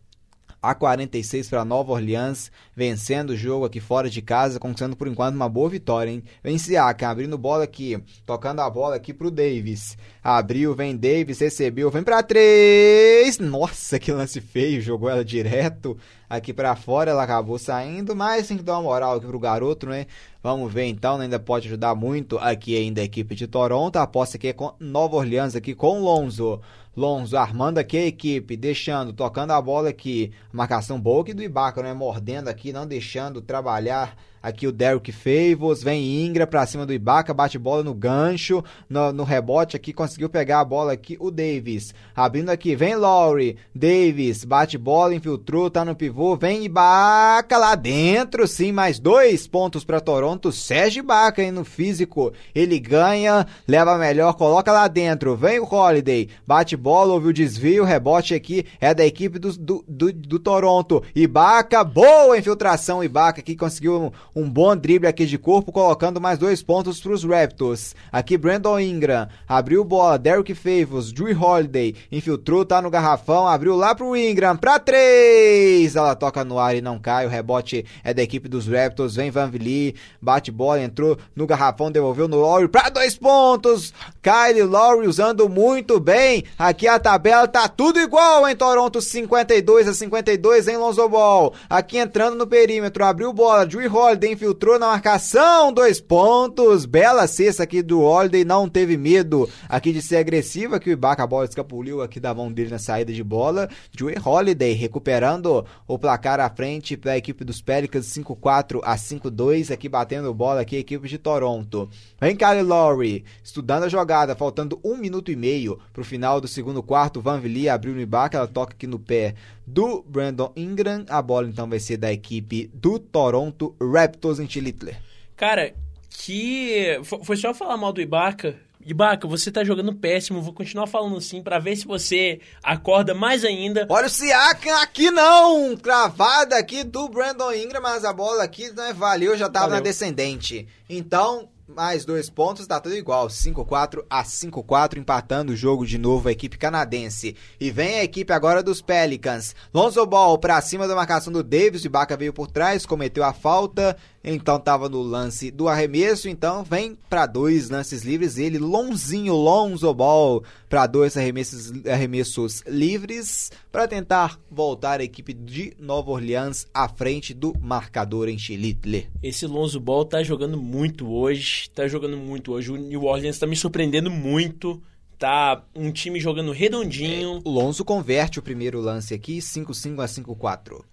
a 0.70 0.76
46 0.76 1.50
para 1.50 1.64
Nova 1.64 1.92
Orleans, 1.92 2.52
vencendo 2.76 3.32
o 3.32 3.36
jogo 3.36 3.66
aqui 3.66 3.80
fora 3.80 4.10
de 4.10 4.22
casa, 4.22 4.60
conquistando 4.60 4.96
por 4.96 5.08
enquanto 5.08 5.36
uma 5.36 5.48
boa 5.48 5.70
vitória, 5.70 6.10
hein? 6.10 6.24
Vem 6.44 6.58
Siakam, 6.58 7.10
abrindo 7.10 7.38
bola 7.38 7.64
aqui, 7.64 8.02
tocando 8.26 8.62
a 8.62 8.70
bola 8.70 8.96
aqui 8.96 9.14
pro 9.14 9.30
Davis. 9.30 9.98
Abriu, 10.24 10.74
vem 10.74 10.98
Davis, 10.98 11.40
recebeu, 11.40 11.92
vem 11.92 12.04
para 12.04 12.24
três. 12.24 13.38
Nossa, 13.38 14.00
que 14.00 14.12
lance 14.12 14.42
feio, 14.42 14.82
jogou 14.82 15.10
ela 15.10 15.24
direto 15.24 15.98
aqui 16.30 16.54
para 16.54 16.76
fora, 16.76 17.12
ela 17.12 17.24
acabou 17.24 17.58
saindo, 17.60 18.16
mas 18.16 18.48
tem 18.48 18.58
que 18.58 18.64
dar 18.64 18.74
uma 18.74 18.84
moral 18.84 19.16
aqui 19.16 19.28
pro 19.28 19.40
garoto, 19.40 19.88
né? 19.88 20.08
Vamos 20.42 20.72
ver 20.72 20.86
então, 20.86 21.20
ainda 21.20 21.40
pode 21.40 21.68
ajudar 21.68 21.96
muito 21.96 22.38
aqui 22.38 22.78
ainda 22.78 23.02
a 23.02 23.04
equipe 23.04 23.34
de 23.34 23.48
Toronto. 23.48 23.98
A 23.98 24.04
aposta 24.04 24.38
aqui 24.38 24.50
é 24.50 24.54
com 24.54 24.74
Nova 24.80 25.16
Orleans 25.16 25.56
aqui 25.56 25.74
com 25.74 26.00
Lonzo. 26.00 26.62
Lonzo 26.96 27.38
armando 27.38 27.78
aqui 27.78 27.98
a 27.98 28.06
equipe, 28.06 28.56
deixando, 28.56 29.12
tocando 29.12 29.52
a 29.52 29.62
bola 29.62 29.90
aqui. 29.90 30.32
Marcação 30.52 31.00
boa 31.00 31.22
aqui 31.22 31.34
do 31.34 31.44
Ibaka, 31.44 31.84
né? 31.84 31.94
Mordendo 31.94 32.48
aqui, 32.48 32.72
não 32.72 32.88
deixando 32.88 33.42
trabalhar 33.42 34.16
Aqui 34.46 34.68
o 34.68 34.72
Derrick 34.72 35.12
Favors, 35.12 35.82
vem 35.82 36.24
Ingra 36.24 36.46
pra 36.46 36.68
cima 36.68 36.86
do 36.86 36.94
Ibaka, 36.94 37.34
bate 37.34 37.58
bola 37.58 37.84
no 37.84 37.96
gancho, 37.96 38.64
no, 38.88 39.12
no, 39.12 39.24
rebote 39.24 39.76
aqui, 39.76 39.92
conseguiu 39.92 40.30
pegar 40.30 40.60
a 40.60 40.64
bola 40.64 40.94
aqui 40.94 41.18
o 41.20 41.32
Davis. 41.32 41.96
Abrindo 42.16 42.52
aqui, 42.52 42.76
vem 42.76 42.96
Lowry, 42.96 43.58
Davis, 43.74 44.46
bate 44.46 44.78
bola, 44.78 45.16
infiltrou, 45.16 45.68
tá 45.72 45.84
no 45.84 45.96
pivô, 45.96 46.36
vem 46.36 46.64
Ibaka 46.64 47.58
lá 47.58 47.74
dentro, 47.74 48.48
sim, 48.48 48.72
mais 48.72 49.00
dois 49.00 49.48
pontos 49.48 49.84
para 49.84 50.00
Toronto. 50.00 50.52
Sérgio 50.52 51.00
Ibaka 51.00 51.42
aí 51.42 51.50
no 51.50 51.66
físico, 51.66 52.32
ele 52.54 52.80
ganha, 52.80 53.48
leva 53.68 53.98
melhor, 53.98 54.34
coloca 54.34 54.72
lá 54.72 54.88
dentro, 54.88 55.36
vem 55.36 55.58
o 55.58 55.66
Holiday, 55.66 56.30
bate 56.46 56.78
bola, 56.78 57.16
ouviu 57.16 57.32
o 57.32 57.34
desvio, 57.34 57.84
rebote 57.84 58.36
aqui 58.36 58.64
é 58.80 58.94
da 58.94 59.04
equipe 59.04 59.40
do, 59.40 59.52
do, 59.54 59.84
do, 59.88 60.14
do 60.14 60.38
Toronto. 60.38 61.02
Ibaka, 61.16 61.84
boa 61.84 62.38
infiltração, 62.38 63.04
Ibaka 63.04 63.42
que 63.42 63.56
conseguiu 63.56 64.14
um 64.36 64.50
bom 64.50 64.76
drible 64.76 65.08
aqui 65.08 65.26
de 65.26 65.38
corpo, 65.38 65.72
colocando 65.72 66.20
mais 66.20 66.38
dois 66.38 66.62
pontos 66.62 67.00
para 67.00 67.14
os 67.14 67.24
Raptors. 67.24 67.96
Aqui 68.12 68.38
Brandon 68.38 68.78
Ingram 68.78 69.30
abriu 69.48 69.84
bola, 69.86 70.20
Derrick 70.20 70.54
Favors, 70.54 71.14
Drew 71.14 71.40
Holiday 71.40 71.96
infiltrou, 72.12 72.66
tá 72.66 72.82
no 72.82 72.90
garrafão, 72.90 73.48
abriu 73.48 73.78
lá 73.78 73.96
pro 73.96 74.16
Ingram, 74.16 74.58
para 74.58 74.78
três! 74.78 75.96
Ela 75.96 76.16
toca 76.16 76.44
no 76.44 76.60
ar 76.60 76.76
e 76.76 76.82
não 76.82 77.00
cai, 77.00 77.26
o 77.26 77.30
rebote 77.30 77.86
é 78.04 78.14
da 78.14 78.22
equipe 78.22 78.50
dos 78.50 78.68
Raptors, 78.68 79.16
vem 79.16 79.32
Van 79.32 79.50
Vliet, 79.50 79.96
bate 80.22 80.52
bola, 80.52 80.82
entrou 80.82 81.18
no 81.34 81.48
garrafão, 81.48 81.90
devolveu 81.90 82.28
no 82.28 82.38
Lowry 82.38 82.68
para 82.68 82.90
dois 82.90 83.16
pontos! 83.16 83.94
Kyle 84.22 84.64
Lowry 84.64 85.08
usando 85.08 85.48
muito 85.48 85.98
bem, 85.98 86.44
aqui 86.60 86.90
a 86.90 87.00
tabela 87.00 87.48
tá 87.48 87.70
tudo 87.70 88.02
igual 88.02 88.46
em 88.50 88.56
Toronto, 88.56 89.02
52 89.02 89.88
a 89.88 89.94
52 89.94 90.68
em 90.68 90.76
Lonzo 90.76 91.08
Ball, 91.08 91.54
aqui 91.70 91.98
entrando 91.98 92.36
no 92.36 92.46
perímetro, 92.46 93.06
abriu 93.06 93.32
bola, 93.32 93.66
Drew 93.66 93.94
Holiday 93.94 94.25
Holiday 94.26 94.32
infiltrou 94.32 94.80
na 94.80 94.88
marcação, 94.88 95.72
dois 95.72 96.02
pontos. 96.02 96.86
Bela 96.86 97.28
cesta 97.28 97.64
aqui 97.64 97.82
do 97.82 98.02
Holiday, 98.02 98.44
não 98.44 98.68
teve 98.68 98.98
medo 98.98 99.48
aqui 99.70 99.94
de 99.94 100.02
ser 100.02 100.18
agressiva, 100.18 100.80
que 100.80 100.90
o 100.90 100.94
Ibaka 100.94 101.24
a 101.24 101.28
bola 101.28 101.46
escapuliu 101.46 102.02
aqui 102.02 102.20
da 102.20 102.34
mão 102.34 102.52
dele 102.52 102.72
na 102.72 102.80
saída 102.80 103.14
de 103.14 103.24
bola. 103.24 103.70
Joey 103.96 104.16
Holiday 104.24 104.74
recuperando 104.74 105.66
o 105.88 106.00
placar 106.00 106.40
à 106.40 106.50
frente 106.50 106.98
para 106.98 107.14
a 107.14 107.18
equipe 107.18 107.44
dos 107.44 107.62
Pelicans, 107.62 108.08
5-4 108.08 108.82
a 108.84 108.96
5-2, 108.96 109.72
aqui 109.72 109.88
batendo 109.88 110.34
bola 110.34 110.62
aqui 110.62 110.76
a 110.76 110.80
equipe 110.80 111.08
de 111.08 111.18
Toronto. 111.18 111.90
Vem 112.20 112.36
Kyle 112.36 112.64
Lowry, 112.64 113.26
estudando 113.44 113.84
a 113.84 113.90
jogada, 113.90 114.36
faltando 114.36 114.80
um 114.84 114.98
minuto 114.98 115.32
e 115.32 115.36
meio 115.36 115.80
para 115.94 116.02
o 116.02 116.06
final 116.06 116.42
do 116.42 116.48
segundo 116.48 116.82
quarto. 116.82 117.22
Van 117.22 117.40
Vliet 117.40 117.70
abriu 117.70 117.94
no 117.94 118.02
Ibaka, 118.02 118.38
ela 118.38 118.48
toca 118.48 118.74
aqui 118.74 118.88
no 118.88 118.98
pé 118.98 119.36
do 119.66 120.04
Brandon 120.04 120.52
Ingram. 120.56 121.06
A 121.10 121.22
bola 121.22 121.48
então 121.48 121.70
vai 121.70 121.80
ser 121.80 121.98
da 121.98 122.12
equipe 122.12 122.70
do 122.74 123.00
Toronto 123.00 123.76
Raptors 123.82 124.40
em 124.40 124.50
Chilitler. 124.50 125.02
Cara, 125.36 125.74
que. 126.10 127.00
Foi 127.24 127.38
só 127.38 127.54
falar 127.54 127.78
mal 127.78 127.92
do 127.94 128.02
Ibaka. 128.02 128.56
Ibaka, 128.86 129.28
você 129.28 129.52
tá 129.52 129.64
jogando 129.64 129.96
péssimo, 129.96 130.44
vou 130.44 130.54
continuar 130.54 130.86
falando 130.86 131.18
assim 131.18 131.42
para 131.42 131.58
ver 131.58 131.76
se 131.76 131.88
você 131.88 132.40
acorda 132.62 133.16
mais 133.16 133.44
ainda. 133.44 133.88
Olha 133.90 134.06
o 134.06 134.10
Siakam 134.10 134.80
aqui 134.80 135.10
não! 135.10 135.76
Cravada 135.76 136.56
aqui 136.56 136.84
do 136.84 137.10
Brandon 137.10 137.52
Ingram, 137.52 137.82
mas 137.82 138.06
a 138.06 138.14
bola 138.14 138.44
aqui 138.44 138.70
não 138.74 138.84
é 138.84 138.94
valeu, 138.94 139.36
já 139.36 139.50
tava 139.50 139.70
Valeu. 139.70 139.78
na 139.78 139.84
descendente. 139.84 140.68
Então, 140.88 141.50
mais 141.68 142.06
dois 142.06 142.30
pontos, 142.30 142.68
tá 142.68 142.80
tudo 142.80 142.96
igual. 142.96 143.28
5-4 143.28 144.06
a 144.10 144.24
5-4, 144.24 144.98
empatando 144.98 145.54
o 145.54 145.56
jogo 145.56 145.86
de 145.86 145.98
novo 145.98 146.30
a 146.30 146.32
equipe 146.32 146.58
canadense. 146.58 147.36
E 147.60 147.72
vem 147.72 147.96
a 147.96 148.04
equipe 148.04 148.32
agora 148.32 148.62
dos 148.62 148.82
Pelicans. 148.82 149.56
Lonzo 149.74 150.06
Ball 150.06 150.38
pra 150.38 150.62
cima 150.62 150.88
da 150.88 150.96
marcação 150.96 151.34
do 151.34 151.44
Davis, 151.44 151.84
o 151.84 151.88
Ibaka 151.88 152.16
veio 152.16 152.34
por 152.34 152.48
trás, 152.48 152.86
cometeu 152.86 153.24
a 153.24 153.34
falta 153.34 153.98
então 154.26 154.56
estava 154.58 154.90
no 154.90 155.02
lance 155.02 155.52
do 155.52 155.68
arremesso, 155.68 156.28
então 156.28 156.64
vem 156.64 156.98
para 157.08 157.28
dois 157.28 157.70
lances 157.70 158.04
livres, 158.04 158.40
ele 158.40 158.58
Lonzinho 158.58 159.36
Lonzo 159.36 159.94
Ball 159.94 160.44
para 160.76 160.88
dois 160.88 161.16
arremessos, 161.16 161.72
arremessos 161.86 162.62
livres 162.68 163.50
para 163.72 163.88
tentar 163.88 164.38
voltar 164.52 165.00
a 165.00 165.06
equipe 165.06 165.34
de 165.34 165.74
Nova 165.80 166.12
Orleans 166.12 166.68
à 166.74 166.90
frente 166.90 167.34
do 167.34 167.54
marcador 167.62 168.28
em 168.28 168.38
Chilitle. 168.38 169.08
Esse 169.24 169.48
Lonzo 169.48 169.80
Ball 169.80 170.04
tá 170.04 170.22
jogando 170.22 170.58
muito 170.58 171.10
hoje, 171.10 171.70
tá 171.70 171.88
jogando 171.88 172.18
muito 172.18 172.52
hoje. 172.52 172.74
O 172.74 172.76
New 172.76 173.06
Orleans 173.06 173.40
tá 173.40 173.48
me 173.48 173.56
surpreendendo 173.56 174.12
muito. 174.12 174.84
Tá 175.18 175.64
um 175.74 175.94
time 175.94 176.20
jogando 176.20 176.52
redondinho. 176.52 177.38
É, 177.38 177.42
o 177.46 177.50
Lonzo 177.50 177.86
converte 177.86 178.40
o 178.40 178.44
primeiro 178.44 178.82
lance 178.82 179.14
aqui, 179.14 179.38
5-5 179.38 180.04
a 180.04 180.08
5-4. 180.08 180.84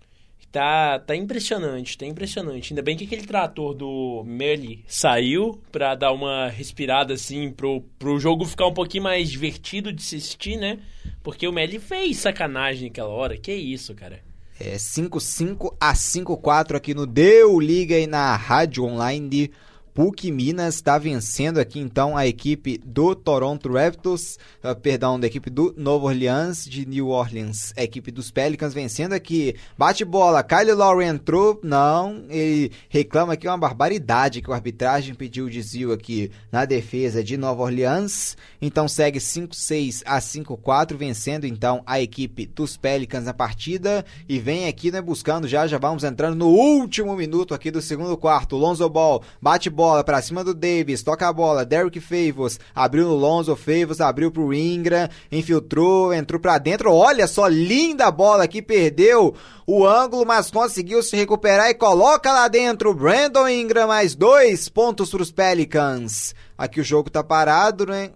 Tá, 0.52 0.98
tá 0.98 1.16
impressionante, 1.16 1.96
tá 1.96 2.04
impressionante. 2.04 2.74
Ainda 2.74 2.82
bem 2.82 2.94
que 2.94 3.04
aquele 3.04 3.26
trator 3.26 3.72
do 3.72 4.22
Merli 4.26 4.84
saiu 4.86 5.58
pra 5.72 5.94
dar 5.94 6.12
uma 6.12 6.48
respirada 6.48 7.14
assim, 7.14 7.50
pro, 7.50 7.80
pro 7.98 8.20
jogo 8.20 8.44
ficar 8.44 8.66
um 8.66 8.74
pouquinho 8.74 9.04
mais 9.04 9.30
divertido 9.30 9.90
de 9.90 10.02
assistir, 10.02 10.58
né? 10.58 10.78
Porque 11.22 11.48
o 11.48 11.52
Merli 11.52 11.78
fez 11.78 12.18
sacanagem 12.18 12.88
naquela 12.88 13.08
hora. 13.08 13.38
Que 13.38 13.50
isso, 13.54 13.94
cara. 13.94 14.20
É 14.60 14.76
5-5 14.76 15.74
a 15.80 15.94
5-4 15.94 16.76
aqui 16.76 16.92
no 16.92 17.06
Deu 17.06 17.58
Liga 17.58 17.98
e 17.98 18.06
na 18.06 18.36
Rádio 18.36 18.84
Online 18.84 19.50
PUC 19.94 20.32
Minas 20.32 20.76
está 20.76 20.96
vencendo 20.96 21.60
aqui 21.60 21.78
então 21.78 22.16
a 22.16 22.26
equipe 22.26 22.78
do 22.78 23.14
Toronto 23.14 23.70
Raptors, 23.70 24.38
uh, 24.64 24.74
perdão, 24.74 25.20
da 25.20 25.26
equipe 25.26 25.50
do 25.50 25.74
Novo 25.76 26.06
Orleans 26.06 26.64
de 26.64 26.86
New 26.86 27.08
Orleans, 27.08 27.74
a 27.76 27.82
equipe 27.82 28.10
dos 28.10 28.30
Pelicans 28.30 28.72
vencendo 28.72 29.12
aqui. 29.12 29.54
Bate 29.76 30.02
bola, 30.02 30.42
Kyle 30.42 30.72
Lowry 30.72 31.04
entrou, 31.04 31.60
não, 31.62 32.24
ele 32.30 32.72
reclama 32.88 33.34
aqui 33.34 33.46
uma 33.46 33.58
barbaridade 33.58 34.40
que 34.40 34.48
o 34.48 34.54
arbitragem 34.54 35.14
pediu 35.14 35.50
desvio 35.50 35.92
aqui 35.92 36.30
na 36.50 36.64
defesa 36.64 37.22
de 37.22 37.36
Nova 37.36 37.62
Orleans. 37.62 38.34
Então 38.62 38.88
segue 38.88 39.18
5-6 39.18 40.02
a 40.06 40.18
5-4 40.18 40.96
vencendo 40.96 41.46
então 41.46 41.82
a 41.84 42.00
equipe 42.00 42.46
dos 42.46 42.78
Pelicans 42.78 43.24
na 43.24 43.34
partida 43.34 44.06
e 44.26 44.38
vem 44.38 44.68
aqui 44.68 44.90
né 44.90 45.02
buscando 45.02 45.46
já, 45.46 45.66
já 45.66 45.76
vamos 45.76 46.02
entrando 46.02 46.34
no 46.34 46.48
último 46.48 47.14
minuto 47.14 47.52
aqui 47.52 47.70
do 47.70 47.82
segundo 47.82 48.16
quarto. 48.16 48.56
Lonzo 48.56 48.88
Ball 48.88 49.22
bate 49.40 49.68
bola 49.68 49.81
bola 49.82 50.04
pra 50.04 50.22
cima 50.22 50.44
do 50.44 50.54
Davis, 50.54 51.02
toca 51.02 51.26
a 51.28 51.32
bola, 51.32 51.64
Derrick 51.64 51.98
Favors, 51.98 52.60
abriu 52.72 53.08
no 53.08 53.16
Lonzo, 53.16 53.56
Favors 53.56 54.00
abriu 54.00 54.30
pro 54.30 54.54
Ingram, 54.54 55.08
infiltrou, 55.32 56.14
entrou 56.14 56.38
pra 56.38 56.56
dentro, 56.56 56.92
olha 56.92 57.26
só, 57.26 57.48
linda 57.48 58.08
bola 58.08 58.46
que 58.46 58.62
perdeu 58.62 59.34
o 59.66 59.84
ângulo, 59.84 60.24
mas 60.24 60.52
conseguiu 60.52 61.02
se 61.02 61.16
recuperar 61.16 61.68
e 61.68 61.74
coloca 61.74 62.32
lá 62.32 62.46
dentro, 62.46 62.94
Brandon 62.94 63.48
Ingram, 63.48 63.88
mais 63.88 64.14
dois 64.14 64.68
pontos 64.68 65.10
pros 65.10 65.32
Pelicans. 65.32 66.32
Aqui 66.56 66.80
o 66.80 66.84
jogo 66.84 67.10
tá 67.10 67.24
parado, 67.24 67.84
né? 67.84 68.12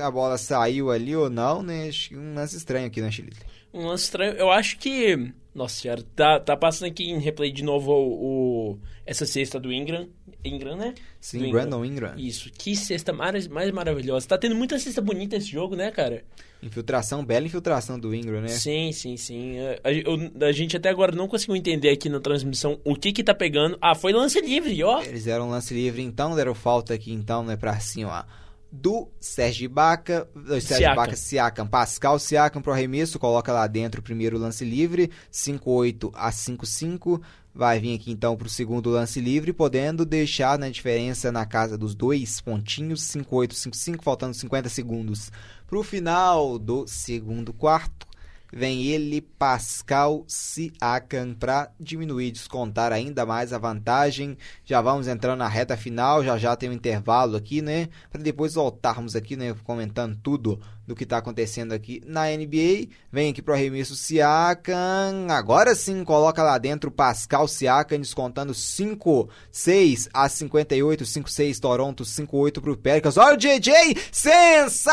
A 0.00 0.10
bola 0.10 0.38
saiu 0.38 0.90
ali 0.90 1.14
ou 1.14 1.28
não, 1.28 1.62
né? 1.62 1.90
Um 2.12 2.34
lance 2.34 2.56
estranho 2.56 2.86
aqui, 2.86 3.02
né, 3.02 3.10
Chile? 3.10 3.34
Um 3.74 3.88
lance 3.88 4.04
estranho. 4.04 4.32
Eu 4.38 4.50
acho 4.50 4.78
que. 4.78 5.34
Nossa 5.54 5.80
senhora, 5.80 6.02
tá, 6.14 6.38
tá 6.38 6.56
passando 6.56 6.88
aqui 6.88 7.10
em 7.10 7.18
replay 7.18 7.50
de 7.50 7.64
novo 7.64 7.90
o, 7.92 8.70
o- 8.74 8.78
essa 9.04 9.26
cesta 9.26 9.58
do 9.58 9.72
Ingram. 9.72 10.08
Ingram, 10.44 10.76
né? 10.76 10.94
Sim, 11.20 11.38
Ingram. 11.38 11.50
Brandon 11.50 11.84
Ingram. 11.84 12.14
Isso, 12.16 12.50
que 12.52 12.76
cesta 12.76 13.12
mais, 13.12 13.48
mais 13.48 13.70
maravilhosa. 13.72 14.28
Tá 14.28 14.38
tendo 14.38 14.54
muita 14.54 14.78
cesta 14.78 15.00
bonita 15.02 15.36
esse 15.36 15.48
jogo, 15.50 15.74
né, 15.74 15.90
cara? 15.90 16.22
Infiltração, 16.62 17.24
bela 17.24 17.46
infiltração 17.46 17.98
do 17.98 18.14
Ingram, 18.14 18.40
né? 18.42 18.48
Sim, 18.48 18.92
sim, 18.92 19.16
sim. 19.16 19.58
É, 19.58 19.80
A, 19.82 19.92
eu- 19.92 20.30
a 20.46 20.52
gente 20.52 20.76
até 20.76 20.88
agora 20.88 21.14
não 21.16 21.26
conseguiu 21.26 21.56
entender 21.56 21.88
aqui 21.90 22.08
na 22.08 22.20
transmissão 22.20 22.78
o 22.84 22.94
que 22.94 23.12
que 23.12 23.24
tá 23.24 23.34
pegando. 23.34 23.76
Ah, 23.80 23.94
foi 23.94 24.12
lance 24.12 24.40
livre, 24.40 24.82
ó. 24.84 25.02
Eles 25.02 25.24
deram 25.24 25.50
lance 25.50 25.74
livre, 25.74 26.00
então 26.00 26.36
deram 26.36 26.54
falta 26.54 26.94
aqui, 26.94 27.12
então, 27.12 27.42
né, 27.42 27.56
pra 27.56 27.78
cima, 27.80 28.24
ó. 28.26 28.39
Do 28.72 29.08
Sérgio 29.20 29.68
Baca, 29.68 30.28
Sérgio. 30.60 30.94
Baca, 30.94 31.16
Siakam, 31.16 31.66
Pascal 31.66 32.18
Siakam 32.18 32.62
pro 32.62 32.72
arremesso, 32.72 33.18
coloca 33.18 33.52
lá 33.52 33.66
dentro 33.66 34.00
o 34.00 34.04
primeiro 34.04 34.38
lance 34.38 34.64
livre, 34.64 35.10
5-8 35.32 36.12
a 36.14 36.30
5-5, 36.30 37.20
vai 37.52 37.80
vir 37.80 37.96
aqui 37.96 38.12
então 38.12 38.36
pro 38.36 38.48
segundo 38.48 38.90
lance 38.90 39.20
livre, 39.20 39.52
podendo 39.52 40.04
deixar 40.04 40.58
na 40.58 40.68
diferença 40.68 41.32
na 41.32 41.44
casa 41.44 41.76
dos 41.76 41.94
dois 41.94 42.40
pontinhos, 42.40 43.02
5-8, 43.02 43.52
5-5, 43.52 44.02
faltando 44.02 44.34
50 44.34 44.68
segundos 44.68 45.32
pro 45.66 45.82
final 45.82 46.58
do 46.58 46.86
segundo 46.86 47.52
quarto. 47.52 48.09
Vem 48.52 48.84
ele, 48.84 49.20
Pascal 49.20 50.24
Siakam, 50.26 51.34
para 51.34 51.70
diminuir, 51.78 52.32
descontar 52.32 52.92
ainda 52.92 53.24
mais 53.24 53.52
a 53.52 53.58
vantagem. 53.58 54.36
Já 54.64 54.80
vamos 54.80 55.06
entrando 55.06 55.38
na 55.38 55.48
reta 55.48 55.76
final, 55.76 56.24
já 56.24 56.36
já 56.36 56.56
tem 56.56 56.68
um 56.68 56.72
intervalo 56.72 57.36
aqui, 57.36 57.62
né? 57.62 57.88
Para 58.10 58.22
depois 58.22 58.54
voltarmos 58.54 59.14
aqui, 59.14 59.36
né? 59.36 59.54
Comentando 59.64 60.18
tudo 60.22 60.60
do 60.90 60.96
que 60.96 61.04
está 61.04 61.18
acontecendo 61.18 61.72
aqui 61.72 62.02
na 62.04 62.24
NBA. 62.26 62.88
Vem 63.12 63.30
aqui 63.30 63.40
pro 63.40 63.54
arremesso 63.54 63.94
Siakam. 63.94 65.28
Agora 65.30 65.72
sim, 65.72 66.02
coloca 66.02 66.42
lá 66.42 66.58
dentro 66.58 66.90
o 66.90 66.92
Pascal 66.92 67.46
Siakam, 67.46 68.00
descontando 68.00 68.52
5, 68.52 69.28
6 69.52 70.08
a 70.12 70.28
58, 70.28 71.06
5, 71.06 71.30
6 71.30 71.60
Toronto, 71.60 72.04
5, 72.04 72.36
8 72.36 72.60
pro 72.60 72.76
Pelicans. 72.76 73.16
Olha 73.16 73.34
o 73.34 73.38
JJ, 73.38 73.72
sensacional! 74.10 74.90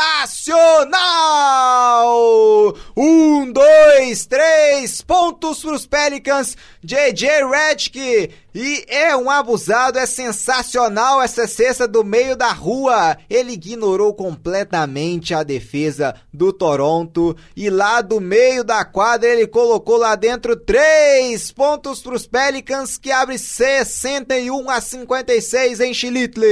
Um, 2.96 3.50
dois, 3.50 4.24
três 4.24 5.02
pontos 5.02 5.60
pros 5.60 5.84
Pelicans. 5.84 6.56
JJ 6.80 7.44
Redick 7.50 8.30
e 8.60 8.84
é 8.88 9.16
um 9.16 9.30
abusado, 9.30 10.00
é 10.00 10.06
sensacional 10.06 11.22
essa 11.22 11.46
cesta 11.46 11.86
do 11.86 12.02
meio 12.02 12.34
da 12.34 12.50
rua. 12.50 13.16
Ele 13.30 13.52
ignorou 13.52 14.12
completamente 14.12 15.32
a 15.32 15.44
defesa 15.44 15.87
do 16.32 16.52
Toronto 16.52 17.36
e 17.56 17.70
lá 17.70 18.00
do 18.00 18.20
meio 18.20 18.62
da 18.64 18.84
quadra 18.84 19.28
ele 19.28 19.46
colocou 19.46 19.96
lá 19.96 20.14
dentro 20.14 20.56
três 20.56 21.50
pontos 21.52 22.00
pros 22.02 22.26
Pelicans 22.26 22.98
que 22.98 23.10
abre 23.10 23.38
61 23.38 24.70
a 24.70 24.80
56 24.80 25.80
em 25.80 25.94
Chilitle. 25.94 26.44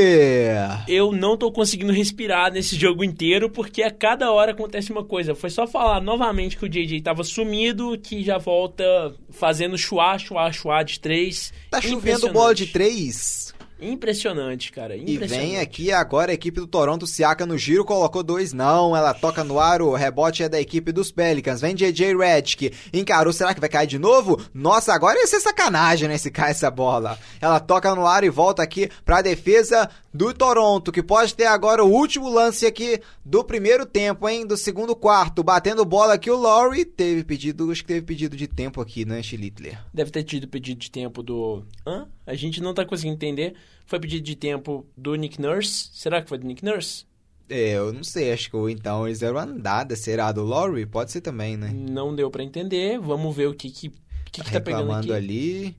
Eu 0.88 1.12
não 1.12 1.36
tô 1.36 1.50
conseguindo 1.52 1.92
respirar 1.92 2.52
nesse 2.52 2.76
jogo 2.76 3.04
inteiro 3.04 3.50
porque 3.50 3.82
a 3.82 3.90
cada 3.90 4.30
hora 4.30 4.52
acontece 4.52 4.92
uma 4.92 5.04
coisa. 5.04 5.34
Foi 5.34 5.50
só 5.50 5.66
falar 5.66 6.00
novamente 6.00 6.56
que 6.56 6.64
o 6.64 6.68
JJ 6.68 7.00
tava 7.02 7.24
sumido, 7.24 7.98
que 7.98 8.22
já 8.22 8.38
volta 8.38 8.84
fazendo 9.30 9.76
chuá, 9.76 10.18
chuá, 10.18 10.50
chuá 10.52 10.82
de 10.82 11.00
três. 11.00 11.52
Tá 11.70 11.80
chovendo 11.80 12.32
bola 12.32 12.54
de 12.54 12.66
três. 12.66 13.45
Impressionante, 13.81 14.73
cara. 14.73 14.97
E 14.97 15.15
Impressionante. 15.15 15.47
vem 15.47 15.61
aqui 15.61 15.93
agora 15.93 16.31
a 16.31 16.35
equipe 16.35 16.59
do 16.59 16.66
Toronto, 16.66 17.07
Siaka 17.07 17.44
no 17.44 17.59
giro, 17.59 17.85
colocou 17.85 18.23
dois, 18.23 18.53
não, 18.53 18.97
ela 18.97 19.12
toca 19.12 19.44
no 19.44 19.61
ar, 19.61 19.82
o 19.82 19.94
rebote 19.94 20.43
é 20.43 20.48
da 20.48 20.61
equipe 20.61 20.93
dos 20.93 21.12
Pelicans, 21.12 21.61
vem 21.61 21.74
JJ 21.74 22.16
Redick, 22.16 22.73
encarou, 22.93 23.32
será 23.32 23.53
que 23.55 23.61
vai 23.61 23.69
cair 23.69 23.86
de 23.86 23.98
novo? 23.98 24.40
Nossa, 24.55 24.94
agora 24.94 25.19
ia 25.19 25.27
ser 25.27 25.40
sacanagem, 25.40 26.09
né, 26.09 26.16
se 26.16 26.31
cair 26.31 26.53
essa 26.53 26.70
bola. 26.70 27.19
Ela 27.40 27.61
toca 27.61 27.94
no 27.94 28.07
ar 28.07 28.24
e 28.24 28.31
volta 28.31 28.62
aqui 28.62 28.89
pra 29.05 29.20
defesa 29.20 29.90
do 30.16 30.32
Toronto, 30.32 30.90
que 30.90 31.02
pode 31.02 31.34
ter 31.34 31.44
agora 31.44 31.84
o 31.84 31.90
último 31.90 32.28
lance 32.28 32.66
aqui 32.66 33.01
do 33.24 33.44
primeiro 33.44 33.84
tempo, 33.84 34.28
hein, 34.28 34.47
do 34.47 34.56
segundo 34.56 34.97
quarto, 34.97 35.44
batendo 35.44 35.84
bola 35.84 36.14
aqui 36.14 36.30
o 36.30 36.36
Laurie, 36.36 36.84
teve 36.84 37.22
pedido, 37.22 37.70
acho 37.70 37.82
que 37.82 37.88
teve 37.88 38.06
pedido 38.06 38.36
de 38.36 38.48
tempo 38.48 38.80
aqui, 38.80 39.05
né, 39.05 39.22
Schlittler? 39.22 39.78
Deve 39.93 40.10
ter 40.10 40.24
tido 40.24 40.48
pedido 40.48 40.78
de 40.78 40.90
tempo 40.90 41.22
do. 41.22 41.64
Hã? 41.86 42.09
A 42.26 42.34
gente 42.34 42.60
não 42.60 42.74
tá 42.74 42.84
conseguindo 42.84 43.16
entender. 43.16 43.55
Foi 43.84 44.01
pedido 44.01 44.24
de 44.24 44.34
tempo 44.34 44.84
do 44.97 45.14
Nick 45.14 45.40
Nurse. 45.40 45.90
Será 45.93 46.20
que 46.20 46.28
foi 46.28 46.38
do 46.38 46.47
Nick 46.47 46.64
Nurse? 46.64 47.05
É, 47.48 47.74
eu 47.74 47.93
não 47.93 48.02
sei, 48.02 48.32
acho 48.32 48.51
que 48.51 48.56
ou 48.56 48.68
então 48.68 49.06
eles 49.06 49.20
deram 49.20 49.38
andada, 49.38 49.94
será 49.94 50.32
do 50.32 50.44
Laurie? 50.44 50.84
Pode 50.84 51.12
ser 51.12 51.20
também, 51.20 51.56
né? 51.56 51.70
Não 51.72 52.14
deu 52.14 52.28
pra 52.28 52.43
entender. 52.43 52.98
Vamos 52.98 53.36
ver 53.36 53.47
o 53.47 53.55
que 53.55 53.70
que, 53.70 53.90
que, 54.32 54.43
que 54.43 54.51
tá 54.51 54.60
pegando 54.60 54.93
aqui. 54.93 55.12
ali. 55.12 55.76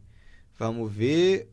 Vamos 0.58 0.92
ver. 0.92 1.50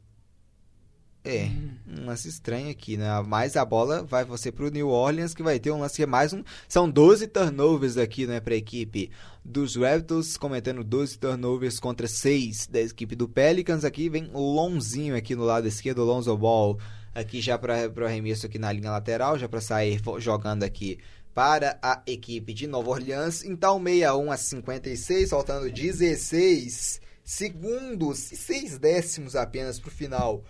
É, 1.26 1.48
um 1.88 2.04
lance 2.04 2.28
estranho 2.28 2.70
aqui, 2.70 2.98
né? 2.98 3.06
Mas 3.26 3.56
a 3.56 3.64
bola 3.64 4.02
vai 4.02 4.26
você 4.26 4.52
pro 4.52 4.70
New 4.70 4.90
Orleans, 4.90 5.32
que 5.32 5.42
vai 5.42 5.58
ter 5.58 5.70
um 5.70 5.80
lance 5.80 5.96
que 5.96 6.02
é 6.02 6.06
mais 6.06 6.34
um. 6.34 6.44
São 6.68 6.88
12 6.88 7.28
turnovers 7.28 7.96
aqui, 7.96 8.26
né, 8.26 8.40
pra 8.40 8.54
equipe 8.54 9.10
dos 9.42 9.74
Raptors, 9.74 10.36
cometendo 10.36 10.84
12 10.84 11.16
turnovers 11.18 11.80
contra 11.80 12.06
6 12.06 12.66
da 12.66 12.82
equipe 12.82 13.16
do 13.16 13.26
Pelicans. 13.26 13.86
Aqui 13.86 14.10
vem 14.10 14.30
Lonzinho 14.34 15.16
aqui 15.16 15.34
no 15.34 15.44
lado 15.44 15.66
esquerdo, 15.66 16.04
Lonzo 16.04 16.36
Ball. 16.36 16.78
Aqui 17.14 17.40
já 17.40 17.56
para 17.56 17.90
o 17.96 18.04
arremesso 18.04 18.44
aqui 18.44 18.58
na 18.58 18.70
linha 18.70 18.90
lateral, 18.90 19.38
já 19.38 19.48
para 19.48 19.62
sair 19.62 19.98
jogando 20.18 20.62
aqui 20.62 20.98
para 21.34 21.78
a 21.80 22.02
equipe 22.06 22.52
de 22.52 22.66
Nova 22.66 22.90
Orleans. 22.90 23.42
Então, 23.44 23.82
61 23.82 24.30
a 24.30 24.36
56, 24.36 25.30
faltando 25.30 25.70
16 25.72 27.00
segundos 27.24 28.30
e 28.30 28.36
6 28.36 28.78
décimos 28.78 29.34
apenas 29.34 29.80
para 29.80 29.88
o 29.88 29.90
final 29.90 30.44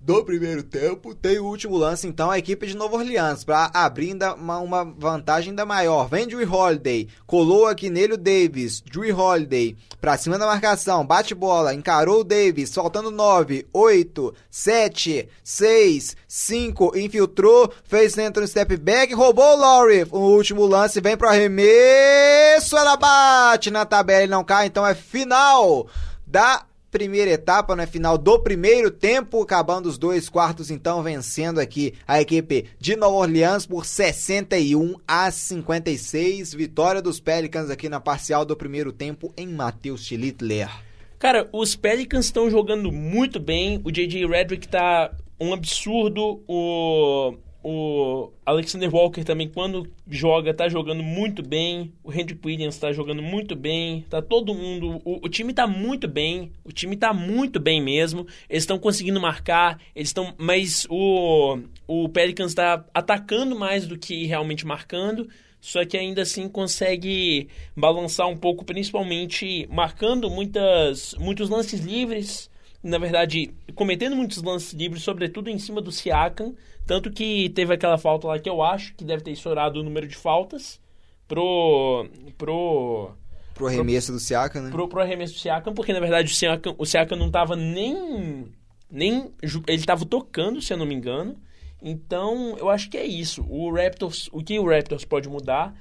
do 0.00 0.24
primeiro 0.24 0.62
tempo. 0.62 1.14
Tem 1.14 1.38
o 1.38 1.44
último 1.44 1.76
lance, 1.76 2.06
então, 2.06 2.30
a 2.30 2.38
equipe 2.38 2.66
de 2.66 2.76
Nova 2.76 2.96
Orleans 2.96 3.44
para 3.44 3.70
abrir 3.74 4.10
ainda 4.10 4.34
uma, 4.34 4.58
uma 4.58 4.84
vantagem 4.84 5.50
ainda 5.50 5.66
maior. 5.66 6.08
Vem 6.08 6.26
Drew 6.26 6.50
Holiday, 6.50 7.08
colou 7.26 7.66
aqui 7.66 7.90
nele 7.90 8.14
o 8.14 8.18
Davis. 8.18 8.80
Drew 8.80 9.16
Holiday 9.16 9.76
para 10.00 10.16
cima 10.16 10.38
da 10.38 10.46
marcação, 10.46 11.04
bate 11.04 11.34
bola, 11.34 11.74
encarou 11.74 12.20
o 12.20 12.24
Davis, 12.24 12.72
faltando 12.72 13.10
9, 13.10 13.66
8, 13.72 14.34
7, 14.50 15.28
6, 15.42 16.16
5, 16.26 16.96
infiltrou, 16.96 17.72
fez 17.84 18.14
dentro 18.14 18.40
no 18.40 18.48
step 18.48 18.76
back, 18.76 19.12
roubou 19.12 19.56
o 19.56 19.56
Laurie. 19.56 20.06
O 20.10 20.18
último 20.18 20.64
lance 20.66 21.00
vem 21.00 21.16
pro 21.16 21.28
arremesso, 21.28 22.76
ela 22.76 22.96
bate 22.96 23.70
na 23.70 23.84
tabela 23.84 24.24
e 24.24 24.28
não 24.28 24.44
cai, 24.44 24.66
então 24.66 24.86
é 24.86 24.94
final 24.94 25.88
da 26.26 26.62
primeira 26.90 27.30
etapa, 27.30 27.76
né? 27.76 27.86
Final 27.86 28.16
do 28.16 28.38
primeiro 28.38 28.90
tempo, 28.90 29.42
acabando 29.42 29.86
os 29.86 29.98
dois 29.98 30.28
quartos, 30.28 30.70
então 30.70 31.02
vencendo 31.02 31.58
aqui 31.60 31.94
a 32.06 32.20
equipe 32.20 32.66
de 32.78 32.96
Nova 32.96 33.16
Orleans 33.16 33.66
por 33.66 33.84
61 33.84 34.96
a 35.06 35.30
56. 35.30 36.54
Vitória 36.54 37.02
dos 37.02 37.20
Pelicans 37.20 37.70
aqui 37.70 37.88
na 37.88 38.00
parcial 38.00 38.44
do 38.44 38.56
primeiro 38.56 38.92
tempo 38.92 39.32
em 39.36 39.46
Matheus 39.46 40.02
Schlittler. 40.04 40.70
Cara, 41.18 41.48
os 41.52 41.74
Pelicans 41.74 42.26
estão 42.26 42.48
jogando 42.48 42.92
muito 42.92 43.40
bem. 43.40 43.80
O 43.84 43.90
J.J. 43.90 44.26
Redick 44.26 44.68
tá 44.68 45.10
um 45.40 45.52
absurdo. 45.52 46.42
O, 46.46 47.34
o 47.62 48.30
Alexander 48.46 48.94
Walker 48.94 49.24
também, 49.24 49.48
quando 49.48 49.90
joga, 50.08 50.54
tá 50.54 50.68
jogando 50.68 51.02
muito 51.02 51.42
bem. 51.42 51.92
O 52.04 52.12
Hendrick 52.12 52.40
Williams 52.46 52.78
tá 52.78 52.92
jogando 52.92 53.20
muito 53.20 53.56
bem. 53.56 54.04
Tá 54.08 54.22
todo 54.22 54.54
mundo. 54.54 55.00
O, 55.04 55.26
o 55.26 55.28
time 55.28 55.52
tá 55.52 55.66
muito 55.66 56.06
bem. 56.06 56.52
O 56.64 56.72
time 56.72 56.96
tá 56.96 57.12
muito 57.12 57.58
bem 57.58 57.82
mesmo. 57.82 58.26
Eles 58.48 58.62
estão 58.62 58.78
conseguindo 58.78 59.20
marcar. 59.20 59.80
Eles 59.94 60.08
estão. 60.08 60.34
Mas 60.38 60.86
o, 60.88 61.58
o 61.86 62.08
Pelicans 62.08 62.54
tá 62.54 62.84
atacando 62.94 63.58
mais 63.58 63.86
do 63.86 63.98
que 63.98 64.24
realmente 64.24 64.64
marcando 64.64 65.28
só 65.60 65.84
que 65.84 65.96
ainda 65.96 66.22
assim 66.22 66.48
consegue 66.48 67.48
balançar 67.76 68.28
um 68.28 68.36
pouco, 68.36 68.64
principalmente 68.64 69.66
marcando 69.70 70.30
muitas, 70.30 71.14
muitos 71.18 71.50
lances 71.50 71.80
livres, 71.80 72.48
na 72.82 72.98
verdade, 72.98 73.50
cometendo 73.74 74.14
muitos 74.14 74.42
lances 74.42 74.72
livres, 74.72 75.02
sobretudo 75.02 75.50
em 75.50 75.58
cima 75.58 75.80
do 75.80 75.90
Siakam, 75.90 76.54
tanto 76.88 77.12
que 77.12 77.50
teve 77.50 77.74
aquela 77.74 77.98
falta 77.98 78.26
lá 78.26 78.38
que 78.38 78.48
eu 78.48 78.62
acho 78.62 78.94
que 78.94 79.04
deve 79.04 79.22
ter 79.22 79.30
estourado 79.30 79.78
o 79.78 79.82
número 79.84 80.08
de 80.08 80.16
faltas 80.16 80.80
pro 81.28 82.08
pro 82.36 83.10
Pro 83.54 83.66
arremesso 83.66 84.12
do 84.12 84.20
Siaka, 84.20 84.60
né? 84.60 84.70
pro, 84.70 84.88
pro 84.88 85.00
arremesso 85.00 85.34
do 85.34 85.38
Siakam, 85.40 85.74
porque 85.74 85.92
na 85.92 86.00
verdade 86.00 86.32
o 86.32 86.34
Siakam, 86.34 86.74
o 86.78 86.86
Siakam 86.86 87.16
não 87.18 87.30
tava 87.30 87.54
nem 87.54 88.46
Nem 88.90 89.30
ele 89.42 89.80
estava 89.80 90.06
tocando, 90.06 90.62
se 90.62 90.72
eu 90.72 90.78
não 90.78 90.86
me 90.86 90.94
engano. 90.94 91.36
Então, 91.82 92.56
eu 92.58 92.68
acho 92.70 92.88
que 92.88 92.96
é 92.96 93.04
isso. 93.04 93.44
O 93.48 93.72
Raptors, 93.72 94.28
o 94.32 94.42
que 94.42 94.58
o 94.58 94.66
Raptors 94.66 95.04
pode 95.04 95.28
mudar 95.28 95.74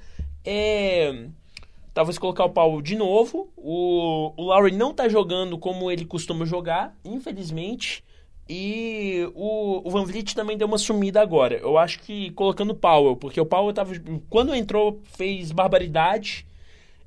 é 0.44 1.28
talvez 1.94 2.18
colocar 2.20 2.46
o 2.46 2.50
Paulo 2.50 2.82
de 2.82 2.96
novo. 2.96 3.52
O, 3.56 4.34
o 4.38 4.44
Lowry 4.44 4.76
não 4.76 4.94
tá 4.94 5.10
jogando 5.10 5.58
como 5.58 5.90
ele 5.90 6.06
costuma 6.06 6.46
jogar, 6.46 6.96
infelizmente. 7.04 8.04
E 8.50 9.30
o, 9.36 9.86
o 9.86 9.92
Van 9.92 10.06
Vliet 10.06 10.34
também 10.34 10.58
deu 10.58 10.68
uma 10.68 10.78
sumida 10.78 11.22
agora. 11.22 11.56
Eu 11.58 11.78
acho 11.78 12.00
que 12.00 12.32
colocando 12.32 12.72
o 12.72 12.76
Powell, 12.76 13.16
porque 13.16 13.42
o 13.42 13.46
Powell 13.46 13.74
tava. 13.74 13.94
Quando 14.30 14.56
entrou, 14.56 15.02
fez 15.18 15.52
barbaridade. 15.52 16.46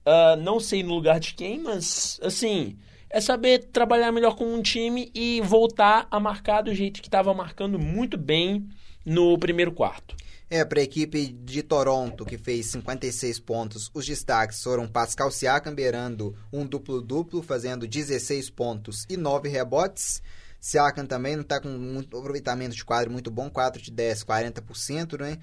Uh, 0.00 0.40
não 0.40 0.58
sei 0.58 0.82
no 0.82 0.94
lugar 0.94 1.20
de 1.20 1.34
quem, 1.34 1.58
mas 1.58 2.20
assim. 2.22 2.76
É 3.12 3.20
saber 3.20 3.64
trabalhar 3.72 4.12
melhor 4.12 4.36
com 4.36 4.44
um 4.44 4.62
time 4.62 5.10
e 5.12 5.40
voltar 5.40 6.06
a 6.12 6.20
marcar 6.20 6.62
do 6.62 6.72
jeito 6.72 7.02
que 7.02 7.08
estava 7.08 7.34
marcando 7.34 7.76
muito 7.76 8.16
bem 8.16 8.68
no 9.04 9.36
primeiro 9.36 9.72
quarto. 9.72 10.14
É, 10.48 10.64
para 10.64 10.80
a 10.80 10.82
equipe 10.82 11.28
de 11.28 11.62
Toronto, 11.62 12.24
que 12.24 12.36
fez 12.36 12.66
56 12.66 13.38
pontos, 13.38 13.88
os 13.94 14.04
destaques 14.04 14.60
foram 14.60 14.88
Pascal 14.88 15.30
Siakam 15.30 15.72
beirando 15.72 16.36
um 16.52 16.66
duplo-duplo, 16.66 17.40
fazendo 17.40 17.86
16 17.86 18.50
pontos 18.50 19.06
e 19.08 19.16
9 19.16 19.48
rebotes. 19.48 20.20
Siakam 20.60 21.06
também 21.06 21.34
não 21.34 21.42
está 21.42 21.60
com 21.60 21.68
muito 21.68 22.16
aproveitamento 22.18 22.74
de 22.74 22.84
quadro 22.84 23.10
muito 23.10 23.30
bom, 23.30 23.48
4 23.48 23.80
de 23.80 23.90
10, 23.90 24.24
40%, 24.24 25.18
né? 25.18 25.38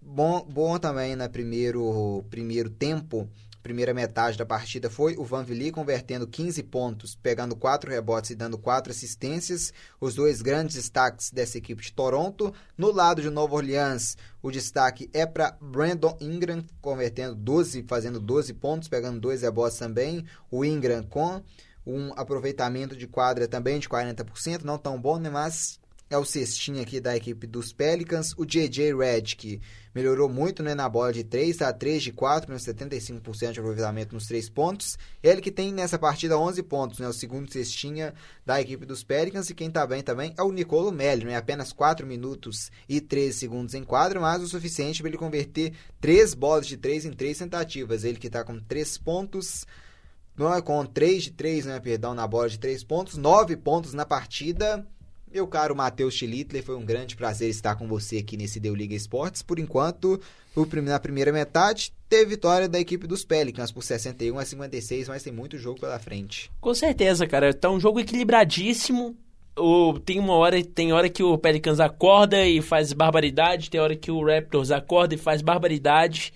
Bom, 0.00 0.44
bom 0.50 0.78
também 0.78 1.14
no 1.14 1.28
primeiro, 1.28 2.24
primeiro 2.28 2.68
tempo, 2.70 3.28
primeira 3.62 3.94
metade 3.94 4.36
da 4.36 4.44
partida 4.44 4.90
foi 4.90 5.16
o 5.16 5.24
Van 5.24 5.44
Vliet 5.44 5.70
convertendo 5.70 6.26
15 6.26 6.62
pontos, 6.64 7.14
pegando 7.14 7.54
4 7.54 7.90
rebotes 7.90 8.30
e 8.30 8.34
dando 8.34 8.58
4 8.58 8.90
assistências. 8.90 9.72
Os 10.00 10.14
dois 10.14 10.42
grandes 10.42 10.74
destaques 10.74 11.30
dessa 11.30 11.58
equipe 11.58 11.80
de 11.80 11.92
Toronto. 11.92 12.52
No 12.76 12.90
lado 12.90 13.22
de 13.22 13.30
Nova 13.30 13.54
Orleans, 13.54 14.16
o 14.42 14.50
destaque 14.50 15.08
é 15.12 15.24
para 15.24 15.56
Brandon 15.60 16.16
Ingram, 16.20 16.64
convertendo 16.80 17.36
12, 17.36 17.84
fazendo 17.86 18.18
12 18.18 18.52
pontos, 18.54 18.88
pegando 18.88 19.20
2 19.20 19.42
rebotes 19.42 19.78
também. 19.78 20.26
O 20.50 20.64
Ingram 20.64 21.04
com 21.04 21.40
um 21.86 22.12
aproveitamento 22.16 22.96
de 22.96 23.06
quadra 23.06 23.48
também 23.48 23.78
de 23.78 23.88
40%, 23.88 24.62
não 24.62 24.78
tão 24.78 25.00
bom, 25.00 25.18
né, 25.18 25.30
mas 25.30 25.80
é 26.12 26.18
o 26.18 26.24
cestinho 26.24 26.82
aqui 26.82 27.00
da 27.00 27.16
equipe 27.16 27.46
dos 27.46 27.72
Pelicans. 27.72 28.34
O 28.36 28.44
JJ 28.44 28.94
Redick 28.94 29.60
melhorou 29.94 30.28
muito 30.28 30.62
né, 30.62 30.74
na 30.74 30.86
bola 30.88 31.12
de 31.12 31.24
3, 31.24 31.56
tá 31.56 31.72
3 31.72 32.02
de 32.02 32.12
4, 32.12 32.52
né, 32.52 32.58
75% 32.58 33.52
de 33.52 33.60
aproveitamento 33.60 34.14
nos 34.14 34.26
3 34.26 34.48
pontos. 34.50 34.98
Ele 35.22 35.40
que 35.40 35.50
tem 35.50 35.72
nessa 35.72 35.98
partida 35.98 36.38
11 36.38 36.62
pontos, 36.64 36.98
né, 36.98 37.08
o 37.08 37.12
segundo 37.14 37.50
cestinha 37.50 38.12
da 38.44 38.60
equipe 38.60 38.84
dos 38.84 39.02
Pelicans. 39.02 39.48
E 39.48 39.54
quem 39.54 39.70
tá 39.70 39.86
bem 39.86 40.02
também 40.02 40.34
é 40.36 40.42
o 40.42 40.52
Nicolo 40.52 40.92
Melli, 40.92 41.24
né, 41.24 41.36
apenas 41.36 41.72
4 41.72 42.06
minutos 42.06 42.70
e 42.86 43.00
13 43.00 43.38
segundos 43.38 43.74
em 43.74 43.82
quadro, 43.82 44.20
mas 44.20 44.42
o 44.42 44.48
suficiente 44.48 45.00
para 45.00 45.08
ele 45.08 45.18
converter 45.18 45.72
3 46.00 46.34
bolas 46.34 46.66
de 46.66 46.76
3 46.76 47.06
em 47.06 47.12
3 47.12 47.38
tentativas. 47.38 48.04
Ele 48.04 48.18
que 48.18 48.28
tá 48.28 48.44
com 48.44 48.60
3 48.60 48.98
pontos 48.98 49.66
com 50.64 50.84
3 50.84 51.24
de 51.24 51.30
3, 51.32 51.66
né, 51.66 51.80
perdão, 51.80 52.14
na 52.14 52.26
bola 52.26 52.48
de 52.48 52.58
3 52.58 52.82
pontos, 52.84 53.16
9 53.16 53.56
pontos 53.56 53.92
na 53.92 54.04
partida. 54.04 54.86
Meu 55.32 55.46
caro 55.46 55.74
Matheus 55.74 56.14
Schlittler, 56.14 56.62
foi 56.62 56.76
um 56.76 56.84
grande 56.84 57.16
prazer 57.16 57.48
estar 57.48 57.74
com 57.74 57.88
você 57.88 58.18
aqui 58.18 58.36
nesse 58.36 58.60
Deu 58.60 58.74
Liga 58.74 58.94
Esportes. 58.94 59.40
Por 59.40 59.58
enquanto, 59.58 60.20
na 60.82 61.00
primeira 61.00 61.32
metade, 61.32 61.90
teve 62.06 62.26
vitória 62.26 62.68
da 62.68 62.78
equipe 62.78 63.06
dos 63.06 63.24
Pelicans 63.24 63.72
por 63.72 63.82
61 63.82 64.38
a 64.38 64.44
56, 64.44 65.08
mas 65.08 65.22
tem 65.22 65.32
muito 65.32 65.56
jogo 65.56 65.80
pela 65.80 65.98
frente. 65.98 66.50
Com 66.60 66.74
certeza, 66.74 67.26
cara. 67.26 67.54
Tá 67.54 67.70
um 67.70 67.80
jogo 67.80 67.98
equilibradíssimo. 67.98 69.16
O, 69.56 69.98
tem 69.98 70.18
uma 70.18 70.34
hora, 70.34 70.62
tem 70.62 70.92
hora 70.92 71.08
que 71.08 71.22
o 71.22 71.38
Pelicans 71.38 71.80
acorda 71.80 72.44
e 72.44 72.60
faz 72.60 72.92
barbaridade, 72.92 73.70
tem 73.70 73.80
hora 73.80 73.96
que 73.96 74.10
o 74.10 74.22
Raptors 74.22 74.70
acorda 74.70 75.14
e 75.14 75.18
faz 75.18 75.40
barbaridade. 75.40 76.32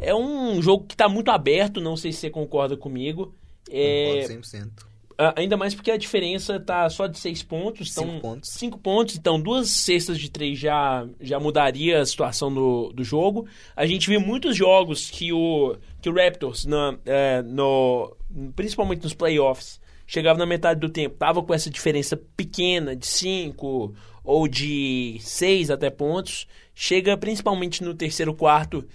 É 0.00 0.14
um 0.14 0.60
jogo 0.62 0.86
que 0.86 0.96
tá 0.96 1.08
muito 1.08 1.30
aberto, 1.30 1.80
não 1.80 1.96
sei 1.96 2.12
se 2.12 2.20
você 2.20 2.30
concorda 2.30 2.76
comigo. 2.76 3.34
É, 3.70 4.22
Concordo 4.22 4.42
100%. 4.42 4.90
Ah, 5.22 5.34
ainda 5.36 5.54
mais 5.54 5.74
porque 5.74 5.90
a 5.90 5.98
diferença 5.98 6.58
tá 6.58 6.88
só 6.88 7.06
de 7.06 7.18
seis 7.18 7.42
pontos. 7.42 7.90
Então, 7.92 8.04
cinco 8.04 8.20
pontos. 8.20 8.50
Cinco 8.50 8.78
pontos. 8.78 9.16
Então, 9.16 9.38
duas 9.38 9.68
cestas 9.68 10.18
de 10.18 10.30
três 10.30 10.58
já, 10.58 11.06
já 11.20 11.38
mudaria 11.38 12.00
a 12.00 12.06
situação 12.06 12.50
do, 12.52 12.90
do 12.94 13.04
jogo. 13.04 13.46
A 13.76 13.84
gente 13.84 14.08
viu 14.08 14.18
muitos 14.18 14.56
jogos 14.56 15.10
que 15.10 15.30
o, 15.30 15.76
que 16.00 16.08
o 16.08 16.14
Raptors, 16.14 16.64
na, 16.64 16.96
é, 17.04 17.42
no, 17.42 18.16
principalmente 18.56 19.02
nos 19.02 19.12
playoffs, 19.12 19.78
chegava 20.06 20.38
na 20.38 20.46
metade 20.46 20.80
do 20.80 20.88
tempo, 20.88 21.16
tava 21.16 21.42
com 21.42 21.52
essa 21.52 21.68
diferença 21.68 22.16
pequena 22.34 22.96
de 22.96 23.06
cinco 23.06 23.94
ou 24.24 24.48
de 24.48 25.18
seis 25.20 25.70
até 25.70 25.90
pontos. 25.90 26.46
Chega 26.74 27.14
principalmente 27.18 27.84
no 27.84 27.92
terceiro 27.92 28.32
quarto 28.32 28.88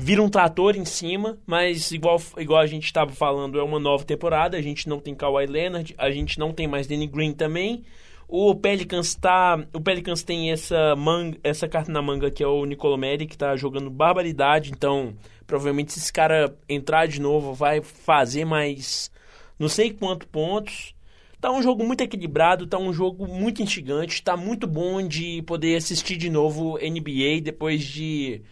vira 0.00 0.22
um 0.22 0.28
trator 0.28 0.76
em 0.76 0.84
cima, 0.84 1.36
mas 1.44 1.90
igual, 1.90 2.22
igual 2.36 2.60
a 2.60 2.66
gente 2.68 2.84
estava 2.84 3.10
falando, 3.10 3.58
é 3.58 3.62
uma 3.64 3.80
nova 3.80 4.04
temporada, 4.04 4.56
a 4.56 4.62
gente 4.62 4.88
não 4.88 5.00
tem 5.00 5.12
Kawhi 5.12 5.46
Leonard, 5.46 5.92
a 5.98 6.08
gente 6.08 6.38
não 6.38 6.52
tem 6.52 6.68
mais 6.68 6.86
Danny 6.86 7.08
Green 7.08 7.32
também. 7.32 7.82
O 8.28 8.54
Pelicans 8.54 9.16
tá, 9.16 9.58
o 9.72 9.80
Pelicans 9.80 10.22
tem 10.22 10.52
essa 10.52 10.94
manga, 10.94 11.36
essa 11.42 11.66
carta 11.66 11.90
na 11.90 12.00
manga 12.00 12.30
que 12.30 12.44
é 12.44 12.46
o 12.46 12.64
Nicolomeri 12.64 13.26
que 13.26 13.34
está 13.34 13.56
jogando 13.56 13.90
barbaridade, 13.90 14.70
então 14.70 15.16
provavelmente 15.48 15.92
se 15.92 15.98
esse 15.98 16.12
cara 16.12 16.56
entrar 16.68 17.08
de 17.08 17.20
novo 17.20 17.52
vai 17.52 17.82
fazer 17.82 18.44
mais 18.44 19.10
não 19.58 19.68
sei 19.68 19.92
quantos 19.92 20.28
pontos. 20.28 20.94
Tá 21.40 21.50
um 21.50 21.62
jogo 21.62 21.84
muito 21.84 22.02
equilibrado, 22.02 22.68
tá 22.68 22.78
um 22.78 22.92
jogo 22.92 23.26
muito 23.26 23.62
instigante, 23.62 24.22
tá 24.22 24.36
muito 24.36 24.66
bom 24.66 25.02
de 25.06 25.42
poder 25.42 25.76
assistir 25.76 26.16
de 26.16 26.30
novo 26.30 26.78
NBA 26.78 27.40
depois 27.42 27.82
de 27.82 28.42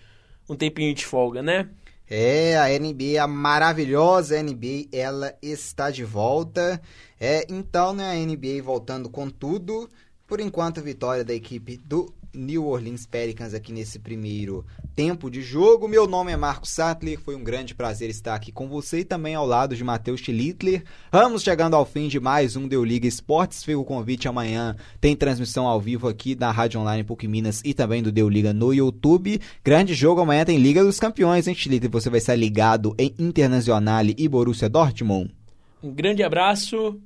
um 0.49 0.57
tempinho 0.57 0.95
de 0.95 1.05
folga, 1.05 1.43
né? 1.43 1.69
É, 2.09 2.57
a 2.57 2.69
NBA, 2.79 3.21
a 3.21 3.27
maravilhosa 3.27 4.41
NBA, 4.41 4.89
ela 4.93 5.37
está 5.43 5.91
de 5.91 6.05
volta. 6.05 6.81
É, 7.19 7.45
então, 7.49 7.93
né, 7.93 8.13
a 8.13 8.15
NBA 8.15 8.63
voltando 8.63 9.11
com 9.11 9.29
tudo. 9.29 9.91
Por 10.27 10.41
enquanto, 10.41 10.83
vitória 10.83 11.25
da 11.25 11.35
equipe 11.35 11.77
do 11.77 12.13
New 12.37 12.67
Orleans 12.67 13.07
Pelicans 13.07 13.55
aqui 13.55 13.73
nesse 13.73 13.99
primeiro 13.99 14.65
tempo 14.95 15.31
de 15.31 15.41
jogo. 15.43 15.89
Meu 15.89 16.07
nome 16.07 16.31
é 16.31 16.37
Marcos 16.37 16.71
Sattler, 16.71 17.19
foi 17.19 17.35
um 17.35 17.43
grande 17.43 17.75
prazer 17.75 18.11
estar 18.11 18.35
aqui 18.35 18.53
com 18.53 18.69
você 18.69 19.01
e 19.01 19.05
também 19.05 19.35
ao 19.35 19.47
lado 19.47 19.75
de 19.75 19.83
Matheus 19.83 20.21
Schlittler. 20.21 20.85
Vamos 21.11 21.43
chegando 21.43 21.75
ao 21.75 21.85
fim 21.85 22.09
de 22.09 22.21
mais 22.21 22.55
um 22.55 22.69
Deu 22.69 22.85
Liga 22.85 23.07
Esportes. 23.07 23.65
Fica 23.65 23.79
o 23.79 23.85
convite 23.85 24.29
amanhã, 24.29 24.77
tem 25.01 25.17
transmissão 25.17 25.67
ao 25.67 25.81
vivo 25.81 26.07
aqui 26.07 26.35
da 26.35 26.51
Rádio 26.51 26.81
Online 26.81 27.03
PUC 27.03 27.27
Minas 27.27 27.63
e 27.65 27.73
também 27.73 28.03
do 28.03 28.13
Deu 28.13 28.29
Liga 28.29 28.53
no 28.53 28.73
YouTube. 28.73 29.41
Grande 29.65 29.95
jogo 29.95 30.21
amanhã 30.21 30.45
tem 30.45 30.59
Liga 30.59 30.85
dos 30.85 31.01
Campeões, 31.01 31.49
hein, 31.49 31.55
Schlittler? 31.55 31.91
Você 31.91 32.11
vai 32.11 32.19
estar 32.19 32.35
ligado 32.35 32.95
em 32.99 33.15
Internacional 33.19 34.05
e 34.17 34.29
Borussia 34.29 34.69
Dortmund. 34.69 35.35
Um 35.83 35.93
grande 35.93 36.23
abraço 36.23 37.01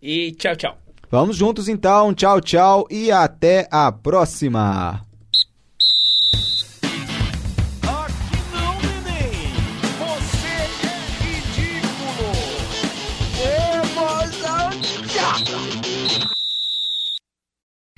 e 0.00 0.32
tchau, 0.32 0.56
tchau. 0.56 0.78
Vamos 1.12 1.36
juntos 1.36 1.68
então, 1.68 2.14
tchau, 2.14 2.40
tchau 2.40 2.86
e 2.90 3.12
até 3.12 3.68
a 3.70 3.92
próxima! 3.92 5.04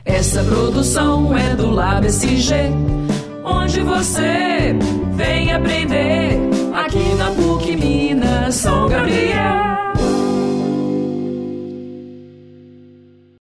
Essa 0.05 0.43
produção 0.43 1.39
é 1.39 1.55
do 1.55 1.71
Lab 1.71 2.05
SG, 2.09 2.53
onde 3.45 3.81
você 3.81 4.77
vem 5.15 5.53
aprender. 5.53 6.24